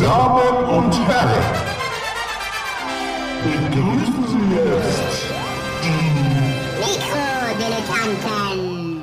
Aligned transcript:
Damen 0.00 0.64
und 0.64 0.94
Herren, 1.06 1.44
begrüßen 3.44 4.24
Sie 4.28 4.54
jetzt 4.56 5.24
die 5.82 6.00
Mikrodilettanten. 6.80 9.02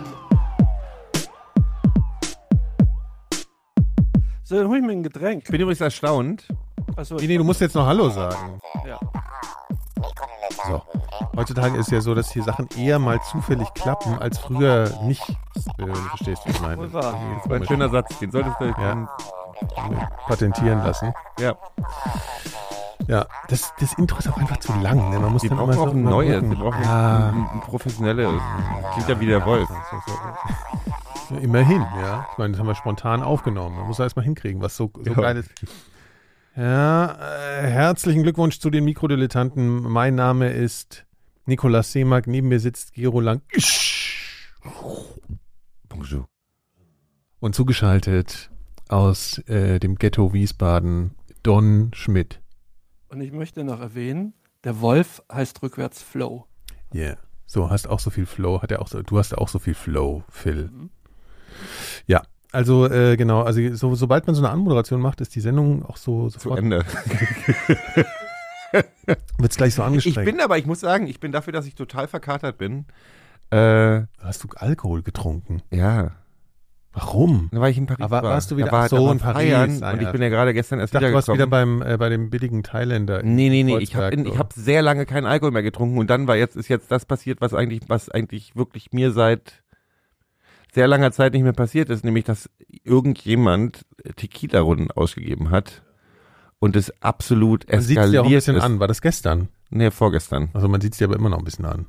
So, 4.44 4.56
dann 4.58 4.68
hol 4.70 4.78
ich 4.78 4.84
mir 4.84 4.94
ein 4.94 5.04
Getränk. 5.04 5.44
Ich 5.46 5.52
bin 5.52 5.62
übrigens 5.62 5.82
erstaunt. 5.82 6.48
Achso, 6.96 7.16
Nee, 7.16 7.28
nee, 7.28 7.38
du 7.38 7.44
musst 7.44 7.62
jetzt 7.62 7.76
noch 7.76 7.86
Hallo 7.86 8.10
sagen. 8.10 8.60
ja. 8.88 8.98
So. 10.68 10.82
Heutzutage 11.36 11.78
ist 11.78 11.92
ja 11.92 12.02
so, 12.02 12.16
dass 12.16 12.32
hier 12.32 12.42
Sachen 12.44 12.68
eher 12.76 12.98
mal 12.98 13.22
zufällig 13.30 13.72
klappen, 13.76 14.18
als 14.18 14.40
früher 14.40 14.90
nicht. 15.04 15.22
Äh, 15.30 15.36
wenn 15.78 15.88
du 15.90 15.96
verstehst, 15.96 16.42
wie 16.46 16.50
ich 16.52 16.60
meine. 16.62 16.88
Das 16.88 16.94
war 16.94 17.14
ein 17.52 17.66
schöner 17.68 17.90
Satz. 17.90 18.18
Den 18.20 18.32
solltest 18.32 18.56
du. 18.60 18.66
Ja. 18.66 19.08
Patentieren 20.28 20.80
lassen. 20.80 21.14
ja. 21.40 21.56
Ja, 23.08 23.26
das, 23.48 23.72
das 23.80 23.94
Intro 23.98 24.18
ist 24.18 24.28
auch 24.28 24.36
einfach 24.38 24.58
zu 24.58 24.74
lang. 24.82 25.10
Ne? 25.12 25.18
Man 25.20 25.32
muss 25.32 25.42
Wir 25.44 25.50
dann 25.52 25.60
brauchen 25.60 25.72
immer 25.72 25.82
auch 25.82 25.88
so 25.88 25.94
ein 25.94 26.04
neues. 26.04 26.42
Wir 26.44 26.56
brauchen 26.58 26.84
ja, 26.84 27.30
ein, 27.30 27.48
ein 27.54 27.62
professionelles. 27.62 28.42
Klingt 28.94 29.08
ja 29.08 29.20
wie 29.22 29.26
der 29.28 29.46
Wolf. 29.46 29.70
ja, 31.30 31.38
immerhin, 31.38 31.84
ja. 32.02 32.28
Ich 32.34 32.38
meine, 32.38 32.52
das 32.52 32.60
haben 32.60 32.68
wir 32.68 32.76
spontan 32.76 33.24
aufgenommen. 33.24 33.78
Man 33.78 33.88
muss 33.88 34.00
erst 34.00 34.18
mal 34.18 34.24
hinkriegen, 34.24 34.62
was 34.62 34.76
so, 34.76 34.92
so 34.94 35.10
Ja. 35.12 35.14
geil 35.14 35.38
ist. 35.38 35.50
Ja, 36.58 37.12
äh, 37.62 37.68
herzlichen 37.70 38.24
Glückwunsch 38.24 38.60
zu 38.60 38.70
den 38.70 38.84
Mikrodilettanten. 38.84 39.84
Mein 39.84 40.16
Name 40.16 40.50
ist 40.50 41.06
Nikolaus 41.46 41.94
Seemack. 41.94 42.28
Neben 42.28 42.50
mir 42.50 42.60
sitzt 42.60 42.94
Gero 42.94 43.22
Lang. 43.22 43.42
Bonjour. 45.88 46.28
Und 47.40 47.56
zugeschaltet 47.56 48.50
aus 48.90 49.38
äh, 49.48 49.80
dem 49.80 49.96
Ghetto 49.96 50.34
Wiesbaden 50.34 51.12
Don 51.44 51.92
Schmidt. 51.94 52.40
Und 53.10 53.22
ich 53.22 53.32
möchte 53.32 53.64
noch 53.64 53.80
erwähnen, 53.80 54.34
der 54.64 54.82
Wolf 54.82 55.22
heißt 55.32 55.62
rückwärts 55.64 56.02
Flow. 56.04 56.46
Yeah. 56.94 57.18
So, 57.46 57.70
hast 57.70 57.88
auch 57.88 58.00
so 58.00 58.10
viel 58.10 58.26
Flow, 58.26 58.62
hat 58.62 58.72
er 58.72 58.82
auch 58.82 58.88
so, 58.90 59.02
du 59.02 59.18
hast 59.18 59.38
auch 59.38 59.48
so 59.48 59.60
viel 59.60 59.74
Flow, 59.76 60.24
Phil. 60.30 60.70
Mhm. 60.72 60.90
Ja, 62.06 62.24
also 62.52 62.90
äh, 62.90 63.16
genau, 63.16 63.44
also 63.44 63.62
so, 63.76 63.96
sobald 63.96 64.28
man 64.28 64.36
so 64.36 64.42
eine 64.42 64.50
Anmoderation 64.52 65.00
macht, 65.00 65.22
ist 65.22 65.34
die 65.36 65.40
Sendung 65.42 65.86
auch 65.86 65.98
so 65.98 66.30
Zu 66.30 66.40
sofort, 66.40 66.60
Ende. 66.60 66.84
wird's 69.38 69.56
gleich 69.58 69.76
so 69.76 69.82
Ich 69.82 69.88
angestrengt. 69.88 70.26
bin 70.26 70.42
aber, 70.42 70.58
ich 70.58 70.66
muss 70.66 70.80
sagen, 70.82 71.08
ich 71.08 71.20
bin 71.20 71.32
dafür, 71.32 71.54
dass 71.54 71.66
ich 71.66 71.76
total 71.76 72.08
verkatert 72.08 72.58
bin. 72.58 72.86
Äh, 73.50 74.04
hast 74.20 74.44
du 74.44 74.50
Alkohol 74.56 75.02
getrunken? 75.04 75.62
ja. 75.72 76.12
Warum? 77.00 77.50
Da 77.52 77.62
war 77.62 77.70
ich 77.70 77.78
in 77.78 77.86
Paris. 77.86 78.02
Aber 78.04 78.24
war. 78.24 78.32
warst 78.32 78.50
du 78.50 78.58
wieder- 78.58 78.68
da 78.68 78.72
war, 78.72 78.90
so, 78.90 79.06
da 79.06 79.12
in 79.12 79.20
Paris, 79.20 79.36
Feiern 79.50 79.84
ah, 79.84 79.92
und 79.92 80.02
ja. 80.02 80.08
ich 80.08 80.12
bin 80.12 80.22
ja 80.24 80.30
gerade 80.30 80.54
gestern 80.54 80.80
erst 80.80 80.94
Ich 80.94 81.00
dachte, 81.00 81.10
du 81.10 81.14
warst 81.14 81.28
wieder 81.28 81.46
wiedergekommen. 81.46 81.80
beim, 81.82 81.94
äh, 81.94 81.98
bei 81.98 82.10
dem 82.10 82.30
billigen 82.32 82.64
Thailänder. 82.64 83.22
in 83.22 83.36
Nee, 83.36 83.50
nee, 83.50 83.62
nee, 83.64 83.78
ich 83.78 83.96
habe 83.96 84.16
ich 84.16 84.28
so. 84.28 84.38
hab 84.40 84.54
sehr 84.54 84.82
lange 84.82 85.06
keinen 85.06 85.28
Alkohol 85.28 85.52
mehr 85.52 85.62
getrunken 85.62 86.00
und 86.00 86.10
dann 86.10 86.28
war 86.28 86.36
jetzt 86.38 86.56
ist 86.56 86.70
jetzt 86.70 86.92
das 86.92 87.06
passiert, 87.06 87.40
was 87.40 87.54
eigentlich 87.54 87.82
was 87.88 88.10
eigentlich 88.10 88.56
wirklich 88.56 88.92
mir 88.94 89.12
seit 89.12 89.62
sehr 90.74 90.88
langer 90.88 91.12
Zeit 91.12 91.34
nicht 91.34 91.44
mehr 91.44 91.54
passiert 91.54 91.90
ist, 91.90 92.04
nämlich 92.04 92.26
dass 92.26 92.50
irgendjemand 92.84 93.86
Tequila 94.16 94.60
Runden 94.62 94.90
ausgegeben 94.92 95.50
hat 95.52 95.84
und 96.60 96.76
es 96.76 96.92
absolut 97.04 97.70
Man 97.72 97.82
sieht 97.82 97.98
eskaliert 97.98 98.06
es 98.08 98.12
dir 98.12 98.22
auch 98.22 98.26
ein 98.26 98.32
bisschen 98.34 98.56
ist. 98.58 98.64
an. 98.64 98.80
War 98.80 98.88
das 98.88 99.02
gestern? 99.02 99.50
Nee, 99.70 99.92
vorgestern. 99.92 100.50
Also 100.54 100.68
man 100.68 100.82
sieht 100.82 100.94
es 100.94 100.98
dir 100.98 101.06
aber 101.06 101.16
immer 101.16 101.30
noch 101.30 101.38
ein 101.40 101.44
bisschen 101.46 101.66
an. 101.66 101.86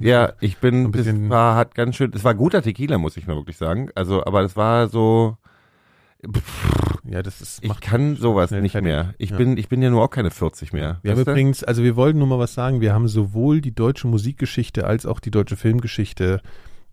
Ja, 0.00 0.32
ich 0.40 0.58
bin, 0.58 0.84
ein 0.86 0.90
bisschen- 0.90 1.22
das 1.22 1.30
war, 1.30 1.56
hat 1.56 1.74
ganz 1.74 1.96
schön, 1.96 2.10
es 2.14 2.24
war 2.24 2.34
guter 2.34 2.62
Tequila, 2.62 2.98
muss 2.98 3.16
ich 3.16 3.26
mal 3.26 3.36
wirklich 3.36 3.56
sagen. 3.56 3.90
Also, 3.94 4.24
aber 4.24 4.42
es 4.42 4.56
war 4.56 4.88
so, 4.88 5.36
Ja, 7.04 7.22
das 7.22 7.40
ist. 7.40 7.64
ich 7.64 7.80
kann 7.80 8.16
sowas 8.16 8.50
nicht 8.50 8.72
fertig. 8.72 8.82
mehr. 8.88 9.14
Ich 9.18 9.30
Ja. 9.30 9.36
bin, 9.36 9.56
ich 9.56 9.68
bin 9.68 9.80
ja 9.80 9.88
nur 9.90 10.02
auch 10.02 10.10
keine 10.10 10.30
40 10.30 10.72
mehr. 10.72 10.98
Wir 11.02 11.12
haben 11.12 11.24
du? 11.24 11.30
übrigens, 11.30 11.62
also 11.62 11.82
wir 11.84 11.94
wollten 11.96 12.18
nur 12.18 12.26
mal 12.26 12.38
was 12.40 12.54
sagen, 12.54 12.80
wir 12.80 12.92
haben 12.92 13.06
sowohl 13.08 13.60
die 13.60 13.74
deutsche 13.74 14.08
Musikgeschichte 14.08 14.84
als 14.86 15.06
auch 15.06 15.20
die 15.20 15.30
deutsche 15.30 15.56
Filmgeschichte 15.56 16.40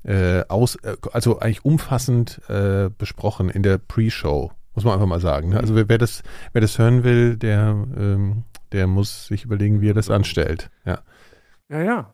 äh, 0.03 0.43
aus, 0.47 0.75
äh, 0.83 0.95
also 1.11 1.39
eigentlich 1.39 1.65
umfassend 1.65 2.39
äh, 2.47 2.91
besprochen 2.95 3.49
in 3.49 3.63
der 3.63 3.79
Pre-Show, 3.79 4.51
muss 4.75 4.83
man 4.85 4.93
einfach 4.93 5.07
mal 5.07 5.19
sagen. 5.19 5.49
Ne? 5.49 5.59
Also 5.59 5.73
wer, 5.75 5.89
wer 5.89 5.97
das, 5.97 6.21
wer 6.53 6.61
das 6.61 6.77
hören 6.77 7.03
will, 7.03 7.35
der, 7.37 7.69
ähm, 7.97 8.43
der 8.71 8.85
muss 8.85 9.25
sich 9.27 9.43
überlegen, 9.45 9.81
wie 9.81 9.89
er 9.89 9.95
das 9.95 10.11
anstellt. 10.11 10.69
Ja. 10.85 10.99
Ja, 11.69 11.81
ja. 11.81 12.13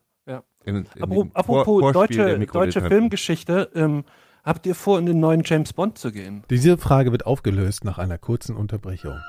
In, 0.63 0.85
in 0.95 1.31
Apropos 1.33 1.81
der 1.81 1.91
deutsche, 1.91 2.39
deutsche. 2.39 2.81
Filmgeschichte, 2.81 3.69
ähm, 3.73 4.03
habt 4.44 4.66
ihr 4.66 4.75
vor, 4.75 4.99
in 4.99 5.05
den 5.05 5.19
neuen 5.19 5.41
James 5.44 5.73
Bond 5.73 5.97
zu 5.97 6.11
gehen? 6.11 6.44
Diese 6.49 6.77
Frage 6.77 7.11
wird 7.11 7.25
aufgelöst 7.25 7.83
nach 7.83 7.97
einer 7.97 8.17
kurzen 8.17 8.55
Unterbrechung. 8.55 9.19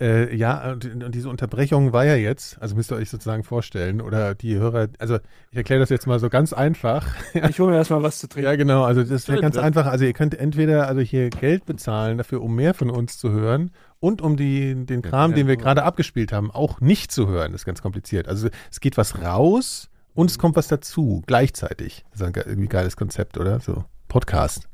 Und 0.00 0.06
äh, 0.06 0.34
ja, 0.34 0.72
und, 0.72 0.84
und 1.04 1.14
diese 1.14 1.28
Unterbrechung 1.28 1.92
war 1.92 2.04
ja 2.04 2.14
jetzt, 2.14 2.60
also 2.62 2.76
müsst 2.76 2.92
ihr 2.92 2.96
euch 2.96 3.10
sozusagen 3.10 3.42
vorstellen, 3.42 4.00
oder 4.00 4.34
die 4.34 4.56
Hörer, 4.56 4.88
also 4.98 5.18
ich 5.50 5.56
erkläre 5.56 5.80
das 5.80 5.88
jetzt 5.90 6.06
mal 6.06 6.18
so 6.20 6.28
ganz 6.28 6.52
einfach. 6.52 7.06
Ich 7.48 7.58
hole 7.60 7.70
mir 7.72 7.76
erstmal 7.78 8.02
was 8.02 8.18
zu 8.18 8.28
trinken. 8.28 8.46
Ja, 8.48 8.56
genau. 8.56 8.84
Also 8.84 9.02
das 9.02 9.10
ist 9.10 9.28
ja 9.28 9.34
Schön, 9.34 9.42
ganz 9.42 9.56
ja. 9.56 9.62
einfach. 9.62 9.86
Also 9.86 10.04
ihr 10.04 10.12
könnt 10.12 10.34
entweder 10.38 10.86
also 10.86 11.00
hier 11.00 11.30
Geld 11.30 11.66
bezahlen 11.66 12.18
dafür, 12.18 12.42
um 12.42 12.54
mehr 12.54 12.74
von 12.74 12.90
uns 12.90 13.18
zu 13.18 13.30
hören 13.30 13.70
und 14.00 14.22
um 14.22 14.36
die, 14.36 14.74
den 14.86 15.02
Kram, 15.02 15.30
ja, 15.32 15.36
den 15.38 15.46
wir 15.48 15.56
gerade 15.56 15.82
abgespielt 15.82 16.32
haben, 16.32 16.50
auch 16.50 16.80
nicht 16.80 17.10
zu 17.10 17.26
hören. 17.28 17.52
Das 17.52 17.62
ist 17.62 17.66
ganz 17.66 17.82
kompliziert. 17.82 18.28
Also 18.28 18.48
es 18.70 18.80
geht 18.80 18.96
was 18.96 19.20
raus 19.22 19.88
und 20.14 20.30
es 20.30 20.38
kommt 20.38 20.56
was 20.56 20.68
dazu 20.68 21.22
gleichzeitig. 21.26 22.04
Das 22.12 22.20
ist 22.20 22.26
ein 22.26 22.32
ge- 22.32 22.44
irgendwie 22.46 22.68
geiles 22.68 22.96
Konzept, 22.96 23.36
oder? 23.38 23.60
So 23.60 23.84
Podcast. 24.08 24.68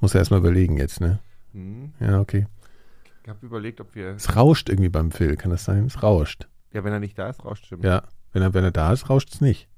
Muss 0.00 0.12
ja 0.12 0.20
erstmal 0.20 0.40
überlegen 0.40 0.76
jetzt, 0.76 1.00
ne? 1.00 1.18
Hm. 1.52 1.92
Ja, 2.00 2.20
okay. 2.20 2.46
Ich 3.26 3.30
habe 3.30 3.44
überlegt, 3.44 3.80
ob 3.80 3.92
wir, 3.96 4.10
Es 4.10 4.36
rauscht 4.36 4.68
irgendwie 4.68 4.88
beim 4.88 5.10
Phil, 5.10 5.34
kann 5.34 5.50
das 5.50 5.64
sein? 5.64 5.86
Es 5.86 6.00
rauscht. 6.00 6.46
ja, 6.72 6.84
wenn 6.84 6.92
er 6.92 7.00
nicht 7.00 7.18
da 7.18 7.28
ist, 7.28 7.44
rauscht 7.44 7.66
stimmt. 7.66 7.82
Ja. 7.82 8.04
Wenn 8.32 8.40
er, 8.42 8.54
wenn 8.54 8.62
er 8.62 8.70
da 8.70 8.92
ist, 8.92 9.10
rauscht 9.10 9.34
es 9.34 9.40
nicht. 9.40 9.68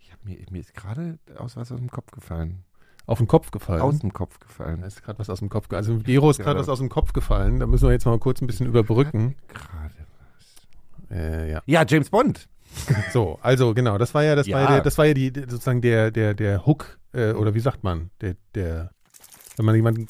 Ich 0.00 0.14
hab 0.14 0.24
mir, 0.24 0.38
mir 0.50 0.60
ist 0.60 0.72
gerade 0.72 1.18
aus 1.36 1.56
was 1.58 1.70
aus 1.70 1.78
dem 1.78 1.90
Kopf 1.90 2.10
gefallen. 2.10 2.64
Auf 3.04 3.18
den 3.18 3.26
Kopf 3.28 3.50
gefallen. 3.50 3.82
Aus 3.82 3.98
dem 3.98 4.14
Kopf 4.14 4.38
Da 4.38 4.46
gefallen. 4.46 4.82
ist 4.82 5.02
gerade 5.02 5.18
was 5.18 5.28
aus 5.28 5.40
dem 5.40 5.50
Kopf 5.50 5.68
gefallen. 5.68 5.84
Also 5.84 5.98
Gero 6.04 6.30
ist 6.30 6.38
gerade 6.38 6.58
was 6.58 6.70
aus 6.70 6.78
dem 6.78 6.88
Kopf 6.88 7.12
gefallen. 7.12 7.60
Da 7.60 7.66
müssen 7.66 7.84
wir 7.86 7.92
jetzt 7.92 8.06
mal 8.06 8.18
kurz 8.18 8.40
ein 8.40 8.46
bisschen 8.46 8.66
überbrücken. 8.66 9.36
Gerade. 9.48 9.94
Äh, 11.10 11.50
ja. 11.52 11.62
Ja, 11.66 11.84
James 11.86 12.08
Bond. 12.08 12.48
So, 13.12 13.38
also 13.42 13.74
genau, 13.74 13.98
das 13.98 14.14
war 14.14 14.24
ja, 14.24 14.34
das 14.36 14.48
war 14.50 14.60
ja, 14.60 14.66
Ja. 14.68 14.72
der, 14.76 14.80
das 14.84 14.96
war 14.96 15.04
ja 15.04 15.12
die 15.14 15.30
sozusagen 15.34 15.82
der 15.82 16.10
der 16.10 16.32
der 16.34 16.64
Hook 16.64 16.98
äh, 17.12 17.32
oder 17.32 17.52
wie 17.54 17.60
sagt 17.60 17.84
man, 17.84 18.10
der 18.22 18.36
der 18.54 18.90
wenn 19.56 19.66
man 19.66 19.74
jemanden 19.76 20.06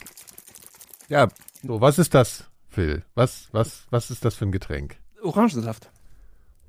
Ja, 1.09 1.29
so, 1.65 1.81
was 1.81 1.99
ist 1.99 2.15
das, 2.15 2.49
Phil? 2.77 3.03
Was 3.15 3.49
was 3.53 3.87
was 3.91 4.11
ist 4.11 4.25
das 4.25 4.35
für 4.37 4.45
ein 4.45 4.53
Getränk? 4.53 4.99
Orangensaft. 5.23 5.91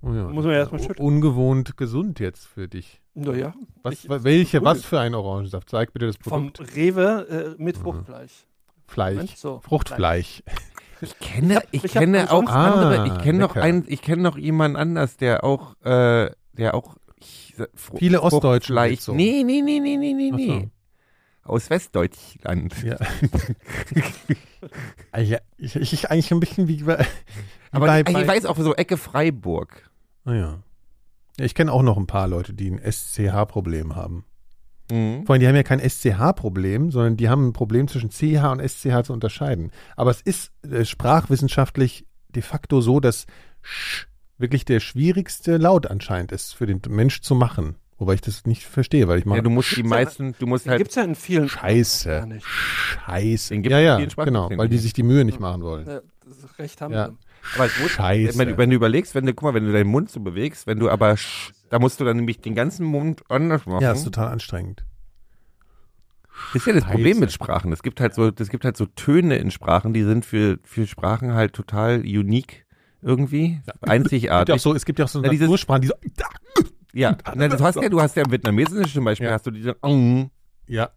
Oh 0.01 0.13
ja, 0.13 0.23
Muss 0.29 0.45
man 0.45 0.53
ja 0.53 0.59
erstmal 0.59 0.81
schütteln. 0.81 1.05
Ungewohnt 1.05 1.75
gesund 1.75 2.19
jetzt 2.19 2.45
für 2.47 2.67
dich. 2.67 3.01
Naja, 3.13 3.53
Was, 3.83 4.05
Ich- 4.05 4.09
welche, 4.09 4.63
was 4.63 4.85
für 4.85 4.99
ein 4.99 5.13
Orangensaft? 5.15 5.69
Zeig 5.69 5.91
bitte 5.91 6.05
das 6.07 6.15
vom 6.21 6.53
Produkt. 6.53 6.75
Rewe 6.75 7.55
äh, 7.57 7.61
mit 7.61 7.77
Fruchtfleisch. 7.77 8.45
Fleisch. 8.85 9.35
So. 9.35 9.59
Fruchtfleisch. 9.59 10.43
ich 11.01 11.19
kenne, 11.19 11.55
hab- 11.57 11.63
ich, 11.71 11.83
ich 11.83 11.91
kenne 11.91 12.31
auch 12.31 12.39
umsonst- 12.43 12.53
andere. 12.53 13.05
Ich 13.07 13.11
Ah, 13.11 13.17
kenne 13.17 13.39
noch 13.39 13.55
einen, 13.55 13.83
ich 13.87 14.01
kenne 14.01 14.21
noch 14.21 14.37
jemanden 14.37 14.77
anders, 14.77 15.17
der 15.17 15.43
auch, 15.43 15.75
äh, 15.83 16.31
der 16.53 16.73
auch 16.73 16.95
ich, 17.19 17.55
Viele 17.95 18.21
Ostdeutsche 18.21 18.73
so. 18.99 19.13
Nee, 19.13 19.43
nee, 19.43 19.61
nee, 19.61 19.79
nee, 19.79 19.97
nee, 19.97 20.13
nee, 20.13 20.31
nee. 20.31 20.69
Aus 21.47 21.69
Westdeutschland. 21.69 22.83
Ja. 22.83 22.97
Ah, 25.11 25.19
ja, 25.19 25.37
ich, 25.57 25.75
ich, 25.75 25.93
ich 25.93 26.11
eigentlich 26.11 26.31
ein 26.31 26.39
bisschen 26.39 26.67
wie 26.67 26.83
bei, 26.83 27.05
Aber 27.71 27.85
bei, 27.85 27.99
ich 27.99 28.05
bei, 28.05 28.27
weiß 28.27 28.45
auch 28.45 28.57
so 28.57 28.73
Ecke 28.73 28.97
Freiburg. 28.97 29.89
Ah, 30.25 30.33
ja. 30.33 30.39
ja. 30.39 31.45
Ich 31.45 31.53
kenne 31.53 31.71
auch 31.71 31.83
noch 31.83 31.97
ein 31.97 32.07
paar 32.07 32.27
Leute, 32.27 32.53
die 32.53 32.71
ein 32.71 32.79
SCH-Problem 32.79 33.95
haben. 33.95 34.25
Mhm. 34.91 35.25
Vor 35.25 35.33
allem, 35.33 35.41
die 35.41 35.47
haben 35.47 35.55
ja 35.55 35.63
kein 35.63 35.79
SCH-Problem, 35.79 36.91
sondern 36.91 37.17
die 37.17 37.29
haben 37.29 37.49
ein 37.49 37.53
Problem 37.53 37.87
zwischen 37.87 38.09
CH 38.09 38.51
und 38.51 38.67
SCH 38.67 39.03
zu 39.03 39.13
unterscheiden. 39.13 39.71
Aber 39.95 40.11
es 40.11 40.21
ist 40.21 40.51
äh, 40.65 40.85
sprachwissenschaftlich 40.85 42.07
de 42.29 42.41
facto 42.41 42.81
so, 42.81 42.99
dass 42.99 43.25
Sch 43.61 44.07
wirklich 44.37 44.65
der 44.65 44.79
schwierigste 44.79 45.57
Laut 45.57 45.87
anscheinend 45.87 46.31
ist 46.31 46.53
für 46.53 46.67
den 46.67 46.81
Mensch 46.89 47.21
zu 47.21 47.35
machen. 47.35 47.75
Wobei 47.99 48.13
ich 48.13 48.21
das 48.21 48.45
nicht 48.45 48.63
verstehe, 48.63 49.07
weil 49.07 49.17
ich 49.19 49.25
mache 49.25 49.37
Ja, 49.37 49.41
du 49.43 49.49
musst 49.49 49.75
die 49.75 49.81
ja- 49.81 49.87
meisten, 49.87 50.35
du 50.37 50.45
musst 50.45 50.67
halt, 50.67 50.77
gibt's 50.77 50.95
ja 50.95 51.03
in 51.03 51.15
vielen 51.15 51.49
Scheiße. 51.49 52.27
Scheiße. 52.41 53.53
Den 53.53 53.63
gibt's 53.63 53.71
Ja, 53.73 53.79
in 53.79 53.85
ja, 53.85 53.97
vielen 53.97 54.09
Sprachen, 54.11 54.25
genau, 54.27 54.49
weil 54.55 54.69
die 54.69 54.77
sich 54.77 54.93
die 54.93 55.03
Mühe 55.03 55.25
nicht 55.25 55.39
machen 55.39 55.63
wollen. 55.63 55.87
Ja, 55.87 56.01
das 56.25 56.59
Recht 56.59 56.79
haben 56.81 56.93
Ja. 56.93 57.09
aber 57.55 57.65
es 57.65 57.79
muss, 57.79 57.91
Scheiße. 57.91 58.37
wenn, 58.37 58.49
du- 58.49 58.57
wenn 58.57 58.69
du 58.69 58.75
überlegst, 58.75 59.15
wenn 59.15 59.25
du, 59.25 59.33
guck 59.33 59.43
mal, 59.49 59.53
wenn 59.55 59.65
du 59.65 59.71
deinen 59.71 59.89
Mund 59.89 60.11
so 60.11 60.19
bewegst, 60.19 60.67
wenn 60.67 60.77
du 60.79 60.89
aber, 60.91 61.15
da 61.69 61.79
musst 61.79 61.99
du 61.99 62.05
dann 62.05 62.17
nämlich 62.17 62.39
den 62.39 62.53
ganzen 62.53 62.85
Mund 62.85 63.23
anders 63.29 63.65
machen. 63.65 63.81
Ja, 63.81 63.93
ist 63.93 64.03
total 64.03 64.27
anstrengend. 64.27 64.85
Das 66.53 66.61
ist 66.61 66.67
ja 66.67 66.73
das 66.73 66.83
Scheiße. 66.83 66.93
Problem 66.93 67.19
mit 67.19 67.31
Sprachen. 67.31 67.73
Es 67.73 67.81
gibt 67.81 67.99
halt 67.99 68.13
so, 68.13 68.27
es 68.37 68.49
gibt 68.49 68.63
halt 68.63 68.77
so 68.77 68.85
Töne 68.85 69.37
in 69.37 69.49
Sprachen, 69.49 69.93
die 69.93 70.03
sind 70.03 70.23
für, 70.23 70.59
für 70.63 70.85
Sprachen 70.85 71.33
halt 71.33 71.53
total 71.53 72.01
unique 72.01 72.65
irgendwie, 73.01 73.59
Es 73.65 73.65
gibt 73.65 73.67
ja 73.67 73.73
auch 73.87 73.91
einzigartig. 73.91 74.61
so, 74.61 74.73
es 74.75 74.85
gibt 74.85 74.99
ja 74.99 75.05
auch 75.05 75.09
so 75.09 75.23
Ja, 75.23 75.31
Natursprachen, 75.31 75.81
die 75.81 75.87
so, 75.87 75.93
Ja, 76.97 77.15
na, 77.35 77.47
du 77.47 77.59
hast 77.59 77.75
ja, 77.75 77.89
du 77.89 78.01
hast 78.01 78.15
ja 78.15 78.23
im 78.23 78.31
Vietnamesischen 78.31 78.85
zum 78.91 79.05
Beispiel 79.05 79.27
Ja. 79.27 79.33
hast 79.33 79.45
du 79.45 79.51
diese 79.51 79.75
Ong, 79.83 80.31
ja, 80.67 80.89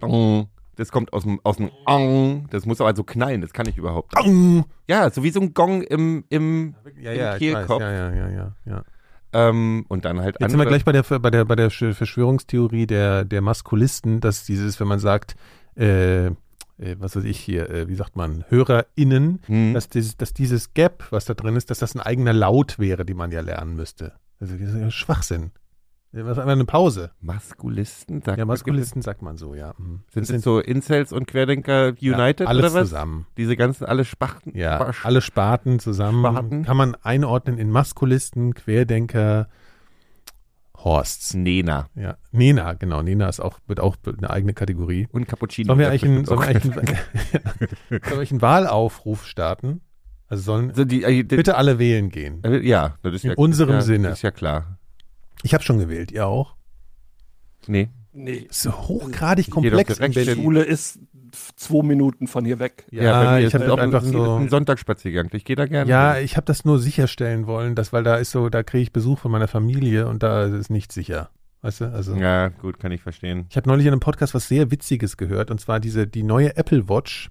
Ong. 0.00 0.48
Das 0.76 0.92
kommt 0.92 1.12
aus 1.12 1.24
dem, 1.24 1.40
aus 1.42 1.56
dem 1.56 1.70
Ong. 1.86 2.46
Das 2.50 2.64
muss 2.64 2.80
aber 2.80 2.94
so 2.94 3.02
knallen, 3.02 3.40
das 3.40 3.52
kann 3.52 3.66
ich 3.68 3.76
überhaupt 3.76 4.14
nicht. 4.14 4.64
Ja, 4.88 5.10
so 5.10 5.24
wie 5.24 5.30
so 5.30 5.40
ein 5.40 5.52
Gong 5.52 5.82
im, 5.82 6.24
im, 6.28 6.76
ja, 7.00 7.10
im 7.12 7.18
ja, 7.18 7.36
Kehlkopf. 7.38 7.80
ja, 7.80 7.90
ja, 7.90 8.14
ja, 8.14 8.28
ja, 8.28 8.52
ja. 8.64 8.84
Ähm, 9.32 9.84
und 9.88 10.04
dann 10.04 10.20
halt 10.20 10.36
Jetzt 10.38 10.50
sind 10.52 10.60
wir 10.60 10.66
gleich 10.66 10.84
bei 10.84 10.92
der, 10.92 11.02
bei 11.02 11.30
der, 11.30 11.44
bei 11.44 11.56
der 11.56 11.70
Sch- 11.72 11.92
Verschwörungstheorie 11.94 12.86
der, 12.86 13.24
der 13.24 13.42
Maskulisten, 13.42 14.20
dass 14.20 14.44
dieses, 14.44 14.78
wenn 14.78 14.86
man 14.86 15.00
sagt, 15.00 15.34
äh, 15.76 16.26
äh, 16.26 16.32
was 16.98 17.16
weiß 17.16 17.24
ich 17.24 17.38
hier, 17.40 17.68
äh, 17.68 17.88
wie 17.88 17.96
sagt 17.96 18.14
man, 18.14 18.44
HörerInnen, 18.48 19.40
Hm. 19.46 19.74
dass, 19.74 19.88
dieses, 19.88 20.16
dass 20.16 20.32
dieses 20.32 20.72
Gap, 20.74 21.08
was 21.10 21.24
da 21.24 21.34
drin 21.34 21.56
ist, 21.56 21.70
dass 21.70 21.80
das 21.80 21.94
ein 21.96 22.00
eigener 22.00 22.32
Laut 22.32 22.78
wäre, 22.78 23.04
den 23.04 23.16
man 23.16 23.32
ja 23.32 23.40
lernen 23.40 23.74
müsste. 23.74 24.12
Also 24.40 24.56
das 24.56 24.68
ist 24.74 24.80
ja 24.80 24.90
Schwachsinn. 24.90 25.50
Das 26.12 26.22
ist 26.22 26.38
einfach 26.38 26.52
eine 26.52 26.64
Pause. 26.64 27.10
Maskulisten? 27.20 28.22
Sagt 28.22 28.38
Ja, 28.38 28.44
man- 28.46 28.54
Maskulisten 28.54 29.02
sagt 29.02 29.20
man 29.20 29.36
so, 29.36 29.54
ja. 29.54 29.74
Mhm. 29.76 30.00
Sind 30.10 30.30
es 30.30 30.42
so 30.42 30.58
Incels 30.58 31.12
und 31.12 31.26
Querdenker 31.26 31.88
United 32.00 32.40
ja, 32.40 32.46
alles 32.46 32.72
oder 32.72 32.80
was? 32.80 32.88
zusammen. 32.88 33.26
Diese 33.36 33.56
ganzen, 33.56 33.84
alle 33.84 34.06
Spachten? 34.06 34.56
Ja, 34.56 34.80
Spaß- 34.80 35.04
alle 35.04 35.20
Sparten 35.20 35.78
zusammen 35.80 36.20
Sparten. 36.24 36.64
kann 36.64 36.76
man 36.78 36.94
einordnen 36.94 37.58
in 37.58 37.70
Maskulisten, 37.70 38.54
Querdenker, 38.54 39.48
Horsts. 40.78 41.34
Nena. 41.34 41.88
Ja, 41.94 42.16
Nena, 42.30 42.72
genau. 42.74 43.02
Nena 43.02 43.28
ist 43.28 43.40
auch, 43.40 43.58
wird 43.66 43.80
auch 43.80 43.96
eine 44.06 44.30
eigene 44.30 44.54
Kategorie. 44.54 45.08
Und 45.12 45.26
Cappuccino. 45.26 45.66
Sollen 45.66 45.78
wir 45.80 45.88
eigentlich 45.90 46.04
einen, 46.04 46.22
bestimmt 46.22 46.28
sollen 46.28 46.40
wir 46.40 46.46
auch. 46.46 46.76
eigentlich 46.76 46.76
einen, 46.78 47.68
sollen 47.90 48.00
wir 48.02 48.12
eigentlich 48.12 48.30
einen 48.30 48.42
Wahlaufruf 48.42 49.26
starten? 49.26 49.80
Also 50.28 50.42
sollen 50.42 50.70
Also 50.70 50.84
die, 50.84 51.02
äh, 51.02 51.24
die, 51.24 51.36
bitte 51.36 51.56
alle 51.56 51.78
wählen 51.78 52.10
gehen. 52.10 52.42
äh, 52.44 52.58
ja, 52.58 52.96
das 53.02 53.14
ist 53.14 53.24
In 53.24 53.30
ja, 53.30 53.36
unserem 53.36 53.76
ja, 53.76 53.80
Sinne. 53.80 54.08
Ist 54.10 54.22
ja 54.22 54.30
klar. 54.30 54.78
Ich 55.42 55.54
habe 55.54 55.64
schon 55.64 55.78
gewählt, 55.78 56.12
ihr 56.12 56.26
auch. 56.26 56.54
Nee. 57.66 57.90
Nee. 58.12 58.46
Das 58.48 58.64
ist 58.64 58.72
hochgradig 58.72 59.46
doch 59.46 59.54
komplex 59.54 59.98
Die. 59.98 60.24
Schule 60.34 60.62
ist 60.62 60.98
zwei 61.56 61.82
Minuten 61.82 62.26
von 62.26 62.44
hier 62.44 62.58
weg. 62.58 62.86
Ja, 62.90 63.22
bei 63.22 63.40
mir 63.40 63.46
ich 63.46 63.54
habe 63.54 63.72
auch 63.72 63.78
einfach 63.78 64.02
ein, 64.02 64.12
so. 64.12 64.36
ein 64.36 64.48
Sonntagsspaziergang. 64.48 65.28
Ich 65.32 65.44
gehe 65.44 65.56
da 65.56 65.66
gerne. 65.66 65.90
Ja, 65.90 66.14
hin. 66.14 66.24
ich 66.24 66.36
habe 66.36 66.46
das 66.46 66.64
nur 66.64 66.78
sicherstellen 66.78 67.46
wollen, 67.46 67.74
dass, 67.74 67.92
weil 67.92 68.02
da 68.02 68.16
ist 68.16 68.30
so, 68.30 68.48
da 68.48 68.62
kriege 68.62 68.82
ich 68.82 68.92
Besuch 68.92 69.18
von 69.18 69.30
meiner 69.30 69.48
Familie 69.48 70.08
und 70.08 70.22
da 70.22 70.44
ist 70.44 70.70
nicht 70.70 70.92
sicher. 70.92 71.30
Weißt 71.62 71.80
du? 71.80 71.92
Also 71.92 72.14
ja, 72.14 72.48
gut, 72.48 72.78
kann 72.78 72.92
ich 72.92 73.02
verstehen. 73.02 73.46
ich 73.50 73.56
habe 73.56 73.68
neulich 73.68 73.86
in 73.86 73.92
einem 73.92 74.00
Podcast 74.00 74.32
was 74.34 74.48
sehr 74.48 74.70
Witziges 74.70 75.16
gehört 75.16 75.50
und 75.50 75.60
zwar 75.60 75.80
diese 75.80 76.06
die 76.06 76.22
neue 76.22 76.56
Apple 76.56 76.88
Watch. 76.88 77.30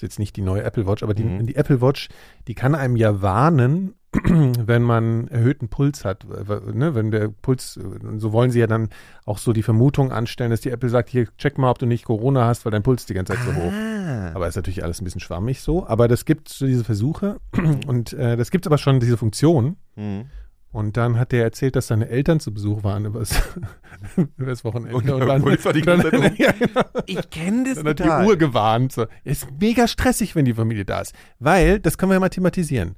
Ist 0.00 0.02
jetzt 0.02 0.18
nicht 0.18 0.34
die 0.36 0.40
neue 0.40 0.62
Apple 0.62 0.86
Watch, 0.86 1.02
aber 1.02 1.12
die, 1.12 1.24
Mhm. 1.24 1.44
die 1.46 1.56
Apple 1.56 1.82
Watch, 1.82 2.08
die 2.48 2.54
kann 2.54 2.74
einem 2.74 2.96
ja 2.96 3.20
warnen, 3.20 3.92
wenn 4.24 4.82
man 4.82 5.28
erhöhten 5.28 5.68
Puls 5.68 6.06
hat, 6.06 6.24
ne, 6.26 6.94
wenn 6.94 7.10
der 7.10 7.28
Puls, 7.28 7.78
so 8.16 8.32
wollen 8.32 8.50
sie 8.50 8.60
ja 8.60 8.66
dann 8.66 8.88
auch 9.26 9.36
so 9.36 9.52
die 9.52 9.62
Vermutung 9.62 10.10
anstellen, 10.10 10.50
dass 10.50 10.62
die 10.62 10.70
Apple 10.70 10.88
sagt, 10.88 11.10
hier 11.10 11.26
check 11.36 11.58
mal, 11.58 11.70
ob 11.70 11.78
du 11.78 11.84
nicht 11.84 12.06
Corona 12.06 12.46
hast, 12.46 12.64
weil 12.64 12.72
dein 12.72 12.82
Puls 12.82 13.04
die 13.04 13.12
ganze 13.14 13.34
Zeit 13.34 13.42
so 13.44 13.54
hoch. 13.54 13.70
Ah. 13.72 14.30
Aber 14.34 14.48
ist 14.48 14.56
natürlich 14.56 14.82
alles 14.82 15.02
ein 15.02 15.04
bisschen 15.04 15.20
schwammig 15.20 15.60
so. 15.60 15.86
Aber 15.86 16.08
das 16.08 16.24
gibt 16.24 16.48
so 16.48 16.64
diese 16.66 16.82
Versuche 16.82 17.38
und 17.86 18.14
äh, 18.14 18.38
das 18.38 18.50
gibt 18.50 18.66
aber 18.66 18.78
schon 18.78 19.00
diese 19.00 19.18
Funktion. 19.18 19.76
Mhm. 19.96 20.24
Und 20.72 20.96
dann 20.96 21.18
hat 21.18 21.32
der 21.32 21.42
erzählt, 21.42 21.74
dass 21.74 21.88
seine 21.88 22.08
Eltern 22.08 22.38
zu 22.38 22.54
Besuch 22.54 22.84
waren 22.84 23.04
übers, 23.04 23.34
übers 24.36 24.64
Wochenende. 24.64 24.96
Und 24.96 25.08
dann, 25.08 25.26
der 25.26 25.38
Puls 25.40 25.64
war 25.64 25.72
die 25.72 25.80
ganze 25.82 26.10
dann, 26.10 26.22
Zeit 26.22 26.38
ja, 26.38 26.52
genau. 26.52 26.82
Ich 27.06 27.28
kenne 27.30 27.64
das 27.64 27.82
dann 27.82 27.88
hat 27.88 27.98
die 27.98 28.26
Uhr 28.28 28.36
gewarnt. 28.36 28.92
So. 28.92 29.06
Ist 29.24 29.48
mega 29.60 29.88
stressig, 29.88 30.36
wenn 30.36 30.44
die 30.44 30.54
Familie 30.54 30.84
da 30.84 31.00
ist. 31.00 31.12
Weil, 31.40 31.80
das 31.80 31.98
können 31.98 32.10
wir 32.10 32.14
ja 32.14 32.20
mal 32.20 32.28
thematisieren. 32.28 32.94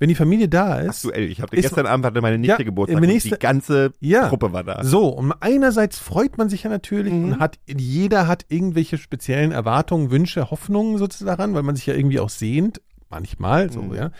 Wenn 0.00 0.08
die 0.08 0.14
Familie 0.16 0.48
da 0.48 0.80
ist, 0.80 1.04
Aktuell. 1.04 1.30
Ich 1.30 1.40
habe 1.42 1.54
Ist- 1.54 1.62
gestern 1.62 1.86
Abend 1.86 2.06
hatte 2.06 2.20
meine 2.22 2.38
Nichte 2.38 2.58
Ja, 2.62 2.64
Geburtstag 2.64 2.96
im 2.96 3.02
und 3.04 3.08
nächste- 3.08 3.30
die 3.30 3.38
ganze 3.38 3.92
Ja. 4.00 4.28
Truppe 4.28 4.52
war 4.52 4.64
da. 4.64 4.82
So, 4.82 5.08
und 5.10 5.32
einerseits 5.40 5.98
freut 5.98 6.38
man 6.38 6.48
sich 6.48 6.62
ja 6.64 6.70
natürlich 6.70 7.12
Mhm. 7.12 7.24
und 7.34 7.38
hat, 7.38 7.58
jeder 7.68 8.26
hat 8.26 8.46
irgendwelche 8.48 8.98
speziellen 8.98 9.52
Erwartungen, 9.52 10.10
Wünsche, 10.10 10.50
Hoffnungen 10.50 10.96
sozusagen, 10.98 11.54
weil 11.54 11.62
man 11.62 11.76
sich 11.76 11.86
ja 11.86 11.94
irgendwie 11.94 12.18
auch 12.18 12.30
sehnt, 12.30 12.80
manchmal 13.10 13.70
so, 13.70 13.82
Mhm. 13.82 13.94
ja. 13.94 14.10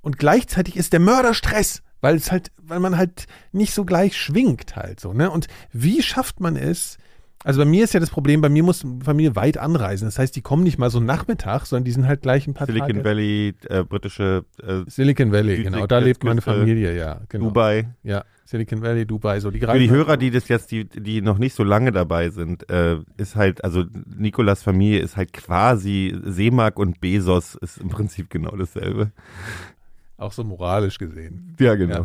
Und 0.00 0.16
gleichzeitig 0.18 0.76
ist 0.78 0.94
der 0.94 1.00
Mörderstress, 1.00 1.82
weil 2.00 2.16
es 2.16 2.30
halt, 2.32 2.50
weil 2.62 2.80
man 2.80 2.96
halt 2.96 3.26
nicht 3.52 3.72
so 3.74 3.84
gleich 3.84 4.16
schwingt 4.16 4.76
halt 4.76 5.00
so, 5.00 5.12
ne? 5.12 5.30
Und 5.30 5.46
wie 5.72 6.02
schafft 6.02 6.40
man 6.40 6.56
es? 6.56 6.98
Also 7.42 7.60
bei 7.60 7.64
mir 7.64 7.84
ist 7.84 7.94
ja 7.94 8.00
das 8.00 8.10
Problem, 8.10 8.42
bei 8.42 8.50
mir 8.50 8.62
muss 8.62 8.84
Familie 9.02 9.34
weit 9.34 9.56
anreisen. 9.56 10.06
Das 10.06 10.18
heißt, 10.18 10.36
die 10.36 10.42
kommen 10.42 10.62
nicht 10.62 10.76
mal 10.76 10.90
so 10.90 11.00
Nachmittag, 11.00 11.64
sondern 11.64 11.84
die 11.84 11.92
sind 11.92 12.06
halt 12.06 12.20
gleich 12.20 12.46
ein 12.46 12.52
paar 12.52 12.66
Silicon 12.66 12.88
Tage. 12.88 13.04
Valley, 13.04 13.54
äh, 13.70 13.82
britische 13.82 14.44
äh, 14.62 14.82
Silicon 14.86 15.32
Valley, 15.32 15.56
Süd- 15.56 15.64
genau. 15.64 15.86
Da 15.86 16.00
lebt 16.00 16.22
meine 16.22 16.42
Südküste, 16.42 16.60
Familie, 16.60 16.94
ja. 16.94 17.22
Genau. 17.30 17.46
Dubai. 17.46 17.88
Ja, 18.02 18.24
Silicon 18.44 18.82
Valley, 18.82 19.06
Dubai, 19.06 19.40
so 19.40 19.50
die 19.50 19.58
Für 19.58 19.78
die 19.78 19.88
Hörer, 19.88 20.18
die 20.18 20.30
das 20.30 20.48
jetzt, 20.48 20.70
die, 20.70 20.84
die 20.84 21.22
noch 21.22 21.38
nicht 21.38 21.54
so 21.54 21.64
lange 21.64 21.92
dabei 21.92 22.28
sind, 22.28 22.68
äh, 22.68 22.98
ist 23.16 23.36
halt, 23.36 23.64
also 23.64 23.84
Nikolas 24.18 24.62
Familie 24.62 25.00
ist 25.00 25.16
halt 25.16 25.32
quasi 25.32 26.14
Seemark 26.26 26.78
und 26.78 27.00
Bezos 27.00 27.54
ist 27.54 27.78
im 27.78 27.88
Prinzip 27.88 28.28
genau 28.28 28.54
dasselbe. 28.54 29.12
Auch 30.20 30.32
so 30.32 30.44
moralisch 30.44 30.98
gesehen. 30.98 31.56
Ja, 31.58 31.74
genau. 31.74 32.04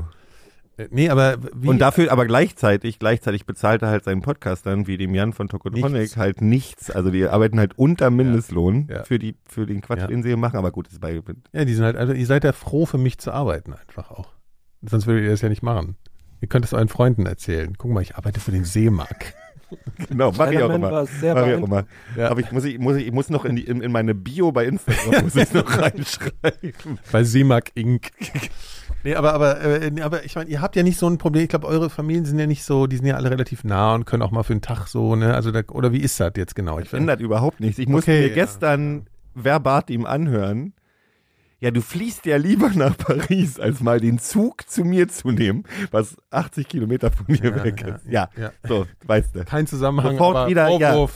Äh, 0.78 0.88
Nee, 0.92 1.10
aber 1.10 1.38
wie, 1.56 1.70
Und 1.70 1.80
dafür 1.80 2.12
aber 2.12 2.26
gleichzeitig, 2.26 3.00
gleichzeitig 3.00 3.46
bezahlt 3.46 3.82
er 3.82 3.88
halt 3.90 4.04
seinen 4.04 4.22
Podcast 4.22 4.66
dann, 4.66 4.88
wie 4.88 4.98
dem 4.98 5.16
Jan 5.16 5.32
von 5.32 5.48
Tokotronic, 5.48 6.18
halt 6.18 6.42
nichts. 6.42 6.92
Also 6.92 7.12
die 7.12 7.26
arbeiten 7.28 7.60
halt 7.60 7.78
unter 7.78 8.10
Mindestlohn 8.10 8.90
Ja. 8.92 9.04
für 9.06 9.18
die, 9.18 9.36
für 9.48 9.66
den 9.66 9.80
Quatsch, 9.82 10.00
Ja. 10.02 10.08
den 10.08 10.22
sie 10.22 10.30
hier 10.30 10.38
machen. 10.38 10.58
Aber 10.58 10.72
gut, 10.72 10.88
das 10.88 10.94
ist 10.94 11.00
bei, 11.00 11.22
ja, 11.54 11.64
die 11.66 11.74
sind 11.74 11.86
halt, 11.86 11.96
also 11.96 12.12
ihr 12.12 12.26
seid 12.26 12.44
ja 12.44 12.52
froh 12.52 12.86
für 12.86 12.98
mich 12.98 13.20
zu 13.20 13.32
arbeiten 13.32 13.72
einfach 13.74 14.12
auch. 14.12 14.34
Sonst 14.82 15.08
würdet 15.08 15.24
ihr 15.24 15.30
das 15.32 15.42
ja 15.42 15.48
nicht 15.50 15.64
machen. 15.64 15.96
Ihr 16.42 16.50
könnt 16.50 16.66
es 16.66 16.74
euren 16.74 16.90
Freunden 16.90 17.26
erzählen. 17.26 17.74
Guck 17.78 17.92
mal, 17.92 18.02
ich 18.02 18.18
arbeite 18.18 18.42
für 18.42 18.52
den 18.52 18.66
Seemark. 18.66 19.34
genau, 20.10 20.32
mach 20.38 20.52
ich 20.52 20.62
auch 20.62 20.70
immer. 20.70 20.92
Mach 20.92 21.24
ich 21.24 21.32
auch 21.32 21.64
immer. 21.64 21.86
Ja. 22.16 22.30
Aber 22.30 22.40
ich 22.40 22.52
muss, 22.52 22.66
ich 22.66 22.80
muss, 22.80 22.98
ich 22.98 23.12
muss 23.12 23.30
noch 23.30 23.46
in, 23.46 23.56
die, 23.56 23.64
in, 23.64 23.82
in 23.82 23.92
meine 23.92 24.14
Bio 24.14 24.52
bei 24.52 24.66
Instagram 24.66 25.24
muss 25.24 25.36
ich 25.36 25.54
noch 25.54 25.78
reinschreiben. 25.78 27.00
Bei 27.12 27.24
Seemark 27.24 27.72
Inc. 27.76 28.12
nee, 29.04 29.16
aber, 29.16 29.34
aber, 29.34 29.62
äh, 29.62 29.92
aber 30.02 30.24
ich 30.26 30.36
meine, 30.36 30.50
ihr 30.50 30.62
habt 30.62 30.76
ja 30.76 30.84
nicht 30.84 31.00
so 31.00 31.08
ein 31.08 31.18
Problem. 31.18 31.44
Ich 31.44 31.50
glaube, 31.50 31.68
eure 31.68 31.90
Familien 31.90 32.26
sind 32.26 32.40
ja 32.40 32.48
nicht 32.48 32.64
so, 32.64 32.88
die 32.88 32.98
sind 32.98 33.06
ja 33.06 33.16
alle 33.16 33.32
relativ 33.32 33.64
nah 33.64 33.96
und 33.96 34.06
können 34.06 34.24
auch 34.24 34.32
mal 34.32 34.44
für 34.44 34.54
einen 34.54 34.62
Tag 34.62 34.88
so, 34.88 35.16
ne? 35.16 35.34
Also, 35.34 35.52
da, 35.52 35.62
oder 35.72 35.92
wie 35.92 36.00
ist 36.00 36.20
das 36.20 36.34
jetzt 36.36 36.56
genau? 36.56 36.80
Ich 36.80 36.94
ändert 36.94 37.22
überhaupt 37.22 37.60
nichts. 37.60 37.80
Ich 37.80 37.88
musste 37.88 38.12
Okay, 38.12 38.22
mir 38.22 38.28
ja. 38.30 38.34
gestern 38.34 39.08
verbatim 39.34 40.06
anhören. 40.06 40.74
Ja, 41.66 41.72
du 41.72 41.82
fliehst 41.82 42.28
ja 42.28 42.38
lieber 42.38 42.70
nach 42.76 42.96
Paris, 42.96 43.60
als 43.60 43.80
mal 43.82 44.00
den 44.00 44.20
Zug 44.20 44.70
zu 44.70 44.84
mir 44.84 45.08
zu 45.08 45.32
nehmen, 45.32 45.64
was 45.90 46.16
80 46.30 46.68
Kilometer 46.68 47.12
von 47.12 47.26
hier 47.26 47.50
Ja, 47.58 47.64
weg 47.64 47.82
ist. 47.82 48.06
Ja, 48.08 48.30
ja. 48.38 48.52
so, 48.68 48.86
weißt 49.08 49.36
du. 49.36 49.46
kein 49.46 49.66
Zusammenhang, 49.66 50.12
Sofort 50.12 50.36
aber 50.38 50.50
wieder, 50.52 50.70
ja. 50.80 51.08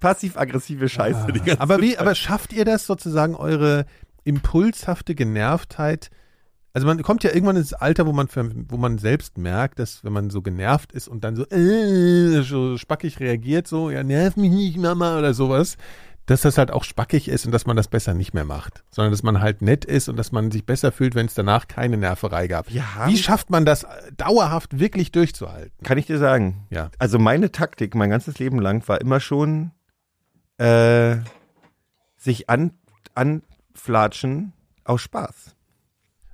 Passiv-aggressive 0.00 0.88
Scheiße. 0.88 1.26
die 1.26 1.40
ganze 1.40 1.60
Ah. 1.60 1.62
Aber 1.62 1.82
wie, 1.82 1.90
Zeit. 1.90 1.98
aber 2.00 2.14
schafft 2.14 2.54
ihr 2.54 2.64
das 2.64 2.86
sozusagen, 2.86 3.34
eure 3.34 3.84
impulshafte 4.24 5.14
Genervtheit? 5.14 6.08
Also 6.72 6.86
man 6.86 7.02
kommt 7.02 7.22
ja 7.22 7.34
irgendwann 7.34 7.56
ins 7.56 7.74
Alter, 7.74 8.06
wo 8.06 8.12
man, 8.12 8.28
für, 8.28 8.50
wo 8.70 8.78
man 8.78 8.96
selbst 8.96 9.36
merkt, 9.36 9.78
dass 9.78 10.04
wenn 10.04 10.14
man 10.14 10.30
so 10.30 10.40
genervt 10.40 10.92
ist 10.92 11.08
und 11.08 11.22
dann 11.22 11.36
so, 11.36 11.44
äh, 11.50 12.40
so 12.44 12.78
spackig 12.78 13.20
reagiert, 13.20 13.66
so, 13.68 13.90
ja, 13.90 14.02
nerv 14.02 14.36
mich 14.36 14.52
nicht, 14.52 14.78
Mama, 14.78 15.18
oder 15.18 15.34
sowas, 15.34 15.76
dass 16.28 16.42
das 16.42 16.58
halt 16.58 16.70
auch 16.70 16.84
spackig 16.84 17.26
ist 17.28 17.46
und 17.46 17.52
dass 17.52 17.66
man 17.66 17.76
das 17.76 17.88
besser 17.88 18.14
nicht 18.14 18.34
mehr 18.34 18.44
macht. 18.44 18.84
Sondern 18.90 19.10
dass 19.12 19.22
man 19.22 19.40
halt 19.40 19.62
nett 19.62 19.84
ist 19.84 20.08
und 20.08 20.16
dass 20.16 20.30
man 20.30 20.50
sich 20.50 20.64
besser 20.66 20.92
fühlt, 20.92 21.14
wenn 21.14 21.26
es 21.26 21.34
danach 21.34 21.66
keine 21.68 21.96
Nerverei 21.96 22.46
gab. 22.48 22.68
Haben- 22.70 23.10
Wie 23.12 23.16
schafft 23.18 23.50
man 23.50 23.64
das 23.64 23.86
dauerhaft 24.16 24.78
wirklich 24.78 25.10
durchzuhalten? 25.10 25.72
Kann 25.84 25.98
ich 25.98 26.06
dir 26.06 26.18
sagen. 26.18 26.66
Ja. 26.70 26.90
Also 26.98 27.18
meine 27.18 27.50
Taktik 27.50 27.94
mein 27.94 28.10
ganzes 28.10 28.38
Leben 28.38 28.60
lang 28.60 28.86
war 28.88 29.00
immer 29.00 29.20
schon 29.20 29.70
äh, 30.58 31.16
sich 32.16 32.50
an, 32.50 32.72
anflatschen 33.14 34.52
aus 34.84 35.00
Spaß. 35.02 35.54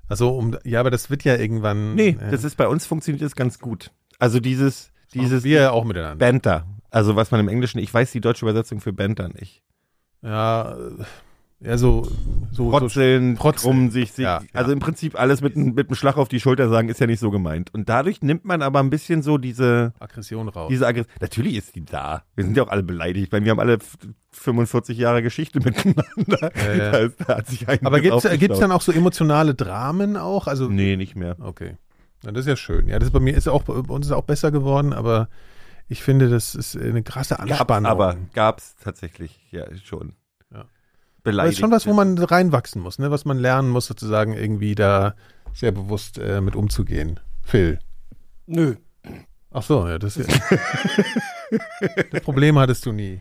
Also 0.09 0.37
um, 0.37 0.57
ja, 0.65 0.81
aber 0.81 0.91
das 0.91 1.09
wird 1.11 1.25
ja 1.25 1.37
irgendwann. 1.37 1.95
Nee, 1.95 2.17
äh, 2.21 2.31
das 2.31 2.45
ist 2.45 2.57
bei 2.57 2.69
uns 2.69 2.85
funktioniert 2.87 3.23
das 3.23 3.37
ganz 3.37 3.59
gut. 3.59 3.91
Also 4.19 4.39
dieses, 4.41 4.91
dieses 5.13 5.45
wir 5.45 5.61
ja 5.61 5.71
auch 5.71 5.85
miteinander. 5.85 6.17
Banter. 6.17 6.67
Also 6.91 7.17
was 7.17 7.31
man 7.31 7.41
im 7.41 7.49
Englischen, 7.49 7.79
ich 7.79 7.93
weiß 7.93 8.13
die 8.13 8.21
deutsche 8.21 8.45
Übersetzung 8.45 8.81
für 8.81 8.93
Banter 8.93 9.29
nicht. 9.29 9.63
Ja, 10.25 10.73
äh, 10.73 11.05
ja, 11.61 11.79
so, 11.79 12.05
so, 12.05 12.11
so 12.53 12.71
Frotzeln, 12.71 13.37
Frotzeln. 13.37 13.73
krumm 13.73 13.91
sich, 13.91 14.13
sich 14.13 14.25
Ja, 14.25 14.41
ja. 14.41 14.47
also 14.53 14.73
im 14.73 14.81
Prinzip 14.81 15.19
alles 15.19 15.41
mit, 15.41 15.57
einem- 15.57 15.73
mit 15.75 15.89
einem 15.89 15.95
Schlag 15.95 16.19
auf 16.19 16.29
die 16.29 16.39
Schulter 16.41 16.69
sagen, 16.69 16.89
ist 16.91 17.01
ja 17.01 17.07
nicht 17.07 17.21
so 17.21 17.31
gemeint. 17.31 17.73
Und 17.73 17.89
dadurch 17.89 18.21
nimmt 18.21 18.45
man 18.45 18.61
aber 18.61 18.81
ein 18.81 18.91
bisschen 18.91 19.23
so 19.23 19.39
diese, 19.39 19.95
Aggression 19.99 20.49
raus. 20.49 20.69
diese 20.69 20.87
Aggression. 20.87 21.15
Natürlich 21.21 21.57
ist 21.57 21.75
die 21.75 21.85
da. 21.85 22.23
Wir 22.35 22.45
sind 22.45 22.57
ja 22.57 22.65
auch 22.65 22.69
alle 22.69 22.83
beleidigt, 22.83 23.33
weil 23.33 23.45
wir 23.45 23.51
haben 23.51 23.61
alle 23.61 23.75
f- 23.75 23.97
45 24.33 24.99
Jahre 24.99 25.23
Geschichte 25.23 25.59
miteinander. 25.65 26.51
Ja. 26.77 26.91
Da, 26.91 26.99
ist, 26.99 27.17
da 27.27 27.37
hat 27.39 27.47
sich 27.47 27.67
aber 27.67 28.01
gibt's 28.01 28.23
gibt's 28.25 28.27
aufgestaut. 28.27 28.63
dann 28.63 28.73
auch 28.73 28.83
so 28.83 28.93
emotionale 28.93 29.55
Dramen 29.55 30.17
auch? 30.19 30.47
Also, 30.49 30.69
Nee, 30.69 30.97
nicht 30.97 31.17
mehr. 31.17 31.37
okay. 31.41 31.77
Ja, 32.25 32.33
das 32.33 32.41
ist 32.43 32.49
ja 32.49 32.57
schön. 32.57 32.89
Ja, 32.89 32.99
das 32.99 33.09
ist 33.09 33.13
bei 33.13 33.21
mir 33.21 33.35
ist 33.35 33.49
auch, 33.49 33.63
bei 33.63 33.73
uns 33.75 34.07
ist 34.07 34.13
auch 34.13 34.25
besser 34.25 34.51
geworden, 34.51 34.93
aber 34.93 35.29
Ich 35.89 36.03
finde, 36.03 36.29
das 36.31 36.55
ist 36.55 36.77
eine 36.77 37.03
krasse 37.03 37.37
Gab's 37.37 37.51
Anspannung. 37.53 37.91
aber 37.91 38.17
gab's 38.33 38.75
tatsächlich 38.83 39.39
ja 39.51 39.65
schon. 39.85 40.15
Ja. 40.53 40.61
Aber 40.61 40.69
Beleidigt. 41.23 41.55
ist 41.55 41.61
schon 41.61 41.71
was, 41.71 41.87
wo 41.87 41.93
man 41.93 42.17
reinwachsen 42.19 42.81
muss, 42.83 42.99
ne? 42.99 43.11
was 43.11 43.25
man 43.25 43.39
lernen 43.39 43.69
muss, 43.71 43.87
sozusagen 43.87 44.33
irgendwie 44.33 44.75
da 44.75 45.15
sehr 45.53 45.73
bewusst 45.73 46.19
äh, 46.19 46.41
mit 46.41 46.57
umzugehen. 46.57 47.21
Phil. 47.43 47.79
Nö. 48.47 48.77
Ach 49.53 49.63
so, 49.63 49.87
ja, 49.87 49.99
das, 49.99 50.15
das 52.11 52.21
Problem 52.23 52.59
hattest 52.59 52.87
du 52.87 52.93
nie. 52.93 53.21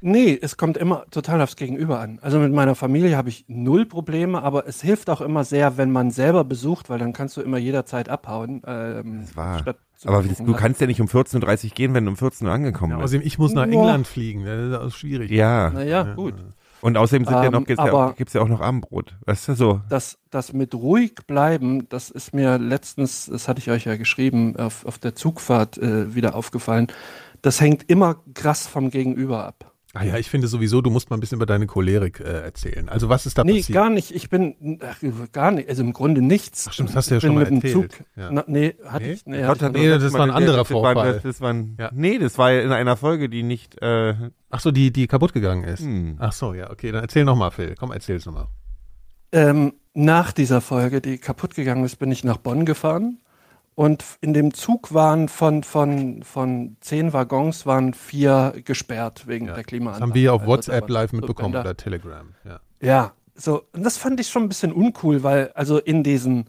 Nee, 0.00 0.38
es 0.40 0.56
kommt 0.56 0.76
immer 0.76 1.06
total 1.10 1.40
aufs 1.40 1.56
Gegenüber 1.56 2.00
an. 2.00 2.18
Also 2.22 2.38
mit 2.38 2.52
meiner 2.52 2.74
Familie 2.74 3.16
habe 3.16 3.28
ich 3.30 3.44
null 3.48 3.86
Probleme, 3.86 4.42
aber 4.42 4.66
es 4.68 4.80
hilft 4.82 5.08
auch 5.10 5.20
immer 5.20 5.42
sehr, 5.44 5.76
wenn 5.78 5.90
man 5.90 6.10
selber 6.10 6.44
besucht, 6.44 6.90
weil 6.90 6.98
dann 6.98 7.12
kannst 7.12 7.36
du 7.36 7.40
immer 7.40 7.58
jederzeit 7.58 8.08
abhauen. 8.08 8.62
Ähm, 8.66 9.22
Das 9.22 9.36
war- 9.36 9.58
statt 9.60 9.78
Aber 10.04 10.22
gucken, 10.22 10.46
du 10.46 10.52
was- 10.52 10.60
kannst 10.60 10.80
ja 10.80 10.86
nicht 10.86 11.00
um 11.00 11.06
14.30 11.08 11.64
Uhr 11.70 11.74
gehen, 11.74 11.94
wenn 11.94 12.04
du 12.04 12.10
um 12.10 12.16
14 12.16 12.46
Uhr 12.46 12.52
angekommen 12.52 12.92
Ja, 12.92 12.96
bist. 12.98 13.06
außerdem, 13.14 13.26
ich 13.26 13.38
muss 13.38 13.52
nach 13.54 13.64
Boah. 13.66 13.72
England 13.72 14.06
fliegen, 14.06 14.42
ne? 14.42 14.70
das 14.70 14.80
ist 14.82 14.94
auch 14.94 14.98
schwierig. 14.98 15.30
Ja. 15.30 15.70
Naja, 15.70 16.02
gut. 16.14 16.34
Und 16.82 16.96
außerdem 16.98 17.24
sind 17.24 17.34
ja 17.34 17.44
Ähm, 17.46 17.52
noch, 17.52 17.64
gibt's, 17.64 17.82
ja 17.82 17.92
auch, 17.92 18.14
gibt's 18.16 18.32
ja 18.34 18.42
auch 18.42 18.48
noch 18.48 18.60
Abendbrot. 18.60 19.16
Weißt 19.24 19.48
du, 19.48 19.54
so. 19.54 19.80
Das, 19.88 20.18
das 20.30 20.52
mit 20.52 20.74
ruhig 20.74 21.14
bleiben, 21.26 21.88
das 21.88 22.10
ist 22.10 22.34
mir 22.34 22.58
letztens, 22.58 23.26
das 23.32 23.48
hatte 23.48 23.60
ich 23.60 23.70
euch 23.70 23.86
ja 23.86 23.96
geschrieben, 23.96 24.56
auf, 24.56 24.84
auf 24.84 24.98
der 24.98 25.14
Zugfahrt 25.14 25.78
äh, 25.78 26.14
wieder 26.14 26.34
aufgefallen. 26.34 26.88
Das 27.42 27.60
hängt 27.60 27.88
immer 27.90 28.16
krass 28.34 28.66
vom 28.66 28.90
Gegenüber 28.90 29.46
ab. 29.46 29.72
Ah 29.98 30.04
ja, 30.04 30.18
ich 30.18 30.28
finde 30.28 30.46
sowieso, 30.46 30.82
du 30.82 30.90
musst 30.90 31.08
mal 31.10 31.16
ein 31.16 31.20
bisschen 31.20 31.36
über 31.36 31.46
deine 31.46 31.66
Cholerik 31.66 32.20
äh, 32.20 32.24
erzählen. 32.42 32.88
Also 32.88 33.08
was 33.08 33.24
ist 33.24 33.38
da 33.38 33.44
Nee, 33.44 33.58
passiert? 33.60 33.74
gar 33.74 33.88
nicht. 33.90 34.10
Ich 34.10 34.28
bin 34.28 34.78
ach, 34.82 34.96
gar 35.32 35.50
nicht, 35.52 35.68
also 35.68 35.82
im 35.82 35.92
Grunde 35.92 36.20
nichts. 36.20 36.66
Ach 36.68 36.72
stimmt, 36.74 36.90
das 36.90 36.96
hast 36.96 37.10
du 37.10 37.14
ja 37.14 37.20
schon 37.20 37.34
mal 37.34 37.40
mit 37.40 37.48
dem 37.50 37.56
erzählt. 37.56 37.92
Zug. 37.92 38.04
Ja. 38.16 38.30
Na, 38.30 38.44
nee, 38.46 38.74
hatte 38.84 39.04
Nee? 39.06 39.12
ich. 39.12 39.26
Nee, 39.26 39.44
hatte 39.44 39.70
Nee, 39.70 39.88
noch- 39.88 39.98
das 39.98 40.12
war 40.12 40.20
ein 40.22 40.30
anderer 40.30 40.58
das 40.58 40.70
war, 40.70 40.80
Vorfall. 40.82 41.12
Das, 41.14 41.22
das 41.22 41.40
war 41.40 41.52
ein, 41.52 41.76
Ja. 41.80 41.90
Nee, 41.94 42.18
das 42.18 42.36
war 42.36 42.52
in 42.52 42.72
einer 42.72 42.96
Folge, 42.96 43.28
die 43.28 43.42
nicht. 43.42 43.80
Äh, 43.80 44.14
Ach 44.50 44.60
so, 44.60 44.70
die, 44.70 44.92
die 44.92 45.06
kaputt 45.06 45.32
gegangen 45.32 45.64
ist. 45.64 45.80
hm. 45.80 46.16
Ach 46.18 46.32
so, 46.32 46.52
ja, 46.54 46.70
okay, 46.70 46.92
dann 46.92 47.02
erzähl 47.02 47.24
nochmal, 47.24 47.50
Phil. 47.50 47.74
Komm, 47.78 47.90
erzähl's 47.92 48.26
nochmal. 48.26 48.46
Ähm, 49.32 49.72
nach 49.94 50.32
dieser 50.32 50.60
Folge, 50.60 51.00
die 51.00 51.18
kaputt 51.18 51.54
gegangen 51.54 51.84
ist, 51.84 51.96
bin 51.96 52.12
ich 52.12 52.22
nach 52.22 52.36
Bonn 52.36 52.64
gefahren. 52.64 53.18
Und 53.76 54.02
in 54.22 54.32
dem 54.32 54.52
Zug 54.54 54.92
waren 54.94 55.28
von, 55.28 55.62
von, 55.62 56.22
von 56.24 56.76
zehn 56.80 57.12
Waggons 57.12 57.66
waren 57.66 57.92
vier 57.94 58.54
gesperrt 58.64 59.26
wegen 59.28 59.46
Ja, 59.46 59.52
der 59.52 59.62
Das 59.62 59.66
Klimaanlage. 59.68 60.02
haben 60.02 60.14
wir 60.14 60.22
ja 60.22 60.32
auf 60.32 60.40
Also 60.40 60.50
WhatsApp 60.52 60.88
live 60.88 61.12
mitbekommen 61.12 61.54
oder 61.54 61.76
Telegram. 61.76 62.34
Ja. 62.44 62.60
Ja, 62.80 63.12
so, 63.34 63.64
und 63.74 63.84
das 63.84 63.98
fand 63.98 64.18
ich 64.18 64.28
schon 64.28 64.44
ein 64.44 64.48
bisschen 64.48 64.72
uncool, 64.72 65.22
weil 65.22 65.50
also 65.54 65.78
in 65.78 66.02
diesen 66.02 66.46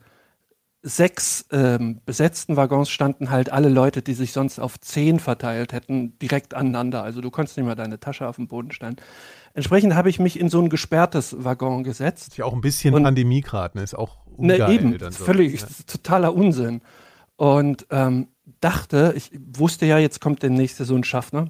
sechs 0.84 1.46
ähm, 1.52 2.00
besetzten 2.06 2.56
Waggons 2.56 2.90
standen 2.90 3.30
halt 3.30 3.52
alle 3.52 3.68
Leute, 3.68 4.02
die 4.02 4.14
sich 4.14 4.32
sonst 4.32 4.58
auf 4.60 4.80
zehn 4.80 5.20
verteilt 5.20 5.74
hätten, 5.74 6.18
direkt 6.20 6.54
aneinander. 6.54 7.04
Also 7.04 7.20
du 7.20 7.30
konntest 7.30 7.58
nicht 7.58 7.66
mal 7.66 7.76
deine 7.76 8.00
Tasche 8.00 8.26
auf 8.28 8.38
den 8.38 8.48
Boden 8.48 8.72
stellen. 8.72 8.96
Entsprechend 9.54 9.96
habe 9.96 10.10
ich 10.10 10.20
mich 10.20 10.40
in 10.40 10.50
so 10.50 10.62
ein 10.62 10.70
gesperrtes 10.70 11.36
Waggon 11.44 11.84
gesetzt. 11.84 12.30
Ist 12.30 12.38
ja 12.38 12.46
auch 12.46 12.54
ein 12.54 12.62
bisschen 12.62 12.94
Pandemie 13.04 13.42
gerade, 13.42 13.78
ne? 13.78 13.84
Ist 13.84 13.96
auch 13.98 14.18
Ne, 14.38 14.54
ungeil. 14.54 14.72
eben, 14.72 14.98
dann 14.98 15.12
so. 15.12 15.26
völlig 15.26 15.60
Ja. 15.60 15.68
totaler 15.88 16.34
Unsinn. 16.34 16.82
Und 17.38 17.88
ähm, 17.92 18.28
dachte, 18.60 19.14
ich 19.16 19.32
wusste 19.54 19.86
ja, 19.86 19.98
jetzt 19.98 20.20
kommt 20.20 20.44
der 20.44 20.50
nächste 20.50 20.86
so 20.86 20.96
ein 20.96 21.04
Schaffner. 21.04 21.50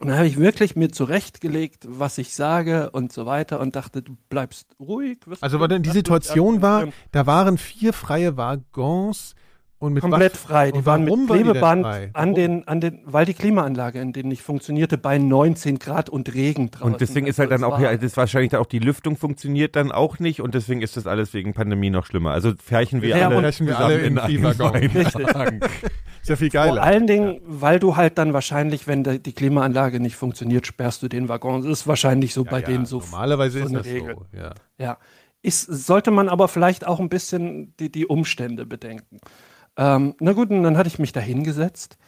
Und 0.00 0.08
dann 0.08 0.16
habe 0.16 0.26
ich 0.26 0.38
wirklich 0.38 0.74
mir 0.74 0.90
zurechtgelegt, 0.90 1.84
was 1.88 2.18
ich 2.18 2.34
sage 2.34 2.90
und 2.90 3.12
so 3.12 3.26
weiter 3.26 3.60
und 3.60 3.76
dachte, 3.76 4.02
du 4.02 4.16
bleibst 4.28 4.74
ruhig. 4.80 5.18
Also 5.40 5.60
war 5.60 5.68
denn 5.68 5.82
die 5.82 5.90
Situation 5.90 6.62
war, 6.62 6.88
da 7.12 7.26
waren 7.26 7.58
vier 7.58 7.92
freie 7.92 8.36
Waggons 8.36 9.34
und 9.84 9.92
mit 9.94 10.00
komplett 10.02 10.34
was, 10.34 10.40
frei. 10.40 10.70
Die 10.72 10.78
und 10.78 10.86
waren 10.86 11.06
warum 11.06 11.20
mit 11.20 11.28
war 11.30 11.36
die 11.36 11.42
denn 11.44 11.52
Klebeband 11.52 11.82
frei? 11.84 12.10
an 12.12 12.34
den, 12.34 12.66
an 12.68 12.80
den, 12.80 13.00
weil 13.04 13.26
die 13.26 13.34
Klimaanlage 13.34 14.00
in 14.00 14.12
denen 14.12 14.28
nicht 14.28 14.42
funktionierte, 14.42 14.98
bei 14.98 15.18
19 15.18 15.78
Grad 15.78 16.08
und 16.10 16.32
Regen 16.34 16.70
draußen. 16.70 16.92
Und 16.92 17.00
deswegen 17.00 17.26
ist 17.26 17.38
halt 17.38 17.52
Also 17.52 17.64
dann 17.64 17.72
auch, 17.72 17.78
ja, 17.80 17.96
das 17.96 18.16
wahrscheinlich 18.16 18.50
dann 18.50 18.60
auch 18.60 18.66
die 18.66 18.78
Lüftung 18.80 19.16
funktioniert 19.16 19.76
dann 19.76 19.92
auch 19.92 20.18
nicht 20.18 20.40
und 20.40 20.54
deswegen 20.54 20.82
ist 20.82 20.96
das 20.96 21.06
alles 21.06 21.32
wegen 21.34 21.54
Pandemie 21.54 21.90
noch 21.90 22.06
schlimmer. 22.06 22.32
Also 22.32 22.52
färchen 22.62 23.02
wir 23.02 23.16
Ja, 23.16 23.28
alle, 23.28 23.36
und- 23.36 23.42
Färchen 23.42 23.66
wir 23.66 23.74
zusammen 23.74 23.92
alle 23.94 24.80
in. 24.80 24.96
Richtig. 24.96 25.26
Ist 26.24 26.30
ja 26.30 26.36
viel 26.36 26.50
Vor 26.50 26.60
geiler. 26.62 26.82
allen 26.82 27.06
Dingen, 27.06 27.40
weil 27.44 27.78
du 27.78 27.96
halt 27.96 28.16
dann 28.16 28.32
wahrscheinlich, 28.32 28.86
wenn 28.86 29.04
die 29.04 29.32
Klimaanlage 29.34 30.00
nicht 30.00 30.16
funktioniert, 30.16 30.66
sperrst 30.66 31.02
du 31.02 31.08
den 31.08 31.28
Waggon. 31.28 31.60
Das 31.60 31.70
ist 31.80 31.86
wahrscheinlich 31.86 32.32
so 32.32 32.44
bei 32.44 32.60
ja, 32.60 32.66
denen 32.66 32.86
so. 32.86 33.00
Normalerweise 33.00 33.58
so 33.58 33.64
ist 33.66 33.70
eine 33.72 33.78
das 33.82 33.86
Regel. 33.86 34.14
so. 34.16 34.38
Ja. 34.38 34.54
Ja. 34.78 34.96
Ist, 35.42 35.66
sollte 35.66 36.10
man 36.10 36.30
aber 36.30 36.48
vielleicht 36.48 36.86
auch 36.86 36.98
ein 36.98 37.10
bisschen 37.10 37.74
die, 37.78 37.92
die 37.92 38.06
Umstände 38.06 38.64
bedenken. 38.64 39.20
Ähm, 39.76 40.14
na 40.20 40.32
gut, 40.32 40.50
und 40.50 40.62
dann 40.62 40.76
hatte 40.76 40.88
ich 40.88 40.98
mich 40.98 41.12
da 41.12 41.20
hingesetzt 41.20 41.98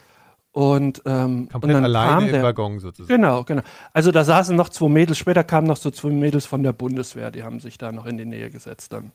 und, 0.51 1.01
ähm, 1.05 1.41
und 1.41 1.51
Komplett 1.51 1.75
dann 1.75 1.83
alleine 1.83 2.11
kam 2.11 2.25
im 2.25 2.31
der, 2.31 2.43
Waggon 2.43 2.79
sozusagen. 2.79 3.15
Genau, 3.15 3.43
genau. 3.43 3.61
Also 3.93 4.11
da 4.11 4.23
saßen 4.23 4.55
noch 4.55 4.69
zwei 4.69 4.89
Mädels, 4.89 5.17
später 5.17 5.43
kamen 5.43 5.67
noch 5.67 5.77
so 5.77 5.91
zwei 5.91 6.09
Mädels 6.09 6.45
von 6.45 6.63
der 6.63 6.73
Bundeswehr, 6.73 7.29
die 7.29 7.43
haben 7.43 7.59
sich 7.59 7.77
da 7.77 7.91
noch 7.91 8.05
in 8.05 8.17
die 8.17 8.25
Nähe 8.25 8.49
gesetzt 8.49 8.93
dann. 8.93 9.11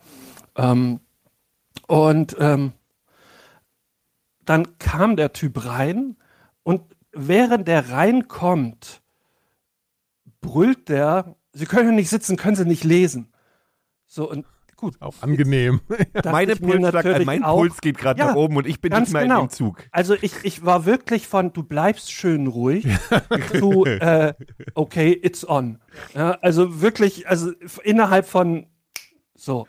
Ähm, 0.56 1.00
und 1.88 2.36
ähm, 2.38 2.72
dann 4.44 4.78
kam 4.78 5.16
der 5.16 5.32
Typ 5.32 5.64
rein 5.64 6.16
und 6.62 6.82
während 7.12 7.66
der 7.68 7.90
reinkommt, 7.90 9.02
brüllt 10.40 10.88
der, 10.88 11.34
Sie 11.52 11.66
können 11.66 11.94
nicht 11.94 12.08
sitzen, 12.08 12.36
können 12.36 12.56
Sie 12.56 12.64
nicht 12.64 12.84
lesen. 12.84 13.32
So, 14.06 14.30
und 14.30 14.46
gut. 14.82 14.96
Auch 15.00 15.14
angenehm. 15.22 15.80
Meine 16.24 16.52
ich 16.52 16.60
Pulsschlag, 16.60 16.92
natürlich 17.04 17.24
mein 17.26 17.42
auch, 17.44 17.56
Puls 17.58 17.80
geht 17.80 17.96
gerade 17.98 18.20
Ja, 18.20 18.26
nach 18.26 18.34
oben 18.34 18.56
und 18.56 18.66
ich 18.66 18.80
bin 18.80 18.92
nicht 18.92 19.12
mehr 19.12 19.22
genau. 19.22 19.40
in 19.42 19.46
dem 19.46 19.50
Zug. 19.50 19.84
Also 19.92 20.14
ich, 20.20 20.32
ich 20.42 20.64
war 20.64 20.84
wirklich 20.84 21.26
von, 21.26 21.52
du 21.52 21.62
bleibst 21.62 22.12
schön 22.12 22.46
ruhig, 22.48 22.86
zu, 23.58 23.84
äh, 23.86 24.34
okay, 24.74 25.12
it's 25.22 25.48
on. 25.48 25.78
Ja, 26.14 26.32
also 26.42 26.82
wirklich, 26.82 27.28
also 27.28 27.52
innerhalb 27.84 28.26
von, 28.26 28.66
so. 29.36 29.66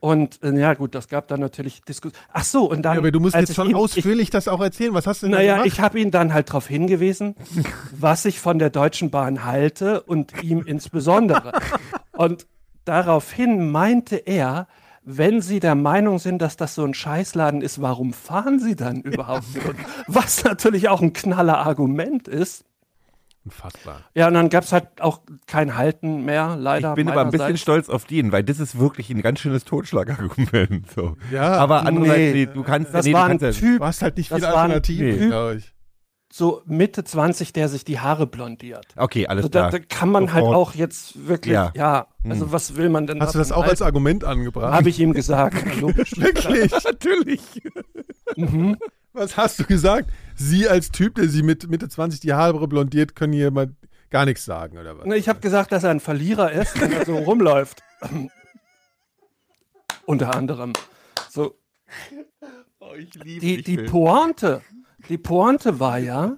Und 0.00 0.40
äh, 0.44 0.56
ja 0.56 0.74
gut, 0.74 0.94
das 0.94 1.08
gab 1.08 1.26
dann 1.26 1.40
natürlich 1.40 1.80
Diskussionen. 1.82 2.24
Ach 2.32 2.44
so, 2.44 2.70
und 2.70 2.82
dann. 2.82 2.94
Ja, 2.94 2.98
aber 3.00 3.10
du 3.10 3.18
musst 3.18 3.34
jetzt 3.34 3.50
ich 3.50 3.56
schon 3.56 3.66
ihn- 3.66 3.70
ich, 3.70 3.76
ausführlich 3.76 4.30
das 4.30 4.46
auch 4.46 4.60
erzählen. 4.60 4.94
Was 4.94 5.08
hast 5.08 5.22
du 5.22 5.26
denn 5.26 5.34
Naja, 5.34 5.54
gemacht? 5.54 5.66
ich 5.66 5.80
habe 5.80 5.98
ihn 5.98 6.12
dann 6.12 6.32
halt 6.32 6.50
darauf 6.50 6.68
hingewiesen, 6.68 7.34
was 7.98 8.24
ich 8.24 8.38
von 8.38 8.60
der 8.60 8.70
Deutschen 8.70 9.10
Bahn 9.10 9.44
halte 9.44 10.02
und 10.02 10.40
ihm 10.44 10.62
insbesondere. 10.64 11.50
Und 12.12 12.46
daraufhin 12.88 13.70
meinte 13.70 14.16
er, 14.16 14.66
wenn 15.04 15.40
Sie 15.40 15.60
der 15.60 15.74
Meinung 15.74 16.18
sind, 16.18 16.42
dass 16.42 16.56
das 16.56 16.74
so 16.74 16.84
ein 16.84 16.92
Scheißladen 16.94 17.62
ist, 17.62 17.80
warum 17.80 18.12
fahren 18.12 18.58
Sie 18.58 18.76
dann 18.76 19.00
überhaupt 19.02 19.44
uns? 19.56 19.78
Was 20.06 20.44
natürlich 20.44 20.88
auch 20.88 21.00
ein 21.00 21.12
knaller 21.12 21.58
Argument 21.58 22.28
ist. 22.28 22.64
Unfassbar. 23.44 24.02
Ja, 24.14 24.28
und 24.28 24.34
dann 24.34 24.50
gab 24.50 24.64
es 24.64 24.72
halt 24.72 25.00
auch 25.00 25.22
kein 25.46 25.76
Halten 25.76 26.26
mehr, 26.26 26.56
leider. 26.58 26.90
Ich 26.90 26.94
bin 26.96 27.08
aber 27.08 27.22
ein 27.22 27.30
bisschen 27.30 27.38
meinerseits. 27.46 27.62
stolz 27.62 27.88
auf 27.88 28.04
den, 28.04 28.30
weil 28.32 28.44
das 28.44 28.60
ist 28.60 28.78
wirklich 28.78 29.08
ein 29.08 29.22
ganz 29.22 29.40
schönes 29.40 29.64
Totschlagargument. 29.64 30.90
So. 30.94 31.16
Ja, 31.30 31.52
aber 31.52 31.86
andererseits, 31.86 32.18
nee. 32.18 32.32
nee, 32.32 32.46
du 32.52 32.62
kannst 32.62 32.92
Das 32.92 33.06
nee, 33.06 33.14
war 33.14 33.26
du 33.28 33.32
ein 33.32 33.38
kannst 33.38 33.60
ja, 33.62 33.68
Typ, 33.68 33.78
Du 33.78 33.86
hast 33.86 34.02
halt 34.02 34.16
nicht 34.18 34.30
Das 34.30 34.40
viele 34.40 34.48
Alternativen, 34.54 35.18
Typ. 35.18 35.28
glaube 35.28 35.54
ich. 35.56 35.74
So 36.30 36.62
Mitte 36.66 37.04
20, 37.04 37.52
der 37.54 37.68
sich 37.68 37.84
die 37.84 38.00
Haare 38.00 38.26
blondiert. 38.26 38.86
Okay, 38.96 39.26
alles 39.26 39.44
Also 39.44 39.48
da, 39.48 39.68
klar. 39.68 39.80
da 39.80 39.86
kann 39.88 40.10
man 40.10 40.32
halt 40.32 40.44
auch 40.44 40.74
jetzt 40.74 41.26
wirklich, 41.26 41.54
Ja. 41.54 41.72
ja, 41.74 42.06
also 42.28 42.52
was 42.52 42.76
will 42.76 42.90
man 42.90 43.06
denn 43.06 43.20
Hast 43.20 43.34
du 43.34 43.38
das 43.38 43.50
auch 43.52 43.64
als 43.64 43.80
Argument 43.82 44.24
angebracht? 44.24 44.72
Habe 44.74 44.88
ich 44.90 45.00
ihm 45.00 45.14
gesagt. 45.14 45.54
Wirklich? 45.82 46.70
Natürlich. 46.84 47.40
Was 49.14 49.36
hast 49.36 49.58
du 49.58 49.64
gesagt? 49.64 50.10
Sie 50.36 50.68
als 50.68 50.90
Typ, 50.90 51.14
der 51.14 51.28
sie 51.28 51.42
mit 51.42 51.68
Mitte 51.70 51.88
20 51.88 52.20
die 52.20 52.34
Haare 52.34 52.68
blondiert, 52.68 53.16
können 53.16 53.32
hier 53.32 53.50
mal 53.50 53.74
gar 54.10 54.24
nichts 54.26 54.44
sagen, 54.44 54.76
oder 54.78 54.98
was? 54.98 55.06
Ne, 55.06 55.16
Ich 55.16 55.28
habe 55.28 55.40
gesagt, 55.40 55.72
dass 55.72 55.82
er 55.84 55.90
ein 55.90 56.00
Verlierer 56.00 56.52
ist, 56.52 56.78
wenn 56.80 56.92
er 56.92 57.04
so 57.06 57.16
rumläuft. 57.16 57.82
Unter 60.04 60.34
anderem. 60.34 60.72
So, 61.30 61.54
Oh, 62.80 62.94
ich 62.96 63.12
liebe 63.14 63.40
die, 63.40 63.62
die 63.62 63.76
Pointe, 63.78 64.62
die 65.08 65.18
Pointe 65.18 65.80
war 65.80 65.98
ja, 65.98 66.36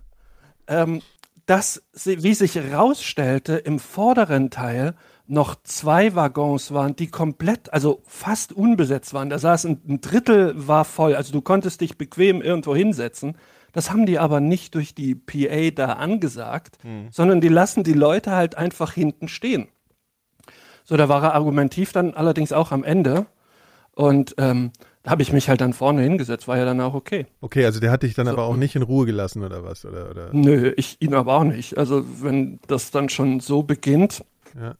ähm, 0.67 1.03
dass 1.47 1.83
sie, 1.93 2.23
wie 2.23 2.35
sich 2.35 2.55
herausstellte, 2.55 3.57
im 3.57 3.79
vorderen 3.79 4.51
Teil 4.51 4.95
noch 5.27 5.57
zwei 5.63 6.15
Waggons 6.15 6.73
waren, 6.73 6.97
die 6.97 7.09
komplett, 7.09 7.73
also 7.73 8.03
fast 8.07 8.53
unbesetzt 8.53 9.15
waren. 9.15 9.31
Da 9.31 9.39
saß 9.39 9.65
ein, 9.67 9.81
ein 9.89 10.01
Drittel 10.01 10.55
war 10.57 10.85
voll, 10.85 11.15
also 11.15 11.33
du 11.33 11.41
konntest 11.41 11.81
dich 11.81 11.97
bequem 11.97 12.43
irgendwo 12.43 12.75
hinsetzen. 12.75 13.37
Das 13.73 13.91
haben 13.91 14.07
die 14.07 14.19
aber 14.19 14.41
nicht 14.41 14.75
durch 14.75 14.95
die 14.95 15.15
PA 15.15 15.71
da 15.71 15.93
angesagt, 15.95 16.79
sondern 17.11 17.41
die 17.41 17.49
lassen 17.49 17.85
die 17.85 17.93
Leute 17.93 18.33
halt 18.33 18.57
einfach 18.57 18.93
hinten 18.93 19.29
stehen. 19.29 19.69
So, 20.85 20.97
da 20.97 21.09
war 21.09 21.23
er 21.23 21.35
argumentiv 21.35 21.93
dann 21.93 22.15
allerdings 22.15 22.53
auch 22.53 22.73
am 22.73 22.83
Ende. 22.83 23.27
Und 23.95 24.35
ähm, 24.39 24.73
habe 25.07 25.23
ich 25.23 25.33
mich 25.33 25.49
halt 25.49 25.61
dann 25.61 25.73
vorne 25.73 26.03
hingesetzt, 26.03 26.47
war 26.49 26.59
ja 26.59 26.65
dann 26.65 26.81
auch 26.81 26.95
okay. 26.95 27.27
Okay, 27.41 27.65
also 27.65 27.81
der 27.81 27.91
hat 27.91 28.03
dich 28.03 28.15
dann 28.15 28.27
So. 28.27 28.33
aber 28.33 28.45
auch 28.45 28.57
nicht 28.57 28.77
in 28.77 28.83
Ruhe 28.83 29.07
gelassen, 29.07 29.43
oder 29.43 29.65
was? 29.65 29.85
Oder, 29.85 30.11
oder? 30.11 30.31
Nö, 30.33 30.73
ich 30.77 30.99
ihn 31.01 31.15
aber 31.15 31.35
auch 31.35 31.45
nicht. 31.45 31.79
Also 31.79 32.05
wenn 32.23 32.61
das 32.67 32.91
dann 32.91 33.09
schon 33.09 33.41
so 33.41 33.63
beginnt. 33.63 34.25
Ja. 34.59 34.75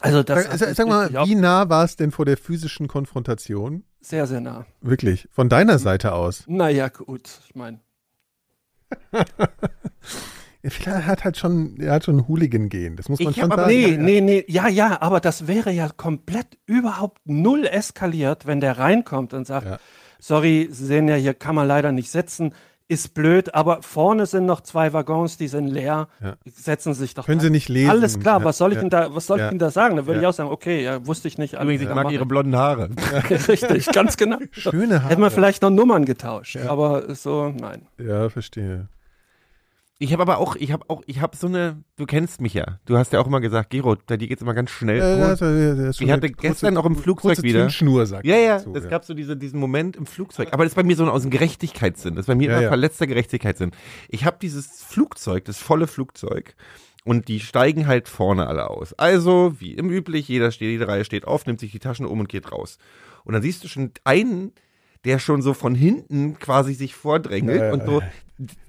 Also 0.00 0.22
das 0.22 0.44
Sag, 0.44 0.58
sag, 0.58 0.74
sag 0.76 0.88
mal, 0.88 1.10
wie 1.26 1.34
nah 1.34 1.68
war 1.68 1.84
es 1.84 1.96
denn 1.96 2.12
vor 2.12 2.24
der 2.24 2.36
physischen 2.36 2.88
Konfrontation? 2.88 3.84
sehr, 4.00 4.26
sehr 4.26 4.40
nah. 4.40 4.64
Wirklich, 4.80 5.28
von 5.32 5.48
deiner 5.48 5.78
Seite 5.78 6.12
aus. 6.12 6.44
Naja, 6.46 6.88
gut, 6.88 7.28
ich 7.46 7.54
meine. 7.54 7.80
Er 10.62 11.06
hat 11.06 11.24
halt 11.24 11.36
schon, 11.36 11.78
er 11.80 11.92
hat 11.92 12.04
schon 12.04 12.26
Hooligan 12.26 12.68
gehen. 12.68 12.96
Das 12.96 13.08
muss 13.08 13.20
man 13.20 13.30
Ich 13.30 13.36
schon 13.40 13.50
sagen. 13.50 13.68
Nee, 13.68 13.96
nee, 13.96 14.20
nee, 14.20 14.44
ja, 14.48 14.68
ja, 14.68 15.00
aber 15.00 15.20
das 15.20 15.46
wäre 15.46 15.70
ja 15.70 15.88
komplett 15.96 16.58
überhaupt 16.66 17.20
null 17.24 17.64
eskaliert, 17.66 18.46
wenn 18.46 18.60
der 18.60 18.76
reinkommt 18.78 19.34
und 19.34 19.46
sagt, 19.46 19.66
Ja. 19.66 19.78
sorry, 20.18 20.68
Sie 20.72 20.84
sehen 20.86 21.06
ja, 21.08 21.14
hier 21.14 21.34
kann 21.34 21.54
man 21.54 21.68
leider 21.68 21.92
nicht 21.92 22.10
sitzen, 22.10 22.54
ist 22.90 23.12
blöd, 23.14 23.54
aber 23.54 23.82
vorne 23.82 24.24
sind 24.26 24.46
noch 24.46 24.62
zwei 24.62 24.92
Waggons, 24.94 25.36
die 25.36 25.46
sind 25.46 25.68
leer, 25.68 26.08
Ja. 26.22 26.36
setzen 26.46 26.92
Sie 26.94 27.00
sich 27.00 27.14
doch 27.14 27.26
Können 27.26 27.38
da- 27.38 27.44
Sie 27.44 27.50
nicht 27.50 27.68
lesen. 27.68 27.90
Alles 27.90 28.18
klar, 28.18 28.40
Ja, 28.40 28.44
was 28.44 28.58
soll 28.58 28.70
ich 28.72 28.76
ja. 28.76 28.80
Ihnen 28.82 28.90
da, 28.90 29.14
was 29.14 29.26
soll 29.26 29.38
Ja. 29.38 29.46
ich 29.46 29.52
Ihnen 29.52 29.58
da 29.60 29.70
sagen? 29.70 29.96
Da 29.96 30.06
würde 30.06 30.14
Ja. 30.14 30.22
ich 30.22 30.26
auch 30.26 30.32
sagen, 30.36 30.50
okay, 30.50 30.82
ja, 30.82 31.06
wusste 31.06 31.28
ich 31.28 31.38
nicht. 31.38 31.52
Übrigens, 31.54 31.82
ich 31.82 31.88
mag 31.88 32.04
mach 32.04 32.10
ihre 32.10 32.26
blonden 32.26 32.56
Haare. 32.56 32.88
Richtig, 33.48 33.86
ganz 33.92 34.16
genau. 34.16 34.38
Schöne 34.50 35.02
Haare. 35.02 35.10
Hätten 35.10 35.22
wir 35.22 35.30
vielleicht 35.30 35.62
noch 35.62 35.70
Nummern 35.70 36.04
getauscht, 36.06 36.56
aber 36.56 37.14
so, 37.14 37.50
nein. 37.56 37.82
Ja, 37.98 38.28
verstehe. 38.30 38.88
Ich 40.00 40.12
habe 40.12 40.22
aber 40.22 40.38
auch, 40.38 40.54
ich 40.54 40.70
habe 40.70 40.84
auch, 40.88 41.02
ich 41.06 41.20
habe 41.20 41.36
so 41.36 41.48
eine, 41.48 41.82
du 41.96 42.06
kennst 42.06 42.40
mich 42.40 42.54
ja. 42.54 42.78
Du 42.84 42.96
hast 42.96 43.12
ja 43.12 43.18
auch 43.20 43.26
immer 43.26 43.40
gesagt, 43.40 43.70
Gero, 43.70 43.96
bei 44.06 44.16
dir 44.16 44.28
geht's 44.28 44.42
immer 44.42 44.54
ganz 44.54 44.70
schnell. 44.70 44.98
Äh, 44.98 45.18
das, 45.18 45.40
das 45.40 45.50
ist 45.50 45.96
schon 45.98 46.06
Ich 46.06 46.12
hatte 46.12 46.30
gestern 46.30 46.76
auch 46.76 46.84
im 46.86 46.94
Flugzeug 46.94 47.30
kurze 47.34 47.42
wieder- 47.42 47.60
Zündschnur, 47.62 48.06
sagt 48.06 48.24
Ja, 48.24 48.36
ja, 48.36 48.58
dazu, 48.58 48.72
es 48.76 48.88
gab 48.88 49.04
so 49.04 49.12
diese, 49.12 49.36
diesen 49.36 49.58
Moment 49.58 49.96
im 49.96 50.06
Flugzeug. 50.06 50.48
Aber 50.52 50.62
das 50.62 50.72
ist 50.72 50.76
bei 50.76 50.84
mir 50.84 50.94
so 50.94 51.04
aus 51.10 51.22
dem 51.22 51.32
Gerechtigkeitssinn. 51.32 52.14
Das 52.14 52.22
ist 52.22 52.26
bei 52.28 52.36
mir 52.36 52.46
Ja, 52.48 52.52
immer 52.54 52.62
ja. 52.62 52.68
verletzter 52.68 53.08
Gerechtigkeitssinn. 53.08 53.72
Ich 54.08 54.24
habe 54.24 54.36
dieses 54.40 54.84
Flugzeug, 54.84 55.44
das 55.46 55.58
volle 55.58 55.88
Flugzeug. 55.88 56.54
Und 57.04 57.26
die 57.26 57.40
steigen 57.40 57.88
halt 57.88 58.08
vorne 58.08 58.46
alle 58.46 58.70
aus. 58.70 58.92
Also, 58.92 59.54
wie 59.58 59.72
im 59.72 59.90
üblich, 59.90 60.28
jeder 60.28 60.52
steht, 60.52 60.68
jede 60.70 60.86
Reihe 60.86 61.04
steht 61.04 61.26
auf, 61.26 61.44
nimmt 61.46 61.58
sich 61.58 61.72
die 61.72 61.78
Taschen 61.80 62.06
um 62.06 62.20
und 62.20 62.28
geht 62.28 62.52
raus. 62.52 62.78
Und 63.24 63.32
dann 63.32 63.42
siehst 63.42 63.64
du 63.64 63.68
schon 63.68 63.90
einen, 64.04 64.52
der 65.04 65.18
schon 65.18 65.42
so 65.42 65.54
von 65.54 65.74
hinten 65.74 66.38
quasi 66.38 66.74
sich 66.74 66.94
vordrängelt 66.94 67.58
Ja, 67.60 67.66
ja, 67.68 67.72
und 67.72 67.84
so. 67.84 68.02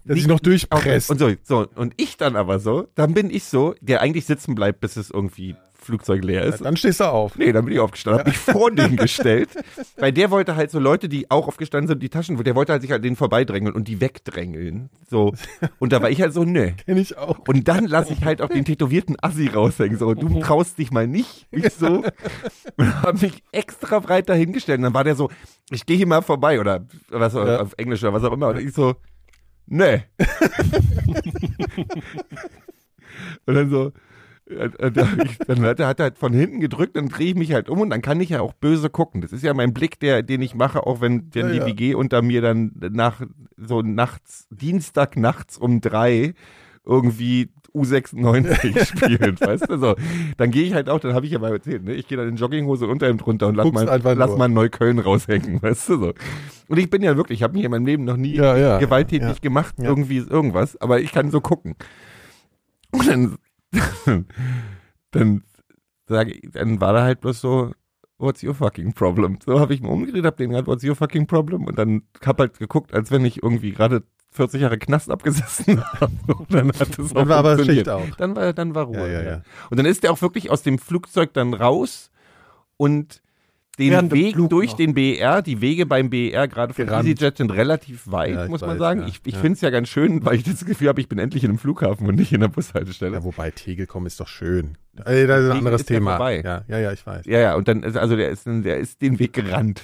Dass 0.05 0.17
ich 0.17 0.27
noch 0.27 0.39
durchpresst. 0.39 1.09
Und 1.11 1.19
so, 1.19 1.31
so, 1.43 1.67
und 1.75 1.93
ich 1.97 2.17
dann 2.17 2.35
aber 2.35 2.59
so, 2.59 2.87
dann 2.95 3.13
bin 3.13 3.29
ich 3.29 3.43
so, 3.45 3.75
der 3.81 4.01
eigentlich 4.01 4.25
sitzen 4.25 4.55
bleibt, 4.55 4.79
bis 4.81 4.95
es 4.97 5.09
irgendwie 5.11 5.55
Flugzeug 5.81 6.23
leer 6.23 6.43
ist. 6.43 6.59
Dann 6.63 6.75
stehst 6.77 6.99
du 6.99 7.05
auf. 7.05 7.37
Nee, 7.37 7.51
dann 7.51 7.65
bin 7.65 7.73
ich 7.73 7.79
aufgestanden, 7.79 8.19
hab 8.19 8.27
mich 8.27 8.37
vor 8.37 8.69
den 8.69 8.95
gestellt. 8.97 9.49
Weil 9.97 10.11
der 10.11 10.29
wollte 10.29 10.55
halt 10.55 10.71
so 10.71 10.77
Leute, 10.77 11.07
die 11.09 11.31
auch 11.31 11.47
aufgestanden 11.47 11.87
sind, 11.87 12.03
die 12.03 12.09
Taschen, 12.09 12.37
der 12.43 12.53
wollte 12.55 12.73
halt 12.73 12.81
sich 12.81 12.91
halt 12.91 13.03
denen 13.03 13.15
vorbeidrängeln 13.15 13.73
und 13.73 13.87
die 13.87 14.01
wegdrängeln. 14.01 14.89
So. 15.09 15.33
Und 15.79 15.93
da 15.93 16.01
war 16.01 16.09
ich 16.09 16.21
halt 16.21 16.33
so, 16.33 16.43
nö. 16.43 16.71
Kenn 16.85 16.97
ich 16.97 17.17
auch. 17.17 17.39
Und 17.47 17.67
dann 17.67 17.85
lasse 17.85 18.13
ich 18.13 18.23
halt 18.25 18.41
auch 18.41 18.49
den 18.49 18.65
tätowierten 18.65 19.15
Assi 19.21 19.47
raushängen. 19.47 19.97
So, 19.97 20.13
du 20.13 20.39
traust 20.41 20.77
dich 20.77 20.91
mal 20.91 21.07
nicht. 21.07 21.47
Ich 21.51 21.73
so. 21.73 22.03
Und 22.77 23.01
hab 23.01 23.21
mich 23.21 23.41
extra 23.51 23.99
breit 23.99 24.29
dahingestellt. 24.29 24.79
Und 24.79 24.83
dann 24.83 24.93
war 24.93 25.05
der 25.05 25.15
so, 25.15 25.29
ich 25.71 25.85
gehe 25.85 25.97
hier 25.97 26.07
mal 26.07 26.21
vorbei 26.21 26.59
oder 26.59 26.85
was 27.09 27.33
Ja. 27.33 27.61
auf 27.61 27.73
Englisch 27.77 28.03
oder 28.03 28.13
was 28.13 28.23
auch 28.23 28.33
immer. 28.33 28.49
Und 28.49 28.59
ich 28.59 28.73
so, 28.73 28.95
nee. 29.69 30.03
und 33.45 33.53
dann 33.55 33.69
so, 33.69 33.91
äh, 34.49 34.69
äh, 34.79 34.91
dann 34.91 35.61
hat 35.61 35.79
er, 35.79 35.87
hat 35.87 35.99
er 35.99 36.03
halt 36.05 36.17
von 36.17 36.33
hinten 36.33 36.59
gedrückt, 36.59 36.97
dann 36.97 37.09
drehe 37.09 37.27
ich 37.29 37.35
mich 37.35 37.53
halt 37.53 37.69
um 37.69 37.81
und 37.81 37.89
dann 37.91 38.01
kann 38.01 38.19
ich 38.21 38.29
ja 38.29 38.41
auch 38.41 38.53
böse 38.53 38.89
gucken. 38.89 39.21
Das 39.21 39.31
ist 39.33 39.43
ja 39.43 39.53
mein 39.53 39.73
Blick, 39.73 39.99
der, 39.99 40.23
den 40.23 40.41
ich 40.41 40.55
mache, 40.55 40.85
auch 40.87 41.01
wenn, 41.01 41.29
wenn 41.33 41.47
Ja, 41.47 41.49
die 41.49 41.57
ja. 41.57 41.65
WG 41.65 41.93
unter 41.95 42.21
mir 42.21 42.41
dann 42.41 42.71
nach 42.77 43.21
so 43.57 43.81
nachts, 43.81 44.47
Dienstag 44.51 45.17
nachts 45.17 45.57
um 45.57 45.81
drei 45.81 46.33
irgendwie 46.85 47.49
U96 47.73 48.85
spielt, 48.97 49.41
weißt 49.41 49.69
du? 49.69 49.77
So, 49.77 49.95
dann 50.37 50.51
gehe 50.51 50.63
ich 50.63 50.73
halt 50.73 50.89
auch, 50.89 50.99
dann 50.99 51.13
habe 51.13 51.25
ich 51.25 51.31
ja 51.31 51.39
mal 51.39 51.51
erzählt, 51.51 51.83
ne? 51.83 51.93
Ich 51.93 52.07
gehe 52.07 52.17
dann 52.17 52.27
in 52.27 52.35
Jogginghose 52.35 52.85
und 52.85 52.91
Unterhemd 52.91 53.25
drunter 53.25 53.47
und 53.47 53.55
lass 53.55 53.65
Guckst 53.65 53.85
mal, 53.85 54.13
lass 54.15 54.37
mal 54.37 54.47
Neukölln 54.49 54.99
raushängen, 54.99 55.59
weißt 55.61 55.89
du 55.89 55.97
so. 55.99 56.13
Und 56.67 56.77
ich 56.77 56.89
bin 56.89 57.01
ja 57.01 57.15
wirklich, 57.17 57.39
ich 57.39 57.43
habe 57.43 57.53
mich 57.55 57.63
in 57.63 57.71
meinem 57.71 57.85
Leben 57.85 58.03
noch 58.05 58.17
nie 58.17 58.35
Ja, 58.35 58.55
ja. 58.57 58.77
gewalttätig 58.79 59.27
Ja. 59.27 59.35
gemacht, 59.41 59.75
irgendwie 59.77 60.17
irgendwas, 60.17 60.75
aber 60.81 60.99
ich 61.01 61.11
kann 61.11 61.31
so 61.31 61.41
gucken. 61.41 61.75
Und 62.91 63.07
dann, 63.07 63.37
dann 65.11 65.43
sage 66.07 66.31
ich, 66.33 66.51
dann 66.51 66.81
war 66.81 66.93
da 66.93 67.03
halt 67.03 67.21
bloß 67.21 67.39
so, 67.41 67.71
what's 68.17 68.43
your 68.43 68.53
fucking 68.53 68.93
problem? 68.93 69.37
So 69.45 69.59
habe 69.59 69.73
ich 69.73 69.81
mir 69.81 69.89
umgedreht, 69.89 70.25
hab 70.25 70.37
den 70.37 70.49
gerade, 70.51 70.67
what's 70.67 70.83
your 70.83 70.95
fucking 70.95 71.27
problem? 71.27 71.65
Und 71.65 71.77
dann 71.77 72.03
hab 72.25 72.39
halt 72.39 72.59
geguckt, 72.59 72.93
als 72.93 73.11
wenn 73.11 73.25
ich 73.25 73.41
irgendwie 73.43 73.71
gerade 73.71 74.03
40 74.31 74.61
Jahre 74.61 74.77
Knast 74.77 75.09
abgesessen 75.09 75.83
habe. 75.99 76.11
Dann 76.49 76.69
hat 76.69 76.97
es 76.99 77.13
Dann 77.13 77.23
auch 77.23 77.27
war 77.29 77.37
aber. 77.37 77.63
Schicht 77.63 77.89
auch. 77.89 78.07
Dann 78.17 78.35
war, 78.35 78.53
dann 78.53 78.75
war 78.75 78.85
Ruhe. 78.85 78.97
Ja, 78.97 79.07
ja, 79.07 79.21
ja. 79.23 79.41
Und 79.69 79.77
dann 79.77 79.85
ist 79.85 80.03
er 80.03 80.11
auch 80.11 80.21
wirklich 80.21 80.49
aus 80.51 80.61
dem 80.63 80.77
Flugzeug 80.79 81.33
dann 81.33 81.53
raus 81.53 82.11
und 82.77 83.21
den 83.79 83.91
Während 83.91 84.11
Weg 84.11 84.35
durch 84.49 84.71
noch. 84.71 84.77
den 84.77 84.93
BER, 84.93 85.41
die 85.41 85.61
Wege 85.61 85.85
beim 85.85 86.09
BER, 86.09 86.49
gerade 86.49 86.73
von 86.73 86.85
Gerannt. 86.85 87.07
EasyJet, 87.07 87.37
sind 87.37 87.49
relativ 87.51 88.11
weit, 88.11 88.35
Ja, 88.35 88.47
muss 88.49 88.59
man 88.59 88.71
weiß, 88.71 88.77
sagen. 88.77 89.01
ja. 89.03 89.07
Ich, 89.07 89.21
ich 89.23 89.35
Ja. 89.35 89.39
finde 89.39 89.53
es 89.53 89.61
ja 89.61 89.69
ganz 89.69 89.87
schön, 89.87 90.25
weil 90.25 90.35
ich 90.35 90.43
das 90.43 90.65
Gefühl 90.65 90.89
habe, 90.89 90.99
ich 90.99 91.07
bin 91.07 91.17
endlich 91.17 91.45
in 91.45 91.49
einem 91.51 91.59
Flughafen 91.59 92.05
und 92.05 92.15
nicht 92.15 92.33
in 92.33 92.41
der 92.41 92.49
Bushaltestelle. 92.49 93.13
Ja, 93.15 93.23
wobei 93.23 93.51
Tegelkom 93.51 94.05
ist 94.05 94.19
doch 94.19 94.27
schön. 94.27 94.77
Äh, 95.05 95.05
das 95.05 95.05
ist 95.05 95.15
ein 95.15 95.25
Tegel 95.27 95.51
anderes 95.51 95.81
ist 95.81 95.87
Thema. 95.87 96.29
Ja, 96.31 96.63
ja, 96.67 96.77
ja, 96.77 96.91
ich 96.91 97.07
weiß. 97.07 97.25
Ja, 97.25 97.39
ja, 97.39 97.55
und 97.55 97.69
dann, 97.69 97.83
ist- 97.83 97.95
also 97.95 98.17
der 98.17 98.29
ist, 98.31 98.45
der 98.45 98.79
ist 98.79 99.01
den 99.01 99.17
Weg 99.17 99.31
gerannt. 99.31 99.81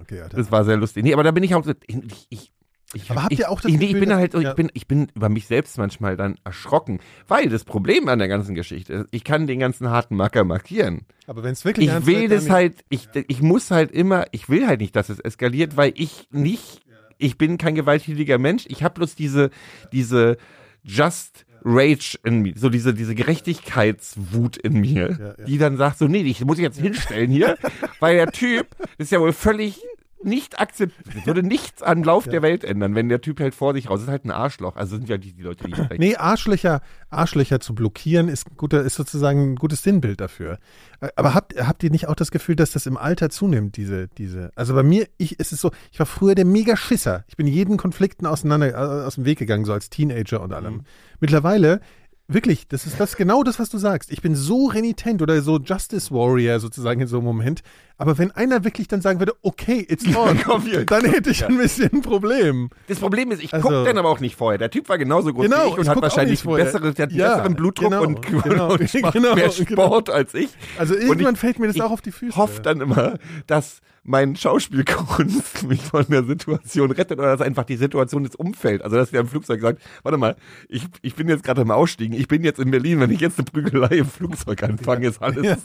Okay, 0.00 0.20
Alter. 0.20 0.36
Das 0.36 0.50
war 0.50 0.64
sehr 0.64 0.76
lustig. 0.76 1.04
Nee, 1.04 1.14
aber 1.14 1.22
da 1.22 1.30
bin 1.30 1.44
ich 1.44 1.54
auch 1.54 1.64
so, 1.64 1.72
ich, 1.86 2.26
ich, 2.28 2.52
ich, 2.94 3.10
Aber 3.10 3.24
habt 3.24 3.38
ihr 3.38 3.50
auch 3.50 3.60
das 3.60 3.70
ich, 3.70 3.78
nee, 3.78 3.84
ich 3.84 3.88
Gefühl, 3.92 4.00
bin 4.00 4.08
dass- 4.10 4.18
halt, 4.18 4.34
ja. 4.34 4.50
ich 4.50 4.54
bin, 4.56 4.70
ich 4.74 4.86
bin 4.88 5.08
über 5.14 5.28
mich 5.28 5.46
selbst 5.46 5.76
manchmal 5.78 6.16
dann 6.16 6.36
erschrocken, 6.44 7.00
weil 7.28 7.48
das 7.48 7.64
Problem 7.64 8.08
an 8.08 8.18
der 8.18 8.28
ganzen 8.28 8.54
Geschichte 8.54 8.92
ist, 8.94 9.08
ich 9.10 9.24
kann 9.24 9.46
den 9.46 9.58
ganzen 9.58 9.90
harten 9.90 10.16
Macker 10.16 10.44
markieren. 10.44 11.02
Aber 11.26 11.42
wenn 11.42 11.52
es 11.52 11.64
wirklich 11.64 11.88
Ich 11.90 12.06
will 12.06 12.28
das 12.28 12.48
halt, 12.50 12.84
ich, 12.88 13.08
ich 13.28 13.42
muss 13.42 13.70
halt 13.70 13.90
immer, 13.92 14.24
ich 14.32 14.48
will 14.48 14.66
halt 14.66 14.80
nicht, 14.80 14.94
dass 14.96 15.08
es 15.08 15.20
eskaliert, 15.20 15.76
weil 15.76 15.92
ich 15.96 16.28
nicht, 16.30 16.80
ich 17.18 17.38
bin 17.38 17.58
kein 17.58 17.74
gewalttätiger 17.74 18.38
Mensch. 18.38 18.64
Ich 18.68 18.82
habe 18.82 18.94
bloß 18.94 19.14
diese, 19.14 19.50
diese 19.92 20.36
Just 20.82 21.46
Rage 21.66 22.18
in 22.24 22.42
mir, 22.42 22.52
so 22.56 22.68
diese, 22.68 22.92
diese 22.92 23.14
Gerechtigkeitswut 23.14 24.56
in 24.58 24.80
mir, 24.80 25.10
Ja, 25.18 25.34
ja. 25.38 25.44
die 25.46 25.58
dann 25.58 25.76
sagt 25.76 25.98
so, 25.98 26.06
nee, 26.08 26.22
ich 26.22 26.44
muss 26.44 26.58
ich 26.58 26.62
jetzt 26.62 26.78
hinstellen 26.78 27.30
hier, 27.30 27.56
weil 28.00 28.16
der 28.16 28.26
Typ 28.32 28.66
ist 28.98 29.12
ja 29.12 29.20
wohl 29.20 29.32
völlig 29.32 29.80
nicht 30.24 30.60
akzeptiert, 30.60 31.26
würde 31.26 31.42
nichts 31.42 31.82
am 31.82 32.02
Lauf 32.02 32.24
der 32.28 32.42
Welt 32.42 32.64
ändern, 32.64 32.94
wenn 32.94 33.08
der 33.08 33.20
Typ 33.20 33.40
halt 33.40 33.54
vor 33.54 33.74
sich 33.74 33.90
raus 33.90 34.02
ist, 34.02 34.08
halt 34.08 34.24
ein 34.24 34.30
Arschloch. 34.30 34.76
Also 34.76 34.96
sind 34.96 35.08
ja 35.08 35.18
die, 35.18 35.32
die 35.32 35.42
Leute, 35.42 35.64
die 35.64 35.72
ich 35.92 35.98
Nee, 35.98 36.16
Arschlöcher, 36.16 36.80
Arschlöcher 37.10 37.60
zu 37.60 37.74
blockieren 37.74 38.28
ist, 38.28 38.50
ein 38.50 38.56
guter, 38.56 38.82
ist 38.82 38.94
sozusagen 38.94 39.52
ein 39.52 39.56
gutes 39.56 39.82
Sinnbild 39.82 40.20
dafür. 40.20 40.58
Äh, 41.00 41.08
Aber 41.16 41.34
habt, 41.34 41.54
habt 41.56 41.82
ihr 41.82 41.90
nicht 41.90 42.08
auch 42.08 42.16
das 42.16 42.30
Gefühl, 42.30 42.56
dass 42.56 42.72
das 42.72 42.86
im 42.86 42.96
Alter 42.96 43.30
zunimmt, 43.30 43.76
diese, 43.76 44.08
diese, 44.08 44.50
also 44.54 44.74
bei 44.74 44.82
mir, 44.82 45.08
ich, 45.18 45.38
ist 45.38 45.52
es 45.52 45.60
so, 45.60 45.70
ich 45.92 45.98
war 45.98 46.06
früher 46.06 46.34
der 46.34 46.44
mega 46.44 46.76
Schisser. 46.76 47.24
Ich 47.28 47.36
bin 47.36 47.46
jeden 47.46 47.76
Konflikten 47.76 48.26
auseinander, 48.26 48.70
äh, 48.70 49.06
aus 49.06 49.16
dem 49.16 49.24
Weg 49.24 49.38
gegangen, 49.38 49.64
so 49.64 49.72
als 49.72 49.90
Teenager 49.90 50.40
und 50.40 50.52
allem. 50.52 50.82
Mittlerweile, 51.20 51.80
wirklich, 52.28 52.68
das 52.68 52.86
ist 52.86 52.98
das 52.98 53.16
genau 53.16 53.42
das, 53.42 53.58
was 53.58 53.70
du 53.70 53.78
sagst. 53.78 54.10
Ich 54.10 54.22
bin 54.22 54.34
so 54.34 54.66
renitent 54.66 55.22
oder 55.22 55.40
so 55.42 55.58
Justice 55.58 56.10
Warrior 56.10 56.60
sozusagen 56.60 57.00
in 57.00 57.06
so 57.06 57.18
einem 57.18 57.26
Moment. 57.26 57.62
Aber 57.96 58.18
wenn 58.18 58.32
einer 58.32 58.64
wirklich 58.64 58.88
dann 58.88 59.00
sagen 59.00 59.20
würde, 59.20 59.34
okay, 59.42 59.86
it's 59.88 60.04
on, 60.16 60.38
dann 60.86 61.04
hätte 61.04 61.30
ich 61.30 61.44
ein 61.46 61.56
bisschen 61.56 61.90
ein 61.92 62.02
Problem. 62.02 62.70
Das 62.88 62.98
Problem 62.98 63.30
ist, 63.30 63.42
ich 63.42 63.54
Also- 63.54 63.68
guck 63.68 63.84
den 63.84 63.96
aber 63.98 64.08
auch 64.08 64.18
nicht 64.20 64.34
vorher. 64.36 64.58
Der 64.58 64.70
Typ 64.70 64.88
war 64.88 64.98
genauso 64.98 65.32
groß 65.32 65.44
Genau, 65.44 65.64
wie 65.64 65.68
ich 65.68 65.74
und 65.76 65.82
ich 65.82 65.88
hat 65.88 66.02
wahrscheinlich 66.02 66.42
bessere, 66.42 66.92
der 66.92 67.06
hat 67.06 67.12
Ja, 67.12 67.34
besseren 67.36 67.54
Blutdruck 67.54 67.90
genau, 67.90 68.02
und, 68.02 68.20
genau, 68.22 68.72
und 68.72 68.92
genau, 69.12 69.34
mehr 69.36 69.48
genau. 69.48 69.50
Sport 69.84 70.10
als 70.10 70.34
ich. 70.34 70.48
Also 70.76 70.94
irgendwann 70.96 71.34
ich- 71.34 71.40
fällt 71.40 71.58
mir 71.60 71.68
das 71.68 71.76
ich 71.76 71.82
auch 71.82 71.92
auf 71.92 72.00
die 72.02 72.10
Füße. 72.12 72.36
hoffe 72.36 72.60
dann 72.62 72.80
immer, 72.80 73.18
dass 73.46 73.78
mein 74.02 74.34
Schauspielkunst 74.36 75.62
mich 75.68 75.80
von 75.80 76.04
der 76.08 76.24
Situation 76.24 76.90
rettet 76.90 77.18
oder 77.18 77.28
dass 77.36 77.40
einfach 77.40 77.64
die 77.64 77.76
Situation 77.76 78.24
des 78.24 78.34
Umfeld, 78.34 78.82
also 78.82 78.96
dass 78.96 79.12
der 79.12 79.20
im 79.20 79.28
Flugzeug 79.28 79.60
sagt, 79.60 79.80
warte 80.02 80.18
mal, 80.18 80.36
ich, 80.68 80.84
ich 81.02 81.14
bin 81.14 81.28
jetzt 81.28 81.44
gerade 81.44 81.62
im 81.62 81.70
Ausstiegen, 81.70 82.18
ich 82.18 82.28
bin 82.28 82.42
jetzt 82.44 82.58
in 82.58 82.70
Berlin, 82.70 83.00
wenn 83.00 83.10
ich 83.10 83.20
jetzt 83.20 83.38
eine 83.38 83.44
Prügelei 83.46 83.98
im 83.98 84.06
Flugzeug 84.06 84.62
anfange, 84.64 85.06
ist 85.08 85.22
alles. 85.22 85.58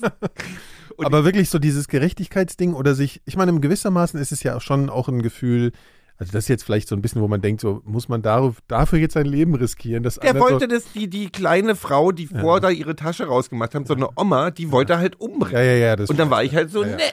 Und 1.00 1.06
Aber 1.06 1.24
wirklich 1.24 1.50
so 1.50 1.60
dieses 1.60 1.88
Gerechtigkeitsding 1.88 2.74
oder 2.74 2.94
sich, 2.94 3.22
ich 3.24 3.38
meine, 3.38 3.52
im 3.52 3.62
gewissermaßen 3.62 4.20
ist 4.20 4.34
es 4.34 4.44
ja 4.44 4.60
schon 4.60 4.90
auch 4.90 5.08
ein 5.08 5.22
Gefühl, 5.22 5.72
also 6.18 6.34
das 6.34 6.44
ist 6.44 6.48
jetzt 6.50 6.64
vielleicht 6.66 6.90
so 6.90 6.96
ein 6.98 7.02
bisschen, 7.02 7.22
wo 7.22 7.30
man 7.30 7.42
denkt, 7.42 7.62
so 7.62 7.82
muss 7.86 8.10
man 8.10 8.22
dafür 8.22 9.00
jetzt 9.00 9.14
sein 9.14 9.26
Leben 9.26 9.56
riskieren. 9.56 10.04
Dass 10.04 10.16
Der 10.16 10.38
wollte 10.38 10.66
so, 10.66 10.68
das, 10.68 10.92
die, 10.92 11.10
die 11.10 11.30
kleine 11.30 11.78
Frau, 11.78 12.12
die 12.12 12.28
vor 12.28 12.60
da 12.60 12.70
ihre 12.70 12.98
Tasche 12.98 13.28
rausgemacht 13.28 13.76
hat, 13.76 13.88
so 13.88 13.94
eine 13.94 14.10
Oma, 14.18 14.52
die 14.52 14.74
wollte 14.74 14.98
halt 14.98 15.22
umbringen. 15.22 15.56
ja, 15.56 15.64
ja, 15.64 15.78
ja. 15.78 15.96
Das 15.96 16.10
Und 16.10 16.20
dann 16.20 16.30
war 16.30 16.44
ich 16.44 16.54
halt 16.54 16.70
so, 16.70 16.84
Ja, 16.84 16.90
ja. 16.90 16.96
ne. 16.98 17.04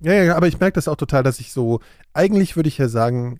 ja, 0.00 0.12
ja, 0.12 0.22
ja, 0.24 0.36
aber 0.36 0.48
ich 0.48 0.58
merke 0.58 0.74
das 0.74 0.88
auch 0.88 0.96
total, 0.96 1.22
dass 1.22 1.38
ich 1.38 1.52
so, 1.52 1.78
eigentlich 2.12 2.56
würde 2.56 2.68
ich 2.68 2.78
ja 2.78 2.88
sagen, 2.88 3.38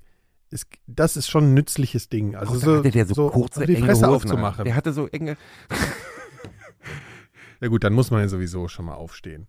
es, 0.53 0.69
das 0.87 1.17
ist 1.17 1.29
schon 1.29 1.51
ein 1.51 1.55
nützliches 1.55 2.09
Ding. 2.09 2.37
Also 2.37 2.53
Dann 2.53 2.61
so, 2.61 2.77
hatte 2.77 2.91
der 2.93 3.07
so, 3.07 3.31
kurze, 3.31 3.67
die 3.67 3.75
enge 3.75 3.87
Fresse 3.87 4.07
Hosen 4.07 4.15
aufzumachen. 4.15 4.65
Der 4.65 4.77
hatte 4.77 4.93
so 4.93 5.09
enge. 5.09 5.37
Ja 7.61 7.69
gut, 7.69 7.85
dann 7.85 7.93
muss 7.93 8.11
man 8.11 8.21
ja 8.21 8.29
sowieso 8.29 8.69
schon 8.69 8.87
mal 8.87 8.95
aufstehen. 8.95 9.47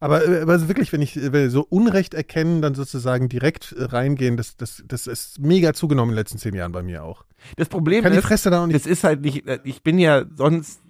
Aber, 0.00 0.26
äh, 0.26 0.42
aber 0.42 0.68
wirklich, 0.68 0.92
wenn 0.92 1.00
ich 1.00 1.16
äh, 1.16 1.48
so 1.48 1.64
Unrecht 1.68 2.12
erkennen, 2.12 2.60
dann 2.60 2.74
sozusagen 2.74 3.28
direkt 3.28 3.72
äh, 3.72 3.84
reingehen, 3.84 4.36
das, 4.36 4.56
das, 4.56 4.82
das 4.86 5.06
ist 5.06 5.38
mega 5.38 5.74
zugenommen 5.74 6.10
in 6.10 6.16
den 6.16 6.20
letzten 6.20 6.38
zehn 6.38 6.54
Jahren 6.54 6.72
bei 6.72 6.82
mir 6.82 7.04
auch. 7.04 7.24
Das 7.56 7.68
Problem 7.68 8.02
Kann 8.02 8.12
die 8.12 8.18
ist, 8.18 8.24
Fresse 8.24 8.50
da 8.50 8.62
auch 8.62 8.66
nicht. 8.66 8.74
das 8.74 8.86
ist 8.86 9.04
halt 9.04 9.20
nicht, 9.20 9.44
ich 9.64 9.82
bin 9.82 9.98
ja 9.98 10.24
sonst 10.34 10.80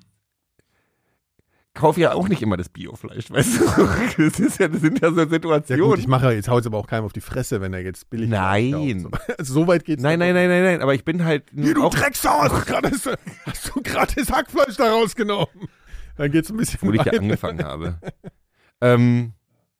kaufe 1.74 2.00
ja 2.00 2.12
auch 2.12 2.28
nicht 2.28 2.42
immer 2.42 2.56
das 2.56 2.68
Biofleisch, 2.68 3.30
weißt 3.30 3.60
du? 3.60 3.88
Das, 4.18 4.40
ist 4.40 4.58
ja, 4.58 4.68
das 4.68 4.80
sind 4.80 5.00
ja 5.00 5.10
so 5.10 5.20
Ja 5.20 5.28
Situationen. 5.28 5.84
gut, 5.90 5.98
ich 5.98 6.08
mache 6.08 6.32
jetzt 6.32 6.48
haut 6.48 6.66
aber 6.66 6.78
auch 6.78 6.86
keinem 6.86 7.04
auf 7.04 7.12
die 7.12 7.20
Fresse, 7.20 7.60
wenn 7.60 7.72
er 7.72 7.80
jetzt 7.80 8.10
billig 8.10 8.28
Nein. 8.28 8.72
kauft. 8.72 9.26
So, 9.26 9.34
also 9.38 9.54
so 9.54 9.66
weit 9.66 9.84
geht's 9.84 10.02
nein, 10.02 10.18
nein, 10.18 10.34
nein, 10.34 10.48
nein, 10.48 10.62
nein, 10.64 10.82
aber 10.82 10.94
ich 10.94 11.04
bin 11.04 11.24
halt 11.24 11.44
Hier, 11.54 11.74
du 11.74 11.84
auch, 11.84 11.94
Drecksau, 11.94 12.42
hast 12.42 12.52
du 12.52 12.72
gerade 12.72 12.90
das, 12.90 13.06
hast 13.46 13.72
du 13.74 13.82
gerade 13.82 14.14
das 14.14 14.30
Hackfleisch 14.30 14.76
da 14.76 14.90
rausgenommen? 14.92 15.48
Dann 16.16 16.30
geht's 16.30 16.50
ein 16.50 16.56
bisschen 16.56 16.80
wo 16.82 16.92
ich 16.92 17.04
ja 17.04 17.12
angefangen 17.12 17.64
habe. 17.64 17.98
ähm, 18.80 19.32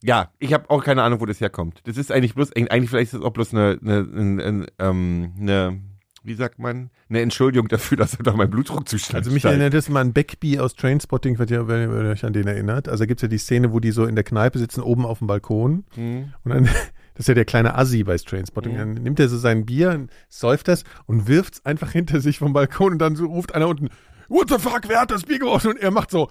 ja, 0.02 0.30
ich 0.38 0.52
habe 0.52 0.68
auch 0.70 0.82
keine 0.82 1.02
Ahnung, 1.02 1.20
wo 1.20 1.26
das 1.26 1.40
herkommt. 1.40 1.80
Das 1.84 1.96
ist 1.96 2.10
eigentlich 2.10 2.34
bloß, 2.34 2.52
eigentlich 2.56 2.90
vielleicht 2.90 3.12
ist 3.12 3.20
das 3.20 3.22
auch 3.22 3.32
bloß 3.32 3.54
eine, 3.54 3.78
eine, 3.80 4.08
eine, 4.16 4.44
eine, 4.44 4.66
ähm, 4.78 5.32
eine 5.38 5.80
wie 6.24 6.34
sagt 6.34 6.60
man, 6.60 6.90
eine 7.08 7.20
Entschuldigung 7.20 7.66
dafür, 7.66 7.96
dass 7.96 8.16
da 8.16 8.32
mein 8.36 8.48
Blutdruckzustand 8.48 9.16
Also 9.18 9.32
mich 9.32 9.42
steigt. 9.42 9.54
erinnert 9.54 9.74
das 9.74 9.88
mal 9.88 10.00
an 10.00 10.12
Beckby 10.12 10.60
aus 10.60 10.74
Trainspotting, 10.76 11.36
wenn 11.38 11.48
ihr, 11.48 11.66
wenn 11.66 11.90
ihr 11.90 12.10
euch 12.10 12.24
an 12.24 12.32
den 12.32 12.46
erinnert. 12.46 12.88
Also 12.88 13.02
da 13.02 13.06
gibt's 13.06 13.22
ja 13.22 13.28
die 13.28 13.38
Szene, 13.38 13.72
wo 13.72 13.80
die 13.80 13.90
so 13.90 14.06
in 14.06 14.14
der 14.14 14.22
Kneipe 14.22 14.58
sitzen, 14.60 14.82
oben 14.82 15.04
auf 15.04 15.18
dem 15.18 15.26
Balkon. 15.26 15.84
Hm. 15.96 16.32
Und 16.44 16.50
dann, 16.54 16.64
das 17.14 17.20
ist 17.20 17.28
ja 17.28 17.34
der 17.34 17.44
kleine 17.44 17.74
Assi 17.76 18.04
bei 18.04 18.16
Trainspotting, 18.16 18.72
Mhm. 18.74 18.78
dann 18.78 18.92
nimmt 18.94 19.18
er 19.20 19.28
so 19.28 19.36
sein 19.36 19.66
Bier, 19.66 20.06
säuft 20.28 20.68
das 20.68 20.84
und 21.06 21.26
wirft's 21.26 21.64
einfach 21.66 21.90
hinter 21.90 22.20
sich 22.20 22.38
vom 22.38 22.52
Balkon 22.52 22.92
und 22.92 22.98
dann 23.00 23.16
so 23.16 23.26
ruft 23.26 23.54
einer 23.56 23.66
unten, 23.66 23.88
What 24.32 24.48
the 24.48 24.58
fuck, 24.58 24.88
wer 24.88 25.02
hat 25.02 25.10
das 25.10 25.24
Bier 25.24 25.38
geworfen? 25.38 25.72
Und 25.72 25.80
er 25.80 25.90
macht 25.90 26.10
so, 26.10 26.30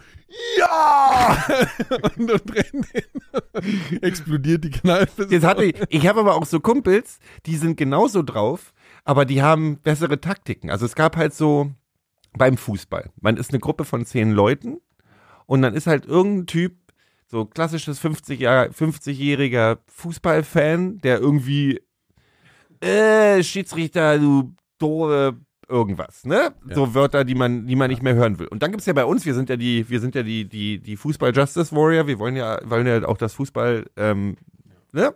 ja! 0.57 1.37
und, 2.17 2.31
und 2.31 2.55
rennt 2.55 2.87
hin. 2.87 4.01
explodiert 4.01 4.63
die 4.63 4.71
Kneipe. 4.71 5.27
Jetzt 5.29 5.45
hatte 5.45 5.65
ich, 5.65 5.75
ich 5.89 6.07
habe 6.07 6.21
aber 6.21 6.33
auch 6.33 6.47
so 6.47 6.59
Kumpels, 6.59 7.19
die 7.45 7.57
sind 7.57 7.77
genauso 7.77 8.23
drauf, 8.23 8.73
aber 9.03 9.25
die 9.25 9.43
haben 9.43 9.77
bessere 9.77 10.19
Taktiken. 10.19 10.71
Also 10.71 10.87
es 10.87 10.95
gab 10.95 11.15
halt 11.15 11.35
so 11.35 11.69
beim 12.33 12.57
Fußball. 12.57 13.11
Man 13.21 13.37
ist 13.37 13.51
eine 13.51 13.59
Gruppe 13.59 13.85
von 13.85 14.03
zehn 14.03 14.31
Leuten 14.31 14.81
und 15.45 15.61
dann 15.61 15.75
ist 15.75 15.85
halt 15.85 16.07
irgendein 16.07 16.47
Typ, 16.47 16.77
so 17.27 17.45
klassisches 17.45 17.99
50 17.99 18.39
Jahr, 18.39 18.65
50-jähriger 18.65 19.77
Fußballfan, 19.85 20.97
der 21.01 21.19
irgendwie, 21.19 21.79
äh, 22.79 23.43
Schiedsrichter, 23.43 24.17
du 24.17 24.55
doofe 24.79 25.37
irgendwas, 25.71 26.25
ne? 26.25 26.53
Ja. 26.67 26.75
So 26.75 26.93
Wörter, 26.93 27.23
die 27.23 27.35
man, 27.35 27.65
die 27.65 27.75
man 27.75 27.89
nicht 27.89 28.03
mehr 28.03 28.13
hören 28.13 28.37
will. 28.37 28.47
Und 28.47 28.61
dann 28.61 28.71
gibt's 28.71 28.85
ja 28.85 28.93
bei 28.93 29.05
uns, 29.05 29.25
wir 29.25 29.33
sind 29.33 29.49
ja 29.49 29.55
die, 29.55 29.89
wir 29.89 29.99
sind 29.99 30.13
ja 30.13 30.23
die, 30.23 30.47
die, 30.47 30.79
die 30.79 30.97
Fußball-Justice 30.97 31.75
Warrior, 31.75 32.07
wir 32.07 32.19
wollen 32.19 32.35
ja, 32.35 32.59
wollen 32.63 32.85
ja 32.85 33.07
auch 33.07 33.17
das 33.17 33.33
Fußball, 33.33 33.85
ähm, 33.95 34.35
ne? 34.91 35.15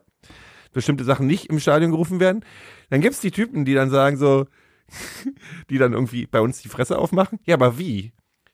Bestimmte 0.71 1.03
Sachen 1.03 1.27
nicht 1.27 1.49
im 1.49 1.59
Stadion 1.59 1.91
gerufen 1.91 2.19
werden. 2.19 2.43
Dann 2.89 3.01
gibt's 3.01 3.21
die 3.21 3.31
Typen, 3.31 3.65
die 3.65 3.73
dann 3.73 3.89
sagen 3.89 4.17
so, 4.17 4.45
die 5.69 5.77
dann 5.77 5.93
irgendwie 5.93 6.25
bei 6.27 6.41
uns 6.41 6.61
die 6.61 6.69
Fresse 6.69 6.97
aufmachen. 6.97 7.39
Ja, 7.45 7.55
aber 7.55 7.77
wie? 7.77 8.13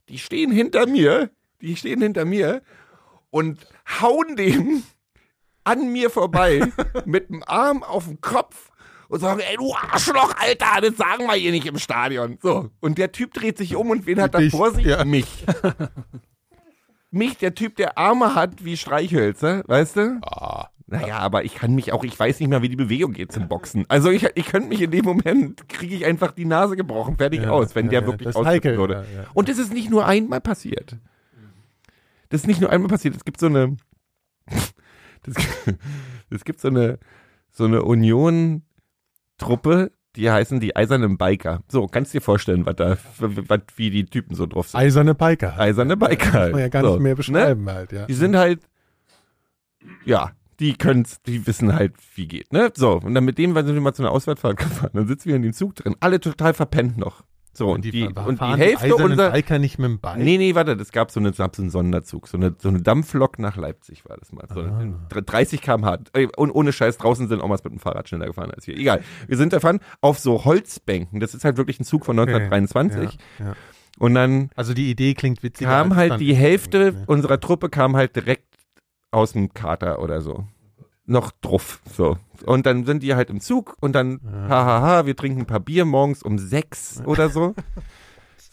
Die 0.09 0.17
stehen 0.17 0.51
hinter 0.51 0.87
mir, 0.87 1.29
die 1.61 1.75
stehen 1.75 2.01
hinter 2.01 2.25
mir 2.25 2.61
und 3.29 3.65
hauen 4.01 4.35
dem 4.35 4.83
an 5.63 5.91
mir 5.91 6.09
vorbei 6.09 6.71
mit 7.05 7.29
dem 7.29 7.43
Arm 7.45 7.83
auf 7.83 8.05
den 8.05 8.21
Kopf 8.21 8.70
und 9.11 9.19
sagen, 9.19 9.41
ey, 9.41 9.57
du 9.57 9.73
Arschloch, 9.75 10.33
Alter, 10.37 10.81
das 10.81 10.97
sagen 10.97 11.25
wir 11.25 11.33
hier 11.33 11.51
nicht 11.51 11.65
im 11.67 11.77
Stadion. 11.77 12.37
So. 12.41 12.69
Und 12.79 12.97
der 12.97 13.11
Typ 13.11 13.33
dreht 13.33 13.57
sich 13.57 13.75
um 13.75 13.89
und 13.89 14.05
wen 14.05 14.21
hat 14.21 14.33
er 14.35 14.49
vor 14.49 14.71
sich? 14.71 14.85
ja. 14.85 15.03
Mich. 15.05 15.45
mich, 17.11 17.37
der 17.37 17.53
Typ, 17.53 17.75
der 17.75 17.97
Arme 17.97 18.35
hat 18.35 18.63
wie 18.63 18.77
Streichhölzer, 18.77 19.63
weißt 19.67 19.97
du? 19.97 20.19
Ah, 20.23 20.69
Naja, 20.87 21.19
aber 21.19 21.43
ich 21.43 21.55
kann 21.55 21.75
mich 21.75 21.91
auch, 21.93 22.03
ich 22.05 22.17
weiß 22.17 22.39
nicht 22.39 22.49
mehr, 22.49 22.61
wie 22.61 22.69
die 22.69 22.75
Bewegung 22.77 23.11
geht 23.13 23.31
zum 23.31 23.47
Boxen. 23.49 23.85
Also 23.89 24.09
ich, 24.09 24.25
ich 24.35 24.45
könnte 24.45 24.69
mich 24.69 24.81
in 24.81 24.91
dem 24.91 25.03
Moment, 25.05 25.67
kriege 25.67 25.95
ich 25.95 26.05
einfach 26.05 26.31
die 26.31 26.45
Nase 26.45 26.75
gebrochen, 26.77 27.17
fertig 27.17 27.43
Ja, 27.43 27.49
aus, 27.51 27.75
wenn 27.75 27.85
ja, 27.87 27.99
der 27.99 28.01
ja, 28.01 28.07
wirklich 28.07 28.35
heikel, 28.35 28.77
würde. 28.77 29.05
ja, 29.13 29.21
ja. 29.23 29.27
Und 29.33 29.49
das 29.49 29.57
ist 29.57 29.73
nicht 29.73 29.89
nur 29.89 30.05
einmal 30.05 30.39
passiert. 30.41 30.97
Das 32.29 32.41
ist 32.41 32.47
nicht 32.47 32.61
nur 32.61 32.69
einmal 32.69 32.87
passiert. 32.89 33.15
Es 33.15 33.25
gibt 33.25 33.41
so 33.41 33.47
eine, 33.47 33.75
es 36.29 36.43
gibt 36.45 36.61
so 36.61 36.69
eine, 36.69 36.97
so 37.49 37.65
eine 37.65 37.83
Union-Truppe, 39.41 39.91
die 40.15 40.29
heißen 40.29 40.59
die 40.59 40.75
Eisernen 40.75 41.17
Biker. 41.17 41.61
So, 41.67 41.87
kannst 41.87 42.13
dir 42.13 42.21
vorstellen, 42.21 42.65
was 42.65 42.75
da, 42.75 42.97
was, 43.19 43.61
wie 43.75 43.89
die 43.89 44.05
Typen 44.05 44.35
so 44.35 44.45
drauf 44.45 44.69
sind. 44.69 44.79
eiserne 44.79 45.15
Biker. 45.15 45.57
Eiserne 45.59 45.97
Biker. 45.97 46.31
Kann 46.31 46.51
man 46.51 46.59
ja 46.59 46.67
gar 46.69 46.83
so, 46.83 46.91
nicht 46.91 47.01
mehr 47.01 47.11
ne? 47.11 47.15
beschreiben 47.15 47.69
halt, 47.69 47.91
ja. 47.91 48.05
Die 48.05 48.13
sind 48.13 48.35
halt, 48.35 48.61
ja, 50.05 50.31
die 50.59 50.73
können's, 50.73 51.21
die 51.23 51.47
wissen 51.47 51.73
halt, 51.73 51.93
wie 52.15 52.27
geht, 52.27 52.53
ne? 52.53 52.71
So, 52.75 52.99
und 52.99 53.15
dann 53.15 53.25
mit 53.25 53.37
dem 53.37 53.55
sind 53.55 53.73
wir 53.73 53.81
mal 53.81 53.93
zu 53.93 54.03
einer 54.03 54.11
Auswärtsfahrt 54.11 54.57
gefahren. 54.57 54.91
Dann 54.93 55.07
sitzen 55.07 55.29
wir 55.29 55.35
in 55.35 55.41
dem 55.41 55.53
Zug 55.53 55.75
drin, 55.75 55.95
alle 56.01 56.19
total 56.19 56.53
verpennt 56.53 56.97
noch. 56.97 57.23
So, 57.53 57.69
und 57.73 57.83
die, 57.83 58.03
fahren 58.13 58.27
und 58.27 58.39
die 58.39 58.45
Hälfte 58.45 58.95
unserer, 58.95 59.31
Biker 59.31 59.59
nicht 59.59 59.77
mit 59.77 59.89
dem 59.89 59.99
Bike. 59.99 60.17
Nee, 60.17 60.37
nee, 60.37 60.55
warte, 60.55 60.71
es 60.71 60.91
gab 60.93 61.11
so, 61.11 61.19
eine, 61.19 61.33
gab 61.33 61.53
so 61.55 61.61
einen 61.61 61.69
Sonderzug, 61.69 62.29
so 62.29 62.37
eine, 62.37 62.55
so 62.57 62.69
eine 62.69 62.81
Dampflok 62.81 63.39
nach 63.39 63.57
Leipzig 63.57 64.07
war 64.07 64.15
das 64.17 64.31
mal. 64.31 64.45
So 64.53 64.61
Ah. 64.61 64.77
eine, 64.79 65.21
30 65.21 65.61
km/h. 65.61 65.97
Und 66.37 66.51
ohne 66.51 66.71
Scheiß, 66.71 66.97
draußen 66.97 67.27
sind 67.27 67.41
auch 67.41 67.47
mal 67.49 67.59
mit 67.63 67.73
dem 67.73 67.79
Fahrrad 67.79 68.07
schneller 68.07 68.27
gefahren 68.27 68.51
als 68.51 68.67
wir. 68.67 68.77
Egal. 68.77 69.01
Wir 69.27 69.35
sind 69.35 69.51
davon 69.51 69.79
auf 69.99 70.17
so 70.19 70.45
Holzbänken. 70.45 71.19
Das 71.19 71.33
ist 71.33 71.43
halt 71.43 71.57
wirklich 71.57 71.79
ein 71.79 71.83
Zug 71.83 72.05
von 72.05 72.17
1923. 72.17 73.17
Ja, 73.39 73.45
ja. 73.47 73.53
Und 73.99 74.15
dann 74.15 74.49
Also 74.55 74.73
die 74.73 74.89
Idee 74.89 75.13
klingt 75.13 75.43
witzig. 75.43 75.67
kam 75.67 75.95
halt 75.97 76.21
die 76.21 76.33
Hälfte 76.33 77.03
unserer 77.07 77.39
Truppe 77.39 77.69
kam 77.69 77.97
halt 77.97 78.15
direkt 78.15 78.45
aus 79.11 79.33
dem 79.33 79.53
Kater 79.53 80.01
oder 80.01 80.21
so. 80.21 80.45
Noch 81.05 81.31
drauf, 81.31 81.81
so. 81.91 82.17
Und 82.45 82.65
dann 82.65 82.85
sind 82.85 83.03
die 83.03 83.15
halt 83.15 83.29
im 83.29 83.41
Zug 83.41 83.75
und 83.81 83.93
dann, 83.93 84.19
hahaha, 84.47 85.05
wir 85.05 85.15
trinken 85.15 85.41
ein 85.41 85.45
paar 85.47 85.59
Bier 85.59 85.85
morgens 85.85 86.23
um 86.23 86.37
sechs 86.37 87.01
oder 87.05 87.29
so. 87.29 87.55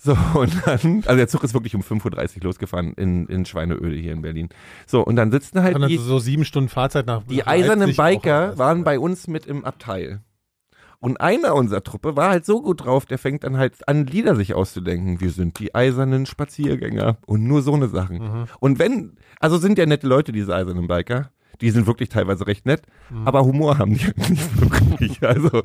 So, 0.00 0.16
und 0.38 0.52
dann, 0.64 1.02
also 1.06 1.16
der 1.16 1.26
Zug 1.26 1.42
ist 1.42 1.54
wirklich 1.54 1.74
um 1.74 1.82
5.30 1.82 2.36
Uhr 2.36 2.44
losgefahren 2.44 2.92
in, 2.94 3.26
in 3.26 3.44
Schweineöde 3.44 3.96
hier 3.96 4.12
in 4.12 4.22
Berlin. 4.22 4.48
So, 4.86 5.02
und 5.02 5.16
dann 5.16 5.32
sitzen 5.32 5.60
halt 5.60 5.74
Und 5.74 5.80
dann 5.80 5.90
die, 5.90 5.96
so 5.96 6.20
sieben 6.20 6.44
Stunden 6.44 6.68
Fahrzeit 6.68 7.06
nach 7.06 7.24
die 7.24 7.38
nach 7.38 7.48
eisernen 7.48 7.90
auch 7.90 7.96
Biker 7.96 8.42
anders. 8.42 8.58
waren 8.58 8.84
bei 8.84 9.00
uns 9.00 9.26
mit 9.26 9.46
im 9.46 9.64
Abteil. 9.64 10.20
Und 11.00 11.20
einer 11.20 11.54
unserer 11.54 11.82
Truppe 11.82 12.16
war 12.16 12.30
halt 12.30 12.46
so 12.46 12.62
gut 12.62 12.84
drauf, 12.84 13.06
der 13.06 13.18
fängt 13.18 13.42
dann 13.42 13.56
halt 13.56 13.86
an, 13.88 14.06
Lieder 14.06 14.36
sich 14.36 14.54
auszudenken. 14.54 15.20
Wir 15.20 15.30
sind 15.30 15.58
die 15.58 15.74
eisernen 15.74 16.26
Spaziergänger 16.26 17.18
und 17.26 17.44
nur 17.44 17.62
so 17.62 17.74
eine 17.74 17.88
Sachen. 17.88 18.18
Mhm. 18.18 18.44
Und 18.60 18.78
wenn, 18.78 19.16
also 19.40 19.58
sind 19.58 19.78
ja 19.78 19.86
nette 19.86 20.06
Leute, 20.06 20.30
diese 20.30 20.54
eisernen 20.54 20.86
Biker. 20.86 21.30
Die 21.60 21.70
sind 21.70 21.86
wirklich 21.88 22.08
teilweise 22.08 22.46
recht 22.46 22.66
nett, 22.66 22.82
Mhm. 23.10 23.26
aber 23.26 23.44
Humor 23.44 23.78
haben 23.78 23.94
die 23.94 24.04
halt 24.04 24.30
nicht 24.30 24.60
wirklich. 24.60 25.22
Also, 25.22 25.62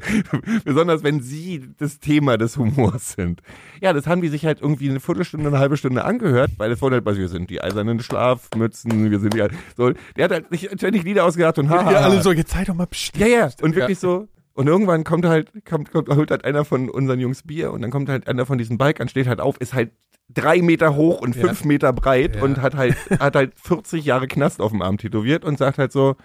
besonders 0.66 1.04
wenn 1.04 1.22
sie 1.22 1.70
das 1.78 2.00
Thema 2.00 2.38
des 2.38 2.58
Humors 2.58 3.14
sind. 3.14 3.42
Ja, 3.82 3.94
das 3.94 4.08
haben 4.08 4.22
die 4.22 4.30
sich 4.30 4.46
halt 4.46 4.60
irgendwie 4.62 4.90
eine 4.90 5.00
Viertelstunde, 5.00 5.48
eine 5.48 5.60
halbe 5.60 5.78
Stunde 5.78 6.04
angehört, 6.04 6.52
weil 6.58 6.72
es 6.72 6.82
wurde 6.82 6.96
halt, 6.96 7.06
was 7.06 7.18
wir 7.18 7.28
sind 7.30 7.50
die 7.50 7.62
eisernen 7.62 8.00
Schlafmützen, 8.00 9.12
wir 9.12 9.20
sind 9.20 9.34
die, 9.34 9.44
so. 9.78 9.92
Der 10.18 10.26
hat 10.26 10.32
halt 10.32 10.50
sich 10.50 10.70
ständig 10.76 11.04
Lieder 11.04 11.26
ausgedacht 11.26 11.60
und 11.60 11.70
haha. 11.70 11.92
Ja, 11.92 12.00
alle 12.00 12.22
so, 12.22 12.32
jetzt 12.32 12.52
sei 12.52 12.64
doch 12.64 12.74
mal 12.76 12.88
pst. 12.88 13.18
Ja, 13.18 13.28
ja, 13.28 13.50
und 13.62 13.76
wirklich 13.76 14.00
so. 14.00 14.28
Und 14.54 14.68
irgendwann 14.68 15.04
kommt 15.04 15.26
halt, 15.26 15.52
kommt, 15.66 15.92
kommt, 15.92 16.10
holt 16.10 16.30
halt 16.32 16.46
einer 16.46 16.64
von 16.64 16.90
unseren 16.90 17.20
Jungs 17.20 17.42
Bier 17.44 17.72
und 17.72 17.82
dann 17.82 17.90
kommt 17.92 18.08
halt 18.10 18.28
einer 18.28 18.46
von 18.46 18.58
diesen 18.60 18.78
Bikern, 18.78 19.08
steht 19.10 19.28
halt 19.28 19.40
auf, 19.40 19.58
ist 19.60 19.74
halt 19.74 19.92
drei 20.30 20.62
Meter 20.62 20.96
hoch 20.96 21.22
und 21.22 21.36
Ja. 21.36 21.48
fünf 21.48 21.66
Meter 21.66 21.92
breit 21.92 22.36
Ja. 22.36 22.44
und 22.44 22.62
hat 22.62 22.76
halt, 22.76 22.96
hat 23.20 23.36
halt 23.36 23.54
40 23.60 24.06
Jahre 24.06 24.28
Knast 24.28 24.62
auf 24.62 24.72
dem 24.72 24.82
Arm 24.84 24.98
tätowiert 24.98 25.44
und 25.44 25.58
sagt 25.58 25.80
halt 25.80 25.92
so, 25.92 26.16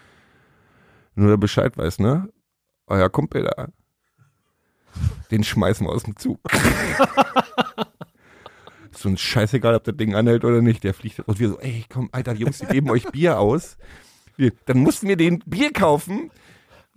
nur 1.14 1.28
der 1.30 1.36
Bescheid 1.38 1.76
weiß, 1.78 1.98
ne? 2.00 2.28
Euer 2.86 3.08
Kumpel 3.10 3.44
da, 3.44 3.68
den 5.30 5.42
schmeißen 5.44 5.86
wir 5.86 5.90
aus 5.92 6.02
dem 6.04 6.16
Zug. 6.16 6.38
Ist 8.92 9.04
uns 9.06 9.20
scheißegal, 9.20 9.74
ob 9.74 9.84
das 9.84 9.96
Ding 9.96 10.14
anhält 10.14 10.44
oder 10.44 10.60
nicht, 10.62 10.82
der 10.84 10.94
fliegt. 10.94 11.20
Und 11.20 11.38
wir 11.38 11.48
so, 11.50 11.58
ey, 11.60 11.84
komm, 11.88 12.08
Alter, 12.12 12.34
die 12.34 12.40
Jungs, 12.42 12.58
die 12.58 12.66
geben 12.66 12.90
euch 12.90 13.04
Bier 13.10 13.38
aus. 13.38 13.76
Dann 14.66 14.78
mussten 14.78 15.08
wir 15.08 15.16
den 15.16 15.40
Bier 15.40 15.72
kaufen, 15.72 16.30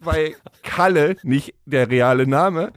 weil 0.01 0.35
Kalle, 0.63 1.15
nicht 1.23 1.53
der 1.65 1.89
reale 1.89 2.27
Name, 2.27 2.71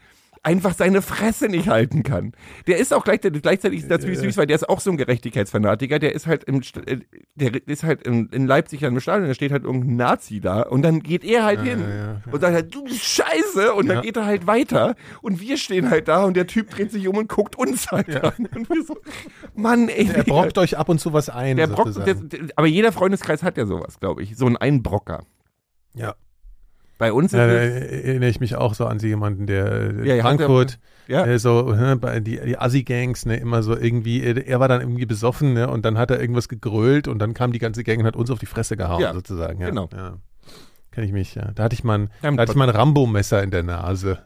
einfach 0.45 0.75
seine 0.75 1.01
Fresse 1.01 1.49
nicht 1.49 1.69
halten 1.69 2.03
kann. 2.03 2.33
Der 2.67 2.77
ist 2.77 2.93
auch 2.93 3.03
gleichzeitig, 3.05 3.41
gleichzeitig 3.41 3.81
ist 3.81 3.91
das 3.91 4.03
süß, 4.03 4.37
weil 4.37 4.47
der 4.47 4.57
ist 4.57 4.69
auch 4.69 4.81
so 4.81 4.91
ein 4.91 4.99
Gerechtigkeitsfanatiker. 4.99 5.99
Der 5.99 6.15
ist 6.15 6.27
halt 6.27 6.45
im, 6.45 6.61
äh, 6.87 6.99
der 7.35 7.67
ist 7.67 7.83
halt 7.83 8.03
in, 8.07 8.29
in 8.29 8.47
Leipzig 8.47 8.85
an 8.85 8.93
dem 8.93 9.01
Stadion, 9.01 9.27
da 9.29 9.33
steht 9.35 9.53
halt 9.53 9.65
irgendein 9.65 9.97
Nazi 9.97 10.41
da 10.41 10.61
und 10.61 10.83
dann 10.83 11.01
geht 11.01 11.25
er 11.25 11.45
halt 11.45 11.63
hin 11.63 11.81
ja, 11.81 11.97
ja. 11.97 12.23
und 12.31 12.41
sagt 12.43 12.53
halt, 12.55 12.75
du 12.75 12.87
Scheiße 12.87 13.73
und 13.73 13.87
dann 13.89 13.97
Ja. 13.97 14.03
geht 14.03 14.19
er 14.19 14.27
halt 14.27 14.47
weiter 14.47 14.97
und 15.23 15.41
wir 15.41 15.57
stehen 15.57 15.89
halt 15.89 16.09
da 16.09 16.25
und 16.25 16.37
der 16.37 16.47
Typ 16.47 16.69
dreht 16.69 16.91
sich 16.91 17.09
um 17.09 17.17
und 17.17 17.29
guckt 17.31 17.57
uns 17.57 17.91
halt 17.91 18.15
an 18.23 18.47
und 18.55 18.69
wir 18.69 18.85
so, 18.85 18.99
Mann, 19.55 19.89
ey. 19.89 20.11
Er 20.13 20.25
brockt 20.25 20.59
euch 20.59 20.77
ab 20.77 20.91
und 20.91 20.99
zu 21.01 21.15
was 21.15 21.31
ein. 21.31 21.57
der 21.57 21.69
Brock, 21.69 21.89
der, 22.05 22.15
der, 22.17 22.41
aber 22.57 22.67
jeder 22.67 22.93
Freundeskreis 22.93 23.43
hat 23.43 23.57
ja 23.57 23.65
sowas, 23.65 23.99
glaube 23.99 24.23
ich. 24.23 24.37
So 24.37 24.45
einen 24.45 24.59
Einbrocker. 24.59 25.25
ja. 25.95 26.15
Bei 26.99 27.13
uns 27.13 27.33
Ja, 27.33 27.47
da 27.47 27.53
es, 27.53 28.05
erinnere 28.05 28.31
ich 28.31 28.41
mich 28.41 28.57
auch 28.57 28.75
so 28.75 28.87
an 28.87 28.99
jemanden, 28.99 29.47
der 29.47 29.73
äh, 29.73 30.17
Ja, 30.17 30.23
Frankfurt, 30.23 30.79
ja. 31.09 31.27
äh, 31.27 31.39
so 31.39 31.73
äh, 31.75 31.97
bei 31.97 32.21
die, 32.21 32.41
die 32.41 32.57
Assi-Gangs, 32.59 33.27
ne, 33.27 33.37
immer 33.37 33.63
so 33.63 33.77
irgendwie, 33.77 34.23
äh, 34.23 34.45
er 34.47 34.61
war 34.61 34.69
dann 34.69 34.81
irgendwie 34.81 35.07
besoffen, 35.07 35.55
ne, 35.55 35.69
und 35.69 35.85
dann 35.85 35.99
hat 35.99 36.11
er 36.11 36.21
irgendwas 36.21 36.49
gegrölt 36.49 37.09
und 37.09 37.19
dann 37.19 37.35
kam 37.35 37.53
die 37.53 37.59
ganze 37.59 37.83
Gang 37.85 38.01
und 38.01 38.07
hat 38.07 38.17
uns 38.17 38.31
auf 38.31 38.39
die 38.39 38.47
Fresse 38.47 38.77
gehauen, 38.77 39.01
Ja, 39.01 39.13
sozusagen. 39.13 39.61
Ja, 39.61 39.69
genau. 39.69 39.89
Ja. 39.93 40.19
Kenn 40.93 41.05
ich 41.05 41.13
mich, 41.13 41.35
ja. 41.35 41.51
Da 41.55 41.65
hatte 41.65 41.75
ich 41.75 41.83
mal 41.83 41.99
ein, 41.99 42.11
da 42.23 42.43
hatte 42.43 42.53
ich 42.53 42.57
mal 42.57 42.69
ein 42.69 42.75
Rambo-Messer 42.75 43.43
in 43.43 43.51
der 43.51 43.65
Nase. 43.65 44.19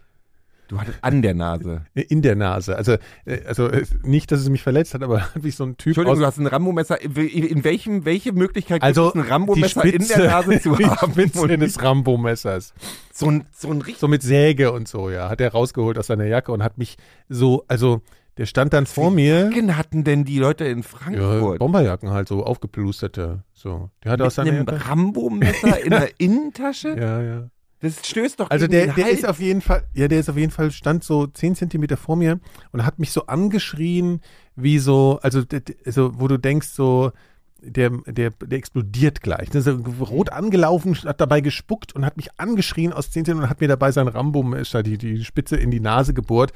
Du 0.69 0.79
hattest 0.81 0.99
an 1.03 1.23
der 1.23 1.35
Nase. 1.35 1.83
In 1.95 2.23
der 2.23 2.37
Nase. 2.37 2.77
Also, 2.77 2.93
äh, 3.25 3.41
also 3.47 3.69
äh, 3.69 3.85
nicht, 4.03 4.31
dass 4.31 4.41
es 4.41 4.49
mich 4.51 4.63
verletzt 4.63 4.95
hat, 4.95 5.03
aber 5.03 5.27
mich 5.43 5.57
so 5.57 5.65
ein 5.65 5.77
Typ 5.77 5.89
Entschuldigung, 5.89 6.13
aus, 6.13 6.19
du 6.21 6.27
hast 6.27 6.39
ein 6.39 6.47
Rambo-Messer. 6.47 7.01
In 7.03 7.65
welchem, 7.65 8.05
welche 8.05 8.33
Möglichkeit 8.33 8.83
also 8.83 9.11
gibt 9.11 9.17
es, 9.17 9.23
ein 9.25 9.29
Rambo-Messer 9.33 9.83
die 9.83 9.89
in 9.89 10.03
Spitze, 10.03 10.21
der 10.21 10.31
Nase 10.31 10.61
zu 10.61 10.77
die 10.77 10.87
haben? 10.87 11.13
Spitze 11.13 11.41
Und 11.41 11.61
des 11.61 11.83
Rambo-Messers. 11.83 12.75
so 13.13 13.31
ein, 13.31 13.47
so 13.53 13.71
ein 13.71 13.79
richtig. 13.79 13.99
So 13.99 14.09
mit 14.09 14.23
Säge 14.23 14.71
und 14.73 14.87
so, 14.89 15.11
ja. 15.11 15.29
Hat 15.31 15.41
er 15.41 15.53
rausgeholt 15.53 15.99
aus 15.99 16.07
seiner 16.09 16.27
Jacke 16.27 16.53
und 16.53 16.63
hat 16.63 16.79
mich 16.79 16.97
so, 17.29 17.65
also 17.67 18.03
der 18.37 18.47
stand 18.47 18.73
dann 18.73 18.87
vor 18.87 19.11
mir. 19.11 19.47
Jacken 19.47 19.77
hatten 19.77 20.05
denn 20.05 20.25
die 20.25 20.39
Leute 20.39 20.65
in 20.65 20.79
Ja, 20.79 20.85
Frankfurt? 20.85 21.59
Bomberjacken 21.59 22.11
halt, 22.11 22.29
so 22.29 22.45
aufgeplusterte. 22.45 23.43
So. 23.53 23.91
Der 24.05 24.13
hatte 24.13 24.25
aus 24.27 24.37
Mit 24.37 24.47
seiner 24.47 24.61
einem. 24.61 24.69
Rambo-Messer 24.69 25.83
in 25.83 25.91
der 25.91 26.11
Innentasche? 26.21 26.91
Ja, 26.91 27.21
ja. 27.23 27.49
Das 27.81 28.07
stößt 28.07 28.41
doch 28.41 28.51
Also 28.51 28.67
der, 28.67 28.93
der 28.95 29.09
ist 29.11 29.27
auf 29.27 29.39
jeden 29.39 29.61
Fall, 29.61 29.85
ja, 29.95 30.09
der 30.09 30.19
ist 30.19 30.29
auf 30.29 30.37
jeden 30.37 30.51
Fall, 30.51 30.71
stand 30.73 31.05
so 31.05 31.27
zehn 31.27 31.55
Zentimeter 31.55 31.97
vor 31.97 32.17
mir 32.17 32.41
und 32.73 32.85
hat 32.85 32.99
mich 32.99 33.13
so 33.13 33.27
angeschrien, 33.27 34.21
wie 34.57 34.79
so, 34.79 35.21
also, 35.23 35.43
also 35.85 36.19
wo 36.19 36.27
du 36.27 36.39
denkst 36.39 36.69
so, 36.69 37.13
der, 37.61 37.91
der, 38.07 38.31
der 38.31 38.59
explodiert 38.59 39.21
gleich. 39.21 39.51
Der 39.51 39.61
ist 39.61 39.67
so 39.67 40.05
rot 40.05 40.31
angelaufen, 40.31 40.97
hat 40.97 41.21
dabei 41.21 41.41
gespuckt 41.41 41.95
und 41.95 42.05
hat 42.05 42.17
mich 42.17 42.29
angeschrien 42.39 42.93
aus 42.93 43.11
zehn 43.11 43.25
Zentimetern 43.25 43.45
und 43.45 43.51
hat 43.51 43.61
mir 43.61 43.69
dabei 43.69 43.93
sein 43.93 44.09
Rambo-Messer, 44.09 44.83
die, 44.83 44.99
die 44.99 45.25
Spitze 45.25 45.57
in 45.57 45.71
die 45.71 45.81
Nase 45.81 46.15
gebohrt, 46.15 46.53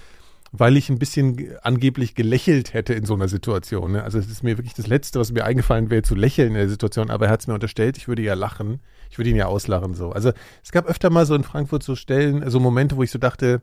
weil 0.55 0.77
ich 0.77 0.91
ein 0.91 0.99
bisschen 0.99 1.37
ge- 1.37 1.57
angeblich 1.63 2.15
gelächelt 2.15 2.75
hätte 2.75 2.93
in 2.95 3.07
so 3.07 3.15
einer 3.15 3.29
Situation. 3.29 3.93
Ne? 3.93 4.03
Also 4.05 4.19
es 4.19 4.29
ist 4.29 4.43
mir 4.43 4.59
wirklich 4.59 4.75
das 4.75 4.87
Letzte, 4.87 5.19
was 5.19 5.33
mir 5.33 5.45
eingefallen 5.45 5.89
wäre, 5.91 6.03
zu 6.03 6.15
lächeln 6.15 6.49
in 6.49 6.55
der 6.55 6.69
Situation, 6.69 7.11
aber 7.11 7.27
er 7.27 7.33
hat 7.33 7.41
es 7.41 7.47
mir 7.47 7.55
unterstellt, 7.55 7.97
ich 7.97 8.07
würde 8.07 8.23
ja 8.23 8.35
lachen. 8.35 8.81
Ich 9.11 9.19
würde 9.19 9.31
ihn 9.31 9.37
ja 9.37 9.47
auslachen 9.47 9.95
so. 9.95 10.11
Also 10.13 10.33
es 10.63 10.71
gab 10.73 10.87
öfter 10.87 11.09
mal 11.11 11.25
so 11.27 11.35
in 11.35 11.43
Frankfurt 11.43 11.83
so 11.83 11.97
Stellen, 11.97 12.49
so 12.51 12.61
Momente, 12.61 12.97
wo 12.97 13.03
ich 13.03 13.11
so 13.11 13.19
dachte, 13.19 13.63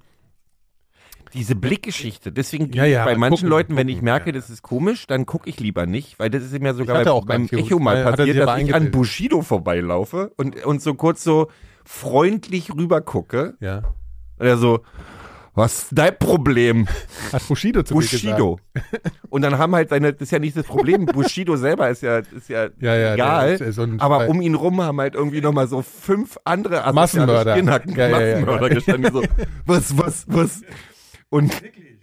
Diese 1.34 1.54
Blickgeschichte. 1.56 2.32
Deswegen 2.32 2.72
Ja, 2.74 2.86
ja, 2.86 3.06
bei 3.06 3.16
manchen 3.16 3.36
gucken, 3.36 3.50
Leuten, 3.50 3.76
wenn 3.76 3.88
ich 3.88 4.02
merke, 4.02 4.28
ja. 4.30 4.32
das 4.34 4.50
ist 4.50 4.64
komisch, 4.64 5.06
dann 5.06 5.28
gucke 5.28 5.48
ich 5.48 5.60
lieber 5.60 5.86
nicht, 5.86 6.18
weil 6.18 6.32
das 6.32 6.42
ist 6.44 6.60
mir 6.60 6.74
sogar 6.74 7.04
bei, 7.04 7.22
beim 7.22 7.48
Echo 7.52 7.78
mal 7.78 7.98
er 7.98 8.12
passiert, 8.14 8.38
dass 8.48 8.60
ich 8.62 8.74
an. 8.74 8.90
Bushido 8.90 9.44
vorbeilaufe 9.44 10.32
und, 10.38 10.66
und 10.66 10.82
so 10.82 10.96
kurz 10.96 11.24
so 11.24 11.50
freundlich 11.86 12.74
rüber 12.74 13.02
gucke. 13.02 13.56
ja, 13.60 13.84
Und 14.40 14.46
er 14.48 14.58
so, 14.58 14.80
was 15.60 15.84
ist 15.84 15.88
dein 15.92 16.18
Problem? 16.18 16.88
hat 17.32 17.48
Bushido 17.48 17.84
zu 17.84 17.94
mir 17.94 18.02
Bushido. 18.02 18.60
Und 19.30 19.44
dann 19.44 19.58
haben 19.58 19.76
halt 19.76 19.90
seine, 19.90 20.14
das 20.14 20.24
ist 20.24 20.32
ja 20.32 20.40
nicht 20.40 20.58
das 20.58 20.66
Problem, 20.66 21.06
Bushido 21.14 21.56
selber 21.58 21.90
ist 21.90 22.02
ja, 22.02 22.18
ist 22.20 22.50
ja, 22.50 22.70
Ja, 22.80 22.96
ja, 22.96 23.14
egal. 23.14 23.54
ist 23.54 23.60
ja 23.62 23.72
so 23.72 23.88
aber 24.00 24.28
um 24.28 24.42
ihn 24.42 24.56
rum 24.56 24.82
haben 24.82 25.00
halt 25.00 25.16
irgendwie 25.16 25.42
nochmal 25.42 25.68
so 25.68 25.82
fünf 25.82 26.38
andere 26.46 26.78
asoziale 26.86 26.96
Massenmörder. 26.96 27.52
Stirnhacken, 27.54 27.96
Ja, 27.96 28.10
Massenmörder 28.10 28.70
gestanden, 28.70 29.14
so, 29.14 29.24
was, 29.66 29.98
was, 29.98 30.26
was? 30.28 30.62
Und, 31.30 31.54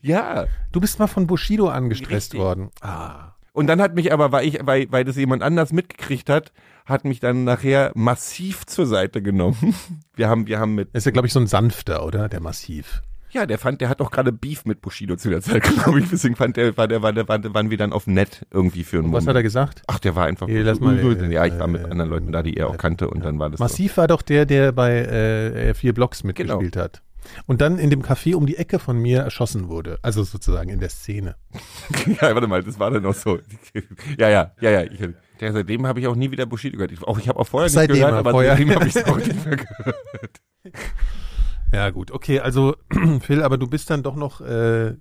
ja. 0.02 0.42
gesagt. 0.42 0.50
Du 0.72 0.80
bist 0.80 0.98
mal 0.98 1.06
von 1.06 1.26
Bushido 1.26 1.68
angestresst 1.68 2.34
Richtig. 2.34 2.40
worden. 2.40 2.70
Ah. 2.80 3.32
Und 3.52 3.68
dann 3.68 3.80
hat 3.80 3.94
mich 3.94 4.12
aber, 4.12 4.32
weil 4.32 4.46
ich, 4.46 4.58
weil, 4.62 4.86
weil 4.92 5.04
das 5.04 5.16
jemand 5.16 5.42
anders 5.42 5.72
mitgekriegt 5.72 6.28
hat, 6.28 6.52
hat 6.84 7.06
mich 7.06 7.20
dann 7.20 7.44
nachher 7.44 7.90
massiv 7.94 8.66
zur 8.66 8.86
Seite 8.86 9.22
genommen. 9.22 9.74
Wir 10.14 10.28
haben, 10.28 10.46
wir 10.46 10.58
haben 10.58 10.74
mit, 10.74 10.94
Das 10.94 11.00
ist 11.00 11.04
ja, 11.06 11.10
glaube 11.12 11.26
ich, 11.26 11.32
so 11.34 11.40
ein 11.40 11.46
sanfter, 11.46 12.06
oder? 12.06 12.28
Der 12.30 12.40
Massiv. 12.40 13.02
Ja, 13.30 13.46
der 13.46 13.58
fand, 13.58 13.80
der 13.80 13.88
hat 13.88 14.00
doch 14.00 14.10
gerade 14.10 14.32
Beef 14.32 14.64
mit 14.64 14.80
Bushido 14.80 15.16
zu 15.16 15.30
der 15.30 15.40
Zeit, 15.42 15.62
glaube 15.84 16.00
ich. 16.00 16.08
Deswegen 16.10 16.36
fand 16.36 16.56
der, 16.56 16.76
war 16.76 16.88
der, 16.88 17.02
war 17.02 17.12
der, 17.12 17.28
war, 17.28 17.42
waren 17.54 17.70
wir 17.70 17.76
dann 17.76 17.92
auf 17.92 18.06
nett 18.06 18.46
irgendwie 18.50 18.84
für 18.84 18.96
einen 18.98 19.06
Und 19.06 19.12
was 19.12 19.24
Moment. 19.24 19.28
hat 19.30 19.36
er 19.36 19.42
gesagt? 19.42 19.82
Ach, 19.86 19.98
der 19.98 20.16
war 20.16 20.26
einfach. 20.26 20.46
Hier, 20.46 20.62
lass 20.64 20.80
mal, 20.80 20.98
äh, 20.98 21.32
ja, 21.32 21.44
ich 21.46 21.58
war 21.58 21.66
mit 21.66 21.82
äh, 21.82 21.90
anderen 21.90 22.10
Leuten 22.10 22.32
da, 22.32 22.42
die 22.42 22.56
er 22.56 22.68
auch 22.68 22.78
kannte 22.78 23.08
und 23.10 23.24
dann 23.24 23.38
war 23.38 23.50
das 23.50 23.60
Massiv 23.60 23.96
war 23.96 24.06
doch 24.08 24.22
der, 24.22 24.46
der 24.46 24.72
bei 24.72 24.98
äh, 25.00 25.74
vier 25.74 25.92
Blocks 25.92 26.24
mitgespielt 26.24 26.72
Genau. 26.72 26.84
hat. 26.84 27.02
Und 27.46 27.60
dann 27.60 27.78
in 27.80 27.90
dem 27.90 28.02
Café 28.02 28.36
um 28.36 28.46
die 28.46 28.56
Ecke 28.56 28.78
von 28.78 28.98
mir 29.02 29.18
erschossen 29.22 29.68
wurde. 29.68 29.98
Also 30.02 30.22
sozusagen 30.22 30.70
in 30.70 30.78
der 30.78 30.90
Szene. 30.90 31.34
So. 31.52 32.10
ja, 32.20 32.32
warte 32.34 32.46
mal, 32.46 32.62
das 32.62 32.78
war 32.78 32.92
dann 32.92 33.04
auch 33.04 33.14
so. 33.14 33.40
ja, 34.18 34.28
ja, 34.28 34.52
ja, 34.60 34.70
ja. 34.70 34.82
Ich, 34.84 35.00
ja 35.40 35.52
seitdem 35.52 35.86
habe 35.88 35.98
ich 35.98 36.06
auch 36.06 36.14
nie 36.14 36.30
wieder 36.30 36.46
Bushido 36.46 36.76
gehört. 36.76 36.92
Ich, 36.92 37.02
auch, 37.02 37.18
ich 37.18 37.28
habe 37.28 37.40
auch 37.40 37.46
vorher 37.48 37.68
Seitdem 37.68 37.94
nicht 37.96 38.02
gehört, 38.04 38.18
aber 38.20 38.30
vorher. 38.30 38.52
seitdem 38.56 38.74
habe 38.76 38.86
ich 38.86 38.94
es 38.94 39.04
auch 39.04 39.16
nicht 39.16 39.44
mehr 39.44 39.56
gehört. 39.56 40.40
Ja, 41.76 41.90
gut. 41.90 42.10
Okay, 42.10 42.40
also 42.40 42.74
Phil, 43.20 43.42
aber 43.42 43.58
du 43.58 43.66
bist 43.66 43.90
dann 43.90 44.02
doch 44.02 44.16
noch 44.16 44.40
äh, 44.40 44.88
äh, 44.88 44.96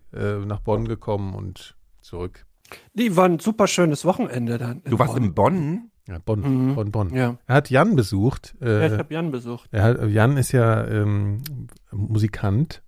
nach 0.45 0.59
Bonn 0.59 0.87
gekommen 0.87 1.33
und 1.33 1.75
zurück. 2.01 2.45
Die 2.93 3.15
war 3.15 3.25
ein 3.25 3.39
super 3.39 3.67
schönes 3.67 4.05
Wochenende 4.05 4.57
dann. 4.57 4.81
Du 4.83 4.99
warst 4.99 5.15
in 5.17 5.33
Bonn? 5.33 5.91
Ja, 6.07 6.19
Bonn, 6.19 6.41
Mhm. 6.41 6.75
Bonn, 6.75 6.91
Bonn. 6.91 7.13
Ja. 7.15 7.37
Er 7.47 7.55
hat 7.55 7.69
Jan 7.69 7.95
besucht. 7.95 8.55
ja, 8.59 8.67
Äh, 8.67 8.87
ich 8.93 8.99
habe 8.99 9.13
Jan 9.13 9.31
besucht. 9.31 9.69
er 9.71 9.83
hat, 9.83 10.09
Jan 10.09 10.37
ist 10.37 10.51
ja 10.51 10.85
ähm, 10.85 11.39
Musikant 11.91 12.83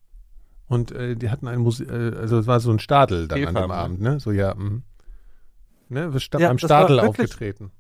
und 0.67 0.91
äh, 0.91 1.15
die 1.15 1.30
hatten 1.30 1.47
einen 1.47 1.62
Musi 1.63 1.84
äh, 1.86 2.15
also 2.15 2.38
es 2.39 2.45
war 2.47 2.60
so 2.60 2.71
ein 2.71 2.80
Stadel 2.80 3.28
dann 3.28 3.39
an 3.47 3.56
dem 3.56 3.67
ne? 3.69 3.73
Abend, 3.73 4.02
ne? 4.02 4.19
So 4.19 4.32
ja, 4.32 4.54
mhm. 4.54 4.84
ne? 5.89 6.12
Wir 6.13 6.19
stand 6.19 6.41
Ja, 6.43 6.50
war 6.50 6.60
Stadel 6.60 6.97
wirklich- 6.97 7.10
aufgetreten. 7.10 7.71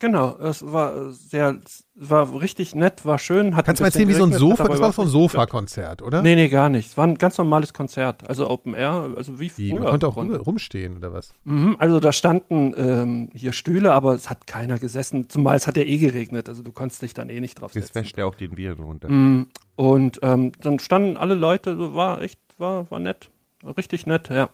Genau, 0.00 0.38
es 0.38 0.64
war 0.64 1.10
sehr, 1.10 1.56
war 1.96 2.40
richtig 2.40 2.72
nett, 2.76 3.04
war 3.04 3.18
schön. 3.18 3.56
Hat 3.56 3.66
Kannst 3.66 3.80
du 3.80 3.82
mal 3.82 3.88
erzählen, 3.88 4.08
wie 4.08 4.12
so 4.14 4.22
ein 4.24 4.32
Sofa, 4.32 4.68
das 4.68 4.78
war 4.78 4.92
so 4.92 5.02
ein 5.02 5.08
Sofakonzert, 5.08 6.02
oder? 6.02 6.22
Nee, 6.22 6.36
nee, 6.36 6.48
gar 6.48 6.68
nicht. 6.68 6.90
Es 6.90 6.96
war 6.96 7.04
ein 7.04 7.18
ganz 7.18 7.36
normales 7.36 7.74
Konzert. 7.74 8.28
Also 8.28 8.48
Open 8.48 8.74
Air, 8.74 9.10
also 9.16 9.40
wie 9.40 9.50
Wie, 9.56 9.70
früher. 9.70 9.80
man 9.80 9.88
konnte 9.90 10.06
auch 10.06 10.16
rumstehen 10.16 10.96
oder 10.98 11.12
was? 11.12 11.32
Mhm, 11.42 11.74
also 11.80 11.98
da 11.98 12.12
standen 12.12 12.74
ähm, 12.76 13.30
hier 13.34 13.52
Stühle, 13.52 13.92
aber 13.92 14.14
es 14.14 14.30
hat 14.30 14.46
keiner 14.46 14.78
gesessen, 14.78 15.28
zumal 15.28 15.56
es 15.56 15.66
hat 15.66 15.76
ja 15.76 15.82
eh 15.82 15.98
geregnet, 15.98 16.48
also 16.48 16.62
du 16.62 16.70
konntest 16.70 17.02
dich 17.02 17.12
dann 17.12 17.28
eh 17.28 17.40
nicht 17.40 17.60
drauf 17.60 17.72
Das 17.72 17.86
setzen. 17.86 17.94
wäscht 17.96 18.18
ja 18.18 18.24
auch 18.26 18.36
den 18.36 18.52
Bier 18.52 18.78
runter. 18.78 19.08
Mhm. 19.08 19.48
Und 19.74 20.20
ähm, 20.22 20.52
dann 20.60 20.78
standen 20.78 21.16
alle 21.16 21.34
Leute, 21.34 21.76
so 21.76 21.94
war 21.94 22.22
echt, 22.22 22.38
war, 22.56 22.88
war 22.92 23.00
nett. 23.00 23.30
War 23.62 23.76
richtig 23.76 24.06
nett, 24.06 24.28
ja. 24.30 24.48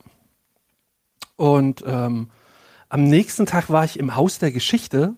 Und 1.36 1.84
ähm, 1.86 2.30
am 2.88 3.04
nächsten 3.04 3.44
Tag 3.44 3.68
war 3.70 3.84
ich 3.84 3.98
im 3.98 4.16
Haus 4.16 4.38
der 4.38 4.52
Geschichte. 4.52 5.16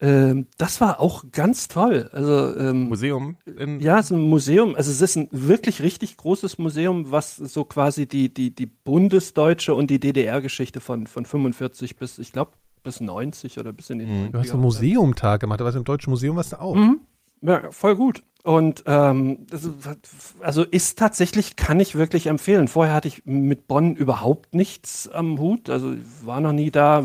Ähm, 0.00 0.46
das 0.58 0.80
war 0.80 1.00
auch 1.00 1.24
ganz 1.32 1.66
toll. 1.66 2.08
Also 2.12 2.56
ähm, 2.56 2.88
Museum 2.88 3.36
in 3.58 3.80
ja, 3.80 3.98
es 3.98 4.06
ist 4.06 4.10
ein 4.12 4.20
Museum. 4.20 4.76
Also 4.76 4.90
es 4.92 5.00
ist 5.00 5.16
ein 5.16 5.28
wirklich 5.32 5.82
richtig 5.82 6.16
großes 6.16 6.58
Museum, 6.58 7.10
was 7.10 7.36
so 7.36 7.64
quasi 7.64 8.06
die, 8.06 8.32
die, 8.32 8.54
die 8.54 8.66
bundesdeutsche 8.66 9.74
und 9.74 9.90
die 9.90 9.98
DDR-Geschichte 9.98 10.80
von, 10.80 11.06
von 11.08 11.24
45 11.24 11.96
bis, 11.96 12.18
ich 12.18 12.32
glaube, 12.32 12.52
bis 12.84 13.00
90 13.00 13.58
oder 13.58 13.72
bis 13.72 13.90
in 13.90 13.98
die 13.98 14.06
Mhm. 14.06 14.32
Du 14.32 14.38
hast 14.38 14.48
so 14.48 14.56
90er. 14.56 14.60
Museumtag 14.60 15.40
gemacht, 15.40 15.60
da 15.60 15.64
warst 15.64 15.74
du 15.74 15.80
im 15.80 15.84
Deutschen 15.84 16.10
Museum, 16.10 16.36
warst 16.36 16.52
du 16.52 16.60
auch. 16.60 16.76
Mhm. 16.76 17.00
Ja, 17.40 17.70
voll 17.72 17.96
gut. 17.96 18.22
Und 18.44 18.84
ähm, 18.86 19.46
das 19.50 19.64
ist, 19.64 19.74
also 20.40 20.62
ist 20.62 20.98
tatsächlich, 20.98 21.56
kann 21.56 21.80
ich 21.80 21.96
wirklich 21.96 22.28
empfehlen. 22.28 22.68
Vorher 22.68 22.94
hatte 22.94 23.08
ich 23.08 23.26
mit 23.26 23.66
Bonn 23.66 23.96
überhaupt 23.96 24.54
nichts 24.54 25.08
am 25.08 25.38
Hut. 25.38 25.68
Also 25.68 25.92
ich 25.92 26.00
war 26.24 26.40
noch 26.40 26.52
nie 26.52 26.70
da, 26.70 27.04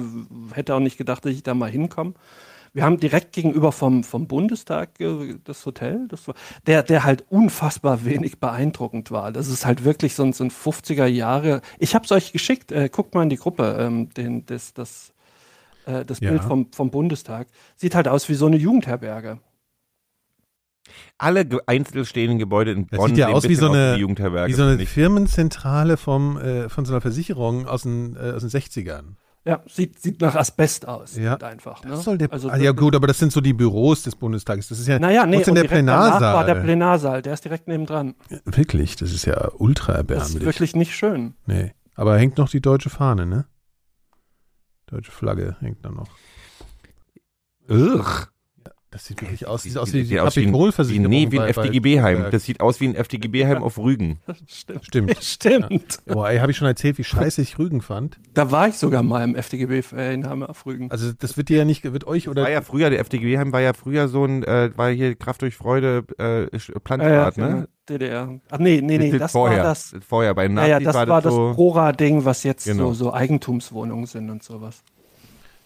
hätte 0.53 0.75
auch 0.75 0.79
nicht 0.79 0.97
gedacht, 0.97 1.25
dass 1.25 1.31
ich 1.31 1.43
da 1.43 1.53
mal 1.53 1.69
hinkomme. 1.69 2.13
Wir 2.75 2.83
haben 2.83 2.99
direkt 2.99 3.33
gegenüber 3.33 3.71
vom, 3.71 4.03
vom 4.03 4.27
Bundestag 4.27 4.99
äh, 4.99 5.35
das 5.43 5.65
Hotel, 5.65 6.07
das 6.07 6.27
war, 6.27 6.33
der, 6.65 6.81
der 6.83 7.03
halt 7.03 7.23
unfassbar 7.29 8.03
wenig 8.03 8.39
beeindruckend 8.39 9.11
war. 9.11 9.31
Das 9.31 9.47
ist 9.47 9.65
halt 9.65 9.83
wirklich 9.83 10.15
so 10.15 10.23
ein, 10.23 10.33
so 10.33 10.43
ein 10.43 10.49
50er 10.51 11.05
Jahre. 11.05 11.61
Ich 11.77 11.93
habe 11.93 12.05
es 12.05 12.11
euch 12.11 12.31
geschickt, 12.33 12.71
äh, 12.71 12.89
guckt 12.89 13.13
mal 13.13 13.23
in 13.23 13.29
die 13.29 13.37
Gruppe, 13.37 13.77
ähm, 13.79 14.09
den, 14.15 14.45
das, 14.47 14.73
das, 14.73 15.13
äh, 15.85 16.03
das 16.03 16.19
Ja. 16.19 16.31
Bild 16.31 16.43
vom, 16.43 16.71
vom 16.71 16.89
Bundestag. 16.89 17.47
Sieht 17.75 17.93
halt 17.93 18.07
aus 18.07 18.27
wie 18.27 18.33
so 18.35 18.47
eine 18.47 18.57
Jugendherberge. 18.57 19.39
alle 21.17 21.45
ge- 21.45 21.61
einzeln 21.67 22.05
stehenden 22.05 22.39
Gebäude 22.39 22.71
in 22.71 22.87
Das 22.87 22.97
Bonn 22.97 23.09
sieht 23.09 23.17
ja 23.19 23.27
aus 23.29 23.47
wie 23.47 23.55
so 23.55 23.69
eine-. 23.69 23.97
Wie 23.97 24.53
so 24.53 24.63
eine. 24.63 24.85
Firmenzentrale 24.85 25.95
vom, 25.97 26.37
äh, 26.37 26.69
von 26.69 26.85
so 26.85 26.91
einer 26.93 27.01
Versicherung 27.01 27.67
aus 27.67 27.83
den, 27.83 28.15
äh, 28.17 28.31
aus 28.35 28.41
den 28.41 28.49
60ern. 28.49 29.15
Ja, 29.45 29.61
sieht, 29.67 29.99
sieht 29.99 30.21
nach 30.21 30.35
Asbest 30.35 30.87
aus. 30.87 31.17
Ja. 31.17 31.35
einfach. 31.35 31.83
Ne? 31.83 31.91
Das 31.91 32.05
soll 32.05 32.17
der, 32.17 32.31
also, 32.31 32.49
ah, 32.49 32.55
ja 32.55 32.71
gut, 32.71 32.95
aber 32.95 33.07
das 33.07 33.19
sind 33.19 33.33
so 33.33 33.41
die 33.41 33.51
Büros 33.51 34.03
des 34.03 34.15
Bundestages. 34.15 34.69
Das 34.69 34.79
ist 34.79 34.87
ja, 34.87 34.99
Naja, 34.99 35.25
nee, 35.25 35.43
und 35.43 35.55
der 35.55 35.65
danach 35.67 36.21
war 36.21 36.45
der 36.45 36.53
Plenarsaal? 36.53 36.63
Plenarsaal, 36.63 37.21
der 37.21 37.33
ist 37.33 37.43
direkt 37.43 37.67
nebendran. 37.67 38.15
Wirklich, 38.45 38.95
das 38.95 39.11
ist 39.11 39.25
ja 39.25 39.51
ultra 39.57 39.93
Das 39.93 39.99
ist 40.01 40.09
erbärmlich. 40.35 40.45
wirklich 40.45 40.75
nicht 40.77 40.95
schön. 40.95 41.33
Nee, 41.45 41.73
aber 41.95 42.17
hängt 42.17 42.37
noch 42.37 42.49
die 42.49 42.61
deutsche 42.61 42.89
Fahne, 42.89 43.25
ne? 43.25 43.45
Deutsche 44.85 45.11
Flagge 45.11 45.57
hängt 45.59 45.83
da 45.83 45.89
noch. 45.89 46.07
Ugh. 47.69 48.27
Das 48.93 49.05
sieht 49.05 49.19
wirklich 49.23 49.47
aus, 49.47 49.63
sieht 49.63 49.75
aus 49.75 49.89
Sieht 49.89 50.05
wie 50.05 50.09
die 50.09 50.19
aus 50.19 50.35
wie 50.35 50.41
ein- 50.41 50.49
Wie, 50.49 50.51
Kapitolversicherung. 50.51 51.09
nee, 51.09 51.31
wie 51.31 51.39
ein 51.39 51.49
FDGB-Heim. 51.49 52.27
Das 52.29 52.43
sieht 52.45 52.61
aus 52.61 52.79
wie 52.79 52.89
ein 52.89 52.95
FDGB-Heim 52.95 53.63
auf 53.63 53.79
Rügen. 53.79 54.19
Stimmt. 54.47 54.85
Stimmt. 54.85 55.17
Stimmt. 55.23 55.97
Boah, 56.05 56.29
ey, 56.29 56.37
habe 56.37 56.51
ich 56.51 56.57
schon 56.57 56.67
erzählt, 56.67 56.99
wie 56.99 57.03
scheiße 57.03 57.41
ich 57.41 57.57
Rügen 57.57 57.81
fand? 57.81 58.19
Da 58.35 58.51
war 58.51 58.67
ich 58.67 58.75
sogar 58.75 59.01
mal 59.01 59.23
im 59.23 59.33
FDGB-Ferienheim 59.35 60.43
auf 60.43 60.65
Rügen. 60.67 60.91
Also 60.91 61.11
das 61.11 61.37
wird 61.37 61.49
dir 61.49 61.57
ja 61.57 61.65
nicht, 61.65 61.83
wird 61.83 62.05
euch 62.05 62.29
oder 62.29 62.43
War 62.43 62.51
ja 62.51 62.61
früher, 62.61 62.91
der 62.91 62.99
FDGB-Heim 62.99 63.51
war 63.51 63.61
ja 63.61 63.73
früher 63.73 64.07
so 64.07 64.25
ein, 64.25 64.43
äh, 64.43 64.69
war 64.75 64.91
hier 64.91 65.15
Kraft 65.15 65.41
durch 65.41 65.55
Freude, 65.55 66.05
äh, 66.19 66.41
Ja, 66.43 66.47
ja, 66.53 66.79
Planstart, 66.83 67.35
genau. 67.35 67.47
ne? 67.49 67.67
DDR. 67.89 68.39
Ach 68.49 68.59
nee, 68.59 68.79
nee, 68.81 68.97
nee, 68.97 69.11
das 69.17 69.31
vorher. 69.33 69.57
war 69.57 69.63
das. 69.65 69.93
Vorher, 70.07 70.33
bei 70.35 70.43
Ja, 70.43 70.49
Nazis 70.49 70.69
ja, 70.69 70.79
das 70.79 70.95
war 71.07 71.21
das 71.21 71.33
so. 71.33 71.51
Prora-Ding, 71.53 72.23
was 72.23 72.43
jetzt 72.43 72.65
Genau. 72.65 72.89
so, 72.89 73.05
so 73.05 73.13
Eigentumswohnungen 73.13 74.05
sind 74.05 74.29
und 74.29 74.41
sowas. 74.43 74.83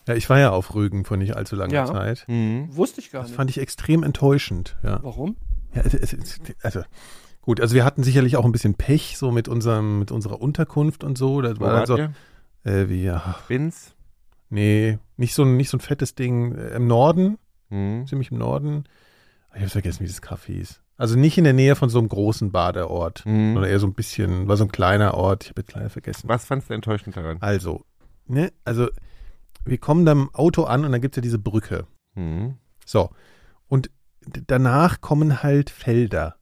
Ja, 0.08 0.16
ich 0.16 0.30
war 0.30 0.40
ja 0.40 0.52
auf 0.52 0.74
Rügen 0.74 1.06
vor 1.06 1.18
nicht 1.18 1.36
allzu 1.36 1.56
langer 1.56 1.74
Ja. 1.74 1.86
Zeit. 1.86 2.26
Mhm. 2.28 2.76
Wusste 2.76 3.00
ich 3.02 3.12
gar 3.12 3.22
Das 3.22 3.30
nicht. 3.30 3.36
fand 3.38 3.50
ich 3.50 3.60
extrem 3.60 4.04
enttäuschend, 4.04 4.78
ja. 4.84 5.00
Warum? 5.04 5.36
ja 5.74 5.84
also 6.64 6.82
Gut, 7.42 7.62
also 7.62 7.76
wir 7.76 7.86
hatten 7.86 8.04
sicherlich 8.04 8.36
auch 8.36 8.44
ein 8.46 8.52
bisschen 8.52 8.74
Pech 8.76 9.18
so 9.18 9.32
mit 9.32 9.48
unserem, 9.48 10.00
mit 10.00 10.12
unserer 10.12 10.42
Unterkunft 10.42 11.04
und 11.06 11.18
so. 11.18 11.42
Das 11.42 11.60
Wo 11.60 11.66
war 11.66 11.76
also, 11.76 11.98
ihr? 11.98 12.14
äh, 12.66 12.90
wie, 12.90 13.10
ach, 13.10 13.44
Binz? 13.48 13.94
nee, 14.50 14.98
nicht 15.18 15.34
so, 15.34 15.44
ein- 15.44 15.56
nicht 15.58 15.70
so 15.70 15.78
ein 15.78 15.82
fettes 15.82 16.14
Ding. 16.16 16.56
Äh, 16.56 16.76
Im 16.76 16.88
Norden, 16.88 17.38
Hm. 17.70 18.06
ziemlich 18.08 18.32
im 18.32 18.38
Norden. 18.38 18.84
Ich 19.54 19.62
habe 19.62 19.70
vergessen, 19.70 20.02
wie 20.04 20.08
das 20.08 20.22
Café 20.22 20.48
hieß. 20.54 20.82
Also 20.98 21.18
nicht 21.18 21.38
in 21.38 21.44
der 21.46 21.54
Nähe 21.54 21.76
von 21.76 21.90
so 21.90 22.00
einem 22.00 22.08
großen 22.10 22.52
Badeort, 22.52 23.20
Hm. 23.26 23.54
sondern 23.54 23.72
eher 23.72 23.80
so 23.80 23.88
ein 23.88 23.94
bisschen, 23.94 24.48
war 24.48 24.58
so 24.58 24.66
ein 24.66 24.72
kleiner 24.72 25.14
Ort. 25.14 25.44
Ich 25.46 25.50
habe 25.52 25.62
jetzt 25.62 25.74
leider 25.74 25.90
vergessen. 25.90 26.28
Was 26.30 26.44
fandst 26.46 26.70
du 26.70 26.74
enttäuschend 26.74 27.16
daran? 27.16 27.38
Also, 27.40 27.86
ne, 28.26 28.52
also 28.66 28.88
wir 29.68 29.78
kommen 29.78 30.06
dann 30.06 30.22
im 30.22 30.36
Auto 30.36 30.64
an 30.64 30.86
und 30.86 30.92
dann 30.92 31.02
gibt's 31.02 31.18
ja 31.18 31.22
diese 31.22 31.40
Brücke. 31.40 31.88
Hm. 32.16 32.56
So. 32.86 33.10
Und 33.68 33.92
danach 34.22 35.02
kommen 35.02 35.44
halt 35.44 35.70
Felder. 35.70 36.37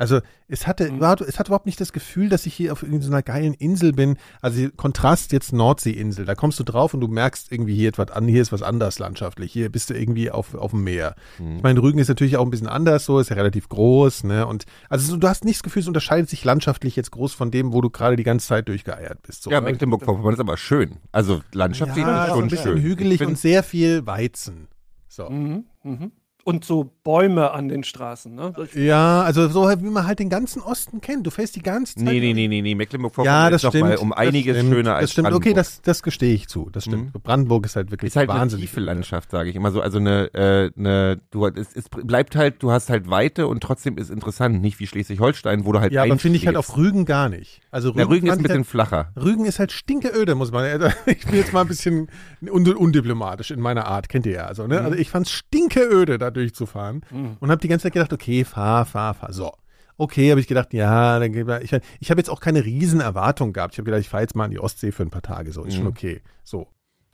Also 0.00 0.20
es 0.48 0.66
hatte, 0.66 0.90
Mhm. 0.90 0.96
überhaupt- 0.96 1.20
es 1.20 1.38
hat 1.38 1.48
überhaupt 1.48 1.66
nicht 1.66 1.78
das 1.78 1.92
Gefühl, 1.92 2.30
dass 2.30 2.46
ich 2.46 2.54
hier 2.54 2.72
auf 2.72 2.82
irgendeiner 2.82 3.22
geilen 3.22 3.52
Insel 3.52 3.92
bin. 3.92 4.16
Also 4.40 4.68
Kontrast 4.74 5.30
jetzt 5.32 5.52
Nordseeinsel. 5.52 6.24
Da 6.24 6.34
kommst 6.34 6.58
du 6.58 6.64
drauf 6.64 6.94
und 6.94 7.00
du 7.02 7.08
merkst 7.08 7.52
irgendwie 7.52 7.74
hier 7.76 7.90
etwas 7.90 8.10
an, 8.10 8.26
hier 8.26 8.40
ist 8.40 8.50
was 8.50 8.62
anders 8.62 8.98
landschaftlich. 8.98 9.52
Hier 9.52 9.70
bist 9.70 9.90
du 9.90 9.94
irgendwie 9.94 10.30
auf, 10.30 10.54
auf 10.54 10.70
dem 10.70 10.84
Meer. 10.84 11.14
Hm. 11.36 11.58
Ich 11.58 11.62
meine, 11.62 11.82
Rügen 11.82 11.98
ist 11.98 12.08
natürlich 12.08 12.38
auch 12.38 12.44
ein 12.44 12.50
bisschen 12.50 12.66
anders, 12.66 13.04
so 13.04 13.18
ist 13.18 13.28
ja 13.28 13.36
relativ 13.36 13.68
groß, 13.68 14.24
ne? 14.24 14.46
Und 14.46 14.64
also 14.88 15.06
so, 15.06 15.16
du 15.18 15.28
hast 15.28 15.44
nicht 15.44 15.58
das 15.58 15.62
Gefühl, 15.62 15.82
es 15.82 15.88
unterscheidet 15.88 16.30
sich 16.30 16.44
landschaftlich 16.44 16.96
jetzt 16.96 17.10
groß 17.10 17.34
von 17.34 17.50
dem, 17.50 17.74
wo 17.74 17.82
du 17.82 17.90
gerade 17.90 18.16
die 18.16 18.24
ganze 18.24 18.46
Zeit 18.46 18.68
durchgeeiert 18.68 19.20
bist. 19.22 19.42
So. 19.42 19.50
Ja, 19.50 19.60
Mecklenburg-Vorpommern 19.60 20.32
ist 20.32 20.40
aber 20.40 20.56
schön. 20.56 20.96
Also 21.12 21.42
landschaftlich 21.52 22.06
ja, 22.06 22.24
ist 22.24 22.30
schon 22.30 22.44
ein 22.44 22.48
bisschen 22.48 22.72
schön. 22.76 22.82
hügelig 22.82 23.20
und 23.20 23.36
sehr 23.38 23.62
viel 23.62 24.06
Weizen. 24.06 24.68
So. 25.08 25.28
Mhm, 25.28 25.64
mhm. 25.82 26.12
Und 26.42 26.64
so 26.64 26.94
Bäume 27.10 27.50
an 27.50 27.68
den 27.68 27.82
Straßen, 27.82 28.32
ne? 28.34 28.52
Ja, 28.74 29.22
also 29.22 29.48
so 29.48 29.66
halt, 29.66 29.82
wie 29.82 29.90
man 29.90 30.06
halt 30.06 30.20
den 30.20 30.28
ganzen 30.30 30.62
Osten 30.62 31.00
kennt. 31.00 31.26
Du 31.26 31.30
fährst 31.30 31.56
die 31.56 31.62
ganze 31.62 31.94
Zeit. 31.96 32.04
Nee, 32.04 32.20
nee, 32.20 32.32
nee, 32.34 32.46
nee, 32.46 32.62
nee. 32.62 32.74
Mecklenburg-Vorpommern 32.76 33.44
Ja, 33.44 33.50
das 33.50 33.60
ist 33.60 33.64
doch 33.64 33.70
stimmt. 33.72 33.88
mal 33.88 33.96
um 33.96 34.12
einiges 34.12 34.54
das 34.54 34.62
stimmt, 34.62 34.74
schöner 34.76 34.94
als 34.94 35.02
Das 35.02 35.12
stimmt, 35.12 35.26
okay, 35.28 35.34
Brandenburg. 35.52 35.54
das, 35.56 35.82
das 35.82 36.02
gestehe 36.04 36.34
ich 36.34 36.46
zu. 36.48 36.68
Das 36.70 36.84
stimmt. 36.84 37.12
Mhm. 37.12 37.20
Brandenburg 37.20 37.66
ist 37.66 37.74
halt 37.74 37.90
wirklich 37.90 38.10
ist 38.12 38.16
halt 38.16 38.30
eine 38.30 38.38
wahnsinnig. 38.38 38.66
tiefe 38.66 38.78
Landschaft, 38.80 39.30
sage 39.32 39.50
ich 39.50 39.56
immer 39.56 39.72
so. 39.72 39.80
Also 39.80 39.98
eine, 39.98 40.32
äh, 40.34 40.70
eine 40.78 41.20
du, 41.32 41.46
es, 41.46 41.74
es 41.74 41.88
bleibt 41.88 42.36
halt, 42.36 42.62
du 42.62 42.70
hast 42.70 42.90
halt 42.90 43.10
Weite 43.10 43.48
und 43.48 43.60
trotzdem 43.60 43.98
ist 43.98 44.10
interessant. 44.10 44.60
Nicht 44.62 44.78
wie 44.78 44.86
Schleswig-Holstein, 44.86 45.64
wo 45.64 45.72
du 45.72 45.80
halt 45.80 45.92
Ja, 45.92 46.04
aber 46.04 46.16
finde 46.18 46.36
ich 46.38 46.46
halt 46.46 46.56
auf 46.56 46.76
Rügen 46.76 47.06
gar 47.06 47.28
nicht. 47.28 47.60
Also 47.72 47.88
Rügen, 47.88 47.98
Der 47.98 48.08
Rügen 48.08 48.26
ist 48.28 48.36
ein 48.36 48.42
bisschen 48.42 48.58
halt, 48.58 48.66
flacher. 48.66 49.12
Rügen 49.20 49.46
ist 49.46 49.58
halt 49.58 49.72
stinkeöde, 49.72 50.34
muss 50.36 50.52
man. 50.52 50.60
Also, 50.70 50.86
ich 51.06 51.24
bin 51.26 51.34
jetzt 51.34 51.52
mal 51.52 51.62
ein 51.62 51.68
bisschen 51.68 52.08
un 52.48 52.66
undiplomatisch 52.74 53.50
in 53.50 53.60
meiner 53.60 53.86
Art, 53.86 54.08
kennt 54.08 54.26
ihr 54.26 54.32
ja. 54.34 54.44
Also, 54.44 54.62
Mhm. 54.64 54.68
ne? 54.68 54.80
also 54.82 54.96
ich 54.96 55.10
fand 55.10 55.26
es 55.26 55.32
stinkeöde, 55.32 56.18
da 56.18 56.30
durchzufahren 56.30 56.99
und 57.10 57.50
habe 57.50 57.60
die 57.60 57.68
ganze 57.68 57.84
Zeit 57.84 57.92
gedacht, 57.92 58.12
okay, 58.12 58.44
fahr, 58.44 58.84
fahr, 58.86 59.14
fahr. 59.14 59.32
So. 59.32 59.52
Okay, 59.96 60.30
habe 60.30 60.40
ich 60.40 60.46
gedacht, 60.46 60.72
ja, 60.72 61.18
dann 61.18 61.34
ich, 61.62 61.72
ich 62.00 62.10
habe 62.10 62.20
jetzt 62.20 62.30
auch 62.30 62.40
keine 62.40 62.64
riesen 62.64 63.00
Erwartung 63.00 63.52
gehabt. 63.52 63.74
Ich 63.74 63.78
habe 63.78 63.84
gedacht, 63.84 64.00
ich 64.00 64.08
fahre 64.08 64.22
jetzt 64.22 64.34
mal 64.34 64.44
an 64.44 64.50
die 64.50 64.58
Ostsee 64.58 64.92
für 64.92 65.02
ein 65.02 65.10
paar 65.10 65.22
Tage, 65.22 65.52
so 65.52 65.62
ist 65.64 65.74
schon 65.74 65.84
Mhm. 65.84 65.90
okay. 65.90 66.22
So. 66.42 66.68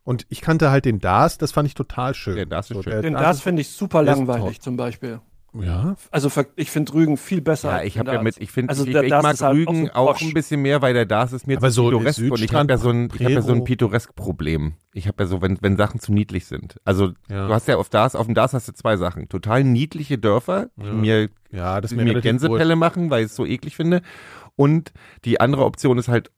Und 0.05 0.25
ich 0.29 0.41
kannte 0.41 0.71
halt 0.71 0.85
den 0.85 1.01
DAS, 1.01 1.37
das 1.37 1.51
fand 1.51 1.67
ich 1.67 1.75
total 1.75 2.15
schön. 2.15 2.37
Der 2.37 2.47
DAS 2.47 2.71
ist 2.71 2.77
so, 2.77 2.83
schön. 2.85 3.03
Den 3.03 3.15
DAS 3.15 3.23
das 3.39 3.41
finde 3.41 3.63
ich 3.63 3.71
super 3.71 4.03
langweilig 4.05 4.61
zum 4.61 4.77
Beispiel. 4.77 5.21
Ja, 5.55 5.97
Also 6.11 6.31
ich 6.57 6.71
finde 6.71 6.93
Rügen 6.93 7.17
viel 7.17 7.41
besser. 7.41 7.71
Ja, 7.71 7.77
als 7.77 7.87
ich 7.87 7.99
habe 7.99 8.13
ja 8.13 8.21
mit, 8.23 8.37
ich 8.39 8.51
finde, 8.51 8.71
Also 8.71 8.85
ich, 8.85 8.95
ich 8.95 9.11
mag 9.11 9.41
halt 9.41 9.55
Rügen 9.55 9.87
so 9.87 9.93
auch 9.95 10.13
posch. 10.13 10.23
ein 10.23 10.35
bisschen 10.35 10.61
mehr, 10.61 10.83
weil 10.83 10.93
der 10.93 11.07
Dars 11.07 11.33
ist 11.33 11.47
mir 11.47 11.57
Aber 11.57 11.69
zu 11.69 11.75
so 11.75 11.85
pittoresk 11.91 12.19
und 12.31 12.43
ich 12.43 12.53
habe 12.55 12.71
ja 12.73 12.79
so 12.79 12.91
ein, 12.91 13.09
ich 13.15 13.21
habe 13.25 13.33
ja 13.33 13.41
so 13.41 13.53
ein 13.53 13.59
Prero. 13.59 13.65
pittoresk-Problem. 13.65 14.75
Ich 14.93 15.09
habe 15.09 15.23
ja 15.23 15.27
so, 15.27 15.41
wenn, 15.41 15.57
wenn 15.63 15.77
Sachen 15.77 15.99
zu 16.01 16.13
niedlich 16.13 16.45
sind. 16.47 16.77
Also 16.85 17.13
Ja. 17.31 17.47
du 17.49 17.55
hast 17.55 17.69
ja 17.69 17.77
auf 17.77 17.89
Dars, 17.89 18.15
auf 18.15 18.27
dem 18.27 18.35
Dars 18.35 18.53
hast 18.53 18.69
du 18.69 18.73
zwei 18.75 18.97
Sachen. 18.99 19.29
Total 19.31 19.65
niedliche 19.65 20.19
Dörfer, 20.19 20.69
die 20.77 20.85
Ja. 20.87 20.93
mir, 20.93 21.29
ja, 21.51 21.81
das 21.81 21.91
die 21.91 21.97
mir, 21.97 22.21
Gänsepelle 22.21 22.77
machen, 22.77 23.09
weil 23.11 23.21
ich 23.25 23.31
es 23.31 23.37
so 23.37 23.47
eklig 23.47 23.77
finde. 23.77 24.03
Und 24.57 24.93
die 25.25 25.41
andere 25.41 25.65
Option 25.65 25.97
ist 25.97 26.09
halt 26.09 26.31